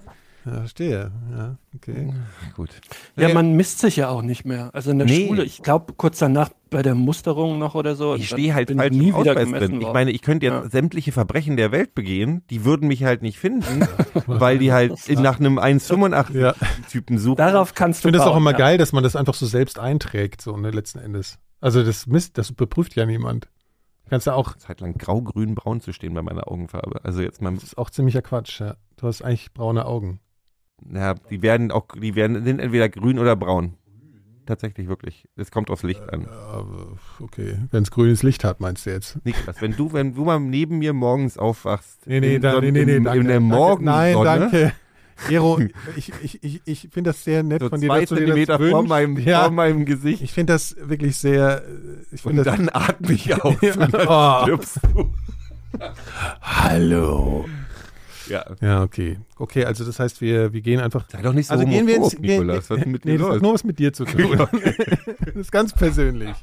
ja 0.48 0.54
verstehe. 0.60 1.10
Ja, 1.36 1.56
okay. 1.74 2.12
Gut. 2.54 2.70
Ja, 3.16 3.32
man 3.32 3.52
misst 3.54 3.78
sich 3.80 3.96
ja 3.96 4.08
auch 4.08 4.22
nicht 4.22 4.44
mehr. 4.44 4.70
Also 4.74 4.90
in 4.90 4.98
der 4.98 5.06
Nee. 5.06 5.26
Schule, 5.28 5.44
ich 5.44 5.62
glaube 5.62 5.92
kurz 5.96 6.18
danach 6.18 6.50
bei 6.70 6.82
der 6.82 6.94
Musterung 6.94 7.58
noch 7.58 7.74
oder 7.74 7.94
so. 7.96 8.14
Ich 8.14 8.28
stehe 8.28 8.54
halt 8.54 8.68
bin 8.68 8.78
falsch 8.78 8.92
nie 8.96 9.14
wieder 9.14 9.34
drin. 9.34 9.80
Ich 9.80 9.92
meine, 9.92 10.10
ich 10.10 10.22
könnte 10.22 10.46
jetzt 10.46 10.52
Ja. 10.64 10.68
sämtliche 10.70 11.12
Verbrechen 11.12 11.56
der 11.56 11.72
Welt 11.72 11.94
begehen, 11.94 12.42
die 12.50 12.64
würden 12.64 12.88
mich 12.88 13.04
halt 13.04 13.22
nicht 13.22 13.38
finden, 13.38 13.86
weil 14.26 14.58
die 14.58 14.72
halt 14.72 15.08
in- 15.08 15.22
nach 15.22 15.38
einem 15.40 15.58
1,85 15.58 16.34
Ja. 16.40 16.54
Typen 16.90 17.18
suchen. 17.18 17.36
Darauf 17.36 17.74
kannst 17.74 17.98
Ich 18.00 18.02
du 18.02 18.06
finde 18.08 18.18
das 18.18 18.26
auch 18.28 18.36
immer 18.36 18.52
ja. 18.52 18.58
geil, 18.58 18.78
dass 18.78 18.92
man 18.92 19.02
das 19.02 19.16
einfach 19.16 19.34
so 19.34 19.46
selbst 19.46 19.78
einträgt, 19.78 20.42
so 20.42 20.56
ne, 20.56 20.70
letzten 20.70 20.98
Endes. 20.98 21.38
Also 21.60 21.82
das 21.82 22.06
Mist, 22.06 22.38
das 22.38 22.50
überprüft 22.50 22.94
ja 22.96 23.06
niemand. 23.06 23.48
Kannst 24.10 24.26
ja 24.26 24.32
auch, 24.32 24.56
Zeit 24.56 24.80
lang 24.80 24.96
grau, 24.96 25.20
grün, 25.20 25.54
braun 25.54 25.82
zu 25.82 25.92
stehen 25.92 26.14
bei 26.14 26.22
meiner 26.22 26.50
Augenfarbe. 26.50 27.04
Also 27.04 27.20
jetzt 27.20 27.42
mal, 27.42 27.52
das 27.52 27.62
ist 27.64 27.76
auch 27.76 27.90
ziemlicher 27.90 28.22
Quatsch, 28.22 28.60
ja. 28.60 28.76
Du 28.96 29.06
hast 29.06 29.20
eigentlich 29.22 29.52
braune 29.52 29.84
Augen. 29.84 30.20
Ja, 30.92 31.14
die 31.30 31.42
werden 31.42 31.70
auch, 31.70 31.86
die 32.00 32.14
werden, 32.14 32.44
sind 32.44 32.60
entweder 32.60 32.88
grün 32.88 33.18
oder 33.18 33.36
braun. 33.36 33.74
Tatsächlich, 34.46 34.88
wirklich. 34.88 35.28
Es 35.36 35.50
kommt 35.50 35.68
aufs 35.70 35.82
Licht 35.82 36.00
an. 36.10 36.26
Okay. 37.20 37.56
Wenn 37.70 37.82
es 37.82 37.90
grünes 37.90 38.22
Licht 38.22 38.44
hat, 38.44 38.60
meinst 38.60 38.86
du 38.86 38.90
jetzt? 38.90 39.18
Niklas, 39.26 39.60
wenn 39.60 39.76
du, 39.76 39.92
wenn 39.92 40.14
du 40.14 40.24
mal 40.24 40.40
neben 40.40 40.78
mir 40.78 40.94
morgens 40.94 41.36
aufwachst, 41.36 42.06
Nee, 42.06 42.20
nee, 42.20 42.34
in, 42.36 42.42
da, 42.42 42.52
Son- 42.52 42.64
nee, 42.64 42.70
nee, 42.70 42.84
nee, 42.86 42.96
in, 42.96 43.04
danke. 43.04 43.20
in 43.20 43.26
der. 43.26 43.40
Morgensonne, 43.40 44.14
Nein, 44.14 44.24
danke. 44.24 44.72
Gero, 45.28 45.58
ich, 45.96 46.12
ich, 46.22 46.42
ich, 46.44 46.62
ich 46.64 46.88
finde 46.92 47.10
das 47.10 47.24
sehr 47.24 47.42
nett 47.42 47.60
so 47.60 47.68
von 47.68 47.80
dir, 47.80 47.88
zwei 47.88 48.00
dass 48.02 48.08
du 48.10 48.14
dir 48.14 48.20
Zentimeter 48.26 48.56
das 48.58 48.70
vor 48.70 48.84
meinem, 48.84 49.18
ja, 49.18 49.42
vor 49.42 49.50
meinem 49.50 49.84
Gesicht 49.84 50.22
ich 50.22 50.32
finde 50.32 50.52
das 50.52 50.76
wirklich 50.80 51.16
sehr, 51.16 51.64
äh, 51.66 52.14
ich 52.14 52.24
und 52.24 52.36
das, 52.36 52.44
dann 52.46 52.70
atme 52.72 53.12
ich 53.12 53.34
auf 53.44 53.60
Ja. 53.60 53.74
und 53.74 53.92
dann 53.92 54.06
Oh. 54.08 54.42
stirbst 54.44 54.80
du. 54.94 55.12
hallo. 56.40 57.44
Ja. 58.28 58.44
Ja, 58.60 58.82
okay. 58.82 59.18
Okay, 59.36 59.64
also 59.64 59.84
das 59.84 59.98
heißt, 59.98 60.20
wir, 60.20 60.52
wir 60.52 60.60
gehen 60.60 60.80
einfach 60.80 61.04
Sei 61.10 61.22
doch 61.22 61.32
nicht 61.32 61.46
so 61.46 61.54
Also 61.54 61.66
gehen 61.66 61.86
wir 61.86 61.96
ins, 61.96 62.18
Nikolas. 62.18 62.70
Was 62.70 62.84
mit 62.84 63.04
nee, 63.04 63.12
dir 63.12 63.18
das 63.18 63.34
hat 63.34 63.42
nur 63.42 63.54
was 63.54 63.64
mit 63.64 63.78
dir 63.78 63.92
zu 63.92 64.04
tun. 64.04 64.36
das 65.24 65.34
ist 65.34 65.52
ganz 65.52 65.72
persönlich. 65.72 66.34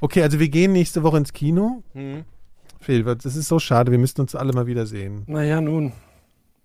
Okay, 0.00 0.22
also 0.22 0.38
wir 0.40 0.48
gehen 0.48 0.72
nächste 0.72 1.02
Woche 1.02 1.18
ins 1.18 1.32
Kino. 1.32 1.82
Hm. 1.92 2.24
Phil, 2.80 3.02
das 3.04 3.24
ist 3.36 3.48
so 3.48 3.58
schade, 3.58 3.90
wir 3.90 3.98
müssten 3.98 4.20
uns 4.20 4.34
alle 4.34 4.52
mal 4.52 4.66
wiedersehen. 4.66 5.24
Naja, 5.26 5.60
nun. 5.60 5.92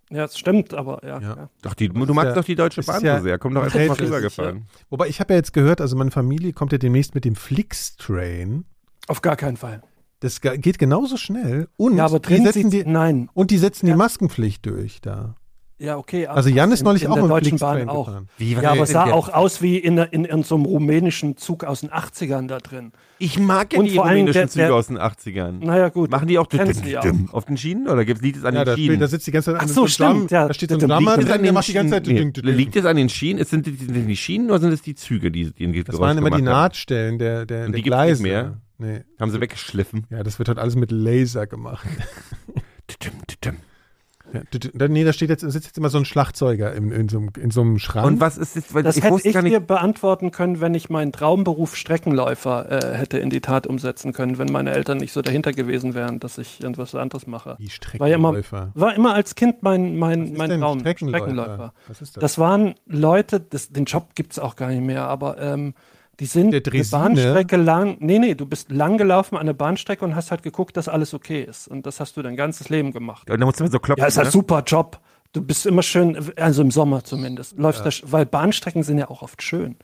Ja, 0.10 0.26
es 0.26 0.38
stimmt, 0.38 0.74
aber 0.74 1.02
ja. 1.04 1.20
Ja. 1.22 1.36
ja. 1.36 1.50
Doch, 1.62 1.76
die, 1.76 1.88
du 1.90 2.14
magst 2.14 2.30
ja- 2.30 2.36
doch 2.36 2.44
die 2.44 2.56
Deutsche 2.56 2.82
Bahn 2.82 3.04
ja- 3.04 3.18
so 3.18 3.24
sehr. 3.24 3.38
Komm 3.38 3.54
doch 3.54 3.64
einfach 3.64 3.80
mal 3.80 4.06
rübergefahren. 4.06 4.66
Wobei, 4.90 5.08
ich 5.08 5.20
habe 5.20 5.34
ja 5.34 5.38
jetzt 5.38 5.54
gehört, 5.54 5.82
also 5.82 5.96
meine 5.96 6.12
Familie 6.12 6.52
kommt 6.52 6.72
ja 6.72 6.78
demnächst 6.78 7.14
mit 7.16 7.26
dem 7.26 7.36
Flix-Train. 7.36 8.66
Auf 9.08 9.22
gar 9.22 9.36
keinen 9.36 9.58
Fall. 9.58 9.82
Das 10.22 10.42
geht 10.42 10.80
genauso 10.80 11.16
schnell. 11.18 11.68
Und 11.78 11.96
Ja, 11.98 12.06
aber 12.06 12.20
die 12.20 12.28
drin 12.28 12.44
setzen 12.46 12.70
sieht 12.72 12.86
die, 12.86 12.90
nein. 12.92 13.30
und 13.34 13.52
die 13.52 13.58
setzen 13.58 13.88
Ja. 13.88 13.94
die 13.94 13.98
Maskenpflicht 13.98 14.66
durch 14.66 15.00
da. 15.02 15.36
Ja, 15.82 15.96
okay. 15.96 16.28
aber 16.28 16.36
Also 16.36 16.50
Jan 16.50 16.74
ist 16.74 16.82
in- 16.82 16.86
neulich 16.88 17.04
in 17.04 17.10
auch 17.10 17.14
der 17.14 17.24
im 17.24 17.30
Deutschen 17.30 17.58
Bahn 17.58 17.88
auch. 17.88 18.06
gefahren. 18.08 18.28
Wie, 18.38 18.52
Ja, 18.52 18.72
aber 18.72 18.86
sah 18.86 19.06
der- 19.06 19.16
auch 19.16 19.30
aus 19.30 19.62
wie 19.62 19.78
in, 19.78 19.98
in, 19.98 20.26
in 20.26 20.44
so 20.44 20.56
einem 20.56 20.66
rumänischen 20.66 21.38
Zug 21.38 21.64
aus 21.64 21.80
den 21.80 21.90
80ern 21.90 22.48
da 22.50 22.58
drin. 22.58 22.92
Ich 23.18 23.40
mag 23.40 23.72
ja 23.72 23.80
Und 23.80 23.86
die 23.86 23.96
rumänischen 23.98 24.34
der- 24.34 24.48
Züge 24.50 24.66
der- 24.66 24.76
aus 24.76 24.88
den 24.88 24.98
80ern. 24.98 25.60
Naja, 25.66 25.88
gut. 25.88 26.12
Machen 26.12 26.28
die 26.28 26.38
auch 26.38 26.48
ja 26.52 27.00
auch. 27.00 27.34
auf 27.34 27.46
den 27.46 27.56
Schienen 27.56 27.88
oder 27.88 28.04
gibt 28.04 28.22
liegt 28.22 28.40
es 28.40 28.44
an 28.44 28.56
Ja, 28.56 28.66
den 28.66 28.76
Schienen? 28.76 29.00
da 29.00 29.08
sitzt 29.08 29.26
die 29.26 29.32
ganze 29.32 29.52
Zeit 29.52 29.60
Ach 29.60 29.62
an 29.64 29.68
so, 29.70 29.88
stimmt, 29.88 30.32
ja. 30.32 30.50
Da 30.50 30.54
steht 30.54 30.70
so 30.70 30.76
ein. 30.76 30.80
Drama 30.86 31.12
Liegt 31.12 31.24
es 31.24 31.26
drin, 31.30 31.34
an 31.36 31.42
der 31.44 31.52
den 31.52 31.54
macht 31.54 31.68
die 31.70 31.74
ganze 31.74 31.92
Zeit. 31.94 32.08
Liegt 32.08 32.76
es 32.76 32.84
an 32.84 32.96
den 32.98 33.08
Schienen? 33.08 33.46
Sind 33.46 33.66
die, 33.66 33.76
sind 33.76 34.06
die 34.06 34.18
Schienen 34.18 34.50
oder 34.50 34.60
sind 34.60 34.74
es 34.74 34.82
die 34.82 34.96
Züge, 34.96 35.32
die 35.32 35.54
die 35.54 35.72
den 35.72 35.84
Das 35.86 35.98
waren 35.98 36.18
immer 36.18 36.30
die? 36.32 36.42
Nahtstellen 36.42 37.18
der, 37.20 37.46
der, 37.46 37.68
der 37.68 37.70
die 37.70 37.82
Gleise. 37.84 38.58
Nee. 38.80 39.04
Haben 39.20 39.30
sie 39.32 39.40
weggeschliffen. 39.42 40.08
Ja, 40.10 40.24
das 40.24 40.40
wird 40.40 40.48
halt 40.48 40.58
alles 40.58 40.76
mit 40.76 40.92
Laser 40.92 41.46
gemacht. 41.48 41.86
Ja, 44.32 44.88
nee, 44.88 45.04
da 45.04 45.12
steht 45.12 45.30
jetzt, 45.30 45.42
sitzt 45.42 45.66
jetzt 45.66 45.78
immer 45.78 45.90
so 45.90 45.98
ein 45.98 46.06
Schlagzeuger 46.06 46.74
in, 46.76 46.92
in, 46.92 47.10
so, 47.10 47.18
einem, 47.18 47.30
in 47.40 47.50
so 47.50 47.62
einem 47.62 47.80
Schrank. 47.80 48.06
Und 48.06 48.20
was 48.20 48.38
ist 48.38 48.56
das? 48.56 48.74
Weil 48.74 48.84
Das 48.84 48.96
ich 48.96 49.04
hätte 49.04 49.14
wusste 49.16 49.28
ich 49.30 49.34
gar 49.34 49.42
nicht. 49.42 49.54
dir 49.54 49.60
beantworten 49.60 50.30
können, 50.30 50.62
wenn 50.62 50.76
ich 50.76 50.90
meinen 50.90 51.12
Traumberuf 51.12 51.76
Streckenläufer 51.76 52.72
äh, 52.94 52.96
hätte 52.98 53.18
in 53.18 53.32
die 53.32 53.42
Tat 53.42 53.66
umsetzen 53.66 54.14
können, 54.14 54.38
wenn 54.38 54.52
meine 54.52 54.72
Eltern 54.72 55.00
nicht 55.00 55.14
so 55.14 55.22
dahinter 55.24 55.52
gewesen 55.52 55.96
wären, 55.96 56.20
dass 56.20 56.38
ich 56.38 56.62
irgendwas 56.62 56.94
anderes 56.94 57.26
mache. 57.26 57.56
Wie 57.58 57.70
War 58.00 58.08
ja 58.08 58.16
immer, 58.18 58.30
Streckenläufer. 58.30 58.72
war 58.76 58.96
immer 58.96 59.14
als 59.16 59.34
Kind 59.34 59.64
mein, 59.64 59.94
Was 59.94 60.00
mein, 60.00 60.26
ist 60.28 60.38
mein 60.38 60.50
denn 60.52 60.62
Traum. 60.62 60.80
Streckenläufer? 60.80 61.74
Was 61.88 62.02
ist 62.02 62.16
das? 62.18 62.22
Das 62.22 62.38
waren 62.38 62.76
Leute, 62.86 63.40
das, 63.40 63.70
den 63.70 63.86
Job 63.86 64.14
gibt 64.14 64.34
es 64.34 64.40
auch 64.40 64.56
gar 64.56 64.70
nicht 64.70 64.84
mehr, 64.84 65.06
aber 65.08 65.40
ähm, 65.42 65.74
die 66.20 66.26
sind 66.26 66.52
Der 66.52 66.62
eine? 66.72 66.84
Bahnstrecke 66.84 67.56
lang. 67.58 67.98
Nee, 68.00 68.20
nee, 68.20 68.36
du 68.36 68.46
bist 68.46 68.72
lang 68.72 68.98
gelaufen 68.98 69.38
an 69.38 69.46
der 69.46 69.54
Bahnstrecke 69.54 70.04
und 70.04 70.16
hast 70.16 70.32
halt 70.32 70.44
geguckt, 70.44 70.76
dass 70.78 70.88
alles 70.88 71.14
okay 71.14 71.44
ist. 71.44 71.68
Und 71.68 71.86
das 71.86 72.00
hast 72.00 72.18
du 72.18 72.22
dein 72.22 72.36
ganzes 72.36 72.70
Leben 72.70 72.92
gemacht. 72.92 73.30
Und 73.30 73.40
da 73.40 73.46
musst 73.46 73.60
du 73.60 73.64
mal 73.64 73.72
so 73.72 73.80
klopfen. 73.80 74.02
Ja, 74.02 74.08
ist 74.08 74.18
halt 74.18 74.28
ne? 74.28 74.32
super 74.32 74.64
Job. 74.66 75.00
Du 75.32 75.44
bist 75.44 75.68
immer 75.68 75.84
schön, 75.84 76.18
also 76.38 76.64
im 76.64 76.72
Sommer 76.72 77.04
zumindest, 77.04 77.56
läufst 77.56 77.86
da, 77.86 77.90
sch- 77.90 78.04
weil 78.08 78.26
Bahnstrecken 78.26 78.82
sind 78.82 78.98
ja 78.98 79.12
auch 79.12 79.22
oft 79.22 79.44
schön. 79.44 79.76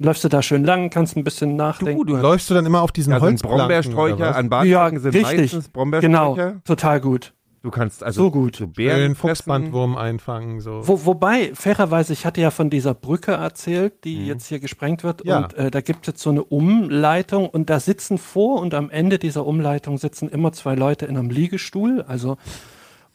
Läufst 0.00 0.24
du 0.24 0.28
da 0.28 0.42
schön 0.42 0.64
lang, 0.64 0.90
kannst 0.90 1.16
ein 1.16 1.22
bisschen 1.22 1.54
nachdenken. 1.54 2.04
Du, 2.04 2.16
du 2.16 2.20
Läufst 2.20 2.50
du 2.50 2.54
dann 2.54 2.66
immer 2.66 2.82
auf 2.82 2.90
diesen 2.90 3.12
ja, 3.12 3.20
oder 3.20 3.32
Brombeersträucher 3.32 4.34
an 4.34 4.50
Bahnstrecken 4.50 4.98
sind 4.98 5.14
richtig. 5.14 5.38
meistens 5.52 5.68
Brombeersträucher. 5.68 6.34
Genau, 6.34 6.60
total 6.64 7.00
gut. 7.00 7.32
Du 7.68 7.72
kannst 7.72 8.02
also 8.02 8.22
So 8.22 8.30
gut. 8.30 8.56
so 8.56 8.66
Bären 8.66 8.98
Schön. 8.98 9.14
Fuchsbandwurm 9.14 9.98
einfangen. 9.98 10.62
So. 10.62 10.88
Wo, 10.88 11.04
wobei, 11.04 11.54
fairerweise, 11.54 12.14
ich 12.14 12.24
hatte 12.24 12.40
ja 12.40 12.50
von 12.50 12.70
dieser 12.70 12.94
Brücke 12.94 13.32
erzählt, 13.32 14.04
die 14.04 14.26
jetzt 14.26 14.46
hier 14.46 14.58
gesprengt 14.58 15.04
wird. 15.04 15.22
Ja. 15.26 15.40
Und 15.44 15.54
äh, 15.54 15.70
da 15.70 15.82
gibt 15.82 16.00
es 16.00 16.06
jetzt 16.06 16.22
so 16.22 16.30
eine 16.30 16.42
Umleitung 16.42 17.46
und 17.46 17.68
da 17.68 17.78
sitzen 17.78 18.16
vor 18.16 18.62
und 18.62 18.72
am 18.72 18.88
Ende 18.88 19.18
dieser 19.18 19.44
Umleitung 19.44 19.98
sitzen 19.98 20.30
immer 20.30 20.52
zwei 20.52 20.76
Leute 20.76 21.04
in 21.04 21.18
einem 21.18 21.28
Liegestuhl, 21.28 22.00
also 22.08 22.38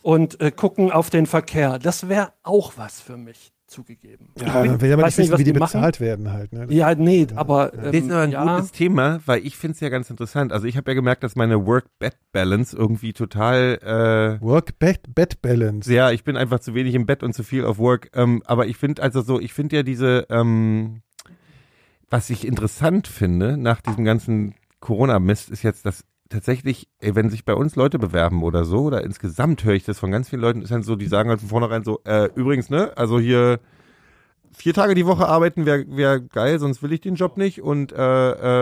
und 0.04 0.40
äh, 0.40 0.52
gucken 0.52 0.92
auf 0.92 1.10
den 1.10 1.26
Verkehr. 1.26 1.80
Das 1.80 2.08
wäre 2.08 2.34
auch 2.44 2.74
was 2.76 3.02
für 3.02 3.18
mich 3.18 3.54
zugegeben. 3.74 4.30
Ja, 4.40 4.64
man 4.64 4.80
will 4.82 4.90
ja 4.90 4.96
nicht 4.96 5.18
wissen, 5.18 5.32
was 5.32 5.40
wie 5.40 5.44
die 5.44 5.54
die 5.54 5.60
machen. 5.60 5.80
bezahlt 5.80 6.00
werden 6.00 6.32
halt. 6.32 6.54
Ne? 6.54 6.68
Ja, 6.70 6.96
nee, 6.96 7.28
aber 7.36 7.72
Das 7.76 7.94
ist 7.94 8.04
ähm, 8.04 8.12
aber 8.12 8.22
ein 8.22 8.32
ja, 8.32 8.56
gutes 8.56 8.72
Thema, 8.72 9.20
weil 9.26 9.46
ich 9.46 9.58
finde 9.58 9.74
es 9.76 9.80
ja 9.82 9.90
ganz 9.90 10.10
interessant. 10.10 10.54
Also 10.54 10.68
ich 10.68 10.78
habe 10.78 10.92
ja 10.92 10.96
gemerkt, 10.96 11.24
dass 11.24 11.36
meine 11.36 11.66
Work-Bed-Balance 11.66 12.76
irgendwie 12.78 13.14
total 13.14 14.40
äh, 14.40 14.44
Work-Bed-Balance. 14.44 15.88
sehr, 15.88 16.12
ich 16.14 16.24
bin 16.24 16.38
einfach 16.38 16.60
zu 16.60 16.74
wenig 16.74 16.96
im 16.96 17.06
Bett 17.06 17.24
und 17.24 17.34
zu 17.34 17.44
viel 17.44 17.66
auf 17.66 17.78
Work. 17.80 18.10
Ähm, 18.14 18.42
aber 18.46 18.68
ich 18.68 18.78
finde 18.78 19.02
also 19.02 19.22
so, 19.22 19.40
ich 19.40 19.54
finde 19.54 19.78
ja 19.78 19.84
diese, 19.84 20.28
ähm, 20.30 21.02
was 22.10 22.30
ich 22.30 22.46
interessant 22.48 23.08
finde 23.08 23.58
nach 23.58 23.82
diesem 23.82 24.06
ganzen 24.06 24.56
Corona-Mist, 24.80 25.50
ist 25.50 25.64
jetzt, 25.64 25.86
dass 25.86 26.06
tatsächlich, 26.30 26.88
ey, 27.00 27.16
wenn 27.16 27.30
sich 27.30 27.46
bei 27.46 27.54
uns 27.54 27.76
Leute 27.76 28.00
bewerben 28.00 28.44
oder 28.44 28.66
so, 28.66 28.82
oder 28.84 29.04
insgesamt 29.04 29.64
höre 29.64 29.74
ich 29.76 29.84
das 29.84 30.00
von 30.00 30.12
ganz 30.12 30.30
vielen 30.30 30.42
Leuten, 30.42 30.62
ist 30.62 30.72
dann 30.72 30.84
so, 30.84 30.96
die 30.96 31.08
sagen 31.08 31.30
halt 31.30 31.40
von 31.40 31.50
vornherein 31.50 31.84
so, 31.84 32.02
äh, 32.06 32.30
übrigens, 32.36 32.70
ne, 32.70 32.92
also 32.96 33.20
hier 33.20 33.60
vier 34.56 34.74
Tage 34.74 34.94
die 34.96 35.06
Woche 35.06 35.28
arbeiten 35.28 35.66
wäre 35.66 35.86
wär 35.90 36.20
geil, 36.20 36.60
sonst 36.60 36.84
will 36.84 36.94
ich 36.94 37.02
den 37.02 37.16
Job 37.16 37.38
nicht. 37.38 37.62
Und 37.62 37.92
äh, 37.92 37.98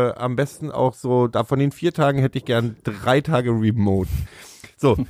äh, 0.10 0.14
am 0.16 0.36
besten 0.36 0.72
auch 0.72 0.94
so, 0.94 1.28
da 1.28 1.44
von 1.44 1.60
den 1.60 1.72
vier 1.72 1.94
Tagen 1.94 2.20
hätte 2.20 2.38
ich 2.38 2.46
gern 2.46 2.76
drei 2.84 3.22
Tage 3.22 3.52
Remote. 3.52 4.10
So. 4.78 4.98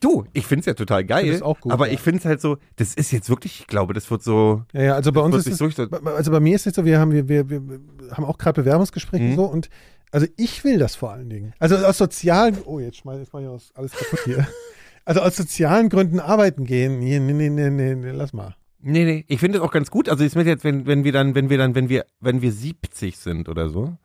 Du, 0.00 0.24
ich 0.34 0.44
find's 0.46 0.66
ja 0.66 0.74
total 0.74 1.02
geil, 1.02 1.30
das 1.32 1.40
auch 1.40 1.58
gut, 1.60 1.72
aber 1.72 1.86
ja. 1.86 1.94
ich 1.94 2.00
find's 2.00 2.26
halt 2.26 2.38
so, 2.38 2.58
das 2.76 2.92
ist 2.94 3.10
jetzt 3.10 3.30
wirklich, 3.30 3.60
ich 3.60 3.66
glaube, 3.66 3.94
das 3.94 4.10
wird 4.10 4.22
so, 4.22 4.62
Ja, 4.74 4.82
ja, 4.82 4.94
also 4.96 5.12
bei 5.12 5.22
uns 5.22 5.34
ist 5.46 5.58
es, 5.58 5.78
Also 5.78 6.30
bei 6.30 6.40
mir 6.40 6.56
ist 6.56 6.66
es 6.66 6.74
so, 6.74 6.84
wir 6.84 6.98
haben, 7.00 7.10
wir, 7.12 7.26
wir, 7.26 7.48
wir 7.48 7.80
haben 8.10 8.24
auch 8.24 8.36
gerade 8.36 8.60
Bewerbungsgespräche 8.60 9.24
Mhm. 9.24 9.30
und 9.30 9.36
so 9.36 9.44
und 9.44 9.70
also 10.14 10.26
ich 10.36 10.62
will 10.62 10.78
das 10.78 10.94
vor 10.94 11.10
allen 11.10 11.28
Dingen. 11.28 11.54
Also 11.58 11.76
aus 11.76 11.98
sozialen, 11.98 12.56
oh 12.66 12.78
jetzt 12.78 12.98
schmeiß 12.98 13.18
jetzt 13.18 13.32
mal 13.32 13.40
hier 13.40 13.52
was- 13.52 13.72
alles 13.74 13.92
kaputt 13.92 14.20
hier. 14.24 14.46
Also 15.06 15.20
aus 15.20 15.36
sozialen 15.36 15.90
Gründen 15.90 16.18
arbeiten 16.18 16.64
gehen, 16.64 16.98
nee, 16.98 17.18
nee, 17.18 17.34
nee, 17.34 17.50
nee, 17.50 17.68
nee, 17.68 17.94
nee 17.94 18.10
lass 18.12 18.32
mal. 18.32 18.56
Nee, 18.80 19.04
nee, 19.04 19.24
ich 19.28 19.38
finde 19.38 19.58
das 19.58 19.68
auch 19.68 19.70
ganz 19.70 19.90
gut. 19.90 20.08
Also 20.08 20.24
ich 20.24 20.34
meine 20.34 20.48
jetzt, 20.48 20.64
wenn, 20.64 20.86
wenn 20.86 21.04
wir 21.04 21.12
dann, 21.12 21.34
wenn 21.34 21.50
wir 21.50 21.58
dann, 21.58 21.74
wenn 21.74 21.90
wir, 21.90 22.06
wenn 22.20 22.40
wir 22.40 22.50
70 22.50 23.18
sind 23.18 23.50
oder 23.50 23.68
so, 23.68 23.98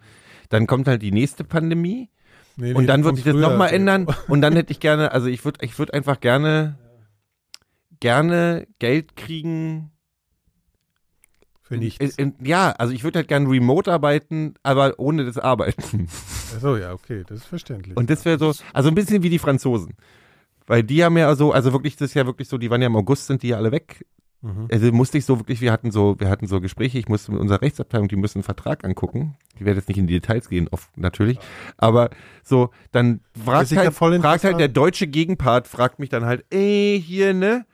dann 0.50 0.68
kommt 0.68 0.90
halt 0.90 1.02
die 1.02 1.14
nächste 1.14 1.46
Pandemie 1.46 2.10
Nee, 2.58 2.72
nee, 2.72 2.74
und 2.74 2.88
dann 2.88 3.06
wird 3.06 3.16
sich 3.16 3.24
das 3.24 3.36
nochmal 3.36 3.72
ändern 3.72 4.08
und 4.28 4.42
dann 4.42 4.54
hätte 4.54 4.74
ich 4.74 4.82
gerne, 4.82 5.14
also 5.14 5.28
ich 5.28 5.46
würde, 5.46 5.64
ich 5.64 5.80
würde 5.80 5.94
einfach 5.94 6.20
gerne, 6.20 6.78
gerne 8.02 8.68
Geld 8.80 9.16
kriegen 9.16 9.92
Für 11.70 11.78
nichts. 11.78 12.18
In, 12.18 12.34
in, 12.40 12.46
ja, 12.48 12.72
also 12.72 12.92
ich 12.94 13.04
würde 13.04 13.20
halt 13.20 13.28
gern 13.28 13.46
remote 13.46 13.94
arbeiten, 13.94 14.56
aber 14.64 14.96
ohne 14.98 15.24
das 15.24 15.38
Arbeiten. 15.38 16.08
Achso, 16.56 16.76
ja, 16.76 16.94
okay, 16.94 17.24
das 17.28 17.42
ist 17.42 17.46
verständlich. 17.46 17.96
Und 17.96 18.10
das 18.10 18.26
wäre 18.26 18.40
so, 18.40 18.54
also 18.74 18.90
ein 18.90 18.96
bisschen 18.96 19.22
wie 19.22 19.30
die 19.30 19.38
Franzosen. 19.38 19.94
Weil 20.66 20.82
die 20.82 21.04
haben 21.04 21.16
ja 21.16 21.36
so, 21.36 21.52
also 21.52 21.72
wirklich, 21.72 21.96
das 21.96 22.10
ist 22.10 22.16
ja 22.16 22.26
wirklich 22.26 22.48
so, 22.48 22.58
die 22.58 22.72
waren 22.72 22.82
ja 22.82 22.88
im 22.88 22.96
August, 22.96 23.28
sind 23.28 23.44
die 23.44 23.50
ja 23.50 23.58
alle 23.58 23.72
weg. 23.72 24.04
Mhm. 24.42 24.68
Also 24.72 24.92
musste 24.92 25.20
ich 25.20 25.26
so 25.26 25.40
wirklich, 25.40 25.62
wir 25.62 25.72
hatten 25.72 25.92
so, 25.92 26.20
wir 26.20 26.28
hatten 26.28 26.48
so 26.48 26.60
Gespräche, 26.60 26.98
ich 26.98 27.08
musste 27.08 27.32
mit 27.32 27.40
unserer 27.40 27.62
Rechtsabteilung, 27.62 28.08
die 28.08 28.16
müssen 28.16 28.40
einen 28.40 28.44
Vertrag 28.44 28.84
angucken. 28.84 29.36
Die 29.60 29.66
werden 29.66 29.78
jetzt 29.78 29.90
nicht 29.90 30.00
in 30.00 30.08
die 30.08 30.14
Details 30.14 30.50
gehen, 30.50 30.70
oft 30.72 30.90
natürlich. 30.98 31.38
Aber 31.78 32.10
so, 32.42 32.72
dann 32.92 33.20
fragt 33.46 33.68
sicher 33.68 33.84
halt, 33.84 33.94
fragt 33.94 34.44
halt 34.44 34.60
der 34.60 34.70
deutsche 34.70 35.06
Gegenpart, 35.06 35.68
fragt 35.68 36.00
mich 36.00 36.10
dann 36.10 36.26
halt, 36.26 36.46
ey, 36.50 37.00
hier, 37.06 37.36
ne? 37.36 37.68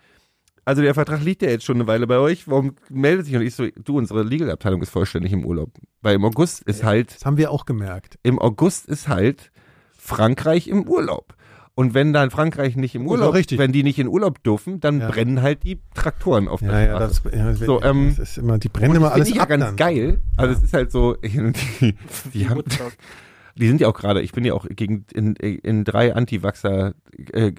Also 0.65 0.81
der 0.81 0.95
Vertrag 0.95 1.23
liegt 1.23 1.43
ja 1.43 1.49
jetzt 1.49 1.63
schon 1.63 1.75
eine 1.77 1.85
Weile 1.87 2.07
bei 2.07 2.17
euch. 2.17 2.47
Warum 2.47 2.73
meldet 2.89 3.27
sich? 3.27 3.35
Und 3.35 3.43
ich 3.43 3.53
so, 3.55 3.67
du, 3.83 3.97
unsere 3.97 4.23
Legalabteilung 4.23 4.81
ist 4.81 4.89
vollständig 4.89 5.31
im 5.31 5.45
Urlaub. 5.45 5.69
Weil 6.01 6.15
im 6.15 6.25
August 6.25 6.63
ist 6.63 6.83
halt 6.83 7.15
Das 7.15 7.25
haben 7.25 7.37
wir 7.37 7.51
auch 7.51 7.65
gemerkt. 7.65 8.17
im 8.23 8.39
August 8.39 8.87
ist 8.87 9.07
halt 9.07 9.51
Frankreich 9.97 10.67
im 10.67 10.87
Urlaub. 10.87 11.35
Und 11.77 11.93
wenn 11.93 12.13
dann 12.13 12.31
Frankreich 12.31 12.77
nicht 12.77 12.95
im 12.95 13.05
Urlaub, 13.05 13.33
richtig. 13.33 13.59
wenn 13.59 13.73
die 13.73 13.83
nicht 13.83 13.99
in 13.99 14.07
Urlaub 14.07 14.41
dürfen, 14.43 14.79
dann 14.79 15.01
Ja. 15.01 15.09
brennen 15.09 15.41
halt 15.41 15.63
die 15.63 15.81
Traktoren 15.93 16.47
auf 16.47 16.61
Ja, 16.61 16.69
der 16.71 16.79
ja, 16.85 16.95
Straße. 16.95 17.21
das, 17.25 17.33
ja, 17.37 17.53
So, 17.53 17.81
ähm, 17.83 18.15
das 18.17 18.29
ist 18.29 18.37
immer, 18.37 18.57
die 18.57 18.69
brennen 18.69 18.95
immer 18.95 19.07
das 19.07 19.13
alles 19.15 19.27
finde 19.27 19.31
ich 19.31 19.35
ja 19.37 19.43
ab 19.43 19.49
ganz 19.49 19.63
dann. 19.65 19.75
geil. 19.75 20.19
Also 20.37 20.53
es 20.53 20.63
ist 20.63 20.73
halt 20.73 20.91
so, 20.91 21.13
die, 21.21 21.95
die, 22.33 22.47
haben, 22.49 22.57
Woodstock. 22.57 22.93
die 23.55 23.67
sind 23.67 23.81
ja 23.81 23.89
auch 23.89 23.93
gerade, 23.93 24.21
ich 24.21 24.31
bin 24.31 24.45
ja 24.45 24.53
auch 24.53 24.65
gegen 24.69 25.05
in, 25.13 25.35
in 25.35 25.83
drei 25.83 26.15
Anti-Vaxxer 26.15 26.93
äh, 27.33 27.51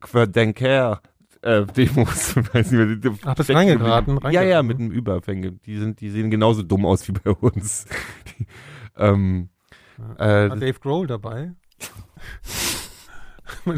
Querdenker 0.00 1.00
äh, 1.46 1.64
Demos. 1.66 2.36
Weiß 2.52 2.70
nicht, 2.70 2.72
mehr, 2.72 2.96
die- 2.96 3.10
Ach, 3.24 3.34
bist 3.34 3.50
reingeraten, 3.50 4.14
geblieben. 4.16 4.34
Ja, 4.34 4.42
ja, 4.42 4.58
reingeraten. 4.58 4.66
mit 4.66 4.78
einem 4.80 4.90
Überfänge. 4.90 5.52
Die 5.52 5.78
sind, 5.78 6.00
die 6.00 6.10
sehen 6.10 6.30
genauso 6.30 6.62
dumm 6.62 6.84
aus 6.86 7.06
wie 7.08 7.12
bei 7.12 7.30
uns. 7.30 7.86
Die, 8.38 8.46
ähm, 8.96 9.48
äh, 10.18 10.48
War 10.50 10.56
Dave 10.56 10.78
Grohl 10.80 11.06
dabei? 11.06 11.52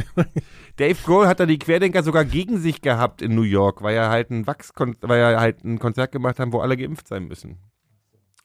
Dave 0.76 0.96
Grohl 1.04 1.26
hat 1.26 1.40
da 1.40 1.46
die 1.46 1.58
Querdenker 1.58 2.02
sogar 2.02 2.24
gegen 2.24 2.58
sich 2.58 2.80
gehabt 2.80 3.20
in 3.22 3.34
New 3.34 3.42
York, 3.42 3.82
weil 3.82 3.96
er 3.96 4.08
halt 4.10 4.30
ein 4.30 4.46
Wachs 4.46 4.72
weil 4.76 5.18
er 5.20 5.40
halt 5.40 5.64
ein 5.64 5.78
Konzert 5.78 6.12
gemacht 6.12 6.38
haben, 6.38 6.52
wo 6.52 6.60
alle 6.60 6.76
geimpft 6.76 7.08
sein 7.08 7.24
müssen. 7.26 7.58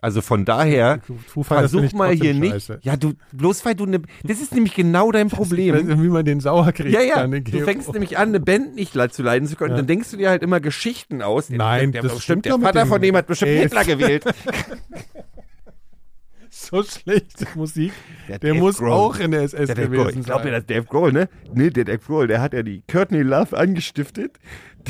Also 0.03 0.19
von 0.21 0.43
daher 0.43 0.99
versuch 1.43 1.93
mal 1.93 2.11
hier 2.13 2.33
nicht. 2.33 2.51
scheiße. 2.51 2.79
Ja, 2.81 2.97
du 2.97 3.13
bloß 3.31 3.63
weil 3.63 3.73
du 3.73 3.85
ne, 3.85 4.01
das 4.25 4.41
ist 4.41 4.53
nämlich 4.53 4.73
genau 4.73 5.13
dein 5.13 5.29
Problem. 5.29 5.87
nicht, 5.87 6.01
wie 6.03 6.09
man 6.09 6.25
den 6.25 6.41
sauer 6.41 6.73
kriegt. 6.73 6.89
Ja, 6.89 6.99
ja. 6.99 7.25
Du 7.25 7.59
fängst 7.61 7.91
nämlich 7.93 8.17
an, 8.17 8.27
eine 8.27 8.41
Band 8.41 8.75
nicht 8.75 8.91
zu 9.13 9.23
leiden 9.23 9.47
zu 9.47 9.55
können. 9.55 9.71
Ja. 9.71 9.77
Dann 9.77 9.87
denkst 9.87 10.11
du 10.11 10.17
dir 10.17 10.29
halt 10.29 10.43
immer 10.43 10.59
Geschichten 10.59 11.21
aus. 11.21 11.49
Nein, 11.49 11.93
der, 11.93 12.01
das 12.01 12.15
der, 12.15 12.19
stimmt 12.19 12.43
der 12.43 12.51
doch 12.51 12.57
mit 12.57 12.67
Vater 12.67 12.81
dem- 12.83 12.89
von 12.89 13.01
dem 13.01 13.15
hat 13.15 13.27
bestimmt 13.27 13.51
Ey, 13.51 13.61
Hitler 13.61 13.85
gewählt. 13.85 14.25
so 16.49 16.83
schlechte 16.83 17.47
Musik. 17.55 17.93
Der, 18.27 18.39
Dave 18.39 18.53
muss 18.55 18.77
Grohl. 18.77 18.91
auch 18.91 19.17
in 19.19 19.31
der 19.31 19.43
SS 19.43 19.67
Der 19.67 19.75
Dave 19.75 19.89
Grohl. 19.89 20.03
gewesen 20.05 20.19
Ich 20.19 20.25
glaube 20.25 20.45
ja, 20.45 20.51
dass 20.51 20.65
Dave 20.65 20.83
Grohl, 20.85 21.11
ne? 21.11 21.29
Nee, 21.53 21.69
der 21.69 21.85
Dave 21.85 21.99
Grohl, 21.99 22.27
der 22.27 22.41
hat 22.41 22.53
ja 22.53 22.61
die 22.61 22.83
Courtney 22.91 23.21
Love 23.21 23.57
angestiftet, 23.57 24.37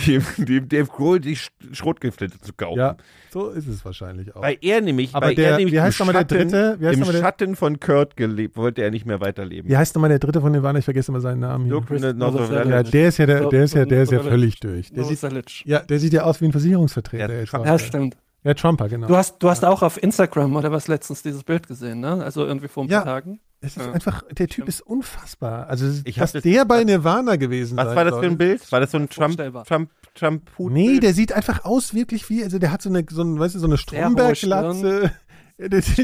dem, 0.07 0.23
dem 0.37 0.67
Dave 0.69 0.85
Grohl 0.87 1.19
die 1.19 1.35
Sch- 1.35 1.49
Schrotgifte 1.71 2.29
zu 2.29 2.53
kaufen. 2.53 2.77
ja, 2.79 2.97
so 3.31 3.49
ist 3.49 3.67
es 3.67 3.83
wahrscheinlich 3.85 4.35
auch. 4.35 4.41
Weil 4.41 4.57
er 4.61 4.81
nämlich, 4.81 5.13
Aber 5.13 5.27
weil 5.27 5.35
der- 5.35 5.51
er 5.51 5.57
nämlich 5.57 5.73
wie 5.73 5.81
heißt 5.81 5.99
im 5.99 6.07
nochmal 6.07 6.23
der 6.25 6.35
Schatten, 6.37 6.51
dritte? 6.51 6.75
Wie 6.79 6.87
heißt 6.87 6.97
im 6.99 7.05
der- 7.05 7.13
Schatten 7.21 7.55
von 7.55 7.79
Kurt 7.79 8.17
gelebt, 8.17 8.57
wollte 8.57 8.81
er 8.83 8.91
nicht 8.91 9.05
mehr 9.05 9.21
weiterleben. 9.21 9.69
Wie 9.69 9.77
heißt 9.77 9.95
nochmal 9.95 10.09
der 10.09 10.19
dritte 10.19 10.41
von 10.41 10.51
Nirvana? 10.51 10.79
Ich 10.79 10.85
vergesse 10.85 11.11
immer 11.11 11.21
seinen 11.21 11.39
Namen 11.39 11.65
hier. 11.65 11.75
In 11.89 11.99
the 12.01 12.13
North 12.13 12.35
of 12.35 12.51
Ja, 12.51 12.63
Ja, 12.65 12.83
der 12.83 13.07
ist 13.09 13.17
ja, 13.17 13.25
der, 13.25 13.49
der 13.49 13.63
ist 13.63 13.73
ja, 13.73 13.85
der 13.85 14.03
ist 14.03 14.11
ja 14.11 14.19
völlig 14.19 14.59
durch. 14.59 14.91
Der 14.91 15.03
sieht, 15.05 15.21
ja, 15.65 15.79
der 15.79 15.99
sieht 15.99 16.13
ja 16.13 16.23
aus 16.23 16.41
wie 16.41 16.45
ein 16.45 16.51
Versicherungsvertreter. 16.51 17.33
Ja, 17.33 17.39
jetzt. 17.39 17.53
Ja, 17.53 17.79
stimmt. 17.79 18.17
Ja, 18.45 18.53
Trumper, 18.53 18.89
genau. 18.89 19.07
Du 19.07 19.15
hast, 19.15 19.41
du 19.41 19.49
hast 19.49 19.63
auch 19.63 19.81
auf 19.83 20.01
Instagram 20.03 20.55
oder 20.57 20.69
was 20.71 20.89
letztens 20.89 21.23
dieses 21.23 21.43
Bild 21.43 21.65
gesehen, 21.67 22.01
ne? 22.01 22.21
Also 22.23 22.45
irgendwie 22.45 22.67
vor 22.67 22.83
ein 22.83 22.89
Ja. 22.89 22.97
paar 23.01 23.05
Tagen. 23.21 23.39
Es 23.63 23.77
ist 23.77 23.85
Ja. 23.85 23.91
einfach, 23.91 24.23
der 24.31 24.47
Typ 24.47 24.67
ist 24.67 24.81
unfassbar. 24.81 25.67
Also, 25.67 25.85
Ich 26.05 26.15
dass 26.15 26.33
das- 26.33 26.43
der 26.43 26.65
bei 26.65 26.83
Nirvana 26.83 27.37
gewesen 27.37 27.77
Was 27.77 27.87
sein 27.87 27.95
war 27.95 28.05
das 28.05 28.19
für 28.19 28.25
ein 28.25 28.37
Bild? 28.37 28.71
War 28.71 28.79
das 28.79 28.91
so 28.91 28.97
ein 28.97 29.09
Trump. 29.09 29.37
Trump, 29.65 29.89
Trump 30.15 30.43
Hut 30.59 30.71
Nee, 30.71 30.99
der 30.99 31.13
sieht 31.13 31.31
einfach 31.33 31.65
aus 31.65 31.93
wirklich 31.95 32.29
wie, 32.29 32.43
also 32.43 32.59
der 32.59 32.71
hat 32.71 32.81
so 32.83 32.89
eine, 32.89 33.03
so 33.09 33.23
ein, 33.23 33.39
weißt 33.39 33.55
du, 33.55 33.59
so 33.59 33.65
eine 33.65 33.77
Sehr 33.77 34.05
hohe 34.09 34.35
Stromberg-Glatze. 34.35 35.11
Der, 35.59 35.69
der, 35.69 35.79
ist 35.79 35.97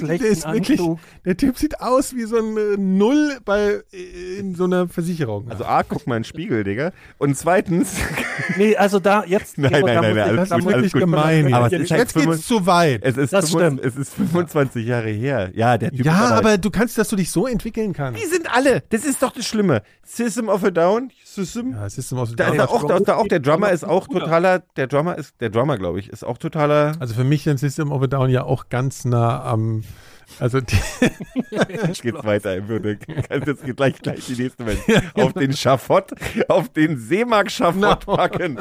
wirklich, 0.47 0.79
Anzug. 0.79 0.99
der 1.25 1.35
Typ 1.35 1.57
sieht 1.57 1.81
aus 1.81 2.15
wie 2.15 2.23
so 2.23 2.37
ein 2.37 2.97
Null 2.97 3.39
bei, 3.43 3.81
äh, 3.91 4.37
in 4.39 4.53
so 4.55 4.65
einer 4.65 4.87
Versicherung. 4.87 5.49
Also 5.49 5.65
A, 5.65 5.81
guck 5.83 6.05
mal 6.05 6.17
in 6.17 6.21
den 6.21 6.25
Spiegel, 6.25 6.63
Digga. 6.63 6.91
Und 7.17 7.35
zweitens, 7.35 7.95
Nee, 8.57 8.75
also 8.77 8.99
da 8.99 9.23
jetzt. 9.25 9.57
Nein, 9.57 9.71
nein, 9.71 9.85
da 9.85 10.01
nein, 10.01 10.01
nein, 10.01 10.15
ich- 10.15 10.23
alles 10.23 10.39
das 10.41 10.49
da 10.49 10.55
ist 10.57 10.63
gut, 10.63 10.73
wirklich 10.73 10.93
ich- 10.93 10.99
gemein. 10.99 11.53
Aber 11.53 11.69
jetzt 11.71 11.91
halt 11.91 11.99
jetzt 11.99 12.13
geht's 12.13 12.13
25 12.13 12.45
zu 12.47 12.65
weit. 12.67 13.01
es 13.03 13.17
ist, 13.17 13.33
Das 13.33 13.49
25, 13.49 13.79
stimmt. 13.91 14.01
es 14.01 14.07
ist 14.07 14.15
25 14.15 14.85
Jahre 14.87 15.09
her. 15.09 15.49
Ja, 15.53 15.77
der 15.77 15.91
Typ 15.91 16.05
Ja, 16.05 16.25
ist 16.25 16.31
aber 16.31 16.57
du 16.57 16.69
kannst, 16.69 16.97
dass 16.97 17.09
du 17.09 17.15
dich 17.15 17.31
so 17.31 17.47
entwickeln 17.47 17.93
kannst. 17.93 18.21
Die 18.21 18.27
sind 18.27 18.47
alle. 18.53 18.83
Das 18.89 19.03
ist 19.03 19.21
doch 19.21 19.31
das 19.31 19.45
Schlimme. 19.45 19.81
System 20.03 20.47
of 20.47 20.63
a 20.63 20.71
Down. 20.71 21.11
System. 21.25 21.71
Ja, 21.73 21.85
es 21.85 21.97
ist 21.97 22.11
immer 22.11 22.25
so 22.25 22.35
Da 22.35 22.47
ist 22.47 22.55
Ja, 22.55 22.63
er 22.63 22.69
auch, 22.71 22.83
da 22.87 22.97
er 22.97 23.17
auch, 23.17 23.27
der 23.27 23.39
Drummer 23.39 23.69
ist 23.71 23.83
auch 23.83 24.07
totaler, 24.07 24.59
der 24.77 24.87
Drummer 24.87 25.15
ist, 25.17 25.39
der 25.41 25.49
Drummer, 25.49 25.77
glaube 25.77 25.99
ich, 25.99 26.09
ist 26.09 26.23
auch 26.23 26.37
totaler. 26.39 26.93
Also 26.99 27.13
für 27.13 27.23
mich 27.23 27.45
ist 27.45 27.59
System 27.59 27.91
of 27.91 28.01
a 28.01 28.07
Down 28.07 28.29
ja 28.29 28.43
auch 28.43 28.69
ganz 28.69 29.05
nah 29.05 29.38
am, 29.45 29.83
also 30.39 30.61
die, 30.61 30.75
Jetzt 31.69 32.01
geht's 32.01 32.23
weiter 32.23 32.55
im 32.55 32.67
Würde. 32.67 32.97
Kannst 33.27 33.47
jetzt 33.47 33.75
gleich, 33.75 33.99
gleich 34.01 34.25
die 34.25 34.41
nächste 34.41 34.65
Welt 34.65 34.79
auf 35.15 35.33
den 35.33 35.53
Schafott, 35.53 36.11
auf 36.47 36.69
den 36.69 36.97
Seemark-Schafott 36.97 38.05
Genau. 38.05 38.15
packen. 38.15 38.57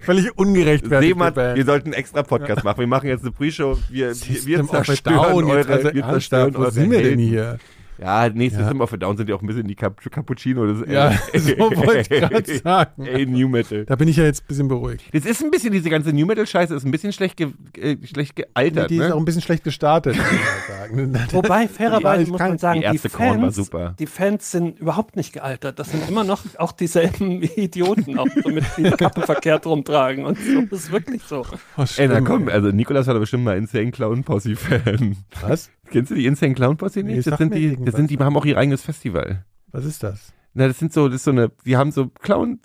völlig 0.00 0.36
ungerechtfertigte 0.36 1.06
Seemark, 1.14 1.36
wir 1.56 1.64
sollten 1.64 1.88
einen 1.88 1.94
extra 1.94 2.22
Podcast 2.22 2.64
machen. 2.64 2.80
Wir 2.80 2.86
machen 2.86 3.08
jetzt 3.08 3.22
eine 3.22 3.32
Pre-Show. 3.32 3.78
Wir, 3.88 4.14
wir, 4.14 4.46
wir 4.46 4.66
zerstören 4.84 5.16
Down, 5.16 5.44
eure, 5.44 5.58
jetzt, 5.58 5.70
also 5.70 5.94
wir 5.94 6.02
zerstören 6.02 6.54
wo 6.54 6.58
eure 6.62 6.72
sind 6.72 6.90
wir 6.90 6.98
denn 6.98 7.06
Helden. 7.18 7.22
hier? 7.28 7.58
Ja, 8.00 8.28
nee, 8.28 8.48
Ja. 8.48 8.58
System 8.58 8.80
of 8.80 8.92
a 8.92 8.96
Down 8.96 9.16
sind 9.16 9.28
ja 9.28 9.34
auch 9.34 9.42
ein 9.42 9.46
bisschen 9.46 9.66
die 9.66 9.74
Cap 9.74 10.00
Cappuccino. 10.10 10.66
Das, 10.66 10.88
Ja, 10.88 11.12
so 11.34 11.58
wollte 11.58 12.00
ich 12.00 12.08
gerade 12.08 12.58
sagen. 12.62 13.04
Ey, 13.06 13.26
New 13.26 13.48
Metal. 13.48 13.84
Da 13.84 13.96
bin 13.96 14.08
ich 14.08 14.16
ja 14.16 14.24
jetzt 14.24 14.42
ein 14.44 14.46
bisschen 14.48 14.68
beruhigt. 14.68 15.04
Das 15.12 15.24
ist 15.24 15.42
ein 15.42 15.50
bisschen, 15.50 15.72
diese 15.72 15.90
ganze 15.90 16.12
New 16.12 16.26
Metal-Scheiße 16.26 16.74
ist 16.74 16.84
ein 16.84 16.90
bisschen 16.90 17.12
schlecht, 17.12 17.36
ge 17.36 17.48
äh, 17.76 17.96
schlecht 18.06 18.36
gealtert, 18.36 18.90
die 18.90 18.96
ist 18.96 19.04
auch 19.04 19.08
ne? 19.10 19.16
ein 19.16 19.24
bisschen 19.24 19.42
schlecht 19.42 19.64
gestartet, 19.64 20.16
muss 20.16 20.26
ich 20.26 20.32
mal 20.32 20.78
sagen. 20.78 21.14
Wobei, 21.32 21.68
fairerweise 21.68 22.22
ich 22.22 22.28
muss 22.28 22.38
man 22.40 22.58
sagen, 22.58 22.80
Die 22.82 22.98
die, 22.98 23.08
Fans, 23.08 23.56
super. 23.56 23.94
die 23.98 24.06
Fans 24.06 24.50
sind 24.50 24.78
überhaupt 24.78 25.16
nicht 25.16 25.32
gealtert. 25.32 25.78
Das 25.78 25.90
sind 25.90 26.08
immer 26.08 26.24
noch 26.24 26.42
auch 26.58 26.72
dieselben 26.72 27.42
Idioten, 27.42 28.18
auch 28.18 28.28
so 28.42 28.48
mit 28.48 28.64
die 28.76 28.84
Kappe 28.84 29.22
verkehrt 29.22 29.66
rumtragen. 29.66 30.24
Und 30.24 30.38
so 30.38 30.62
das 30.70 30.80
ist 30.80 30.92
wirklich 30.92 31.22
so. 31.24 31.44
Oh, 31.76 31.80
Ey, 31.82 31.86
schlimm, 31.86 32.10
na 32.12 32.20
komm, 32.20 32.48
ey. 32.48 32.54
also 32.54 32.68
Nikolas 32.68 33.06
war 33.06 33.14
doch 33.14 33.20
bestimmt 33.20 33.44
mal 33.44 33.56
Insane 33.56 33.90
Clown 33.90 34.24
Posse 34.24 34.56
Fan. 34.56 35.16
Was? 35.40 35.70
Kennst 35.90 36.10
du 36.10 36.14
die 36.14 36.26
Insane 36.26 36.54
Clown 36.54 36.76
Posse 36.76 37.02
Nee, 37.02 37.14
nicht? 37.16 37.24
sag 37.24 37.32
das 37.32 37.38
sind 37.38 37.54
die, 37.54 37.76
das 37.82 37.94
sind 37.94 38.10
die, 38.10 38.18
haben 38.18 38.36
auch 38.36 38.44
ihr 38.44 38.56
eigenes 38.58 38.82
Festival. 38.82 39.44
Was 39.72 39.84
ist 39.84 40.02
das? 40.02 40.32
Na, 40.54 40.66
das 40.68 40.78
sind 40.78 40.92
so, 40.92 41.08
das 41.08 41.16
ist 41.16 41.24
so 41.24 41.30
eine, 41.30 41.50
die 41.64 41.76
haben 41.76 41.92
so 41.92 42.08
Clown 42.08 42.60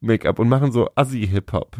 Make-up 0.00 0.38
und 0.38 0.48
machen 0.48 0.72
so 0.72 0.88
Assi 0.96 1.26
Hip 1.26 1.52
Hop. 1.52 1.76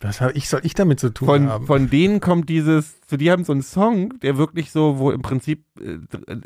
Was 0.00 0.20
hab 0.20 0.36
ich, 0.36 0.48
soll 0.48 0.60
ich 0.64 0.74
damit 0.74 1.00
zu 1.00 1.08
tun 1.14 1.26
Von, 1.26 1.48
haben? 1.48 1.66
von 1.66 1.88
denen 1.88 2.20
kommt 2.20 2.50
dieses, 2.50 3.00
so 3.08 3.16
die 3.16 3.30
haben 3.30 3.44
so 3.44 3.52
einen 3.52 3.62
Song, 3.62 4.18
der 4.20 4.36
wirklich 4.36 4.70
so, 4.70 4.98
wo 4.98 5.10
im 5.10 5.22
Prinzip, 5.22 5.64
äh, 5.80 5.98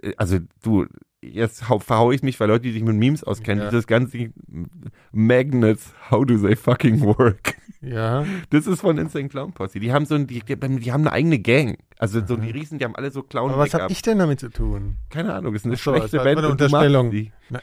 äh, 0.07 0.15
also 0.17 0.39
du, 0.63 0.87
jetzt 1.23 1.69
hau, 1.69 1.79
verhau 1.79 2.13
ich 2.13 2.23
mich, 2.23 2.39
weil 2.41 2.49
Leute, 2.49 2.63
die 2.63 2.73
sich 2.73 2.83
mit 2.83 2.97
Memes 2.97 3.25
auskennen, 3.25 3.65
Ja. 3.65 3.71
dieses 3.71 3.87
ganze 3.87 4.31
Magnets, 5.13 5.93
how 6.11 6.25
do 6.25 6.37
they 6.39 6.57
fucking 6.57 7.01
work? 7.03 7.55
ja. 7.81 8.25
Das 8.51 8.67
ist 8.67 8.81
von 8.81 8.99
Insane 8.99 9.29
Clown 9.29 9.53
Posse. 9.53 9.81
Die 9.81 9.93
haben 9.93 10.07
so 10.07 10.15
ein, 10.15 10.27
die, 10.27 10.41
die, 10.41 10.57
die 10.57 10.93
haben 10.93 11.03
eine 11.03 11.13
eigene 11.13 11.39
Gang. 11.39 11.79
Also 11.99 12.25
so 12.25 12.37
die 12.37 12.51
Riesen, 12.51 12.79
die 12.79 12.85
haben 12.85 12.97
alle 12.97 13.11
so 13.11 13.23
Clown 13.23 13.51
Aber 13.51 13.63
was 13.65 13.75
habe 13.75 13.91
ich 13.93 14.03
denn 14.03 14.19
damit 14.19 14.41
zu 14.41 14.49
tun? 14.51 14.97
Keine 15.11 15.35
Ahnung, 15.35 15.55
ist 15.55 15.65
eine 15.65 15.75
Ach 15.75 15.79
so, 15.79 15.95
schlechte 15.95 16.19
Band. 16.19 16.39
eine 16.39 16.43
du 16.43 16.51
Unterstellung. 16.53 17.11
Die. 17.11 17.33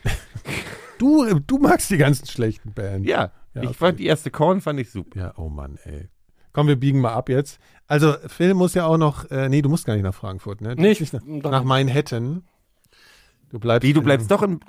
Du, 0.98 1.26
du 1.46 1.58
magst 1.58 1.92
die 1.92 1.98
ganzen 1.98 2.26
schlechten 2.26 2.72
Bands. 2.72 3.06
Ja, 3.06 3.32
Ja, 3.54 3.62
ich 3.64 3.68
okay. 3.68 3.74
fand 3.78 4.00
die 4.00 4.06
erste 4.06 4.32
Korn 4.32 4.62
fand 4.62 4.80
ich 4.80 4.90
super. 4.92 5.20
Ja, 5.20 5.34
oh 5.36 5.50
Mann, 5.50 5.78
ey. 5.84 6.08
Komm, 6.54 6.68
wir 6.68 6.78
biegen 6.78 7.02
mal 7.02 7.12
ab 7.12 7.28
jetzt. 7.28 7.60
Also, 7.88 8.14
Phil 8.28 8.54
muss 8.54 8.76
ja 8.76 8.86
auch 8.86 8.98
noch, 8.98 9.30
äh, 9.30 9.50
nee, 9.50 9.62
du 9.62 9.68
musst 9.68 9.86
gar 9.86 9.96
nicht 9.96 10.04
nach 10.04 10.16
Frankfurt, 10.16 10.62
ne? 10.62 10.74
Du 10.74 10.82
Nicht. 10.82 11.02
musst 11.02 11.12
nach, 11.12 11.22
nach 11.26 11.66
Manhattan. 11.66 12.44
Du 13.50 13.60
bleibst. 13.60 13.88
Wie, 13.88 13.94
du 13.94 14.02
bleibst 14.02 14.30
doch 14.32 14.44
in, 14.44 14.60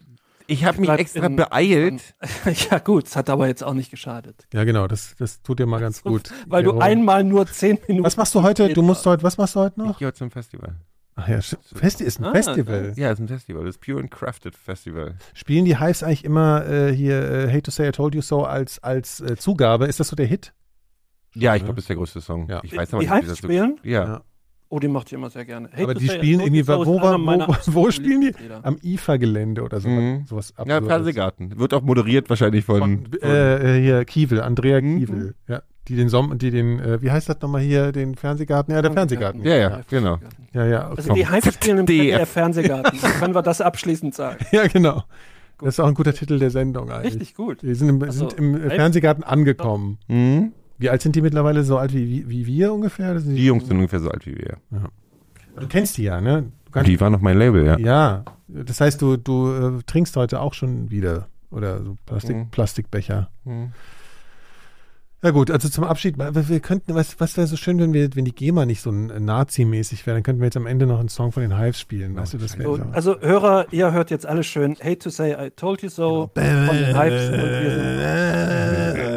ich 0.47 0.65
habe 0.65 0.81
mich 0.81 0.89
extra 0.91 1.27
in- 1.27 1.37
beeilt. 1.37 2.15
Ja 2.71 2.79
gut, 2.79 3.07
es 3.07 3.17
hat 3.17 3.29
aber 3.31 3.47
jetzt 3.49 3.65
auch 3.65 3.75
nicht 3.75 3.91
geschadet. 3.91 4.47
Ja, 4.53 4.65
genau, 4.65 4.87
das, 4.87 5.15
das 5.19 5.43
tut 5.43 5.59
dir 5.59 5.67
mal 5.67 5.81
ganz 5.81 6.03
gut. 6.03 6.31
Weil 6.47 6.63
du 6.63 6.79
einmal 6.79 7.25
nur 7.25 7.47
zehn 7.47 7.79
Minuten. 7.89 8.05
Was 8.05 8.17
machst 8.17 8.35
du 8.35 8.43
heute? 8.43 8.73
Du 8.73 8.83
musst 8.83 9.05
heute, 9.07 9.23
was 9.23 9.39
machst 9.39 9.57
du 9.57 9.61
heute 9.61 9.81
Ich 9.81 9.87
noch? 9.87 9.99
gehe 9.99 10.07
heute 10.09 10.19
zum 10.19 10.31
Festival. 10.31 10.77
Ach 11.19 11.29
ja, 11.29 11.41
Festi 11.41 12.05
ist 12.05 12.21
ein 12.21 12.27
Ah, 12.27 12.33
Festival. 12.33 12.93
Ja, 12.97 13.11
ist 13.11 13.19
ein 13.21 13.29
Festival. 13.29 13.65
Das 13.65 13.77
ist 13.77 13.81
Pure 13.81 14.01
and 14.01 14.11
Crafted 14.11 14.55
Festival. 14.55 15.15
Spielen 15.33 15.65
die 15.65 15.79
Hives 15.81 16.03
eigentlich 16.03 16.25
immer 16.25 16.67
äh, 16.69 16.93
hier 16.95 17.23
äh, 17.23 17.49
Hate 17.49 17.63
to 17.63 17.71
Say 17.71 17.89
I 17.89 17.93
Told 17.93 18.15
You 18.15 18.21
So 18.21 18.45
als, 18.45 18.79
als 18.83 19.21
äh, 19.23 19.35
Zugabe? 19.37 19.87
Ist 19.87 19.99
das 19.99 20.09
so 20.09 20.17
der 20.17 20.27
Hit? 20.27 20.53
Ja, 21.35 21.55
ich 21.57 21.63
glaube, 21.63 21.77
das 21.77 21.85
ist 21.85 21.89
der 21.89 21.97
größte 21.97 22.21
Song. 22.21 22.49
Ja. 22.51 22.61
Ich 22.63 22.77
weiß 22.77 22.93
aber 22.93 23.03
die 23.03 23.07
nicht, 23.09 23.15
wie 23.15 23.19
Hypes 23.19 23.29
das 23.31 23.39
so- 23.39 23.47
spielen? 23.49 23.81
Ja. 23.83 24.05
Ja. 24.05 24.23
Oh, 24.69 24.81
die 24.81 24.89
macht 24.89 25.07
ich 25.09 25.13
immer 25.13 25.31
sehr 25.31 25.45
gerne. 25.45 25.69
Hate 25.71 25.85
Aber 25.85 25.95
die 25.95 26.09
spielen 26.09 26.41
irgendwie, 26.41 26.67
wo, 26.67 26.85
wo, 26.85 26.99
wo 27.67 27.91
spielen 27.91 28.21
die? 28.21 28.33
Am 28.63 28.77
IFA-Gelände 28.83 29.63
oder 29.63 29.81
so. 29.81 29.89
Mhm. 29.89 30.27
sowas 30.27 30.53
Ja. 30.67 30.83
Fernsehgarten. 30.83 31.59
Wird 31.59 31.73
auch 31.73 31.83
moderiert 31.83 32.29
wahrscheinlich 32.29 32.65
von. 32.65 32.81
Von, 32.81 33.09
äh, 33.23 33.77
äh, 33.79 33.81
hier, 33.81 34.05
Kiewel, 34.05 34.41
Andrea 34.41 34.81
Mhm. 34.81 34.99
Kiewel. 34.99 35.35
Ja. 35.47 35.63
die 35.87 35.95
den 35.95 36.09
Sommer, 36.09 36.35
die 36.35 36.51
den, 36.51 36.81
äh, 36.81 37.01
wie 37.01 37.13
heißt 37.13 37.29
das 37.29 37.41
nochmal 37.41 37.61
hier, 37.61 37.93
den 37.93 38.17
Fernsehgarten? 38.17 38.75
Ja, 38.75 38.83
der 38.83 38.93
Fernsehgarten. 38.93 39.45
Ja, 39.45 39.55
ja, 39.55 39.81
genau. 39.89 40.19
Ja, 40.53 40.67
ja. 40.67 40.89
Also 40.89 41.15
die 41.15 41.29
Hives 41.29 41.55
spielen 41.55 41.79
im. 41.79 41.87
ZDF 41.87 42.29
Fernsehgarten. 42.29 42.99
Können 43.21 43.35
wir 43.35 43.43
das 43.43 43.61
abschließend 43.61 44.15
sagen. 44.15 44.45
Ja, 44.51 44.67
genau. 44.67 45.05
Das 45.61 45.69
ist 45.75 45.81
auch 45.81 45.87
ein 45.87 45.95
guter 45.95 46.13
Titel 46.13 46.39
der 46.39 46.51
Sendung 46.51 46.91
eigentlich. 46.91 47.15
Richtig 47.15 47.35
gut. 47.35 47.63
Wir 47.63 47.75
sind 47.77 47.89
im, 47.89 48.03
Ach 48.03 48.13
so. 48.13 48.29
sind 48.29 48.39
im 48.39 48.71
Fernsehgarten 48.71 49.23
angekommen. 49.25 49.99
Mhm. 50.09 50.53
Wie 50.79 50.91
alt 50.91 51.03
sind 51.03 51.17
die 51.17 51.23
mittlerweile? 51.23 51.63
So 51.65 51.79
alt 51.79 51.93
wie, 51.95 52.07
wie, 52.09 52.29
wie 52.29 52.47
wir 52.47 52.73
ungefähr? 52.73 53.19
Sind 53.19 53.35
Die 53.37 53.47
Jungs 53.47 53.67
sind 53.67 53.77
ungefähr 53.77 54.01
so 54.01 54.11
alt 54.11 54.27
wie 54.27 54.37
wir. 54.37 54.59
Du 55.59 55.67
kennst 55.69 55.97
die 55.97 56.05
ja, 56.05 56.21
ne? 56.21 56.53
Die 56.85 57.01
waren 57.01 57.15
auf 57.15 57.23
mein 57.23 57.39
Label, 57.39 57.65
ja. 57.65 57.79
ja. 57.79 58.25
Das 58.49 58.81
heißt, 58.81 59.01
du, 59.01 59.17
du 59.17 59.79
äh, 59.79 59.83
trinkst 59.87 60.15
heute 60.17 60.41
auch 60.41 60.53
schon 60.55 60.91
wieder. 60.91 61.29
Oder 61.51 61.83
so 61.83 61.97
Plastik, 62.05 62.37
Mhm. 62.37 62.51
Plastikbecher. 62.51 63.31
Mhm. 63.45 63.73
Ja 65.23 65.31
gut, 65.31 65.51
also 65.51 65.69
zum 65.71 65.83
Abschied, 65.85 66.19
wir 66.19 66.61
könnten, 66.61 66.95
was, 66.95 67.19
was 67.19 67.37
wäre 67.39 67.47
so 67.47 67.57
schön, 67.57 67.79
wenn 67.81 67.95
wir, 67.95 68.15
wenn 68.15 68.27
die 68.27 68.35
GEMA 68.35 68.67
nicht 68.67 68.83
so 68.83 68.91
äh, 68.91 69.19
Nazi-mäßig 69.19 70.07
wäre, 70.07 70.17
dann 70.17 70.23
könnten 70.23 70.41
wir 70.43 70.47
jetzt 70.47 70.59
am 70.59 70.67
Ende 70.67 70.87
noch 70.87 71.01
einen 71.01 71.09
Song 71.09 71.33
von 71.33 71.43
den 71.43 71.57
Hives 71.59 71.81
spielen, 71.81 72.15
weißt 72.15 72.35
du, 72.35 72.39
das 72.39 72.59
wäre 72.59 72.69
So, 72.69 72.77
so. 72.77 72.85
also 72.93 73.19
Hörer, 73.21 73.67
ihr 73.73 73.91
hört 73.93 74.11
jetzt 74.11 74.27
alles 74.27 74.47
schön 74.47 74.77
Hate 74.81 74.99
to 74.99 75.09
say 75.11 75.33
I 75.33 75.51
told 75.51 75.83
you 75.83 75.89
so 75.89 76.31
von 76.35 76.45
den 76.45 76.97
Hives 76.97 77.31
und 77.31 77.39
wir 77.39 77.71
sind 77.71 79.07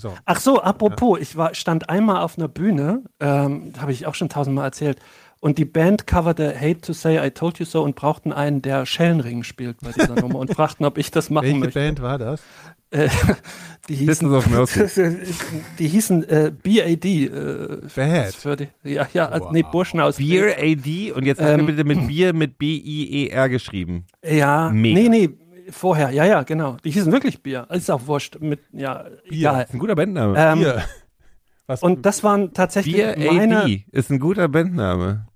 so. 0.00 0.12
Ach 0.24 0.40
so, 0.40 0.60
apropos, 0.60 1.18
ich 1.20 1.36
war, 1.36 1.54
stand 1.54 1.88
einmal 1.88 2.22
auf 2.22 2.36
einer 2.38 2.48
Bühne, 2.48 3.02
ähm, 3.20 3.72
habe 3.78 3.92
ich 3.92 4.06
auch 4.06 4.14
schon 4.14 4.28
tausendmal 4.28 4.64
erzählt, 4.64 4.98
und 5.42 5.56
die 5.56 5.64
Band 5.64 6.06
coverte 6.06 6.54
Hate 6.54 6.82
to 6.82 6.92
Say 6.92 7.24
I 7.26 7.30
Told 7.30 7.58
You 7.58 7.64
So 7.64 7.82
und 7.82 7.96
brauchten 7.96 8.30
einen, 8.32 8.60
der 8.60 8.84
Schellenring 8.84 9.42
spielt 9.42 9.78
bei 9.80 9.90
dieser 9.92 10.14
Nummer 10.20 10.38
und 10.38 10.52
fragten, 10.54 10.84
ob 10.84 10.98
ich 10.98 11.10
das 11.10 11.30
machen 11.30 11.46
Welche 11.46 11.58
möchte. 11.60 11.78
Band 11.80 12.02
war 12.02 12.18
das? 12.18 12.42
Äh, 12.90 13.08
die 13.88 13.94
hießen, 13.94 14.30
of 14.34 14.46
Mercy. 14.50 14.84
die 15.78 15.88
hießen 15.88 16.28
äh, 16.28 16.52
BAD. 16.62 17.04
Äh, 17.06 17.28
Bad. 17.94 18.34
für 18.34 18.56
die, 18.56 18.68
ja, 18.84 19.06
ja, 19.14 19.30
Wow. 19.40 19.52
nee, 19.52 19.62
Burschen 19.62 20.00
aus 20.00 20.16
Beer 20.18 20.56
AD 20.58 21.12
und 21.12 21.24
jetzt 21.24 21.40
Ähm, 21.40 21.60
mir 21.60 21.72
bitte 21.72 21.84
mit 21.84 22.06
Bier 22.06 22.34
mit 22.34 22.58
B-I-E-R 22.58 23.48
geschrieben. 23.48 24.04
Ja, 24.22 24.70
Mega. 24.70 25.00
nee, 25.00 25.08
nee, 25.08 25.30
vorher, 25.70 26.10
ja, 26.10 26.24
ja, 26.24 26.42
genau. 26.42 26.76
Die 26.84 26.90
hießen 26.90 27.12
wirklich 27.12 27.42
Bier. 27.42 27.66
Ist 27.70 27.90
auch 27.90 28.06
wurscht. 28.06 28.38
Mit, 28.40 28.60
ja, 28.72 29.06
egal. 29.24 29.64
Ist 29.64 29.74
ein 29.74 29.78
guter 29.78 29.94
Bandname. 29.94 30.34
Ähm, 30.36 30.58
Hier. 30.58 30.84
Was, 31.66 31.82
und 31.82 32.04
das 32.04 32.24
waren 32.24 32.52
tatsächlich 32.52 32.96
Beer 32.96 33.16
meine. 33.16 33.62
AD 33.62 33.84
ist 33.92 34.10
ein 34.10 34.18
guter 34.18 34.48
Bandname. 34.48 35.26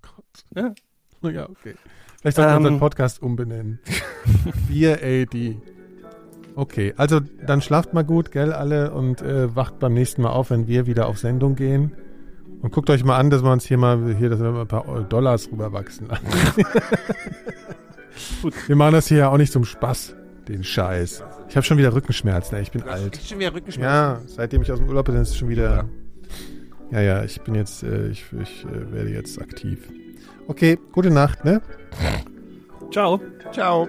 ja, 0.54 0.72
okay. 1.48 1.74
Vielleicht 2.20 2.36
sollten 2.36 2.50
wir 2.50 2.56
Ähm, 2.56 2.56
unseren 2.56 2.78
Podcast 2.80 3.22
umbenennen. 3.22 3.80
Bier 4.68 4.98
AD. 5.02 5.56
Okay, 6.56 6.94
also 6.96 7.20
dann 7.20 7.60
schlaft 7.62 7.94
mal 7.94 8.04
gut, 8.04 8.30
gell, 8.30 8.52
alle, 8.52 8.92
und 8.92 9.22
äh, 9.22 9.54
wacht 9.54 9.78
beim 9.78 9.94
nächsten 9.94 10.22
Mal 10.22 10.30
auf, 10.30 10.50
wenn 10.50 10.66
wir 10.68 10.86
wieder 10.86 11.06
auf 11.06 11.18
Sendung 11.18 11.56
gehen. 11.56 11.92
Und 12.62 12.72
guckt 12.72 12.88
euch 12.90 13.04
mal 13.04 13.18
an, 13.18 13.28
dass 13.28 13.42
wir 13.42 13.52
uns 13.52 13.66
hier 13.66 13.76
mal, 13.76 14.14
hier, 14.16 14.30
dass 14.30 14.40
wir 14.40 14.50
mal 14.50 14.62
ein 14.62 14.68
paar 14.68 15.02
Dollars 15.02 15.50
rüberwachsen 15.52 16.08
lassen. 16.08 16.64
wir 18.66 18.76
machen 18.76 18.92
das 18.92 19.08
hier 19.08 19.18
ja 19.18 19.28
auch 19.28 19.36
nicht 19.36 19.52
zum 19.52 19.64
Spaß, 19.64 20.16
den 20.48 20.64
Scheiß. 20.64 21.22
Ich 21.48 21.56
habe 21.56 21.64
schon 21.64 21.78
wieder 21.78 21.94
Rückenschmerzen, 21.94 22.56
ey, 22.56 22.62
ich 22.62 22.70
bin 22.70 22.82
alt. 22.82 23.18
Schon 23.24 23.38
wieder 23.38 23.54
Rückenschmerzen. 23.54 23.82
Ja, 23.82 24.20
seitdem 24.26 24.62
ich 24.62 24.72
aus 24.72 24.78
dem 24.78 24.88
Urlaub 24.88 25.06
bin, 25.06 25.16
ist 25.16 25.30
es 25.30 25.36
schon 25.36 25.48
wieder. 25.48 25.88
Ja, 26.90 27.00
ja, 27.00 27.24
ich 27.24 27.40
bin 27.40 27.54
jetzt, 27.54 27.82
äh, 27.82 28.08
ich, 28.08 28.24
ich 28.40 28.64
äh, 28.64 28.92
werde 28.92 29.10
jetzt 29.10 29.40
aktiv. 29.40 29.88
Okay, 30.46 30.78
gute 30.92 31.10
Nacht, 31.10 31.44
ne? 31.44 31.60
Ciao. 32.90 33.20
Ciao. 33.52 33.88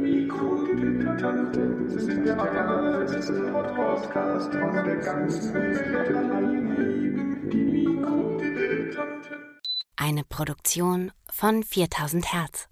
Mikrodilettanten 0.00 1.88
sind 1.98 2.24
der 2.26 2.40
allerbeste 2.40 3.32
Podcast 3.76 4.52
von 4.52 4.72
der 4.72 4.96
ganzen 4.96 5.54
Welt. 5.54 6.08
Die 7.52 7.56
Mikrodilettanten. 7.56 9.36
Eine 9.96 10.24
Produktion 10.24 11.12
von 11.30 11.62
4000 11.62 12.32
Hertz. 12.32 12.69